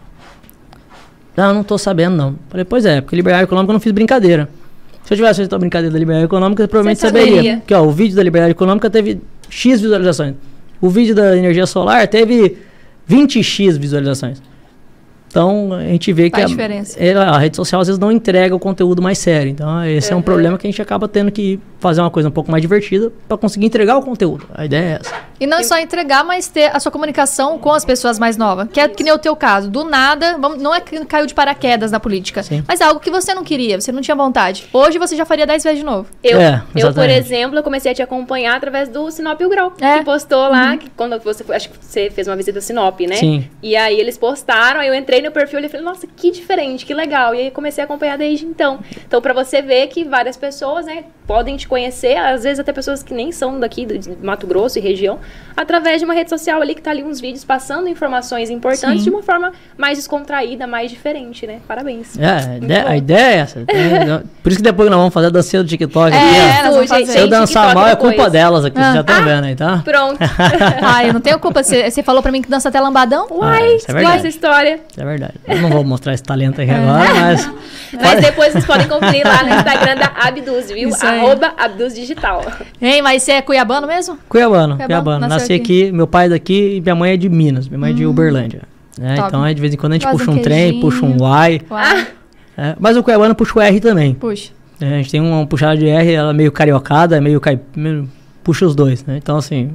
Não, 1.37 1.55
não 1.55 1.63
tô 1.65 1.79
sabendo, 1.79 2.17
não. 2.17 2.35
Falei, 2.49 2.65
pois 2.65 2.85
é, 2.85 3.01
porque 3.01 3.17
liberdade 3.17 3.45
econômica 3.45 3.71
eu 3.71 3.75
não 3.75 3.81
fiz 3.81 3.93
brincadeira. 3.93 4.49
Se 5.05 5.15
eu 5.15 5.17
tivesse 5.17 5.39
feito 5.41 5.55
a 5.55 5.59
brincadeira 5.59 5.93
da 5.93 5.99
liberdade 5.99 6.27
econômica, 6.27 6.63
eu 6.63 6.69
provavelmente 6.69 7.01
Você 7.01 7.07
saberia. 7.07 7.31
saberia. 7.37 7.57
Porque, 7.59 7.75
ó, 7.75 7.83
o 7.83 7.91
vídeo 7.91 8.15
da 8.17 8.23
liberdade 8.23 8.53
econômica 8.53 8.89
teve 8.89 9.21
X 9.51 9.81
visualizações. 9.81 10.35
O 10.81 10.89
vídeo 10.89 11.15
da 11.15 11.37
energia 11.37 11.67
solar 11.67 12.07
teve 12.09 12.57
20x 13.11 13.79
visualizações. 13.79 14.43
Então, 15.33 15.73
a 15.73 15.81
gente 15.85 16.13
vê 16.13 16.29
que 16.29 16.37
Faz 16.37 16.45
a, 16.45 16.49
diferença. 16.55 17.01
é, 17.03 17.15
a 17.15 17.39
rede 17.39 17.57
social 17.57 17.81
às 17.81 17.87
vezes 17.89 17.99
não 17.99 18.13
entrega 18.13 18.55
o 18.55 18.59
conteúdo 18.59 19.01
mais 19.01 19.17
sério. 19.17 19.51
Então, 19.51 19.83
esse 19.87 20.13
é 20.13 20.15
um 20.15 20.19
Uhum. 20.19 20.23
problema 20.23 20.59
que 20.59 20.67
a 20.67 20.71
gente 20.71 20.83
acaba 20.83 21.09
tendo 21.09 21.33
que 21.33 21.59
fazer 21.81 22.03
uma 22.03 22.11
coisa 22.11 22.29
um 22.29 22.33
pouco 22.33 22.51
mais 22.51 22.61
divertida 22.61 23.11
para 23.27 23.39
conseguir 23.39 23.65
entregar 23.65 23.97
o 23.97 24.03
conteúdo. 24.03 24.47
A 24.55 24.67
ideia 24.67 24.83
é 24.85 24.99
essa. 25.01 25.15
E 25.41 25.47
não 25.47 25.59
é 25.59 25.63
só 25.65 25.79
entregar, 25.79 26.23
mas 26.23 26.49
ter 26.49 26.67
a 26.67 26.79
sua 26.79 26.93
comunicação 26.93 27.59
com 27.59 27.73
as 27.73 27.83
pessoas 27.85 28.19
mais 28.19 28.37
novas. 28.37 28.69
Que 28.71 28.79
é 28.79 28.87
que 28.87 29.03
nem 29.03 29.13
o 29.13 29.19
teu 29.19 29.35
caso. 29.35 29.69
Do 29.71 29.83
nada, 29.85 30.37
vamos- 30.39 30.63
não 30.63 30.73
é 30.75 30.81
que 30.81 31.03
caiu 31.07 31.27
de 31.27 31.35
paraquedas 31.35 31.91
na 31.91 31.99
política, 31.99 32.43
Sim. 32.43 32.63
mas 32.69 32.81
é 32.81 32.85
algo 32.85 33.01
que 33.01 33.11
você 33.11 33.35
não 33.35 33.43
queria, 33.43 33.81
você 33.81 33.91
não 33.91 34.03
tinha 34.03 34.15
vontade. 34.15 34.67
Hoje 34.73 34.99
você 34.99 35.17
já 35.17 35.25
faria 35.25 35.47
10 35.47 35.65
vezes 35.65 35.79
de 35.81 35.85
novo. 35.85 36.07
Eu, 36.23 36.39
É, 36.39 36.63
eu, 36.77 36.93
por 36.93 37.09
exemplo, 37.09 37.59
eu 37.59 37.63
comecei 37.63 37.91
a 37.91 37.95
te 37.95 38.03
acompanhar 38.03 38.55
através 38.55 38.89
do 38.91 39.11
Sinop 39.11 39.41
e 39.41 39.47
o 39.47 39.49
Grau. 39.49 39.73
É. 39.81 39.99
Que 39.99 40.05
postou 40.05 40.49
lá, 40.49 40.77
que 40.77 40.91
quando 40.91 41.19
você 41.21 41.43
foi, 41.43 41.57
acho 41.57 41.71
que 41.71 41.77
você 41.81 42.11
fez 42.11 42.29
uma 42.29 42.37
visita 42.37 42.59
a 42.59 42.63
Sinop, 42.63 43.01
né? 43.01 43.17
Sim. 43.17 43.45
E 43.63 43.75
aí 43.75 43.99
eles 43.99 44.17
postaram, 44.19 44.79
aí 44.81 44.87
eu 44.89 44.95
entrei 44.95 45.22
no 45.23 45.31
perfil 45.31 45.61
e 45.61 45.69
falei, 45.69 45.85
nossa, 45.85 46.07
que 46.07 46.31
diferente, 46.31 46.85
que 46.87 46.95
legal. 46.95 47.35
E 47.35 47.39
aí 47.41 47.51
comecei 47.51 47.83
a 47.83 47.85
acompanhar 47.85 48.17
desde 48.19 48.45
então. 48.47 48.81
Então, 49.07 49.21
pra 49.23 49.33
você 49.33 49.63
ver 49.63 49.87
que 49.89 50.05
várias 50.05 50.37
pessoas, 50.37 50.87
né, 50.87 51.05
podem 51.27 51.57
te 51.57 51.67
conhecer, 51.69 52.17
às 52.17 52.43
vezes 52.43 52.59
até 52.59 52.73
pessoas 52.73 53.03
que 53.03 53.15
nem 53.15 53.31
são 53.33 53.59
daqui 53.61 53.87
do 53.87 53.97
de 53.99 54.11
Mato 54.23 54.47
Grosso 54.47 54.79
e 54.79 54.83
região, 54.83 55.19
através 55.57 55.99
de 56.01 56.05
uma 56.05 56.15
rede 56.15 56.29
social 56.31 56.61
ali 56.61 56.75
que 56.75 56.83
tá 56.83 56.91
ali 56.91 57.03
uns 57.05 57.21
vídeos 57.21 57.45
passando 57.45 57.89
informações 57.89 58.51
importantes 58.51 58.99
Sim. 58.99 59.05
de 59.05 59.11
uma 59.11 59.23
forma 59.23 59.53
mais 59.79 59.99
descontraída, 59.99 60.67
mais 60.67 60.91
diferente, 60.91 61.47
né? 61.47 61.61
Parabéns. 61.69 62.19
É, 62.19 62.27
a 62.29 62.57
ideia, 62.59 62.83
bom. 62.83 62.89
a 62.91 62.97
ideia 62.97 63.23
é 63.25 63.37
essa. 63.39 63.61
Por 64.43 64.49
isso 64.51 64.59
que 64.59 64.65
depois 64.65 64.91
nós 64.91 64.99
vamos 64.99 65.15
fazer 65.15 65.29
a 65.29 65.31
dancinha 65.31 65.63
do 65.63 65.69
TikTok 65.69 66.13
É, 66.15 66.19
aqui, 66.19 66.69
nós 66.69 66.89
fazer. 66.89 67.07
Se 67.07 67.13
eu 67.19 67.23
gente, 67.23 67.31
dançar 67.31 67.63
TikTok 67.69 67.75
mal, 67.75 67.87
é 67.87 67.91
depois. 67.91 68.15
culpa 68.15 68.31
delas 68.31 68.65
aqui, 68.65 68.77
vocês 68.77 68.93
já 68.93 68.99
Ah. 68.99 69.01
estão 69.01 69.25
vendo 69.25 69.45
aí, 69.45 69.55
tá? 69.57 69.81
Pronto. 69.85 70.19
Ah, 70.85 71.05
eu 71.07 71.13
não 71.13 71.21
tenho 71.21 71.39
culpa. 71.39 71.63
Você, 71.63 71.91
você 71.91 72.03
falou 72.03 72.23
pra 72.23 72.33
mim 72.33 72.43
que 72.43 72.49
dança 72.51 72.69
até 72.69 72.81
lambadão? 72.81 73.27
Uai, 73.31 73.77
isso 73.77 73.91
é 73.97 74.03
essa 74.17 74.29
história. 74.29 74.81
É 74.97 75.05
verdade. 75.05 75.12
Eu 75.47 75.61
não 75.63 75.71
vou 75.71 75.85
mostrar 75.85 76.15
esse 76.15 76.23
talento 76.23 76.61
É. 76.61 76.65
aqui 76.65 76.73
agora, 76.73 77.15
mas. 77.15 77.51
Mas 78.01 78.21
depois 78.21 78.53
vocês 78.53 78.65
podem 78.65 78.89
conferir 78.89 79.23
lá 79.27 79.43
no 79.43 79.51
Instagram 79.55 79.97
da 79.97 80.13
Abduz, 80.27 80.71
viu? 80.71 80.89
Isso 80.89 81.05
aí. 81.07 81.19
Arroba 81.21 81.53
Abduz 81.59 81.95
Digital. 81.95 82.43
Hein, 82.81 83.03
mas 83.03 83.23
você 83.23 83.33
é 83.33 83.43
cuiabano 83.43 83.87
mesmo? 83.87 84.19
Cuiabano, 84.29 84.77
Cuiabano, 84.77 84.87
Cuiabano. 85.05 85.29
Nasci 85.29 85.53
aqui. 85.53 85.85
aqui. 85.85 85.93
meu 85.93 86.07
pai 86.07 86.27
é 86.27 86.29
daqui 86.31 86.77
e 86.77 86.81
minha 86.81 86.95
mãe 86.95 87.13
é 87.13 87.17
de 87.17 87.29
Minas. 87.29 87.69
Minha 87.69 87.79
mãe 87.79 87.91
é 87.91 87.95
de 87.95 88.07
Uberlândia. 88.07 88.63
né? 88.99 89.17
Top. 89.17 89.29
Então, 89.29 89.43
aí, 89.43 89.55
de 89.55 89.61
vez 89.61 89.75
em 89.75 89.77
quando 89.77 89.93
a 89.93 89.95
gente 89.97 90.05
Faz 90.05 90.17
puxa 90.17 90.31
um 90.31 90.35
um 90.35 90.39
trem, 90.43 90.81
puxa 90.81 91.05
um 91.05 91.11
Y. 91.15 91.21
Uai, 91.23 91.61
Ah. 91.71 92.05
é. 92.57 92.77
Mas 92.79 92.97
o 92.97 93.03
Cuiabano 93.03 93.35
puxa 93.35 93.59
o 93.59 93.63
R 93.63 93.81
também. 93.81 94.15
puxa. 94.15 94.51
É, 94.81 94.87
a 94.87 94.97
gente 94.97 95.11
tem 95.11 95.21
uma 95.21 95.47
puxada 95.47 95.77
de 95.77 95.87
R, 95.89 96.13
ela 96.13 96.31
é 96.31 96.33
meio 96.35 96.51
cariocada, 96.51 97.21
meio, 97.21 97.41
cai... 97.41 97.59
meio- 97.77 98.09
puxa 98.43 98.67
os 98.67 98.75
dois, 98.75 99.05
né? 99.07 99.17
Então, 99.17 99.37
assim. 99.37 99.71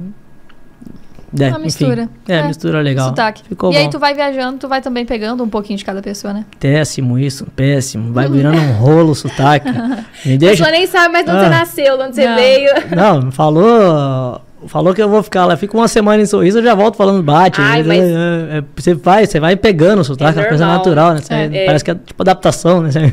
É, 1.38 1.48
Uma 1.48 1.50
enfim. 1.58 1.64
mistura. 1.64 2.08
É, 2.26 2.34
É, 2.36 2.46
mistura 2.46 2.80
legal. 2.80 3.08
Sotaque. 3.10 3.42
Ficou 3.48 3.70
e 3.70 3.74
bom. 3.74 3.80
aí 3.80 3.90
tu 3.90 3.98
vai 3.98 4.14
viajando, 4.14 4.58
tu 4.58 4.68
vai 4.68 4.80
também 4.80 5.04
pegando 5.04 5.44
um 5.44 5.48
pouquinho 5.48 5.78
de 5.78 5.84
cada 5.84 6.00
pessoa, 6.00 6.32
né? 6.32 6.44
Péssimo 6.58 7.18
isso, 7.18 7.46
péssimo. 7.54 8.12
Vai 8.12 8.28
virando 8.30 8.58
um 8.58 8.72
rolo 8.72 9.10
o 9.10 9.14
sotaque. 9.14 9.68
Me 10.24 10.34
A 10.34 10.36
deixa. 10.38 10.56
pessoa 10.64 10.70
nem 10.70 10.86
sabe 10.86 11.12
mais 11.12 11.24
de 11.26 11.30
onde 11.30 11.40
Ah. 11.40 11.44
você 11.44 11.50
nasceu, 11.50 11.96
de 11.98 12.02
onde 12.04 12.14
você 12.14 12.26
Não. 12.26 12.34
veio. 12.36 12.70
Não, 12.96 13.30
falou. 13.32 14.40
Falou 14.66 14.92
que 14.92 15.00
eu 15.00 15.08
vou 15.08 15.22
ficar 15.22 15.46
lá, 15.46 15.56
fico 15.56 15.76
uma 15.76 15.86
semana 15.86 16.20
em 16.22 16.26
sorriso, 16.26 16.58
eu 16.58 16.62
já 16.64 16.74
volto 16.74 16.96
falando 16.96 17.22
bate. 17.22 17.60
Ai, 17.60 17.80
É, 17.80 17.82
mas- 17.84 18.02
é, 18.02 18.58
é, 18.58 18.64
você 18.76 18.94
vai, 18.94 19.24
você 19.26 19.38
vai 19.38 19.54
pegando 19.56 20.00
o 20.00 20.04
sotaque, 20.04 20.38
é 20.38 20.42
uma 20.42 20.48
coisa 20.48 20.66
natural, 20.66 21.14
né? 21.14 21.20
Você- 21.22 21.34
É. 21.34 21.64
Parece 21.66 21.84
que 21.84 21.90
é 21.90 21.94
tipo 21.94 22.22
adaptação, 22.22 22.80
né? 22.82 22.90
Sim. 22.90 23.12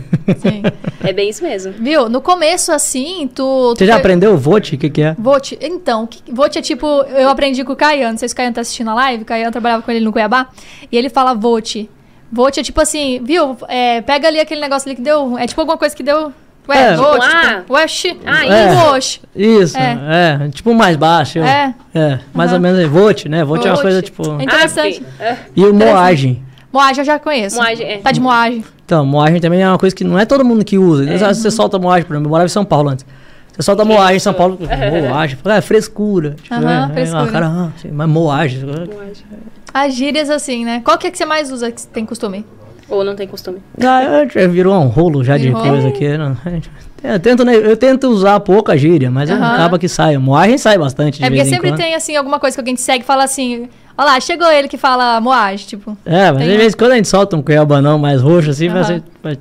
É 1.03 1.13
bem 1.13 1.29
isso 1.29 1.43
mesmo. 1.43 1.73
Viu? 1.79 2.09
No 2.09 2.19
começo, 2.21 2.71
assim, 2.71 3.27
tu. 3.33 3.73
tu 3.73 3.77
você 3.79 3.85
já 3.85 3.93
foi- 3.93 3.99
aprendeu 4.01 4.33
o 4.33 4.37
vote? 4.37 4.75
O 4.75 4.77
que, 4.77 4.89
que 4.89 5.01
é? 5.01 5.15
Vote. 5.19 5.57
Então, 5.61 6.07
que- 6.07 6.23
vote 6.31 6.57
é 6.57 6.61
tipo. 6.61 6.85
Eu 7.03 7.29
aprendi 7.29 7.63
com 7.63 7.73
o 7.73 7.75
Caian. 7.75 8.11
Não 8.11 8.17
sei 8.17 8.27
se 8.27 8.33
o 8.33 8.37
Caian 8.37 8.51
tá 8.51 8.61
assistindo 8.61 8.89
a 8.89 8.93
live. 8.95 9.21
O 9.23 9.25
Caian 9.25 9.51
trabalhava 9.51 9.83
com 9.83 9.91
ele 9.91 10.03
no 10.03 10.11
Cuiabá. 10.11 10.47
E 10.91 10.97
ele 10.97 11.09
fala 11.09 11.33
vote. 11.33 11.89
Vote 12.31 12.59
é 12.59 12.63
tipo 12.63 12.81
assim, 12.81 13.21
viu? 13.23 13.55
É, 13.67 14.01
pega 14.01 14.27
ali 14.27 14.39
aquele 14.39 14.59
negócio 14.59 14.89
ali 14.89 14.95
que 14.95 15.01
deu. 15.01 15.37
É 15.37 15.45
tipo 15.45 15.61
alguma 15.61 15.77
coisa 15.77 15.95
que 15.95 16.01
deu. 16.03 16.33
Ué, 16.67 16.77
É. 16.93 16.95
vote. 16.95 17.25
Ah. 17.25 17.55
Tipo, 17.59 17.73
Oxi. 17.75 18.17
Ah, 18.25 18.45
É. 18.45 18.99
Isso, 19.35 19.77
É. 19.77 20.39
é. 20.45 20.49
tipo 20.49 20.73
mais 20.73 20.95
baixo. 20.97 21.37
eu- 21.39 21.43
É. 21.45 21.73
É, 21.93 22.19
mais 22.33 22.49
Aham. 22.49 22.57
ou 22.57 22.61
menos. 22.61 22.79
é 22.79 22.87
Vote, 22.87 23.29
né? 23.29 23.43
Vote 23.43 23.67
é 23.67 23.71
uma 23.71 23.81
coisa 23.81 24.01
tipo. 24.01 24.23
É 24.39 24.43
interessante. 24.43 25.03
Ah, 25.19 25.35
E 25.55 25.63
o 25.65 25.73
moagem. 25.73 26.43
Moagem 26.73 26.99
eu 27.01 27.05
já 27.05 27.17
conheço. 27.19 27.55
Moagem, 27.55 27.87
é. 27.87 27.97
Tá 27.99 28.11
de 28.11 28.19
moagem. 28.19 28.63
Então, 28.85 29.05
moagem 29.05 29.39
também 29.39 29.61
é 29.61 29.67
uma 29.69 29.77
coisa 29.77 29.95
que 29.95 30.03
não 30.03 30.19
é 30.19 30.25
todo 30.25 30.43
mundo 30.43 30.63
que 30.65 30.77
usa. 30.77 31.05
Vezes 31.05 31.37
Você 31.37 31.49
solta 31.49 31.79
moagem, 31.79 32.05
por 32.05 32.13
exemplo, 32.13 32.27
eu 32.27 32.29
morava 32.29 32.45
em 32.45 32.49
São 32.49 32.65
Paulo 32.65 32.89
antes. 32.89 33.05
Você 33.53 33.61
solta 33.61 33.85
moagem 33.85 34.17
em 34.17 34.19
São 34.19 34.33
Paulo, 34.33 34.59
moagem, 35.09 35.37
fala, 35.41 35.55
ah, 35.55 35.57
é 35.59 35.61
frescura. 35.61 36.35
Tipo, 36.41 36.55
Aham, 36.55 36.89
é, 36.89 36.93
frescura. 36.93 37.23
Ah, 37.23 37.27
cara, 37.27 37.47
ah, 37.47 37.69
mas 37.91 38.09
moagem. 38.09 38.61
As 39.73 39.93
gírias 39.93 40.29
assim, 40.29 40.65
né? 40.65 40.81
Qual 40.83 40.97
que 40.97 41.07
é 41.07 41.11
que 41.11 41.17
você 41.17 41.25
mais 41.25 41.51
usa 41.51 41.71
que 41.71 41.79
você 41.81 41.87
tem 41.87 42.05
costume? 42.05 42.45
Ou 42.87 43.03
não 43.03 43.15
tem 43.15 43.27
costume. 43.27 43.57
Ah, 43.83 44.25
já 44.31 44.47
virou 44.47 44.75
um 44.75 44.87
rolo 44.87 45.23
já 45.23 45.37
de 45.37 45.47
Virou. 45.47 45.61
coisa 45.63 45.87
aqui. 45.87 46.05
Não, 46.17 46.37
eu, 47.03 47.19
tento, 47.19 47.43
né, 47.43 47.55
eu 47.55 47.75
tento 47.75 48.07
usar 48.07 48.39
pouca 48.39 48.77
gíria, 48.77 49.09
mas 49.09 49.29
Aham. 49.29 49.53
acaba 49.53 49.79
que 49.79 49.87
sai. 49.87 50.17
Moagem 50.17 50.57
sai 50.57 50.77
bastante 50.77 51.17
de 51.17 51.23
é 51.25 51.29
porque 51.29 51.45
sempre 51.45 51.73
tem 51.73 51.95
assim 51.95 52.15
alguma 52.15 52.39
coisa 52.39 52.55
que 52.55 52.61
alguém 52.61 52.75
te 52.75 52.81
segue 52.81 53.03
e 53.03 53.07
fala 53.07 53.23
assim. 53.23 53.67
Olha 53.97 54.11
lá, 54.11 54.19
chegou 54.19 54.51
ele 54.51 54.67
que 54.67 54.77
fala 54.77 55.19
moagem, 55.21 55.65
tipo. 55.67 55.97
É, 56.05 56.31
mas 56.31 56.41
Tem- 56.43 56.51
de 56.51 56.57
vez 56.57 56.73
em 56.73 56.77
quando 56.77 56.91
a 56.91 56.95
gente 56.95 57.07
solta 57.07 57.35
um 57.35 57.41
cuiabanão 57.41 57.97
mais 57.97 58.21
roxo 58.21 58.49
assim, 58.51 58.69
mas, 58.69 58.89
Aham. 58.89 59.01
mas, 59.23 59.37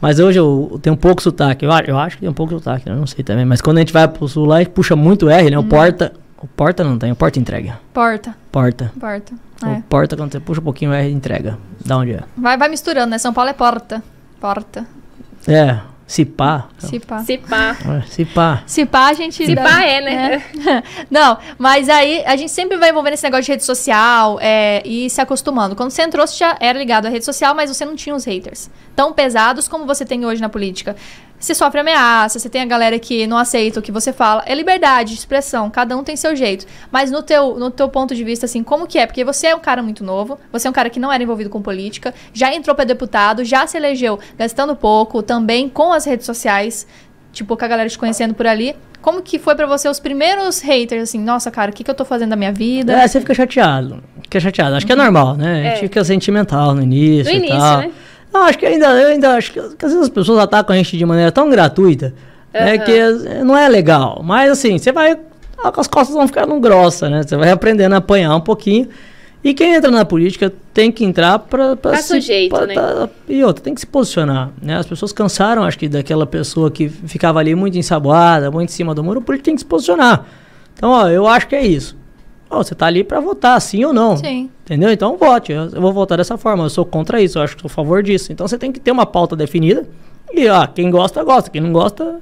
mas 0.00 0.18
hoje 0.20 0.38
eu, 0.38 0.78
tenho 0.80 0.94
um 0.94 0.98
pouco 0.98 1.20
sotaque. 1.20 1.64
Eu, 1.66 1.70
eu 1.86 1.98
acho 1.98 2.16
que 2.16 2.20
tem 2.22 2.30
um 2.30 2.34
pouco 2.34 2.54
sotaque, 2.54 2.88
eu 2.88 2.96
não 2.96 3.06
sei 3.06 3.22
também. 3.24 3.44
Mas 3.44 3.60
quando 3.60 3.78
a 3.78 3.80
gente 3.80 3.92
vai 3.92 4.06
pro 4.08 4.26
sul 4.28 4.46
lá, 4.46 4.56
a 4.56 4.58
gente 4.60 4.70
puxa 4.70 4.94
muito 4.96 5.28
R, 5.28 5.50
né? 5.50 5.58
Uhum. 5.58 5.64
O 5.64 5.68
porta. 5.68 6.12
O 6.40 6.46
porta 6.46 6.84
não 6.84 6.96
tem, 6.98 7.10
o 7.10 7.16
porta 7.16 7.38
entrega. 7.38 7.80
Porta. 7.92 8.36
Porta. 8.52 8.92
Porta. 8.98 9.34
O 9.62 9.66
É. 9.66 9.82
porta, 9.88 10.16
quando 10.16 10.30
você 10.32 10.38
puxa 10.40 10.60
um 10.60 10.64
pouquinho 10.64 10.92
o 10.92 10.94
R, 10.94 11.10
entrega. 11.10 11.58
Da 11.84 11.96
onde 11.96 12.12
é? 12.12 12.22
Vai, 12.36 12.56
vai 12.56 12.68
misturando, 12.68 13.10
né? 13.10 13.18
São 13.18 13.32
Paulo 13.32 13.50
é 13.50 13.52
porta. 13.52 14.02
Porta. 14.40 14.86
É. 15.48 15.80
Se 16.06 16.24
pá. 16.24 16.68
Se 16.78 16.98
pá. 17.00 17.18
Se 17.22 17.36
pá. 17.36 17.76
É, 17.84 18.06
Se 18.06 18.24
pá. 18.24 18.62
Se 18.66 18.86
pá, 18.86 19.08
a 19.08 19.12
gente. 19.12 19.44
Se 19.44 19.54
dá- 19.54 19.62
pá 19.62 19.82
é, 19.82 20.00
né? 20.00 20.42
É. 20.66 20.82
Não, 21.10 21.36
mas 21.58 21.86
aí 21.90 22.24
a 22.24 22.34
gente 22.34 22.50
sempre 22.50 22.78
vai 22.78 22.88
envolvendo 22.90 23.12
esse 23.12 23.24
negócio 23.24 23.44
de 23.44 23.50
rede 23.52 23.64
social 23.64 24.38
é, 24.40 24.80
e 24.86 25.10
se 25.10 25.20
acostumando. 25.20 25.76
Quando 25.76 25.90
você 25.90 26.00
entrou, 26.02 26.26
você 26.26 26.38
já 26.38 26.56
era 26.60 26.78
ligado 26.78 27.04
à 27.06 27.08
rede 27.10 27.26
social, 27.26 27.54
mas 27.54 27.68
você 27.68 27.84
não 27.84 27.94
tinha 27.94 28.14
os 28.14 28.24
haters 28.24 28.70
tão 28.96 29.12
pesados 29.12 29.68
como 29.68 29.84
você 29.84 30.02
tem 30.06 30.24
hoje 30.24 30.40
na 30.40 30.48
política. 30.48 30.96
Você 31.38 31.54
sofre 31.54 31.80
ameaça, 31.80 32.38
você 32.38 32.48
tem 32.48 32.60
a 32.62 32.66
galera 32.66 32.98
que 32.98 33.26
não 33.26 33.38
aceita 33.38 33.78
o 33.78 33.82
que 33.82 33.92
você 33.92 34.12
fala. 34.12 34.42
É 34.44 34.54
liberdade 34.54 35.12
de 35.12 35.18
expressão, 35.20 35.70
cada 35.70 35.96
um 35.96 36.02
tem 36.02 36.16
seu 36.16 36.34
jeito. 36.34 36.66
Mas 36.90 37.10
no 37.12 37.22
teu, 37.22 37.56
no 37.56 37.70
teu 37.70 37.88
ponto 37.88 38.14
de 38.14 38.24
vista, 38.24 38.44
assim, 38.46 38.62
como 38.64 38.86
que 38.88 38.98
é? 38.98 39.06
Porque 39.06 39.24
você 39.24 39.48
é 39.48 39.54
um 39.54 39.60
cara 39.60 39.80
muito 39.82 40.02
novo, 40.02 40.36
você 40.52 40.66
é 40.66 40.70
um 40.70 40.72
cara 40.74 40.90
que 40.90 40.98
não 40.98 41.12
era 41.12 41.22
envolvido 41.22 41.48
com 41.48 41.62
política, 41.62 42.12
já 42.32 42.52
entrou 42.52 42.74
pra 42.74 42.84
deputado, 42.84 43.44
já 43.44 43.66
se 43.68 43.76
elegeu 43.76 44.18
gastando 44.36 44.74
pouco, 44.74 45.22
também 45.22 45.68
com 45.68 45.92
as 45.92 46.04
redes 46.04 46.26
sociais, 46.26 46.86
tipo, 47.32 47.56
com 47.56 47.64
a 47.64 47.68
galera 47.68 47.88
te 47.88 47.96
conhecendo 47.98 48.34
por 48.34 48.46
ali. 48.46 48.74
Como 49.00 49.22
que 49.22 49.38
foi 49.38 49.54
pra 49.54 49.64
você 49.64 49.88
os 49.88 50.00
primeiros 50.00 50.58
haters, 50.60 51.04
assim, 51.04 51.20
nossa, 51.20 51.52
cara, 51.52 51.70
o 51.70 51.74
que, 51.74 51.84
que 51.84 51.90
eu 51.90 51.94
tô 51.94 52.04
fazendo 52.04 52.30
da 52.30 52.36
minha 52.36 52.52
vida? 52.52 52.94
É, 52.94 53.06
você 53.06 53.20
fica 53.20 53.32
chateado. 53.32 54.02
Fica 54.22 54.40
chateado. 54.40 54.74
Acho 54.74 54.84
que 54.84 54.92
é 54.92 54.96
normal, 54.96 55.36
né? 55.36 55.46
A 55.46 55.58
É. 55.58 55.70
gente 55.70 55.80
fica 55.82 56.02
sentimental 56.02 56.74
no 56.74 56.82
início. 56.82 57.26
No 57.26 57.30
e 57.30 57.36
início, 57.38 57.58
tal. 57.58 57.78
né? 57.78 57.90
Não, 58.32 58.42
acho 58.44 58.58
que 58.58 58.66
ainda, 58.66 58.86
eu 59.00 59.08
ainda 59.08 59.34
acho 59.34 59.52
que, 59.52 59.60
que 59.60 59.84
às 59.84 59.92
vezes 59.92 60.04
as 60.04 60.08
pessoas 60.08 60.38
atacam 60.38 60.74
a 60.74 60.76
gente 60.76 60.96
de 60.96 61.04
maneira 61.04 61.32
tão 61.32 61.48
gratuita, 61.48 62.14
né, 62.52 62.76
Aham. 62.76 62.84
que 62.84 63.44
não 63.44 63.56
é 63.56 63.68
legal. 63.68 64.22
Mas 64.24 64.50
assim, 64.50 64.78
você 64.78 64.92
vai. 64.92 65.18
As 65.62 65.88
costas 65.88 66.14
vão 66.14 66.26
ficando 66.26 66.58
grossas, 66.60 67.10
né? 67.10 67.22
Você 67.22 67.36
vai 67.36 67.50
aprendendo 67.50 67.94
a 67.94 67.98
apanhar 67.98 68.34
um 68.36 68.40
pouquinho. 68.40 68.88
E 69.42 69.54
quem 69.54 69.74
entra 69.74 69.90
na 69.90 70.04
política 70.04 70.52
tem 70.74 70.90
que 70.90 71.04
entrar 71.04 71.38
para 71.38 71.76
Tá 71.76 71.96
sujeito, 72.02 72.56
né? 72.66 72.74
E 73.28 73.42
outra, 73.42 73.62
tem 73.62 73.74
que 73.74 73.80
se 73.80 73.86
posicionar, 73.86 74.50
né? 74.60 74.76
As 74.76 74.86
pessoas 74.86 75.12
cansaram, 75.12 75.62
acho 75.64 75.78
que, 75.78 75.88
daquela 75.88 76.26
pessoa 76.26 76.70
que 76.70 76.88
ficava 76.88 77.38
ali 77.38 77.54
muito 77.54 77.78
ensaboada, 77.78 78.50
muito 78.50 78.70
em 78.70 78.72
cima 78.72 78.94
do 78.94 79.02
muro, 79.02 79.20
o 79.20 79.22
político 79.22 79.46
tem 79.46 79.54
que 79.54 79.60
se 79.60 79.66
posicionar. 79.66 80.26
Então, 80.74 80.90
ó, 80.90 81.08
eu 81.08 81.26
acho 81.26 81.48
que 81.48 81.56
é 81.56 81.64
isso. 81.64 81.96
Ó, 82.50 82.62
você 82.62 82.74
tá 82.74 82.86
ali 82.86 83.04
para 83.04 83.20
votar, 83.20 83.60
sim 83.60 83.84
ou 83.84 83.92
não. 83.92 84.16
Sim. 84.16 84.50
Entendeu? 84.64 84.90
Então 84.90 85.16
vote. 85.16 85.52
Eu, 85.52 85.68
eu 85.70 85.80
vou 85.80 85.92
votar 85.92 86.16
dessa 86.18 86.38
forma. 86.38 86.64
Eu 86.64 86.70
sou 86.70 86.84
contra 86.84 87.20
isso. 87.20 87.38
Eu 87.38 87.42
acho 87.42 87.54
que 87.56 87.62
sou 87.62 87.68
a 87.68 87.70
favor 87.72 88.02
disso. 88.02 88.32
Então 88.32 88.48
você 88.48 88.56
tem 88.56 88.72
que 88.72 88.80
ter 88.80 88.90
uma 88.90 89.04
pauta 89.06 89.36
definida. 89.36 89.86
E 90.32 90.48
ó, 90.48 90.66
quem 90.66 90.90
gosta, 90.90 91.22
gosta. 91.22 91.50
Quem 91.50 91.60
não 91.60 91.72
gosta, 91.72 92.20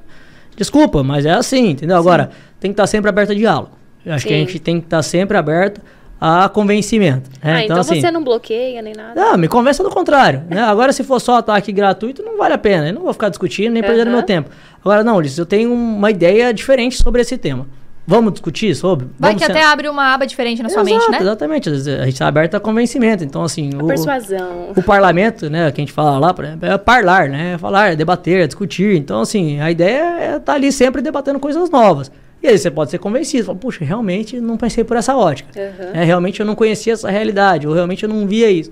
desculpa, 0.57 1.03
mas 1.03 1.24
é 1.27 1.33
assim, 1.33 1.70
entendeu? 1.70 1.97
Agora, 1.97 2.31
tem 2.61 2.70
que 2.70 2.74
estar 2.74 2.87
sempre 2.87 3.09
aberto 3.09 3.31
a 3.31 3.35
diálogo. 3.35 3.70
Eu 4.05 4.14
acho 4.14 4.27
que 4.27 4.33
a 4.33 4.37
Sim. 4.37 4.47
gente 4.47 4.59
tem 4.61 4.81
que 4.81 4.87
estar 4.87 5.03
sempre 5.03 5.37
aberto 5.37 5.81
a 6.20 6.49
convencimento. 6.49 7.29
né? 7.43 7.55
Ah, 7.55 7.64
então, 7.64 7.79
assim, 7.79 8.01
você 8.01 8.11
não 8.11 8.22
bloqueia 8.24 8.81
nem 8.81 8.95
nada. 8.95 9.20
não, 9.20 9.37
me 9.37 9.49
convença 9.49 9.83
do 9.83 9.91
contrário. 9.91 10.45
Né? 10.49 10.61
Agora, 10.62 10.93
se 10.93 11.03
for 11.05 11.20
só 11.20 11.37
ataque 11.39 11.72
gratuito, 11.72 12.22
não 12.22 12.39
vale 12.39 12.55
a 12.55 12.59
pena. 12.59 12.89
Eu 12.89 12.95
não 12.95 13.03
vou 13.03 13.12
ficar 13.12 13.29
discutindo 13.29 13.72
nem 13.72 13.83
perdendo 13.83 14.09
Aham. 14.09 14.16
meu 14.16 14.22
tempo. 14.22 14.49
Agora, 14.81 15.03
não, 15.05 15.16
Ulisses, 15.16 15.37
eu 15.39 15.45
tenho 15.47 15.72
uma 15.72 16.11
ideia 16.11 16.55
diferente 16.55 16.97
sobre 16.97 17.20
esse 17.20 17.37
tema. 17.37 17.66
Vamos 18.07 18.33
discutir 18.35 18.75
sobre? 18.77 19.07
Vai 19.19 19.31
Vamos 19.33 19.45
que 19.45 19.51
até 19.51 19.65
abre 19.65 19.89
uma 19.89 20.15
aba 20.15 20.27
diferente 20.27 20.63
na 20.63 20.69
sua 20.69 20.83
Exato, 20.83 20.95
mente, 20.97 21.11
né? 21.11 21.19
Exatamente. 21.21 21.69
Às 21.69 21.75
vezes 21.87 22.01
A 22.01 22.05
gente 22.05 22.13
está 22.15 22.29
aberto 22.29 22.55
a 22.55 22.61
convencimento. 22.61 23.25
Então, 23.25 23.43
assim. 23.43 23.71
A 23.79 23.83
o- 23.83 23.87
persuasão. 23.87 24.71
o 24.77 24.83
parlamento, 24.83 25.51
né, 25.51 25.71
que 25.73 25.81
a 25.81 25.83
gente 25.83 25.93
fala 25.93 26.19
lá, 26.19 26.33
por 26.33 26.45
exemplo, 26.45 26.69
é 26.69 26.79
parlar, 26.79 27.29
né, 27.29 27.55
é 27.55 27.59
falar, 27.59 27.93
é 27.93 27.97
debater, 27.97 28.41
é 28.43 28.47
discutir. 28.47 28.97
Então, 28.97 29.21
assim, 29.23 29.61
a 29.61 29.71
ideia 29.71 30.19
é 30.21 30.37
estar 30.37 30.53
ali 30.55 30.71
sempre 30.71 31.03
debatendo 31.03 31.41
coisas 31.41 31.69
novas. 31.69 32.11
E 32.43 32.47
aí 32.47 32.57
você 32.57 32.71
pode 32.71 32.91
ser 32.93 32.99
convencido, 32.99 33.47
fala, 33.47 33.59
puxa, 33.59 33.85
realmente 33.85 34.41
não 34.41 34.57
pensei 34.57 34.85
por 34.85 34.97
essa 34.97 35.17
ótica. 35.17 35.49
Aham. 35.61 35.91
É, 35.95 36.05
realmente 36.05 36.39
eu 36.39 36.47
não 36.47 36.55
conhecia 36.55 36.93
essa 36.93 37.11
realidade, 37.11 37.67
ou 37.67 37.75
realmente 37.75 38.05
eu 38.05 38.09
não 38.09 38.25
via 38.27 38.49
isso. 38.51 38.71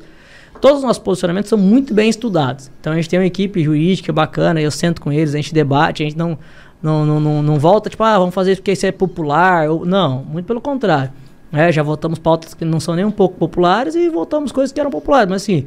Todos 0.61 0.79
os 0.79 0.85
nossos 0.85 1.03
posicionamentos 1.03 1.49
são 1.49 1.59
muito 1.59 1.93
bem 1.93 2.09
estudados. 2.09 2.71
Então 2.81 2.93
a 2.93 2.97
gente 2.97 3.09
tem 3.09 3.19
uma 3.19 3.27
equipe 3.27 3.63
jurídica 3.65 4.13
bacana, 4.13 4.61
eu 4.61 4.71
sento 4.71 5.01
com 5.01 5.11
eles, 5.13 5.35
a 5.35 5.39
gente 5.39 5.53
debate, 5.53 6.03
a 6.03 6.07
gente 6.07 6.17
não, 6.17 6.39
não, 6.85 7.05
não, 7.07 7.19
não, 7.21 7.43
não 7.43 7.59
volta, 7.59 7.89
tipo, 7.91 8.03
ah, 8.05 8.19
vamos 8.19 8.35
fazer 8.35 8.53
isso 8.53 8.61
porque 8.61 8.73
isso 8.73 8.87
é 8.87 8.93
popular. 8.93 9.69
Ou, 9.71 9.85
não, 9.85 10.23
muito 10.23 10.45
pelo 10.47 10.61
contrário. 10.61 11.11
É, 11.53 11.73
já 11.73 11.83
votamos 11.83 12.19
pautas 12.19 12.53
que 12.55 12.65
não 12.65 12.79
são 12.79 12.95
nem 12.95 13.05
um 13.05 13.11
pouco 13.11 13.37
populares 13.39 13.95
e 13.95 14.09
votamos 14.09 14.53
coisas 14.53 14.73
que 14.73 14.79
eram 14.81 14.91
populares, 14.91 15.29
mas 15.31 15.43
assim, 15.43 15.67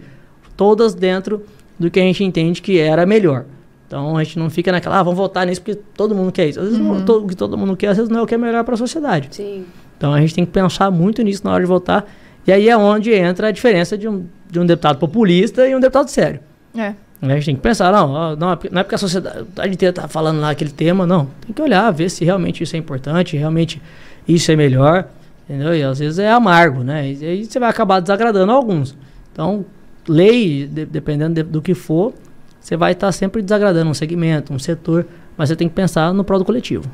todas 0.55 0.93
dentro 0.93 1.43
do 1.80 1.89
que 1.89 1.99
a 1.99 2.03
gente 2.03 2.24
entende 2.24 2.61
que 2.61 2.78
era 2.80 3.05
melhor. 3.05 3.45
Então 3.88 4.18
a 4.18 4.24
gente 4.24 4.38
não 4.38 4.49
fica 4.49 4.72
naquela, 4.72 4.99
ah, 4.99 5.03
vamos 5.03 5.18
votar 5.18 5.45
nisso 5.47 5.61
porque 5.61 5.80
todo 5.95 6.13
mundo 6.13 6.32
quer 6.32 6.49
isso. 6.49 6.59
Às 6.59 6.65
vezes 6.65 6.80
não- 6.80 7.05
to- 7.05 7.20
o 7.24 7.28
que 7.28 7.36
todo 7.36 7.57
mundo 7.57 7.76
quer, 7.78 7.88
às 7.88 7.97
vezes 7.97 8.11
não 8.11 8.20
é 8.20 8.22
o 8.24 8.26
que 8.28 8.36
é 8.36 8.38
melhor 8.38 8.63
para 8.65 8.74
a 8.74 8.78
sociedade. 8.78 9.30
Sim. 9.32 9.65
Então 9.97 10.13
a 10.13 10.20
gente 10.20 10.36
tem 10.36 10.45
que 10.45 10.51
pensar 10.51 10.91
muito 10.91 11.22
nisso 11.22 11.41
na 11.45 11.51
hora 11.53 11.63
de 11.63 11.68
votar. 11.68 12.05
E 12.45 12.51
aí 12.51 12.68
é 12.70 12.76
onde 12.78 13.13
entra 13.13 13.47
a 13.47 13.51
diferença 13.51 13.97
de 13.97 14.07
um, 14.09 14.26
de 14.51 14.59
um 14.59 14.65
deputado 14.65 14.97
populista 14.99 15.68
e 15.68 15.74
um 15.76 15.80
deputado 15.80 16.09
sério. 16.09 16.41
É. 16.78 16.93
A 17.22 17.28
gente 17.30 17.45
tem 17.45 17.55
que 17.55 17.61
pensar, 17.61 17.91
não, 17.91 18.36
não, 18.36 18.51
é 18.51 18.55
porque- 18.55 18.70
não 18.74 18.80
é 18.80 18.84
porque 18.84 18.95
a 18.95 18.97
sociedade 18.99 19.74
inteira 19.74 19.89
está 19.91 20.07
falando 20.07 20.39
lá 20.39 20.51
aquele 20.51 20.70
tema, 20.72 21.05
não. 21.07 21.28
Tem 21.41 21.53
que 21.53 21.61
olhar, 21.61 21.89
ver 21.91 22.09
se 22.09 22.24
realmente 22.24 22.63
isso 22.63 22.76
é 22.76 22.80
importante, 22.80 23.36
realmente 23.36 23.82
isso 24.28 24.51
é 24.51 24.55
melhor, 24.55 25.07
entendeu? 25.49 25.76
E 25.76 25.82
às 25.84 25.97
vezes 25.99 26.20
é 26.20 26.30
amargo, 26.30 26.84
né? 26.84 27.11
E 27.11 27.26
aí 27.26 27.45
você 27.45 27.59
vai 27.59 27.70
acabar 27.70 27.99
desagradando 27.99 28.51
alguns. 28.51 28.95
Então, 29.34 29.65
lei, 30.07 30.68
de- 30.68 30.86
dependendo 30.86 31.34
de- 31.36 31.43
do 31.43 31.61
que 31.61 31.74
for, 31.74 32.13
você 32.59 32.78
vai 32.78 32.91
estar 32.91 33.11
sempre 33.11 33.41
desagradando 33.41 33.89
um 33.89 33.93
segmento, 33.95 34.53
um 34.53 34.59
setor, 34.59 35.07
mas 35.36 35.49
você 35.49 35.55
tem 35.55 35.68
que 35.68 35.74
pensar 35.76 36.13
no 36.13 36.24
prol 36.24 36.38
do 36.39 36.45
coletivo. 36.45 36.86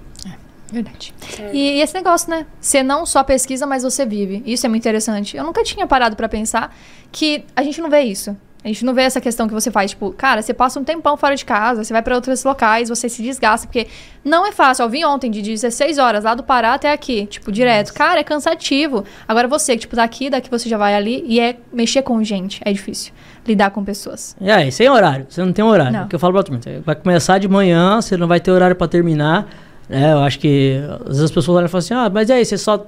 Verdade. 0.72 1.14
Certo. 1.20 1.54
E, 1.54 1.78
e 1.78 1.82
esse 1.82 1.94
negócio, 1.94 2.30
né? 2.32 2.48
Você 2.60 2.82
não 2.82 3.06
só 3.06 3.24
pesquisa, 3.24 3.68
mas 3.68 3.84
você 3.84 4.06
vive. 4.08 4.42
Isso 4.44 4.66
é 4.66 4.70
muito 4.70 4.82
interessante. 4.82 5.38
Eu 5.38 5.44
nunca 5.44 5.64
tinha 5.64 5.86
parado 5.86 6.16
pra 6.16 6.28
pensar 6.28 6.76
que 7.12 7.44
a 7.56 7.62
gente 7.62 7.80
não 7.80 7.92
vê 7.92 8.02
isso. 8.02 8.36
A 8.64 8.68
gente 8.70 8.86
não 8.86 8.94
vê 8.94 9.02
essa 9.02 9.20
questão 9.20 9.46
que 9.48 9.54
você 9.54 9.70
faz, 9.70 9.92
tipo, 9.92 10.12
cara, 10.14 10.42
você 10.42 10.54
passa 10.54 10.80
um 10.80 10.84
tempão 10.84 11.18
fora 11.18 11.36
de 11.36 11.44
casa, 11.44 11.84
você 11.84 11.92
vai 11.92 12.02
pra 12.02 12.16
outros 12.16 12.44
locais, 12.46 12.88
você 12.88 13.10
se 13.10 13.22
desgasta, 13.22 13.68
porque 13.68 13.88
não 14.24 14.48
é 14.48 14.54
fácil. 14.54 14.84
Eu 14.84 14.90
vim 14.90 15.04
ontem 15.04 15.30
de 15.30 15.42
16 15.42 15.98
horas, 15.98 16.24
lá 16.24 16.34
do 16.34 16.44
Pará 16.44 16.74
até 16.74 16.94
aqui, 16.94 17.26
tipo, 17.26 17.52
direto. 17.52 17.94
Cara, 17.94 18.22
é 18.22 18.24
cansativo. 18.24 19.04
Agora 19.28 19.50
você, 19.50 19.74
que, 19.74 19.82
tipo, 19.82 19.96
daqui, 19.98 20.30
daqui 20.30 20.50
você 20.50 20.70
já 20.70 20.78
vai 20.78 20.96
ali, 20.96 21.26
e 21.28 21.42
é 21.42 21.58
mexer 21.74 22.04
com 22.04 22.24
gente, 22.24 22.62
é 22.64 22.72
difícil. 22.72 23.12
Lidar 23.46 23.72
com 23.72 23.84
pessoas. 23.84 24.36
E 24.40 24.50
aí, 24.50 24.72
sem 24.72 24.90
horário, 24.90 25.26
você 25.28 25.44
não 25.44 25.52
tem 25.52 25.66
horário. 25.66 25.92
Não. 25.92 26.06
É 26.06 26.08
que 26.08 26.16
eu 26.16 26.20
falo 26.20 26.42
pra 26.42 26.58
você 26.58 26.80
vai 26.80 26.96
começar 26.96 27.40
de 27.40 27.48
manhã, 27.50 28.02
você 28.02 28.16
não 28.16 28.28
vai 28.28 28.40
ter 28.40 28.52
horário 28.52 28.76
pra 28.78 28.88
terminar. 28.88 29.46
né? 29.90 30.14
eu 30.14 30.20
acho 30.20 30.40
que 30.40 30.82
às 31.02 31.08
vezes 31.08 31.24
as 31.24 31.32
pessoas 31.32 31.58
olham 31.58 31.66
e 31.66 31.70
falam 31.70 31.80
assim, 31.80 31.94
ah, 31.94 32.10
mas 32.10 32.30
e 32.30 32.34
aí, 32.34 32.46
você 32.46 32.58
só 32.58 32.86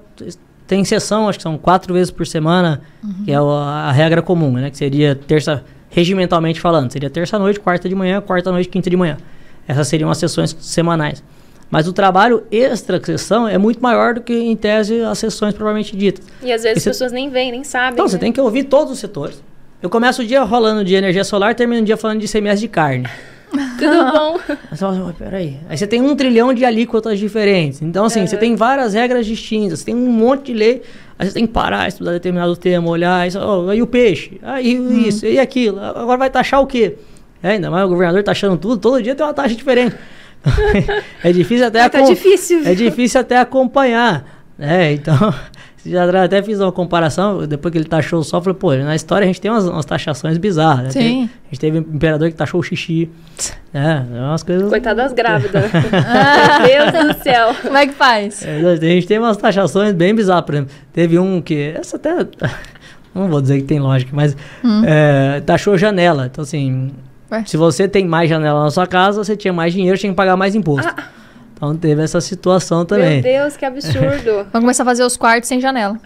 tem 0.68 0.84
sessão, 0.84 1.28
acho 1.30 1.40
que 1.40 1.44
são 1.44 1.58
quatro 1.58 1.94
vezes 1.94 2.12
por 2.12 2.26
semana, 2.26 2.82
que 3.24 3.32
é 3.32 3.40
o- 3.40 3.50
a 3.52 3.92
regra 3.92 4.22
comum, 4.22 4.52
né? 4.52 4.70
Que 4.70 4.78
seria 4.78 5.16
terça, 5.16 5.64
regimentalmente 5.90 6.60
falando, 6.60 6.92
seria 6.92 7.10
terça-noite, 7.10 7.60
quarta 7.60 7.88
de 7.88 7.96
manhã, 7.96 8.22
quarta-noite, 8.22 8.68
quinta 8.70 8.90
de 8.90 8.98
manhã. 8.98 9.18
Essas 9.68 9.88
seriam 9.88 10.10
as 10.10 10.18
sessões 10.18 10.56
semanais. 10.60 11.24
Mas 11.70 11.88
o 11.88 11.94
trabalho 11.94 12.44
extra-sessão 12.52 13.48
é 13.48 13.58
muito 13.58 13.82
maior 13.82 14.14
do 14.14 14.22
que, 14.22 14.34
em 14.34 14.56
tese, 14.56 15.02
as 15.02 15.18
sessões 15.18 15.54
propriamente 15.54 15.96
ditas. 15.96 16.26
E 16.42 16.52
às 16.52 16.62
vezes 16.64 16.78
E 16.78 16.82
você- 16.82 16.90
as 16.90 16.96
pessoas 16.96 17.12
nem 17.12 17.30
veem, 17.30 17.52
nem 17.52 17.64
sabem. 17.64 17.94
Então, 17.94 18.08
você 18.08 18.16
né? 18.16 18.22
tem 18.22 18.32
que 18.32 18.40
ouvir 18.40 18.66
todos 18.66 18.94
os 18.94 19.00
setores. 19.00 19.42
Eu 19.82 19.90
começo 19.90 20.22
o 20.22 20.26
dia 20.26 20.44
rolando 20.44 20.84
de 20.86 20.94
energia 20.94 21.24
solar, 21.24 21.54
termino 21.56 21.82
o 21.82 21.86
dia 21.86 21.98
falando 21.98 22.20
de 22.20 22.26
ICMS 22.26 22.60
de 22.62 22.68
carne. 22.68 23.08
Tudo 23.78 24.12
bom. 24.12 24.40
Aí 24.50 24.58
você 24.72 24.78
fala, 24.78 25.06
"Mas 25.06 25.16
peraí. 25.16 25.58
Aí 25.70 25.78
você 25.78 25.88
tem 25.88 26.02
um 26.02 26.16
trilhão 26.16 26.54
de 26.54 26.66
alíquotas 26.66 27.20
diferentes. 27.20 27.82
Então, 27.82 28.06
assim, 28.06 28.26
você 28.26 28.38
tem 28.38 28.56
várias 28.56 28.94
regras 28.94 29.26
distintas, 29.26 29.80
você 29.80 29.86
tem 29.86 29.96
um 29.96 30.12
monte 30.12 30.48
de 30.48 30.54
lei. 30.54 30.82
Aí 31.18 31.28
você 31.28 31.34
tem 31.34 31.48
que 31.48 31.54
parar, 31.54 31.88
estudar 31.88 32.12
determinado 32.12 32.56
tema, 32.58 32.90
olhar, 32.90 33.26
isso, 33.26 33.40
ó, 33.40 33.70
aí 33.70 33.82
o 33.82 33.88
peixe, 33.88 34.38
aí 34.44 35.08
isso, 35.08 35.26
e 35.26 35.40
aquilo. 35.40 35.80
Agora 35.80 36.18
vai 36.18 36.30
taxar 36.30 36.62
o 36.62 36.68
quê? 36.68 36.96
É, 37.42 37.52
ainda 37.52 37.72
mais 37.72 37.86
o 37.86 37.90
governador 37.90 38.22
taxando 38.24 38.58
tudo, 38.58 38.78
todo 38.78 39.02
dia 39.02 39.16
tem 39.16 39.26
uma 39.26 39.34
taxa 39.34 39.56
diferente. 39.56 39.96
é 41.24 41.32
difícil 41.32 41.68
até 41.68 41.80
Tá. 42.66 42.72
É 42.72 42.76
difícil 42.76 43.22
até 43.22 43.38
acompanhar. 43.38 44.44
né? 44.58 44.94
então, 44.94 45.34
já 45.86 46.24
até 46.24 46.42
fiz 46.42 46.60
uma 46.60 46.72
comparação, 46.72 47.46
depois 47.48 47.72
que 47.72 47.78
ele 47.78 47.86
taxou 47.86 48.20
o 48.20 48.24
sol, 48.24 48.40
eu 48.40 48.44
falei, 48.44 48.58
pô, 48.60 48.74
na 48.76 48.96
história 48.96 49.24
a 49.26 49.28
gente 49.28 49.40
tem 49.40 49.50
umas, 49.52 49.66
umas 49.68 49.86
taxações 49.86 50.38
bizarras. 50.38 50.86
né? 50.96 51.02
Sim. 51.02 51.02
Teve- 51.02 51.22
a 51.24 51.48
gente 51.52 51.60
teve 51.60 51.78
um 51.80 51.96
imperador 51.96 52.30
que 52.30 52.36
taxou 52.36 52.60
o 52.60 52.64
xixi. 52.64 53.10
É, 53.74 54.04
é 54.18 54.22
umas 54.22 54.44
coisas. 54.44 54.70
Coitada 54.70 55.04
das 55.04 55.14
grávidas. 55.14 55.64
Meu 55.72 56.92
Deus 56.92 57.16
do 57.18 57.24
céu. 57.24 57.54
Como 57.62 57.78
é 57.78 57.88
que 57.88 57.94
faz? 57.94 58.44
É, 58.46 58.60
a 58.72 58.76
gente 58.76 59.08
tem 59.08 59.20
umas 59.20 59.38
taxações 59.38 59.94
bem 59.94 60.14
bizarras, 60.16 60.46
por 60.46 60.56
exemplo. 60.56 60.74
Teve 60.94 61.20
um 61.20 61.42
que. 61.42 61.74
Essa 61.78 61.98
até. 61.98 62.16
Não 63.14 63.30
vou 63.30 63.42
dizer 63.42 63.58
que 63.58 63.64
tem 63.64 63.80
lógica, 63.80 64.12
mas. 64.14 64.36
é, 64.86 65.42
taxou 65.46 65.78
janela. 65.78 66.26
Então, 66.32 66.42
assim. 66.44 66.92
Ué? 67.32 67.44
Se 67.46 67.58
você 67.58 67.88
tem 67.88 68.06
mais 68.06 68.30
janela 68.30 68.64
na 68.64 68.70
sua 68.72 68.86
casa, 68.86 69.24
você 69.24 69.36
tinha 69.36 69.54
mais 69.54 69.74
dinheiro, 69.74 69.98
tinha 69.98 70.12
que 70.12 70.16
pagar 70.16 70.36
mais 70.38 70.54
imposto. 70.56 70.94
Então 71.56 71.76
teve 71.76 72.02
essa 72.04 72.20
situação 72.22 72.86
também. 72.86 73.22
Meu 73.22 73.24
Deus, 73.24 73.56
que 73.58 73.66
absurdo. 73.66 74.46
Vamos 74.52 74.60
começar 74.62 74.84
a 74.84 74.86
fazer 74.86 75.04
os 75.04 75.16
quartos 75.18 75.48
sem 75.48 75.60
janela. 75.62 75.98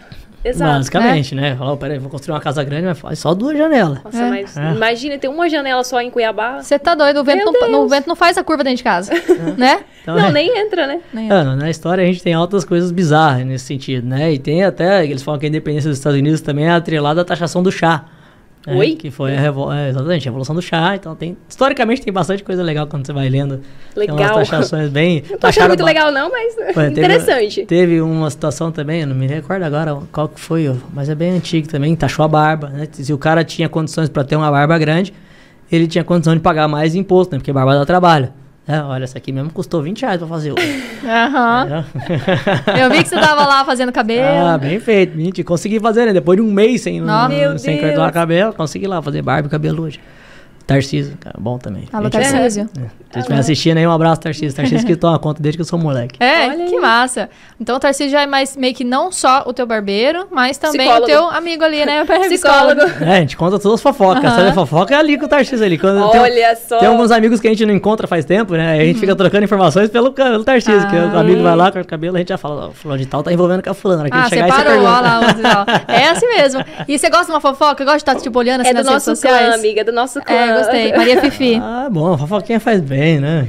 Exato. 0.42 0.72
Basicamente, 0.72 1.34
né? 1.34 1.54
Falou, 1.54 1.76
peraí, 1.76 1.98
vou 1.98 2.08
construir 2.08 2.32
uma 2.34 2.40
casa 2.40 2.64
grande, 2.64 2.86
mas 2.86 2.98
faz 2.98 3.18
só 3.18 3.34
duas 3.34 3.58
janelas. 3.58 3.98
Nossa, 4.02 4.22
É. 4.22 4.30
mas 4.30 4.56
É. 4.56 4.70
imagina 4.72 5.18
ter 5.18 5.28
uma 5.28 5.50
janela 5.50 5.84
só 5.84 6.00
em 6.00 6.10
Cuiabá. 6.10 6.62
Você 6.62 6.78
tá 6.78 6.94
doido, 6.94 7.20
o 7.20 7.24
vento, 7.24 7.44
não, 7.44 7.52
no 7.52 7.78
Deus. 7.80 7.90
vento 7.90 8.06
não 8.08 8.16
faz 8.16 8.38
a 8.38 8.42
curva 8.44 8.64
dentro 8.64 8.78
de 8.78 8.82
casa, 8.84 9.12
né? 9.58 9.80
Então, 10.00 10.16
Não, 10.16 10.28
é- 10.28 10.32
nem 10.32 10.56
entra, 10.58 10.86
né? 10.86 11.00
Nem 11.12 11.28
Mano, 11.28 11.56
na 11.56 11.68
história 11.68 12.02
a 12.02 12.06
gente 12.06 12.22
tem 12.22 12.32
altas 12.32 12.64
coisas 12.64 12.90
bizarras 12.90 13.44
nesse 13.44 13.66
sentido, 13.66 14.06
né? 14.06 14.32
E 14.32 14.38
tem 14.38 14.64
até, 14.64 15.04
eles 15.04 15.22
falam 15.22 15.38
que 15.38 15.44
a 15.44 15.48
independência 15.50 15.90
dos 15.90 15.98
Estados 15.98 16.18
Unidos 16.18 16.40
também 16.40 16.64
é 16.66 16.70
atrelada 16.70 17.20
à 17.20 17.24
taxação 17.24 17.62
do 17.62 17.70
chá. 17.70 18.04
É, 18.66 18.74
Oi? 18.76 18.94
Que 18.94 19.10
foi 19.10 19.34
a 19.34 19.40
revol... 19.40 19.72
é, 19.72 19.88
exatamente, 19.88 20.28
a 20.28 20.30
Revolução 20.30 20.54
do 20.54 20.60
Chá. 20.60 20.94
Então, 20.94 21.16
tem, 21.16 21.34
historicamente, 21.48 22.02
tem 22.02 22.12
bastante 22.12 22.44
coisa 22.44 22.62
legal 22.62 22.86
quando 22.86 23.06
você 23.06 23.12
vai 23.12 23.26
lendo. 23.28 23.62
Tem 23.94 24.08
umas 24.10 24.18
Legal. 24.20 24.34
taxações 24.34 24.90
bem... 24.90 25.22
Não 25.30 25.38
tô 25.38 25.46
achando 25.46 25.62
taxaram 25.66 25.68
muito 25.68 25.80
ba- 25.80 25.86
legal, 25.86 26.12
não, 26.12 26.30
mas 26.30 26.54
teve- 26.74 26.86
interessante. 26.90 27.64
Teve 27.64 28.00
uma 28.02 28.28
situação 28.28 28.70
também, 28.70 29.00
eu 29.00 29.06
não 29.06 29.14
me 29.16 29.26
recordo 29.26 29.62
agora 29.62 29.96
qual 30.12 30.28
que 30.28 30.38
foi, 30.38 30.70
mas 30.92 31.08
é 31.08 31.14
bem 31.14 31.30
antigo 31.32 31.68
também, 31.68 31.96
taxou 31.96 32.22
a 32.24 32.28
barba, 32.28 32.68
né? 32.68 32.86
Se 32.92 33.10
o 33.12 33.18
cara 33.18 33.42
tinha 33.44 33.68
condições 33.68 34.08
para 34.10 34.24
ter 34.24 34.36
uma 34.36 34.50
barba 34.50 34.76
grande, 34.78 35.12
ele 35.72 35.86
tinha 35.86 36.04
condição 36.04 36.34
de 36.34 36.40
pagar 36.40 36.68
mais 36.68 36.94
imposto, 36.94 37.32
né? 37.34 37.38
Porque 37.38 37.52
barba 37.52 37.74
dá 37.74 37.86
trabalho. 37.86 38.30
É, 38.70 38.82
olha, 38.82 39.04
essa 39.04 39.18
aqui 39.18 39.32
mesmo 39.32 39.50
custou 39.50 39.82
20 39.82 40.02
reais 40.02 40.18
pra 40.18 40.28
fazer. 40.28 40.52
hoje. 40.52 40.84
Aham. 41.04 41.84
Eu 42.80 42.90
vi 42.90 43.02
que 43.02 43.08
você 43.08 43.16
tava 43.16 43.44
lá 43.46 43.64
fazendo 43.64 43.90
cabelo. 43.90 44.46
ah, 44.46 44.58
bem 44.58 44.78
feito, 44.78 45.16
mentira. 45.16 45.46
Consegui 45.46 45.80
fazer, 45.80 46.06
né? 46.06 46.12
Depois 46.12 46.36
de 46.36 46.42
um 46.42 46.52
mês 46.52 46.82
sem, 46.82 47.00
Nossa. 47.00 47.58
Sem 47.58 47.80
cortar 47.80 48.08
o 48.08 48.12
cabelo, 48.12 48.52
consegui 48.52 48.86
lá 48.86 49.02
fazer 49.02 49.22
barba 49.22 49.48
e 49.48 49.50
cabelo 49.50 49.82
hoje. 49.82 49.98
Tarcísio, 50.74 51.16
cara, 51.18 51.34
bom 51.38 51.58
também. 51.58 51.88
Alô, 51.92 52.04
Gente, 52.04 52.12
Tarcísio. 52.12 52.70
Se 53.12 53.18
estiver 53.18 53.38
assistindo 53.40 53.78
aí, 53.78 53.86
um 53.86 53.90
abraço, 53.90 54.20
Tarcísio. 54.20 54.54
Tarcísio 54.54 54.86
que 54.86 54.94
toma 54.94 55.18
conta 55.18 55.42
desde 55.42 55.58
que 55.58 55.62
eu 55.62 55.66
sou 55.66 55.76
moleque. 55.76 56.22
É, 56.22 56.46
Olha 56.46 56.64
que 56.66 56.76
aí. 56.76 56.80
massa. 56.80 57.28
Então 57.60 57.74
o 57.74 57.80
Tarcísio 57.80 58.12
já 58.12 58.22
é 58.22 58.26
mais 58.26 58.56
meio 58.56 58.72
que 58.72 58.84
não 58.84 59.10
só 59.10 59.42
o 59.46 59.52
teu 59.52 59.66
barbeiro, 59.66 60.28
mas 60.30 60.58
também 60.58 60.78
Psicólogo. 60.86 61.04
o 61.04 61.06
teu 61.08 61.28
amigo 61.28 61.64
ali, 61.64 61.84
né? 61.84 62.04
Psicólogo. 62.28 62.82
É, 63.00 63.16
a 63.16 63.20
gente 63.20 63.36
conta 63.36 63.58
todas 63.58 63.74
as 63.74 63.82
fofocas. 63.82 64.22
Aham. 64.24 64.36
Sabe, 64.36 64.54
fofoca 64.54 64.94
é 64.94 64.98
ali 64.98 65.18
com 65.18 65.24
o 65.26 65.28
Tarcísio 65.28 65.66
ali. 65.66 65.76
Quando 65.76 66.08
tem- 66.12 66.20
Olha 66.20 66.54
só. 66.56 66.78
Tem 66.78 66.86
alguns 66.88 67.10
amigos 67.10 67.40
que 67.40 67.48
a 67.48 67.50
gente 67.50 67.66
não 67.66 67.74
encontra 67.74 68.06
faz 68.06 68.24
tempo, 68.24 68.54
né? 68.54 68.70
Aí 68.74 68.80
a 68.80 68.84
gente 68.84 69.00
fica 69.00 69.16
trocando 69.16 69.42
informações 69.44 69.90
pelo, 69.90 70.12
pelo 70.12 70.44
Tarcísio, 70.44 70.88
que 70.88 70.96
Ah. 70.96 71.10
o 71.12 71.18
amigo 71.18 71.42
vai 71.42 71.56
lá 71.56 71.72
com 71.72 71.80
o 71.80 71.84
cabelo, 71.84 72.14
a 72.14 72.20
gente 72.20 72.28
já 72.28 72.38
fala, 72.38 72.68
ó, 72.68 72.70
fulano 72.70 73.00
de 73.00 73.06
tal 73.06 73.24
tá 73.24 73.32
envolvendo 73.32 73.60
com 73.62 73.70
a 73.70 73.74
fulana. 73.74 74.06
Aqui 74.06 74.16
Ah, 74.16 74.28
chegar 74.28 74.46
você 74.46 74.56
separou, 74.56 74.78
olha 74.84 75.00
lá. 75.00 75.20
onde. 75.20 75.40
É 76.00 76.08
assim 76.10 76.26
mesmo. 76.28 76.64
E 76.86 76.96
você 76.96 77.10
gosta 77.10 77.26
de 77.26 77.32
uma 77.32 77.40
fofoca? 77.40 77.84
Gosta 77.84 77.96
de 77.98 78.02
estar, 78.02 78.14
tipo, 78.14 78.38
olhando 78.38 78.60
assim 78.60 78.70
É 78.70 78.74
do 78.74 78.76
nas 78.84 78.86
redes 78.92 79.06
nosso 79.08 79.20
clã, 79.20 79.30
sociais? 79.32 79.54
amiga, 79.58 79.84
do 79.84 79.90
nosso 79.92 80.20
clã. 80.22 80.36
É, 80.36 80.59
gostei. 80.60 80.92
Maria 80.96 81.20
Fifi. 81.20 81.54
Ah, 81.56 81.88
bom, 81.90 82.12
a 82.12 82.18
fofoquinha 82.18 82.60
faz 82.60 82.80
bem, 82.80 83.20
né? 83.20 83.46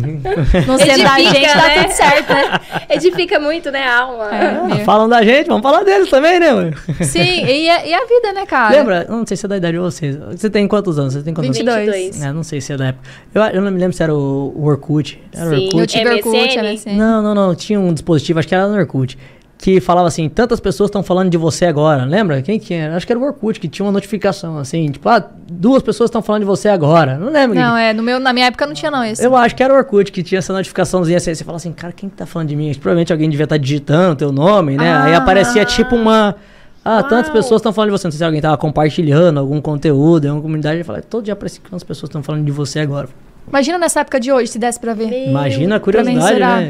Não 0.67 0.77
sendo 0.77 1.03
da 1.03 1.19
Edifica, 1.19 1.39
gente, 1.39 1.53
tá 1.53 1.67
né? 1.67 1.83
tudo 1.83 1.91
certo, 1.91 2.33
né? 2.33 2.59
Edifica 2.89 3.39
muito, 3.39 3.71
né, 3.71 3.83
a 3.83 3.99
alma. 3.99 4.29
É. 4.35 4.61
Meu. 4.61 4.85
falam 4.85 5.07
da 5.07 5.23
gente, 5.23 5.47
vamos 5.47 5.61
falar 5.61 5.83
deles 5.83 6.09
também, 6.09 6.39
né? 6.39 6.51
mano? 6.51 6.73
Sim, 7.01 7.45
e 7.45 7.69
a, 7.69 7.85
e 7.85 7.93
a 7.93 8.05
vida, 8.05 8.33
né, 8.33 8.45
cara? 8.45 8.75
Lembra? 8.75 9.05
Eu 9.07 9.15
não 9.15 9.25
sei 9.25 9.37
se 9.37 9.45
é 9.45 9.49
da 9.49 9.57
idade 9.57 9.73
de 9.73 9.79
vocês. 9.79 10.17
Você 10.31 10.49
tem 10.49 10.67
quantos 10.67 10.97
anos? 10.97 11.13
Você 11.13 11.23
tem 11.23 11.33
quantos 11.33 11.57
22. 11.57 11.77
anos? 11.77 11.95
22. 11.95 12.23
É, 12.23 12.33
não 12.33 12.43
sei 12.43 12.61
se 12.61 12.73
é 12.73 12.77
da 12.77 12.87
época. 12.87 13.07
Eu, 13.33 13.41
eu 13.43 13.61
não 13.61 13.71
me 13.71 13.79
lembro 13.79 13.95
se 13.95 14.03
era 14.03 14.13
o, 14.13 14.53
o 14.55 14.65
Orkut. 14.65 15.21
Era 15.33 15.49
o 15.49 15.55
Sim. 15.55 15.65
Orkut. 15.65 15.79
Eu 15.79 15.87
tive 15.87 16.09
Orkut, 16.09 16.57
MSN? 16.57 16.73
MSN. 16.73 16.97
Não, 16.97 17.21
não, 17.21 17.35
não. 17.35 17.55
Tinha 17.55 17.79
um 17.79 17.93
dispositivo, 17.93 18.39
acho 18.39 18.47
que 18.47 18.55
era 18.55 18.67
no 18.67 18.77
Orkut, 18.77 19.17
que 19.61 19.79
falava 19.79 20.07
assim: 20.07 20.27
tantas 20.27 20.59
pessoas 20.59 20.87
estão 20.89 21.03
falando 21.03 21.29
de 21.29 21.37
você 21.37 21.65
agora. 21.65 22.03
Lembra? 22.03 22.41
Quem 22.41 22.59
que 22.59 22.73
era? 22.73 22.95
Acho 22.95 23.05
que 23.05 23.13
era 23.13 23.19
o 23.19 23.23
Orkut, 23.23 23.59
que 23.59 23.67
tinha 23.67 23.85
uma 23.85 23.91
notificação 23.91 24.57
assim: 24.57 24.89
tipo, 24.91 25.07
ah, 25.07 25.23
duas 25.51 25.83
pessoas 25.83 26.09
estão 26.09 26.21
falando 26.21 26.41
de 26.41 26.47
você 26.47 26.67
agora. 26.69 27.17
Não 27.17 27.31
lembro. 27.31 27.55
Não, 27.59 27.75
quem- 27.75 27.83
é, 27.83 27.93
no 27.93 28.01
meu, 28.03 28.19
na 28.19 28.33
minha 28.33 28.47
época 28.47 28.65
não 28.65 28.73
tinha 28.73 28.89
não 28.89 29.03
esse. 29.03 29.23
Eu 29.23 29.35
acho 29.35 29.55
que 29.55 29.61
era 29.61 29.73
o 29.73 29.77
Orkut 29.77 30.11
que 30.11 30.23
tinha 30.23 30.39
essa 30.39 30.51
notificaçãozinha 30.51 31.17
assim. 31.17 31.33
Você 31.33 31.43
fala 31.43 31.57
assim: 31.57 31.71
cara, 31.71 31.93
quem 31.93 32.09
que 32.09 32.15
tá 32.15 32.25
falando 32.25 32.49
de 32.49 32.55
mim? 32.55 32.71
Provavelmente 32.73 33.11
alguém 33.13 33.29
devia 33.29 33.43
estar 33.43 33.57
digitando 33.57 34.15
teu 34.15 34.31
nome, 34.31 34.77
né? 34.77 34.93
Aí 34.97 35.13
Ah. 35.13 35.17
aparecia 35.17 35.63
tipo 35.65 35.95
uma. 35.95 36.35
Ah, 36.83 37.03
tantas 37.03 37.27
Uau. 37.27 37.33
pessoas 37.35 37.59
estão 37.59 37.71
falando 37.71 37.91
de 37.91 37.97
você. 37.99 38.07
Não 38.07 38.11
sei 38.11 38.17
se 38.17 38.23
alguém 38.23 38.41
tava 38.41 38.57
compartilhando 38.57 39.39
algum 39.39 39.61
conteúdo 39.61 40.25
em 40.25 40.29
alguma 40.29 40.41
comunidade. 40.41 40.79
Eu 40.79 40.85
falei, 40.85 41.03
todo 41.03 41.23
dia 41.23 41.33
aparece 41.33 41.59
quantas 41.61 41.83
pessoas 41.83 42.09
estão 42.09 42.23
falando 42.23 42.43
de 42.43 42.51
você 42.51 42.79
agora. 42.79 43.07
Imagina 43.47 43.77
nessa 43.77 43.99
época 43.99 44.19
de 44.19 44.31
hoje, 44.31 44.47
se 44.51 44.57
desse 44.57 44.79
pra 44.79 44.93
ver. 44.95 45.07
Meu, 45.07 45.27
Imagina 45.29 45.75
a 45.75 45.79
curiosidade, 45.79 46.39
né? 46.39 46.69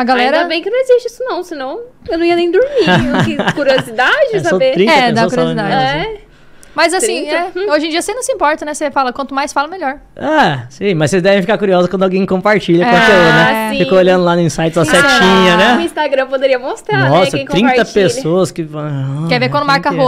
A 0.00 0.04
galera... 0.04 0.36
Ainda 0.38 0.48
bem 0.48 0.62
que 0.62 0.70
não 0.70 0.80
existe 0.80 1.06
isso 1.08 1.22
não, 1.24 1.42
senão 1.42 1.80
eu 2.08 2.16
não 2.18 2.24
ia 2.24 2.34
nem 2.36 2.50
dormir. 2.50 2.86
que 3.24 3.52
curiosidade 3.52 4.34
É, 4.34 4.38
saber. 4.40 4.72
30 4.74 4.92
É, 4.92 5.12
dá 5.12 5.28
curiosidade. 5.28 5.72
É. 5.72 6.20
Mas 6.74 6.94
assim, 6.94 7.26
30? 7.26 7.34
é, 7.34 7.72
hoje 7.72 7.86
em 7.88 7.90
dia 7.90 8.00
você 8.00 8.14
não 8.14 8.22
se 8.22 8.32
importa, 8.32 8.64
né? 8.64 8.72
Você 8.72 8.90
fala, 8.92 9.12
quanto 9.12 9.34
mais 9.34 9.52
fala, 9.52 9.66
melhor. 9.68 9.98
Ah, 10.16 10.66
sim, 10.70 10.94
mas 10.94 11.10
vocês 11.10 11.20
devem 11.22 11.40
ficar 11.42 11.58
curiosos 11.58 11.90
quando 11.90 12.04
alguém 12.04 12.24
compartilha 12.24 12.84
É, 12.84 12.90
conteúdo, 12.90 13.32
né? 13.34 13.70
sim. 13.72 13.78
Fica 13.78 13.94
olhando 13.96 14.24
lá 14.24 14.36
no 14.36 14.40
insights 14.42 14.78
a 14.78 14.84
será? 14.84 15.08
setinha, 15.08 15.56
né? 15.56 15.82
Instagram 15.82 16.28
poderia 16.28 16.58
mostrar, 16.60 16.98
né? 17.02 17.08
Nossa, 17.08 17.30
Quem 17.32 17.44
30 17.44 17.68
compartilha. 17.70 17.84
pessoas 18.06 18.50
que. 18.52 18.66
Ah, 18.74 19.26
Quer 19.28 19.40
ver 19.40 19.48
quando 19.48 19.62
quem 19.64 19.66
marca 19.66 19.90
que 19.90 19.96
é? 19.96 19.98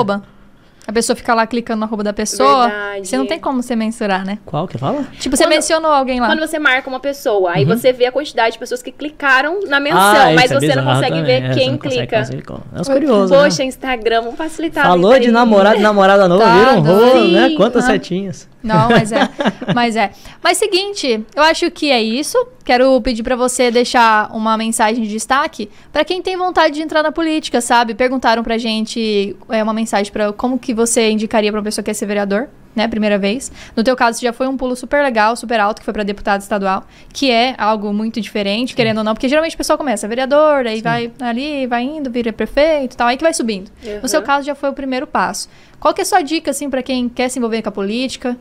A 0.87 0.93
pessoa 0.93 1.15
fica 1.15 1.33
lá 1.33 1.47
clicando 1.47 1.79
no 1.79 1.85
arroba 1.87 2.03
da 2.03 2.13
pessoa. 2.13 2.67
Verdade. 2.69 3.07
Você 3.09 3.17
não 3.17 3.25
tem 3.27 3.39
como 3.39 3.63
você 3.63 3.77
mensurar, 3.77 4.25
né? 4.27 4.39
Qual 4.45 4.67
que 4.67 4.77
fala? 4.77 5.05
Tipo, 5.21 5.37
você 5.37 5.45
Quando- 5.45 5.51
mencionou 5.55 5.93
alguém 5.93 6.19
lá. 6.21 6.27
Quando 6.27 6.41
você 6.41 6.59
marca 6.59 6.89
uma 6.91 6.99
pessoa, 6.99 7.53
aí 7.53 7.65
você 7.65 7.93
vê 7.93 8.07
a 8.07 8.13
quantidade 8.13 8.55
de 8.55 8.59
pessoas 8.59 8.83
que 8.83 8.91
clicaram 8.91 9.61
na 9.69 9.79
menção, 9.79 10.01
Uhum. 10.01 10.07
Ah, 10.07 10.33
mas 10.35 10.51
é 10.51 10.55
você 10.55 10.67
não 10.75 10.83
bizarro 10.83 10.87
consegue 10.89 11.17
também, 11.17 11.25
ver 11.25 11.33
é, 11.45 11.53
você 11.53 11.61
quem 11.61 11.71
não 11.71 11.79
consegue 11.79 11.97
clica. 12.07 12.19
conseguir 12.19 12.43
como. 12.43 12.61
É 12.77 12.81
os 12.81 12.89
curiosos, 12.89 13.31
né? 13.31 13.39
Poxa, 13.45 13.63
Instagram, 13.65 14.21
vamos 14.23 14.37
facilitar. 14.37 14.85
a 14.85 14.89
Falou 14.89 15.19
de 15.21 15.31
namorado 15.31 15.77
e 15.79 15.81
namorada 15.83 16.27
nova, 16.27 16.43
Tá 16.45 16.59
vira 16.59 16.73
um 16.73 16.81
rolo, 16.81 16.99
doido. 17.13 17.33
né? 17.33 17.51
Quantas 17.57 17.85
Ah. 17.85 17.87
setinhas. 17.87 18.49
Não, 18.63 18.89
mas 18.91 19.11
é. 19.13 19.29
mas 19.75 19.97
é. 19.97 20.11
Mas 20.43 20.59
seguinte, 20.59 21.25
eu 21.35 21.43
acho 21.43 21.71
que 21.71 21.91
é 21.91 22.01
isso. 22.03 22.37
Quero 22.65 23.01
pedir 23.01 23.23
pra 23.23 23.35
você 23.35 23.71
deixar 23.71 24.31
uma 24.33 24.57
mensagem 24.57 25.03
de 25.03 25.09
destaque 25.11 25.69
pra 25.93 26.05
quem 26.05 26.23
tem 26.23 26.37
vontade 26.37 26.75
de 26.75 26.83
entrar 26.83 27.03
na 27.03 27.11
política, 27.11 27.61
sabe? 27.61 27.95
Perguntaram 27.95 28.43
pra 28.45 28.57
gente 28.59 29.37
é, 29.49 29.63
uma 29.63 29.73
mensagem 29.73 30.13
para 30.13 30.33
como 30.33 30.59
que 30.59 30.73
você 30.73 31.11
indicaria 31.11 31.51
pra 31.51 31.59
uma 31.59 31.65
pessoa 31.65 31.83
que 31.83 31.91
quer 31.91 31.95
ser 31.95 32.07
vereador, 32.07 32.49
né? 32.75 32.87
Primeira 32.87 33.19
vez. 33.19 33.51
No 33.75 33.83
teu 33.83 33.97
caso, 33.97 34.21
já 34.21 34.33
foi 34.33 34.47
um 34.47 34.57
pulo 34.57 34.77
super 34.77 35.03
legal, 35.03 35.35
super 35.35 35.59
alto, 35.59 35.81
que 35.81 35.85
foi 35.85 35.93
pra 35.93 36.05
deputado 36.05 36.41
estadual, 36.41 36.85
que 37.13 37.31
é 37.33 37.57
algo 37.59 37.93
muito 37.93 38.21
diferente, 38.21 38.77
querendo 38.77 38.99
ou 38.99 39.05
não, 39.05 39.13
porque 39.15 39.29
geralmente 39.29 39.55
o 39.57 39.59
pessoal 39.59 39.77
começa 39.77 40.07
vereador, 40.07 40.65
aí 40.65 40.81
vai 40.81 41.11
ali, 41.21 41.67
vai 41.67 41.83
indo, 41.83 42.11
vira 42.13 42.33
prefeito 42.33 42.95
e 42.95 42.97
tal, 42.97 43.09
aí 43.09 43.17
que 43.17 43.25
vai 43.25 43.35
subindo. 43.35 43.73
No 44.01 44.09
seu 44.09 44.21
Uhum. 44.21 44.27
caso, 44.27 44.47
já 44.47 44.55
foi 44.55 44.71
o 44.71 44.73
primeiro 44.73 45.07
passo. 45.07 45.49
Qual 45.81 45.93
que 45.93 46.01
é 46.01 46.03
a 46.03 46.07
sua 46.07 46.23
dica, 46.23 46.53
assim, 46.53 46.71
pra 46.71 46.81
quem 46.81 47.09
quer 47.09 47.29
se 47.29 47.41
envolver 47.41 47.61
com 47.61 47.69
a 47.69 47.73
política? 47.73 48.37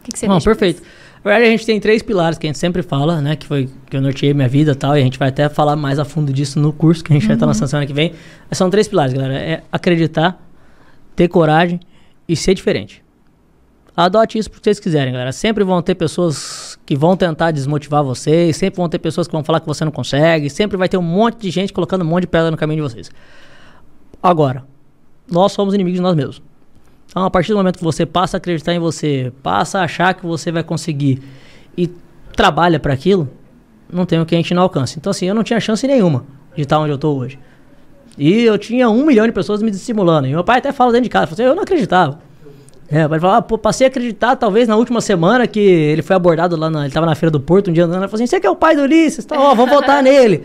O 0.00 0.02
que, 0.04 0.12
que 0.12 0.18
você 0.18 0.26
Não, 0.26 0.40
perfeito. 0.40 0.82
Na 1.22 1.30
verdade, 1.30 1.48
a 1.48 1.50
gente 1.50 1.66
tem 1.66 1.78
três 1.78 2.02
pilares 2.02 2.38
que 2.38 2.46
a 2.46 2.48
gente 2.48 2.58
sempre 2.58 2.82
fala, 2.82 3.20
né? 3.20 3.36
Que 3.36 3.46
foi 3.46 3.68
que 3.90 3.96
eu 3.96 4.00
norteei 4.00 4.32
minha 4.32 4.48
vida 4.48 4.72
e 4.72 4.74
tal, 4.74 4.96
e 4.96 5.00
a 5.00 5.04
gente 5.04 5.18
vai 5.18 5.28
até 5.28 5.48
falar 5.50 5.76
mais 5.76 5.98
a 5.98 6.04
fundo 6.04 6.32
disso 6.32 6.58
no 6.58 6.72
curso 6.72 7.04
que 7.04 7.12
a 7.12 7.14
gente 7.14 7.26
vai 7.26 7.36
estar 7.36 7.44
Uhum. 7.44 7.50
lançando 7.50 7.68
semana 7.68 7.86
que 7.86 7.92
vem. 7.92 8.14
Mas 8.48 8.56
são 8.56 8.70
três 8.70 8.88
pilares, 8.88 9.12
galera. 9.12 9.34
É 9.34 9.62
acreditar, 9.70 10.40
ter 11.14 11.28
coragem 11.28 11.78
e 12.26 12.34
ser 12.34 12.54
diferente. 12.54 13.04
Adote 13.94 14.38
isso 14.38 14.50
porque 14.50 14.64
vocês 14.64 14.80
quiserem, 14.80 15.12
galera. 15.12 15.30
Sempre 15.30 15.62
vão 15.62 15.82
ter 15.82 15.94
pessoas 15.94 16.78
que 16.86 16.96
vão 16.96 17.14
tentar 17.18 17.50
desmotivar 17.50 18.02
vocês, 18.02 18.56
sempre 18.56 18.78
vão 18.78 18.88
ter 18.88 18.98
pessoas 18.98 19.26
que 19.26 19.32
vão 19.32 19.44
falar 19.44 19.60
que 19.60 19.66
você 19.66 19.84
não 19.84 19.92
consegue, 19.92 20.48
sempre 20.48 20.78
vai 20.78 20.88
ter 20.88 20.96
um 20.96 21.02
monte 21.02 21.40
de 21.40 21.50
gente 21.50 21.70
colocando 21.70 22.00
um 22.02 22.06
monte 22.06 22.22
de 22.22 22.28
pedra 22.28 22.50
no 22.50 22.56
caminho 22.56 22.82
de 22.82 22.90
vocês. 22.94 23.10
Agora, 24.22 24.64
nós 25.30 25.52
somos 25.52 25.74
inimigos 25.74 25.98
de 25.98 26.02
nós 26.02 26.14
mesmos. 26.16 26.40
Então, 27.10 27.24
a 27.24 27.30
partir 27.30 27.50
do 27.50 27.56
momento 27.56 27.76
que 27.76 27.84
você 27.84 28.06
passa 28.06 28.36
a 28.36 28.38
acreditar 28.38 28.72
em 28.72 28.78
você, 28.78 29.32
passa 29.42 29.80
a 29.80 29.82
achar 29.82 30.14
que 30.14 30.24
você 30.24 30.52
vai 30.52 30.62
conseguir 30.62 31.20
e 31.76 31.90
trabalha 32.36 32.78
para 32.78 32.94
aquilo, 32.94 33.28
não 33.92 34.06
tem 34.06 34.20
o 34.20 34.24
que 34.24 34.34
a 34.34 34.38
gente 34.38 34.54
não 34.54 34.62
alcance. 34.62 34.96
Então, 34.96 35.10
assim, 35.10 35.26
eu 35.26 35.34
não 35.34 35.42
tinha 35.42 35.58
chance 35.58 35.84
nenhuma 35.86 36.24
de 36.54 36.62
estar 36.62 36.78
onde 36.78 36.92
eu 36.92 36.98
tô 36.98 37.12
hoje. 37.12 37.36
E 38.16 38.44
eu 38.44 38.56
tinha 38.56 38.88
um 38.88 39.04
milhão 39.04 39.26
de 39.26 39.32
pessoas 39.32 39.60
me 39.60 39.70
estimulando. 39.72 40.26
E 40.26 40.30
meu 40.30 40.44
pai 40.44 40.58
até 40.58 40.70
fala 40.70 40.92
dentro 40.92 41.04
de 41.04 41.10
casa, 41.10 41.32
assim, 41.32 41.42
eu 41.42 41.54
não 41.54 41.64
acreditava. 41.64 42.20
É, 42.88 43.02
ele 43.02 43.26
ah, 43.26 43.42
pô, 43.42 43.58
passei 43.58 43.86
a 43.86 43.88
acreditar 43.88 44.36
talvez 44.36 44.68
na 44.68 44.76
última 44.76 45.00
semana 45.00 45.46
que 45.46 45.60
ele 45.60 46.02
foi 46.02 46.16
abordado 46.16 46.56
lá, 46.56 46.68
na, 46.68 46.84
ele 46.84 46.92
tava 46.92 47.06
na 47.06 47.14
feira 47.14 47.30
do 47.30 47.40
Porto 47.40 47.70
um 47.70 47.72
dia 47.72 47.84
andando, 47.84 48.02
ele 48.02 48.08
falou 48.08 48.16
assim, 48.16 48.26
você 48.26 48.40
que 48.40 48.46
é 48.46 48.50
o 48.50 48.56
pai 48.56 48.74
do 48.74 48.82
Ulisses, 48.82 49.24
tá, 49.24 49.40
ó, 49.40 49.54
vamos 49.54 49.72
votar 49.72 50.02
nele. 50.02 50.44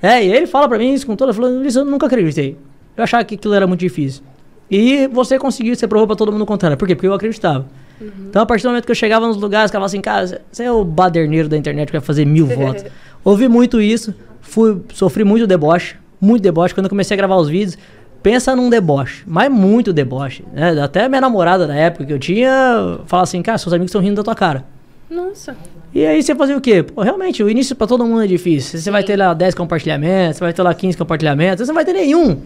É, 0.00 0.24
e 0.24 0.32
ele 0.32 0.46
fala 0.46 0.68
pra 0.68 0.78
mim 0.78 0.92
isso 0.94 1.04
com 1.04 1.16
toda, 1.16 1.32
ele 1.32 1.36
falou, 1.40 1.50
Ulisses, 1.58 1.76
eu 1.76 1.84
nunca 1.84 2.06
acreditei. 2.06 2.56
Eu 2.96 3.02
achava 3.02 3.24
que 3.24 3.34
aquilo 3.34 3.54
era 3.54 3.66
muito 3.66 3.80
difícil. 3.80 4.22
E 4.70 5.06
você 5.08 5.38
conseguiu, 5.38 5.74
você 5.74 5.88
provou 5.88 6.06
pra 6.06 6.16
todo 6.16 6.30
mundo 6.30 6.42
o 6.42 6.46
contrário. 6.46 6.76
Por 6.76 6.86
quê? 6.86 6.94
Porque 6.94 7.08
eu 7.08 7.14
acreditava. 7.14 7.66
Então, 8.00 8.42
a 8.42 8.46
partir 8.46 8.62
do 8.62 8.68
momento 8.68 8.86
que 8.86 8.90
eu 8.90 8.96
chegava 8.96 9.26
nos 9.26 9.36
lugares, 9.36 9.70
ficava 9.70 9.84
assim, 9.84 10.00
cara, 10.00 10.42
você 10.50 10.64
é 10.64 10.72
o 10.72 10.84
baderneiro 10.84 11.48
da 11.48 11.56
internet 11.56 11.86
que 11.88 11.92
vai 11.92 12.00
fazer 12.00 12.24
mil 12.24 12.46
votos. 12.54 12.84
Ouvi 13.22 13.48
muito 13.48 13.80
isso, 13.80 14.14
fui, 14.40 14.80
sofri 14.94 15.24
muito 15.24 15.46
deboche, 15.46 15.96
muito 16.20 16.42
deboche. 16.42 16.72
Quando 16.72 16.86
eu 16.86 16.90
comecei 16.90 17.14
a 17.14 17.18
gravar 17.18 17.36
os 17.36 17.48
vídeos, 17.48 17.76
pensa 18.22 18.56
num 18.56 18.70
deboche, 18.70 19.22
mas 19.26 19.50
muito 19.50 19.92
deboche. 19.92 20.44
Né? 20.52 20.80
Até 20.80 21.08
minha 21.08 21.20
namorada 21.20 21.66
da 21.66 21.74
época 21.74 22.06
que 22.06 22.12
eu 22.12 22.18
tinha, 22.18 23.00
falava 23.06 23.24
assim, 23.24 23.42
cara, 23.42 23.58
seus 23.58 23.72
amigos 23.72 23.90
estão 23.90 24.00
rindo 24.00 24.16
da 24.16 24.22
tua 24.22 24.34
cara. 24.34 24.64
Nossa. 25.10 25.56
E 25.92 26.06
aí 26.06 26.22
você 26.22 26.34
fazia 26.34 26.56
o 26.56 26.60
quê? 26.60 26.84
Pô, 26.84 27.02
realmente, 27.02 27.42
o 27.42 27.50
início 27.50 27.74
pra 27.74 27.86
todo 27.86 28.06
mundo 28.06 28.22
é 28.22 28.26
difícil. 28.26 28.78
Você 28.78 28.90
vai 28.90 29.02
ter 29.02 29.16
lá 29.16 29.34
10 29.34 29.54
compartilhamentos, 29.56 30.36
você 30.36 30.44
vai 30.44 30.52
ter 30.52 30.62
lá 30.62 30.72
15 30.72 30.96
compartilhamentos, 30.96 31.66
você 31.66 31.70
não 31.70 31.74
vai 31.74 31.84
ter 31.84 31.92
nenhum. 31.92 32.40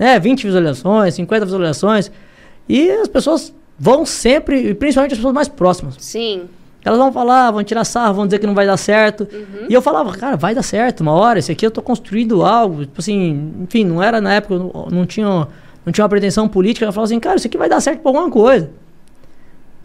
Né? 0.00 0.18
20 0.18 0.44
visualizações, 0.44 1.14
50 1.14 1.44
visualizações. 1.44 2.10
E 2.66 2.90
as 2.90 3.06
pessoas 3.06 3.54
vão 3.78 4.06
sempre, 4.06 4.72
principalmente 4.74 5.12
as 5.12 5.18
pessoas 5.18 5.34
mais 5.34 5.46
próximas. 5.46 5.96
Sim. 5.98 6.44
Elas 6.82 6.98
vão 6.98 7.12
falar, 7.12 7.50
vão 7.50 7.62
tirar 7.62 7.84
sarro, 7.84 8.14
vão 8.14 8.26
dizer 8.26 8.38
que 8.38 8.46
não 8.46 8.54
vai 8.54 8.64
dar 8.64 8.78
certo. 8.78 9.28
E 9.68 9.74
eu 9.74 9.82
falava, 9.82 10.10
cara, 10.12 10.36
vai 10.38 10.54
dar 10.54 10.62
certo 10.62 11.02
uma 11.02 11.12
hora. 11.12 11.38
Esse 11.38 11.52
aqui 11.52 11.66
eu 11.66 11.70
tô 11.70 11.82
construindo 11.82 12.42
algo. 12.42 12.86
Tipo 12.86 12.98
assim, 12.98 13.52
enfim, 13.60 13.84
não 13.84 14.02
era 14.02 14.18
na 14.22 14.32
época, 14.32 14.58
não, 14.58 14.88
não 14.90 15.04
tinha, 15.04 15.46
não 15.84 15.92
tinha 15.92 16.02
uma 16.02 16.08
pretensão 16.08 16.48
política. 16.48 16.86
Eu 16.86 16.92
falava 16.92 17.04
assim, 17.04 17.20
cara, 17.20 17.36
isso 17.36 17.46
aqui 17.46 17.58
vai 17.58 17.68
dar 17.68 17.82
certo 17.82 18.00
pra 18.00 18.08
alguma 18.08 18.30
coisa. 18.30 18.70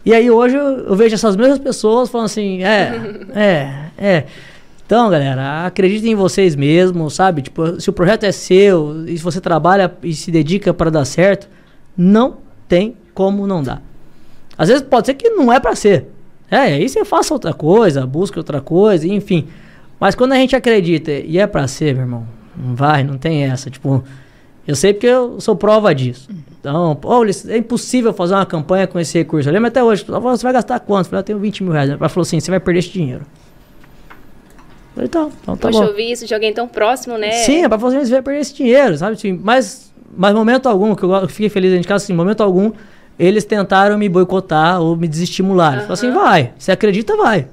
E 0.06 0.14
aí 0.14 0.30
hoje 0.30 0.56
eu, 0.56 0.78
eu 0.86 0.96
vejo 0.96 1.14
essas 1.14 1.36
mesmas 1.36 1.58
pessoas 1.58 2.08
falando 2.08 2.26
assim, 2.26 2.64
é, 2.64 2.94
é, 3.34 3.90
é. 3.98 4.24
Então, 4.86 5.10
galera, 5.10 5.66
acreditem 5.66 6.12
em 6.12 6.14
vocês 6.14 6.54
mesmos, 6.54 7.14
sabe? 7.14 7.42
Tipo, 7.42 7.80
se 7.80 7.90
o 7.90 7.92
projeto 7.92 8.22
é 8.22 8.30
seu 8.30 9.04
e 9.08 9.18
se 9.18 9.24
você 9.24 9.40
trabalha 9.40 9.92
e 10.00 10.14
se 10.14 10.30
dedica 10.30 10.72
para 10.72 10.92
dar 10.92 11.04
certo, 11.04 11.48
não 11.96 12.36
tem 12.68 12.96
como 13.12 13.48
não 13.48 13.64
dar. 13.64 13.82
Às 14.56 14.68
vezes 14.68 14.84
pode 14.84 15.06
ser 15.06 15.14
que 15.14 15.28
não 15.30 15.52
é 15.52 15.58
pra 15.58 15.74
ser. 15.74 16.06
É, 16.48 16.58
aí 16.58 16.88
você 16.88 17.04
faça 17.04 17.34
outra 17.34 17.52
coisa, 17.52 18.06
busque 18.06 18.38
outra 18.38 18.60
coisa, 18.60 19.08
enfim. 19.08 19.48
Mas 19.98 20.14
quando 20.14 20.32
a 20.32 20.36
gente 20.36 20.54
acredita 20.54 21.10
e 21.10 21.36
é 21.36 21.48
pra 21.48 21.66
ser, 21.66 21.92
meu 21.92 22.04
irmão, 22.04 22.26
não 22.56 22.76
vai, 22.76 23.02
não 23.02 23.18
tem 23.18 23.42
essa. 23.42 23.68
Tipo, 23.68 24.04
eu 24.68 24.76
sei 24.76 24.94
porque 24.94 25.08
eu 25.08 25.40
sou 25.40 25.56
prova 25.56 25.92
disso. 25.92 26.28
Então, 26.60 26.94
pô, 26.94 27.18
Ulisses, 27.18 27.50
é 27.50 27.56
impossível 27.56 28.12
fazer 28.12 28.34
uma 28.34 28.46
campanha 28.46 28.86
com 28.86 29.00
esse 29.00 29.18
recurso. 29.18 29.48
Eu 29.48 29.52
lembro 29.52 29.66
até 29.66 29.82
hoje, 29.82 30.04
ela 30.06 30.20
falou, 30.20 30.36
você 30.36 30.44
vai 30.44 30.52
gastar 30.52 30.78
quanto? 30.78 31.06
Eu 31.06 31.10
falei, 31.10 31.20
eu 31.20 31.24
tenho 31.24 31.38
20 31.40 31.64
mil 31.64 31.72
reais. 31.72 31.90
Ela 31.90 32.08
falou 32.08 32.22
assim, 32.22 32.38
você 32.38 32.52
vai 32.52 32.60
perder 32.60 32.78
esse 32.78 32.90
dinheiro. 32.90 33.26
Falei, 34.96 35.08
então, 35.08 35.30
então 35.42 35.56
tá 35.58 35.68
Poxa, 35.68 35.80
bom. 35.80 35.84
eu 35.84 35.94
vi 35.94 36.10
isso 36.10 36.26
de 36.26 36.32
alguém 36.32 36.54
tão 36.54 36.66
próximo, 36.66 37.18
né? 37.18 37.30
Sim, 37.30 37.64
é 37.64 37.68
pra 37.68 37.78
fazer 37.78 37.98
você 37.98 38.10
vai 38.12 38.22
perder 38.22 38.40
esse 38.40 38.54
dinheiro, 38.54 38.96
sabe? 38.96 39.12
Assim, 39.12 39.38
mas, 39.44 39.92
mas 40.16 40.34
momento 40.34 40.70
algum, 40.70 40.94
que 40.94 41.02
eu, 41.02 41.12
eu 41.12 41.28
fiquei 41.28 41.50
feliz 41.50 41.70
dentro 41.70 41.82
de 41.82 41.88
casa, 41.88 42.02
assim, 42.02 42.14
momento 42.14 42.42
algum, 42.42 42.72
eles 43.18 43.44
tentaram 43.44 43.98
me 43.98 44.08
boicotar 44.08 44.80
ou 44.80 44.96
me 44.96 45.06
desestimular. 45.06 45.74
Eles 45.74 45.86
falaram 45.86 45.92
assim, 45.92 46.10
vai, 46.10 46.52
você 46.58 46.72
acredita, 46.72 47.14
vai. 47.14 47.46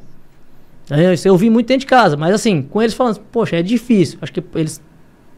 Aí, 0.89 1.13
Isso 1.13 1.27
eu 1.27 1.35
vi 1.35 1.49
muito 1.49 1.67
dentro 1.67 1.81
de 1.81 1.85
casa, 1.85 2.15
mas 2.15 2.33
assim, 2.33 2.61
com 2.61 2.81
eles 2.81 2.93
falando, 2.93 3.19
poxa, 3.29 3.57
é 3.57 3.61
difícil. 3.61 4.19
Acho 4.21 4.31
que 4.31 4.41
eles, 4.55 4.81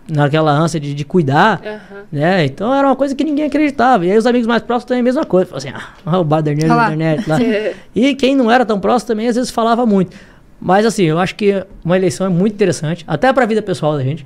naquela 0.07 0.51
ânsia 0.51 0.79
de, 0.79 0.93
de 0.93 1.05
cuidar, 1.05 1.59
Aham. 1.65 2.03
né? 2.11 2.45
Então 2.45 2.71
era 2.71 2.87
uma 2.87 2.95
coisa 2.95 3.15
que 3.15 3.23
ninguém 3.23 3.45
acreditava. 3.45 4.05
E 4.05 4.11
aí 4.11 4.17
os 4.17 4.27
amigos 4.27 4.45
mais 4.45 4.61
próximos 4.61 4.89
também 4.89 5.01
a 5.01 5.03
mesma 5.03 5.25
coisa. 5.25 5.49
Falaram 5.49 5.69
assim, 5.79 5.87
ah, 6.05 6.19
o 6.21 6.23
baderneiro 6.23 6.69
da 6.75 6.85
internet 6.85 7.27
lá. 7.27 7.39
e 7.95 8.13
quem 8.13 8.35
não 8.35 8.51
era 8.51 8.63
tão 8.63 8.79
próximo 8.79 9.07
também 9.07 9.27
às 9.27 9.35
vezes 9.35 9.49
falava 9.49 9.87
muito. 9.87 10.15
Mas 10.59 10.85
assim, 10.85 11.03
eu 11.03 11.19
acho 11.19 11.35
que 11.35 11.65
uma 11.83 11.95
eleição 11.95 12.25
é 12.25 12.29
muito 12.29 12.53
interessante, 12.53 13.03
até 13.07 13.31
pra 13.33 13.45
vida 13.45 13.61
pessoal 13.61 13.97
da 13.97 14.03
gente. 14.03 14.25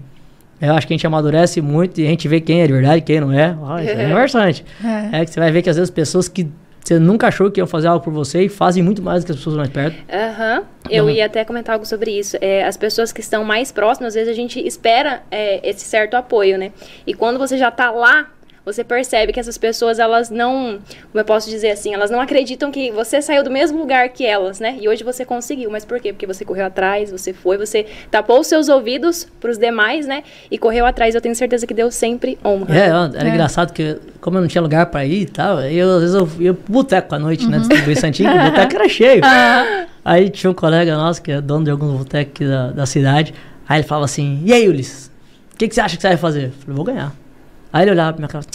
Eu 0.61 0.73
acho 0.73 0.85
que 0.85 0.93
a 0.93 0.95
gente 0.97 1.07
amadurece 1.07 1.61
muito 1.61 2.01
e 2.01 2.06
a 2.06 2.10
gente 2.10 2.27
vê 2.27 2.41
quem 2.41 2.61
é 2.61 2.68
de 2.68 2.73
verdade, 2.73 3.01
quem 3.01 3.22
não 3.22 3.31
é. 3.31 3.56
Ah, 3.65 3.81
isso 3.84 3.93
é 3.93 4.10
bastante. 4.14 4.65
É. 5.14 5.22
É 5.22 5.26
que 5.26 5.31
você 5.31 5.39
vai 5.39 5.51
ver 5.51 5.61
que 5.61 5.69
às 5.69 5.77
vezes 5.77 5.89
pessoas 5.89 6.27
que 6.27 6.47
você 6.84 6.97
nunca 6.99 7.27
achou 7.27 7.49
que 7.51 7.60
iam 7.60 7.68
fazer 7.68 7.88
algo 7.88 8.03
por 8.03 8.11
você 8.11 8.43
e 8.43 8.49
fazem 8.49 8.81
muito 8.84 9.01
mais 9.01 9.23
do 9.23 9.27
que 9.27 9.31
as 9.31 9.38
pessoas 9.38 9.56
mais 9.56 9.69
perto. 9.69 9.95
Aham. 10.11 10.64
Eu 10.89 11.06
Não. 11.06 11.11
ia 11.11 11.26
até 11.27 11.45
comentar 11.45 11.73
algo 11.73 11.85
sobre 11.85 12.11
isso. 12.11 12.35
É, 12.41 12.64
as 12.65 12.76
pessoas 12.77 13.11
que 13.11 13.22
estão 13.22 13.43
mais 13.43 13.72
próximas, 13.72 14.10
às 14.10 14.14
vezes 14.15 14.30
a 14.30 14.35
gente 14.35 14.60
espera 14.65 15.22
é, 15.30 15.68
esse 15.69 15.85
certo 15.85 16.15
apoio, 16.15 16.57
né? 16.57 16.72
E 17.06 17.14
quando 17.14 17.38
você 17.38 17.57
já 17.57 17.69
tá 17.69 17.91
lá, 17.91 18.27
você 18.65 18.84
percebe 18.84 19.31
que 19.34 19.40
essas 19.40 19.57
pessoas, 19.57 19.99
elas 19.99 20.30
não, 20.30 20.80
como 21.11 21.22
eu 21.22 21.26
posso 21.26 21.49
dizer 21.49 21.72
assim, 21.72 21.94
elas 21.94 22.11
não 22.11 22.19
acreditam 22.22 22.72
que 22.72 22.91
você 22.91 23.22
saiu 23.22 23.44
do 23.44 23.49
mesmo 23.52 23.80
lugar 23.80 24.10
que 24.10 24.26
elas, 24.26 24.60
né? 24.60 24.77
E 24.80 24.88
hoje 24.88 25.03
você 25.03 25.26
conseguiu. 25.26 25.69
Mas 25.72 25.86
por 25.86 25.99
quê? 25.99 26.11
Porque 26.14 26.27
você 26.27 26.44
correu 26.45 26.65
atrás, 26.65 27.11
você 27.11 27.34
foi, 27.34 27.57
você 27.57 27.86
tapou 28.11 28.40
os 28.40 28.48
seus 28.48 28.69
ouvidos 28.69 29.27
pros 29.40 29.57
demais, 29.57 30.06
né? 30.07 30.23
E 30.52 30.57
correu 30.57 30.86
atrás. 30.86 31.15
Eu 31.15 31.22
tenho 31.22 31.36
certeza 31.36 31.65
que 31.65 31.73
Deus 31.73 31.95
sempre 31.95 32.38
honra. 32.45 32.76
É, 32.76 32.88
era 33.18 33.27
É. 33.27 33.30
engraçado 33.30 33.73
que, 33.73 33.98
como 34.22 34.38
eu 34.38 34.41
não 34.41 34.48
tinha 34.48 34.61
lugar 34.61 34.86
pra 34.88 35.06
ir 35.06 35.22
e 35.22 35.26
tal, 35.26 35.57
aí 35.57 35.76
eu, 35.77 35.90
às 35.95 36.02
vezes 36.02 36.15
eu 36.15 36.30
ia 36.40 36.53
pro 36.53 36.72
boteco 36.73 37.15
à 37.15 37.19
noite, 37.19 37.45
Uhum. 37.45 37.52
né? 37.52 37.60
Distribuir 37.60 37.99
Santinho, 37.99 38.30
o 38.31 38.44
boteco 38.52 38.76
era 38.76 38.90
cheio. 38.90 39.22
Ah. 39.31 39.86
Aí 40.03 40.30
tinha 40.30 40.49
um 40.49 40.53
colega 40.53 40.95
nosso, 40.95 41.22
que 41.22 41.31
é 41.31 41.40
dono 41.41 41.65
de 41.65 41.72
alguns 41.72 41.98
botecos 41.98 42.31
aqui 42.34 42.45
da, 42.45 42.72
da 42.72 42.86
cidade, 42.86 43.34
aí 43.68 43.80
ele 43.80 43.88
falava 43.88 44.06
assim, 44.06 44.41
e 44.45 44.52
aí, 44.53 44.68
Ulisses, 44.68 45.11
o 45.53 45.57
que, 45.57 45.68
que 45.68 45.76
você 45.76 45.81
acha 45.81 45.95
que 45.98 46.02
você 46.02 46.07
vai 46.07 46.18
fazer? 46.18 46.45
Eu 46.45 46.52
falei, 46.52 46.76
vou 46.76 46.86
ganhar. 46.86 47.14
Aí 47.72 47.84
ele 47.84 47.91
olhava 47.91 48.14
pra 48.14 48.20
minha 48.20 48.28
cara, 48.28 48.46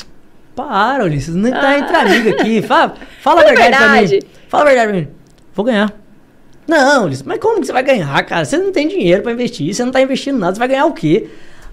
para, 0.54 1.04
Ulisses, 1.04 1.34
nem 1.34 1.52
tá 1.52 1.78
entre 1.78 1.96
amigos 1.96 2.32
aqui, 2.32 2.62
fala, 2.66 2.94
fala 3.20 3.40
a 3.40 3.44
Fala 3.44 3.50
a 3.50 3.54
verdade 3.54 3.76
pra 3.76 3.88
mim. 3.88 4.00
verdade. 4.00 4.26
Fala 4.48 4.62
a 4.62 4.66
verdade 4.66 4.88
pra 4.92 5.00
mim. 5.00 5.08
Vou 5.54 5.64
ganhar. 5.64 5.92
Não, 6.66 7.04
Ulisses, 7.04 7.22
mas 7.24 7.38
como 7.38 7.60
que 7.60 7.66
você 7.66 7.72
vai 7.72 7.82
ganhar, 7.82 8.24
cara? 8.24 8.44
Você 8.44 8.56
não 8.56 8.72
tem 8.72 8.88
dinheiro 8.88 9.22
pra 9.22 9.32
investir, 9.32 9.74
você 9.74 9.84
não 9.84 9.92
tá 9.92 10.00
investindo 10.00 10.38
nada, 10.38 10.54
você 10.54 10.58
vai 10.58 10.68
ganhar 10.68 10.86
o 10.86 10.92
quê? 10.92 11.28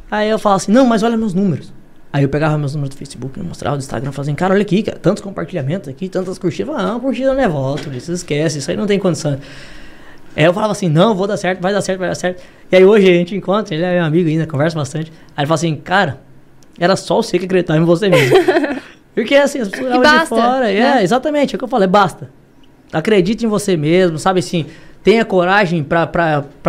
Aí 0.09 0.30
eu 0.30 0.38
falo 0.38 0.55
assim, 0.55 0.72
não, 0.72 0.85
mas 0.85 1.03
olha 1.03 1.15
meus 1.15 1.34
números. 1.34 1.72
Aí 2.11 2.23
eu 2.23 2.30
pegava 2.30 2.57
meus 2.57 2.76
números 2.76 2.93
do 2.93 2.97
Facebook, 2.97 3.39
mostrava 3.39 3.77
do 3.77 3.80
Instagram, 3.80 4.11
falava 4.11 4.30
assim, 4.30 4.35
cara, 4.35 4.53
olha 4.53 4.61
aqui, 4.63 4.84
cara, 4.84 4.97
tantos 4.99 5.23
compartilhamentos 5.23 5.88
aqui, 5.88 6.09
tantas 6.09 6.38
curtidas. 6.38 6.76
Não, 6.76 6.99
curtida 6.99 7.34
não 7.34 7.41
é 7.41 7.47
volta, 7.47 7.88
Ulisses, 7.88 8.09
esquece, 8.19 8.57
isso 8.59 8.69
aí 8.69 8.76
não 8.76 8.85
tem 8.85 8.99
condição. 8.99 9.39
Aí 10.35 10.43
eu 10.43 10.53
falava 10.53 10.73
assim, 10.73 10.89
não, 10.89 11.15
vou 11.15 11.27
dar 11.27 11.38
certo, 11.38 11.61
vai 11.61 11.72
dar 11.72 11.81
certo, 11.81 11.99
vai 11.99 12.09
dar 12.09 12.15
certo. 12.15 12.43
E 12.69 12.76
aí 12.76 12.84
hoje 12.84 13.07
a 13.09 13.13
gente 13.13 13.34
encontra, 13.35 13.73
ele 13.73 13.84
é 13.85 13.93
meu 13.95 14.03
amigo 14.03 14.27
ainda, 14.27 14.45
conversa 14.45 14.77
bastante. 14.77 15.11
Aí 15.38 15.43
ele 15.43 15.47
fala 15.47 15.55
assim, 15.55 15.76
cara, 15.77 16.19
era 16.80 16.95
só 16.95 17.15
você 17.22 17.38
que 17.39 17.45
acreditava 17.45 17.80
em 17.80 17.84
você 17.85 18.10
mesmo. 18.10 18.35
Porque 19.14 19.35
assim, 19.35 19.60
as 19.60 19.68
pessoas 19.69 19.93
olhavam 19.95 20.19
de 20.22 20.26
fora. 20.27 20.60
né? 20.61 20.73
É, 20.99 21.03
exatamente, 21.03 21.53
é 21.53 21.56
o 21.56 21.60
que 21.60 21.64
eu 21.65 21.68
falei, 21.69 21.88
basta. 21.88 22.30
Acredite 22.93 23.45
em 23.45 23.48
você 23.49 23.76
mesmo, 23.77 24.18
sabe 24.18 24.39
assim, 24.39 24.65
tenha 25.03 25.23
coragem 25.26 25.84
pra 25.84 26.11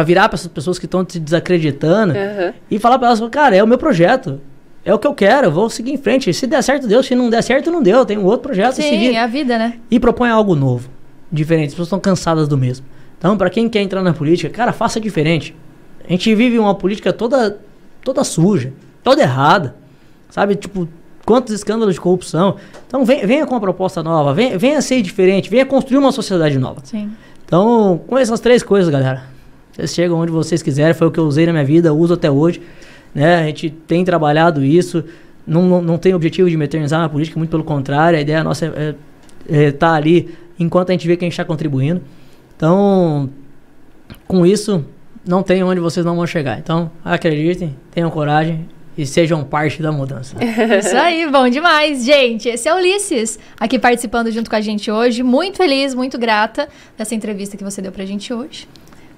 virar 0.05 0.29
pra 0.29 0.37
essas 0.37 0.49
pessoas 0.49 0.79
que 0.79 0.85
estão 0.87 1.05
te 1.05 1.19
desacreditando 1.19 2.15
Aham. 2.15 2.53
e 2.71 2.79
falar 2.79 2.99
pra 2.99 3.09
elas, 3.09 3.21
cara, 3.31 3.57
é 3.57 3.63
o 3.63 3.67
meu 3.67 3.79
projeto. 3.79 4.41
É 4.85 4.93
o 4.93 4.99
que 4.99 5.07
eu 5.07 5.15
quero, 5.15 5.47
eu 5.47 5.53
vou 5.53 5.71
seguir 5.71 5.93
em 5.93 5.97
frente. 5.97 6.33
Se 6.35 6.45
der 6.45 6.61
certo, 6.63 6.89
deu. 6.89 7.01
Se 7.05 7.15
não 7.15 7.31
der 7.31 7.41
certo, 7.43 7.71
não 7.71 7.81
deu. 7.81 8.05
Tem 8.05 8.19
um 8.19 8.25
outro 8.25 8.41
projeto 8.49 8.71
a 8.71 8.83
Sim, 8.83 8.91
seguir 8.91 9.15
é 9.15 9.21
a 9.21 9.29
vida, 9.29 9.57
né? 9.57 9.75
e 9.89 10.01
propõe 10.01 10.29
algo 10.29 10.57
novo, 10.57 10.91
diferente. 11.31 11.69
As 11.69 11.73
pessoas 11.75 11.87
estão 11.87 12.01
cansadas 12.01 12.49
do 12.49 12.59
mesmo. 12.59 12.85
Então, 13.17 13.37
para 13.37 13.49
quem 13.49 13.69
quer 13.69 13.81
entrar 13.81 14.03
na 14.03 14.13
política, 14.13 14.53
cara, 14.53 14.73
faça 14.73 14.99
diferente. 15.01 15.55
A 16.05 16.11
gente 16.11 16.35
vive 16.35 16.59
uma 16.59 16.75
política 16.75 17.13
toda 17.13 17.61
toda 18.03 18.25
suja, 18.25 18.73
toda 19.05 19.23
errada. 19.23 19.77
Sabe, 20.33 20.57
tipo, 20.57 20.89
quantos 21.27 21.53
escândalos 21.53 21.95
de 21.95 22.01
corrupção. 22.01 22.57
Então, 22.87 23.05
vem- 23.05 23.27
venha 23.27 23.47
com 23.47 23.53
uma 23.53 23.61
proposta 23.61 24.03
nova, 24.03 24.33
venha, 24.33 24.57
venha 24.57 24.81
ser 24.81 25.03
diferente, 25.03 25.51
venha 25.51 25.67
construir 25.67 25.99
uma 25.99 26.11
sociedade 26.11 26.59
nova. 26.59 26.81
Sim. 26.83 27.11
Então, 27.45 28.01
com 28.07 28.17
essas 28.17 28.41
três 28.41 28.63
coisas, 28.63 28.91
galera, 28.91 29.25
vocês 29.71 29.93
chegam 29.93 30.19
onde 30.19 30.33
vocês 30.33 30.63
quiserem, 30.63 30.95
foi 30.95 31.07
o 31.07 31.11
que 31.11 31.21
eu 31.21 31.25
usei 31.25 31.45
na 31.45 31.53
minha 31.53 31.67
vida, 31.67 31.93
uso 31.93 32.15
até 32.15 32.31
hoje. 32.31 32.63
Né? 33.15 33.43
A 33.43 33.45
gente 33.45 33.69
tem 33.69 34.07
trabalhado 34.07 34.65
isso, 34.65 35.05
não, 35.47 35.65
não, 35.65 35.83
não 35.83 35.99
tem 35.99 36.15
objetivo 36.15 36.49
de 36.49 36.57
me 36.57 36.65
eternizar 36.65 36.99
na 36.99 37.11
política, 37.11 37.39
muito 37.39 37.51
pelo 37.51 37.63
contrário, 37.63 38.19
a 38.19 38.23
ideia 38.23 38.43
nossa 38.43 38.65
é 38.67 39.65
estar 39.67 39.91
tá 39.91 39.95
ali 39.95 40.35
enquanto 40.59 40.89
a 40.89 40.93
gente 40.93 41.07
vê 41.07 41.15
que 41.15 41.27
a 41.27 41.27
gente 41.27 41.35
está 41.35 41.45
contribuindo. 41.45 42.01
Então, 42.57 43.29
com 44.27 44.47
isso, 44.47 44.83
não 45.27 45.43
tem 45.43 45.63
onde 45.63 45.79
vocês 45.79 46.07
não 46.07 46.17
vão 46.17 46.27
chegar. 46.27 46.59
Então, 46.59 46.91
acreditem, 47.05 47.77
tenham 47.91 48.09
coragem 48.09 48.67
e 48.97 49.07
sejam 49.07 49.43
parte 49.45 49.83
da 49.83 49.91
mudança. 49.91 50.37
Isso 50.79 50.97
aí, 50.97 51.29
bom 51.31 51.49
demais, 51.49 52.05
gente. 52.05 52.49
Esse 52.49 52.69
é 52.69 52.75
o 52.75 52.77
Ulisses, 52.77 53.39
aqui 53.59 53.79
participando 53.79 54.31
junto 54.31 54.51
com 54.51 54.57
a 54.57 54.61
gente 54.61 54.91
hoje. 54.91 55.23
Muito 55.23 55.57
feliz, 55.57 55.95
muito 55.95 56.19
grata 56.19 56.69
dessa 56.97 57.15
entrevista 57.15 57.57
que 57.57 57.65
você 57.65 57.81
deu 57.81 57.93
pra 57.93 58.05
gente 58.05 58.33
hoje. 58.33 58.69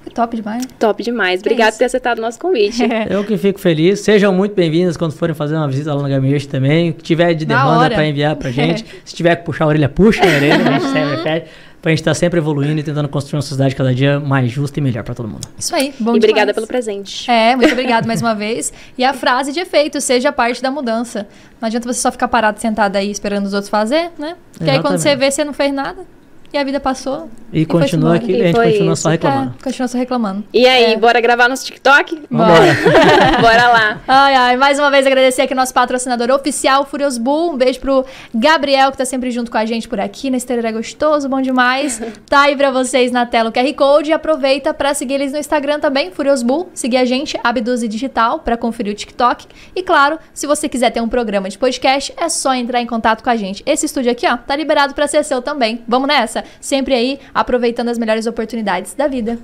Foi 0.02 0.12
top 0.12 0.36
demais. 0.36 0.66
Top 0.78 1.02
demais. 1.02 1.40
Que 1.40 1.48
Obrigada 1.48 1.70
isso. 1.70 1.76
por 1.76 1.78
ter 1.78 1.84
aceitado 1.86 2.18
o 2.18 2.20
nosso 2.20 2.38
convite. 2.38 2.82
Eu 3.08 3.24
que 3.24 3.38
fico 3.38 3.58
feliz. 3.58 4.00
Sejam 4.00 4.34
muito 4.34 4.54
bem-vindas 4.54 4.98
quando 4.98 5.12
forem 5.12 5.34
fazer 5.34 5.56
uma 5.56 5.66
visita 5.66 5.94
lá 5.94 6.02
no 6.02 6.08
Gabinete 6.08 6.46
também. 6.46 6.90
O 6.90 6.94
que 6.94 7.02
tiver 7.02 7.32
de 7.32 7.46
demanda 7.46 7.88
para 7.88 8.06
enviar 8.06 8.36
pra 8.36 8.50
gente. 8.52 8.84
Se 9.02 9.14
tiver 9.14 9.34
que 9.36 9.44
puxar 9.46 9.64
a 9.64 9.68
orelha, 9.68 9.88
puxa 9.88 10.22
a 10.22 10.26
orelha. 10.26 10.56
A 10.56 10.72
gente 10.78 10.86
sempre 10.92 11.22
pede. 11.22 11.46
Pra 11.84 11.90
gente 11.90 11.98
estar 11.98 12.14
sempre 12.14 12.38
evoluindo 12.38 12.80
e 12.80 12.82
tentando 12.82 13.06
construir 13.10 13.36
uma 13.36 13.42
sociedade 13.42 13.76
cada 13.76 13.94
dia 13.94 14.18
mais 14.18 14.50
justa 14.50 14.80
e 14.80 14.82
melhor 14.82 15.04
para 15.04 15.14
todo 15.14 15.28
mundo. 15.28 15.46
Isso 15.58 15.76
aí, 15.76 15.92
bom 16.00 16.14
e 16.14 16.16
obrigada 16.16 16.54
pelo 16.54 16.66
presente. 16.66 17.30
É, 17.30 17.54
muito 17.54 17.72
obrigada 17.72 18.06
mais 18.06 18.22
uma 18.22 18.34
vez. 18.34 18.72
E 18.96 19.04
a 19.04 19.12
frase 19.12 19.52
de 19.52 19.60
efeito, 19.60 20.00
seja 20.00 20.32
parte 20.32 20.62
da 20.62 20.70
mudança. 20.70 21.28
Não 21.60 21.66
adianta 21.66 21.86
você 21.92 22.00
só 22.00 22.10
ficar 22.10 22.26
parado, 22.28 22.58
sentado 22.58 22.96
aí 22.96 23.10
esperando 23.10 23.44
os 23.44 23.52
outros 23.52 23.68
fazer, 23.68 24.10
né? 24.18 24.34
Porque 24.54 24.70
aí 24.70 24.80
quando 24.80 24.94
Exatamente. 24.94 25.02
você 25.02 25.16
vê, 25.16 25.30
você 25.30 25.44
não 25.44 25.52
fez 25.52 25.74
nada. 25.74 26.06
E 26.54 26.56
a 26.56 26.62
vida 26.62 26.78
passou. 26.78 27.28
E, 27.52 27.64
foi-se 27.66 27.90
continua 27.96 28.14
aqui 28.14 28.30
E 28.30 28.36
e 28.36 28.42
a 28.42 28.46
gente 28.46 28.56
continua 28.56 28.92
isso. 28.92 29.02
só 29.02 29.08
reclamando. 29.08 29.54
É, 29.58 29.62
continua 29.64 29.88
só 29.88 29.98
reclamando. 29.98 30.44
E 30.54 30.64
aí, 30.68 30.92
É. 30.92 30.96
bora 30.96 31.20
gravar 31.20 31.48
nosso 31.48 31.64
TikTok? 31.66 32.22
Vambora. 32.30 32.76
bora 33.42 33.68
lá. 33.70 34.00
Ai, 34.06 34.34
ai, 34.36 34.56
mais 34.56 34.78
uma 34.78 34.88
vez 34.88 35.04
agradecer 35.04 35.42
aqui 35.42 35.52
nosso 35.52 35.74
patrocinador 35.74 36.30
oficial, 36.30 36.84
Furious 36.86 37.18
Bull. 37.18 37.54
Um 37.54 37.56
beijo 37.56 37.80
pro 37.80 38.04
Gabriel, 38.32 38.92
que 38.92 38.98
tá 38.98 39.04
sempre 39.04 39.32
junto 39.32 39.50
com 39.50 39.58
a 39.58 39.64
gente 39.66 39.88
por 39.88 39.98
aqui. 39.98 40.30
Nesse 40.30 40.46
é 40.52 40.72
gostoso, 40.72 41.28
bom 41.28 41.40
demais. 41.42 42.00
Tá 42.30 42.42
aí 42.42 42.56
pra 42.56 42.70
vocês 42.70 43.10
na 43.10 43.26
tela 43.26 43.50
o 43.50 43.52
QR 43.52 43.72
Code. 43.74 44.10
E 44.10 44.12
aproveita 44.12 44.72
pra 44.72 44.94
seguir 44.94 45.14
eles 45.14 45.32
no 45.32 45.38
Instagram 45.38 45.80
também, 45.80 46.12
Furious 46.12 46.42
Bull. 46.42 46.70
Seguir 46.72 46.98
a 46.98 47.04
gente, 47.04 47.38
Abduze 47.42 47.88
Digital, 47.88 48.38
pra 48.38 48.56
conferir 48.56 48.92
o 48.92 48.96
TikTok. 48.96 49.46
E 49.74 49.82
claro, 49.82 50.18
se 50.32 50.46
você 50.46 50.68
quiser 50.68 50.90
ter 50.90 51.00
um 51.00 51.08
programa 51.08 51.48
de 51.48 51.58
podcast, 51.58 52.12
é 52.16 52.28
só 52.28 52.54
entrar 52.54 52.80
em 52.80 52.86
contato 52.86 53.22
com 53.24 53.30
a 53.30 53.36
gente. 53.36 53.62
Esse 53.66 53.86
estúdio 53.86 54.12
aqui, 54.12 54.26
ó, 54.28 54.36
tá 54.36 54.54
liberado 54.54 54.94
pra 54.94 55.08
ser 55.08 55.24
seu 55.24 55.42
também. 55.42 55.82
Vamos 55.88 56.06
nessa? 56.08 56.43
Sempre 56.60 56.94
aí, 56.94 57.20
aproveitando 57.34 57.88
as 57.88 57.98
melhores 57.98 58.26
oportunidades 58.26 58.94
da 58.94 59.06
vida. 59.06 59.38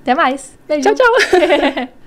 Até 0.00 0.14
mais. 0.14 0.58
Beijo. 0.66 0.82
Tchau, 0.82 0.94
tchau. 0.94 1.88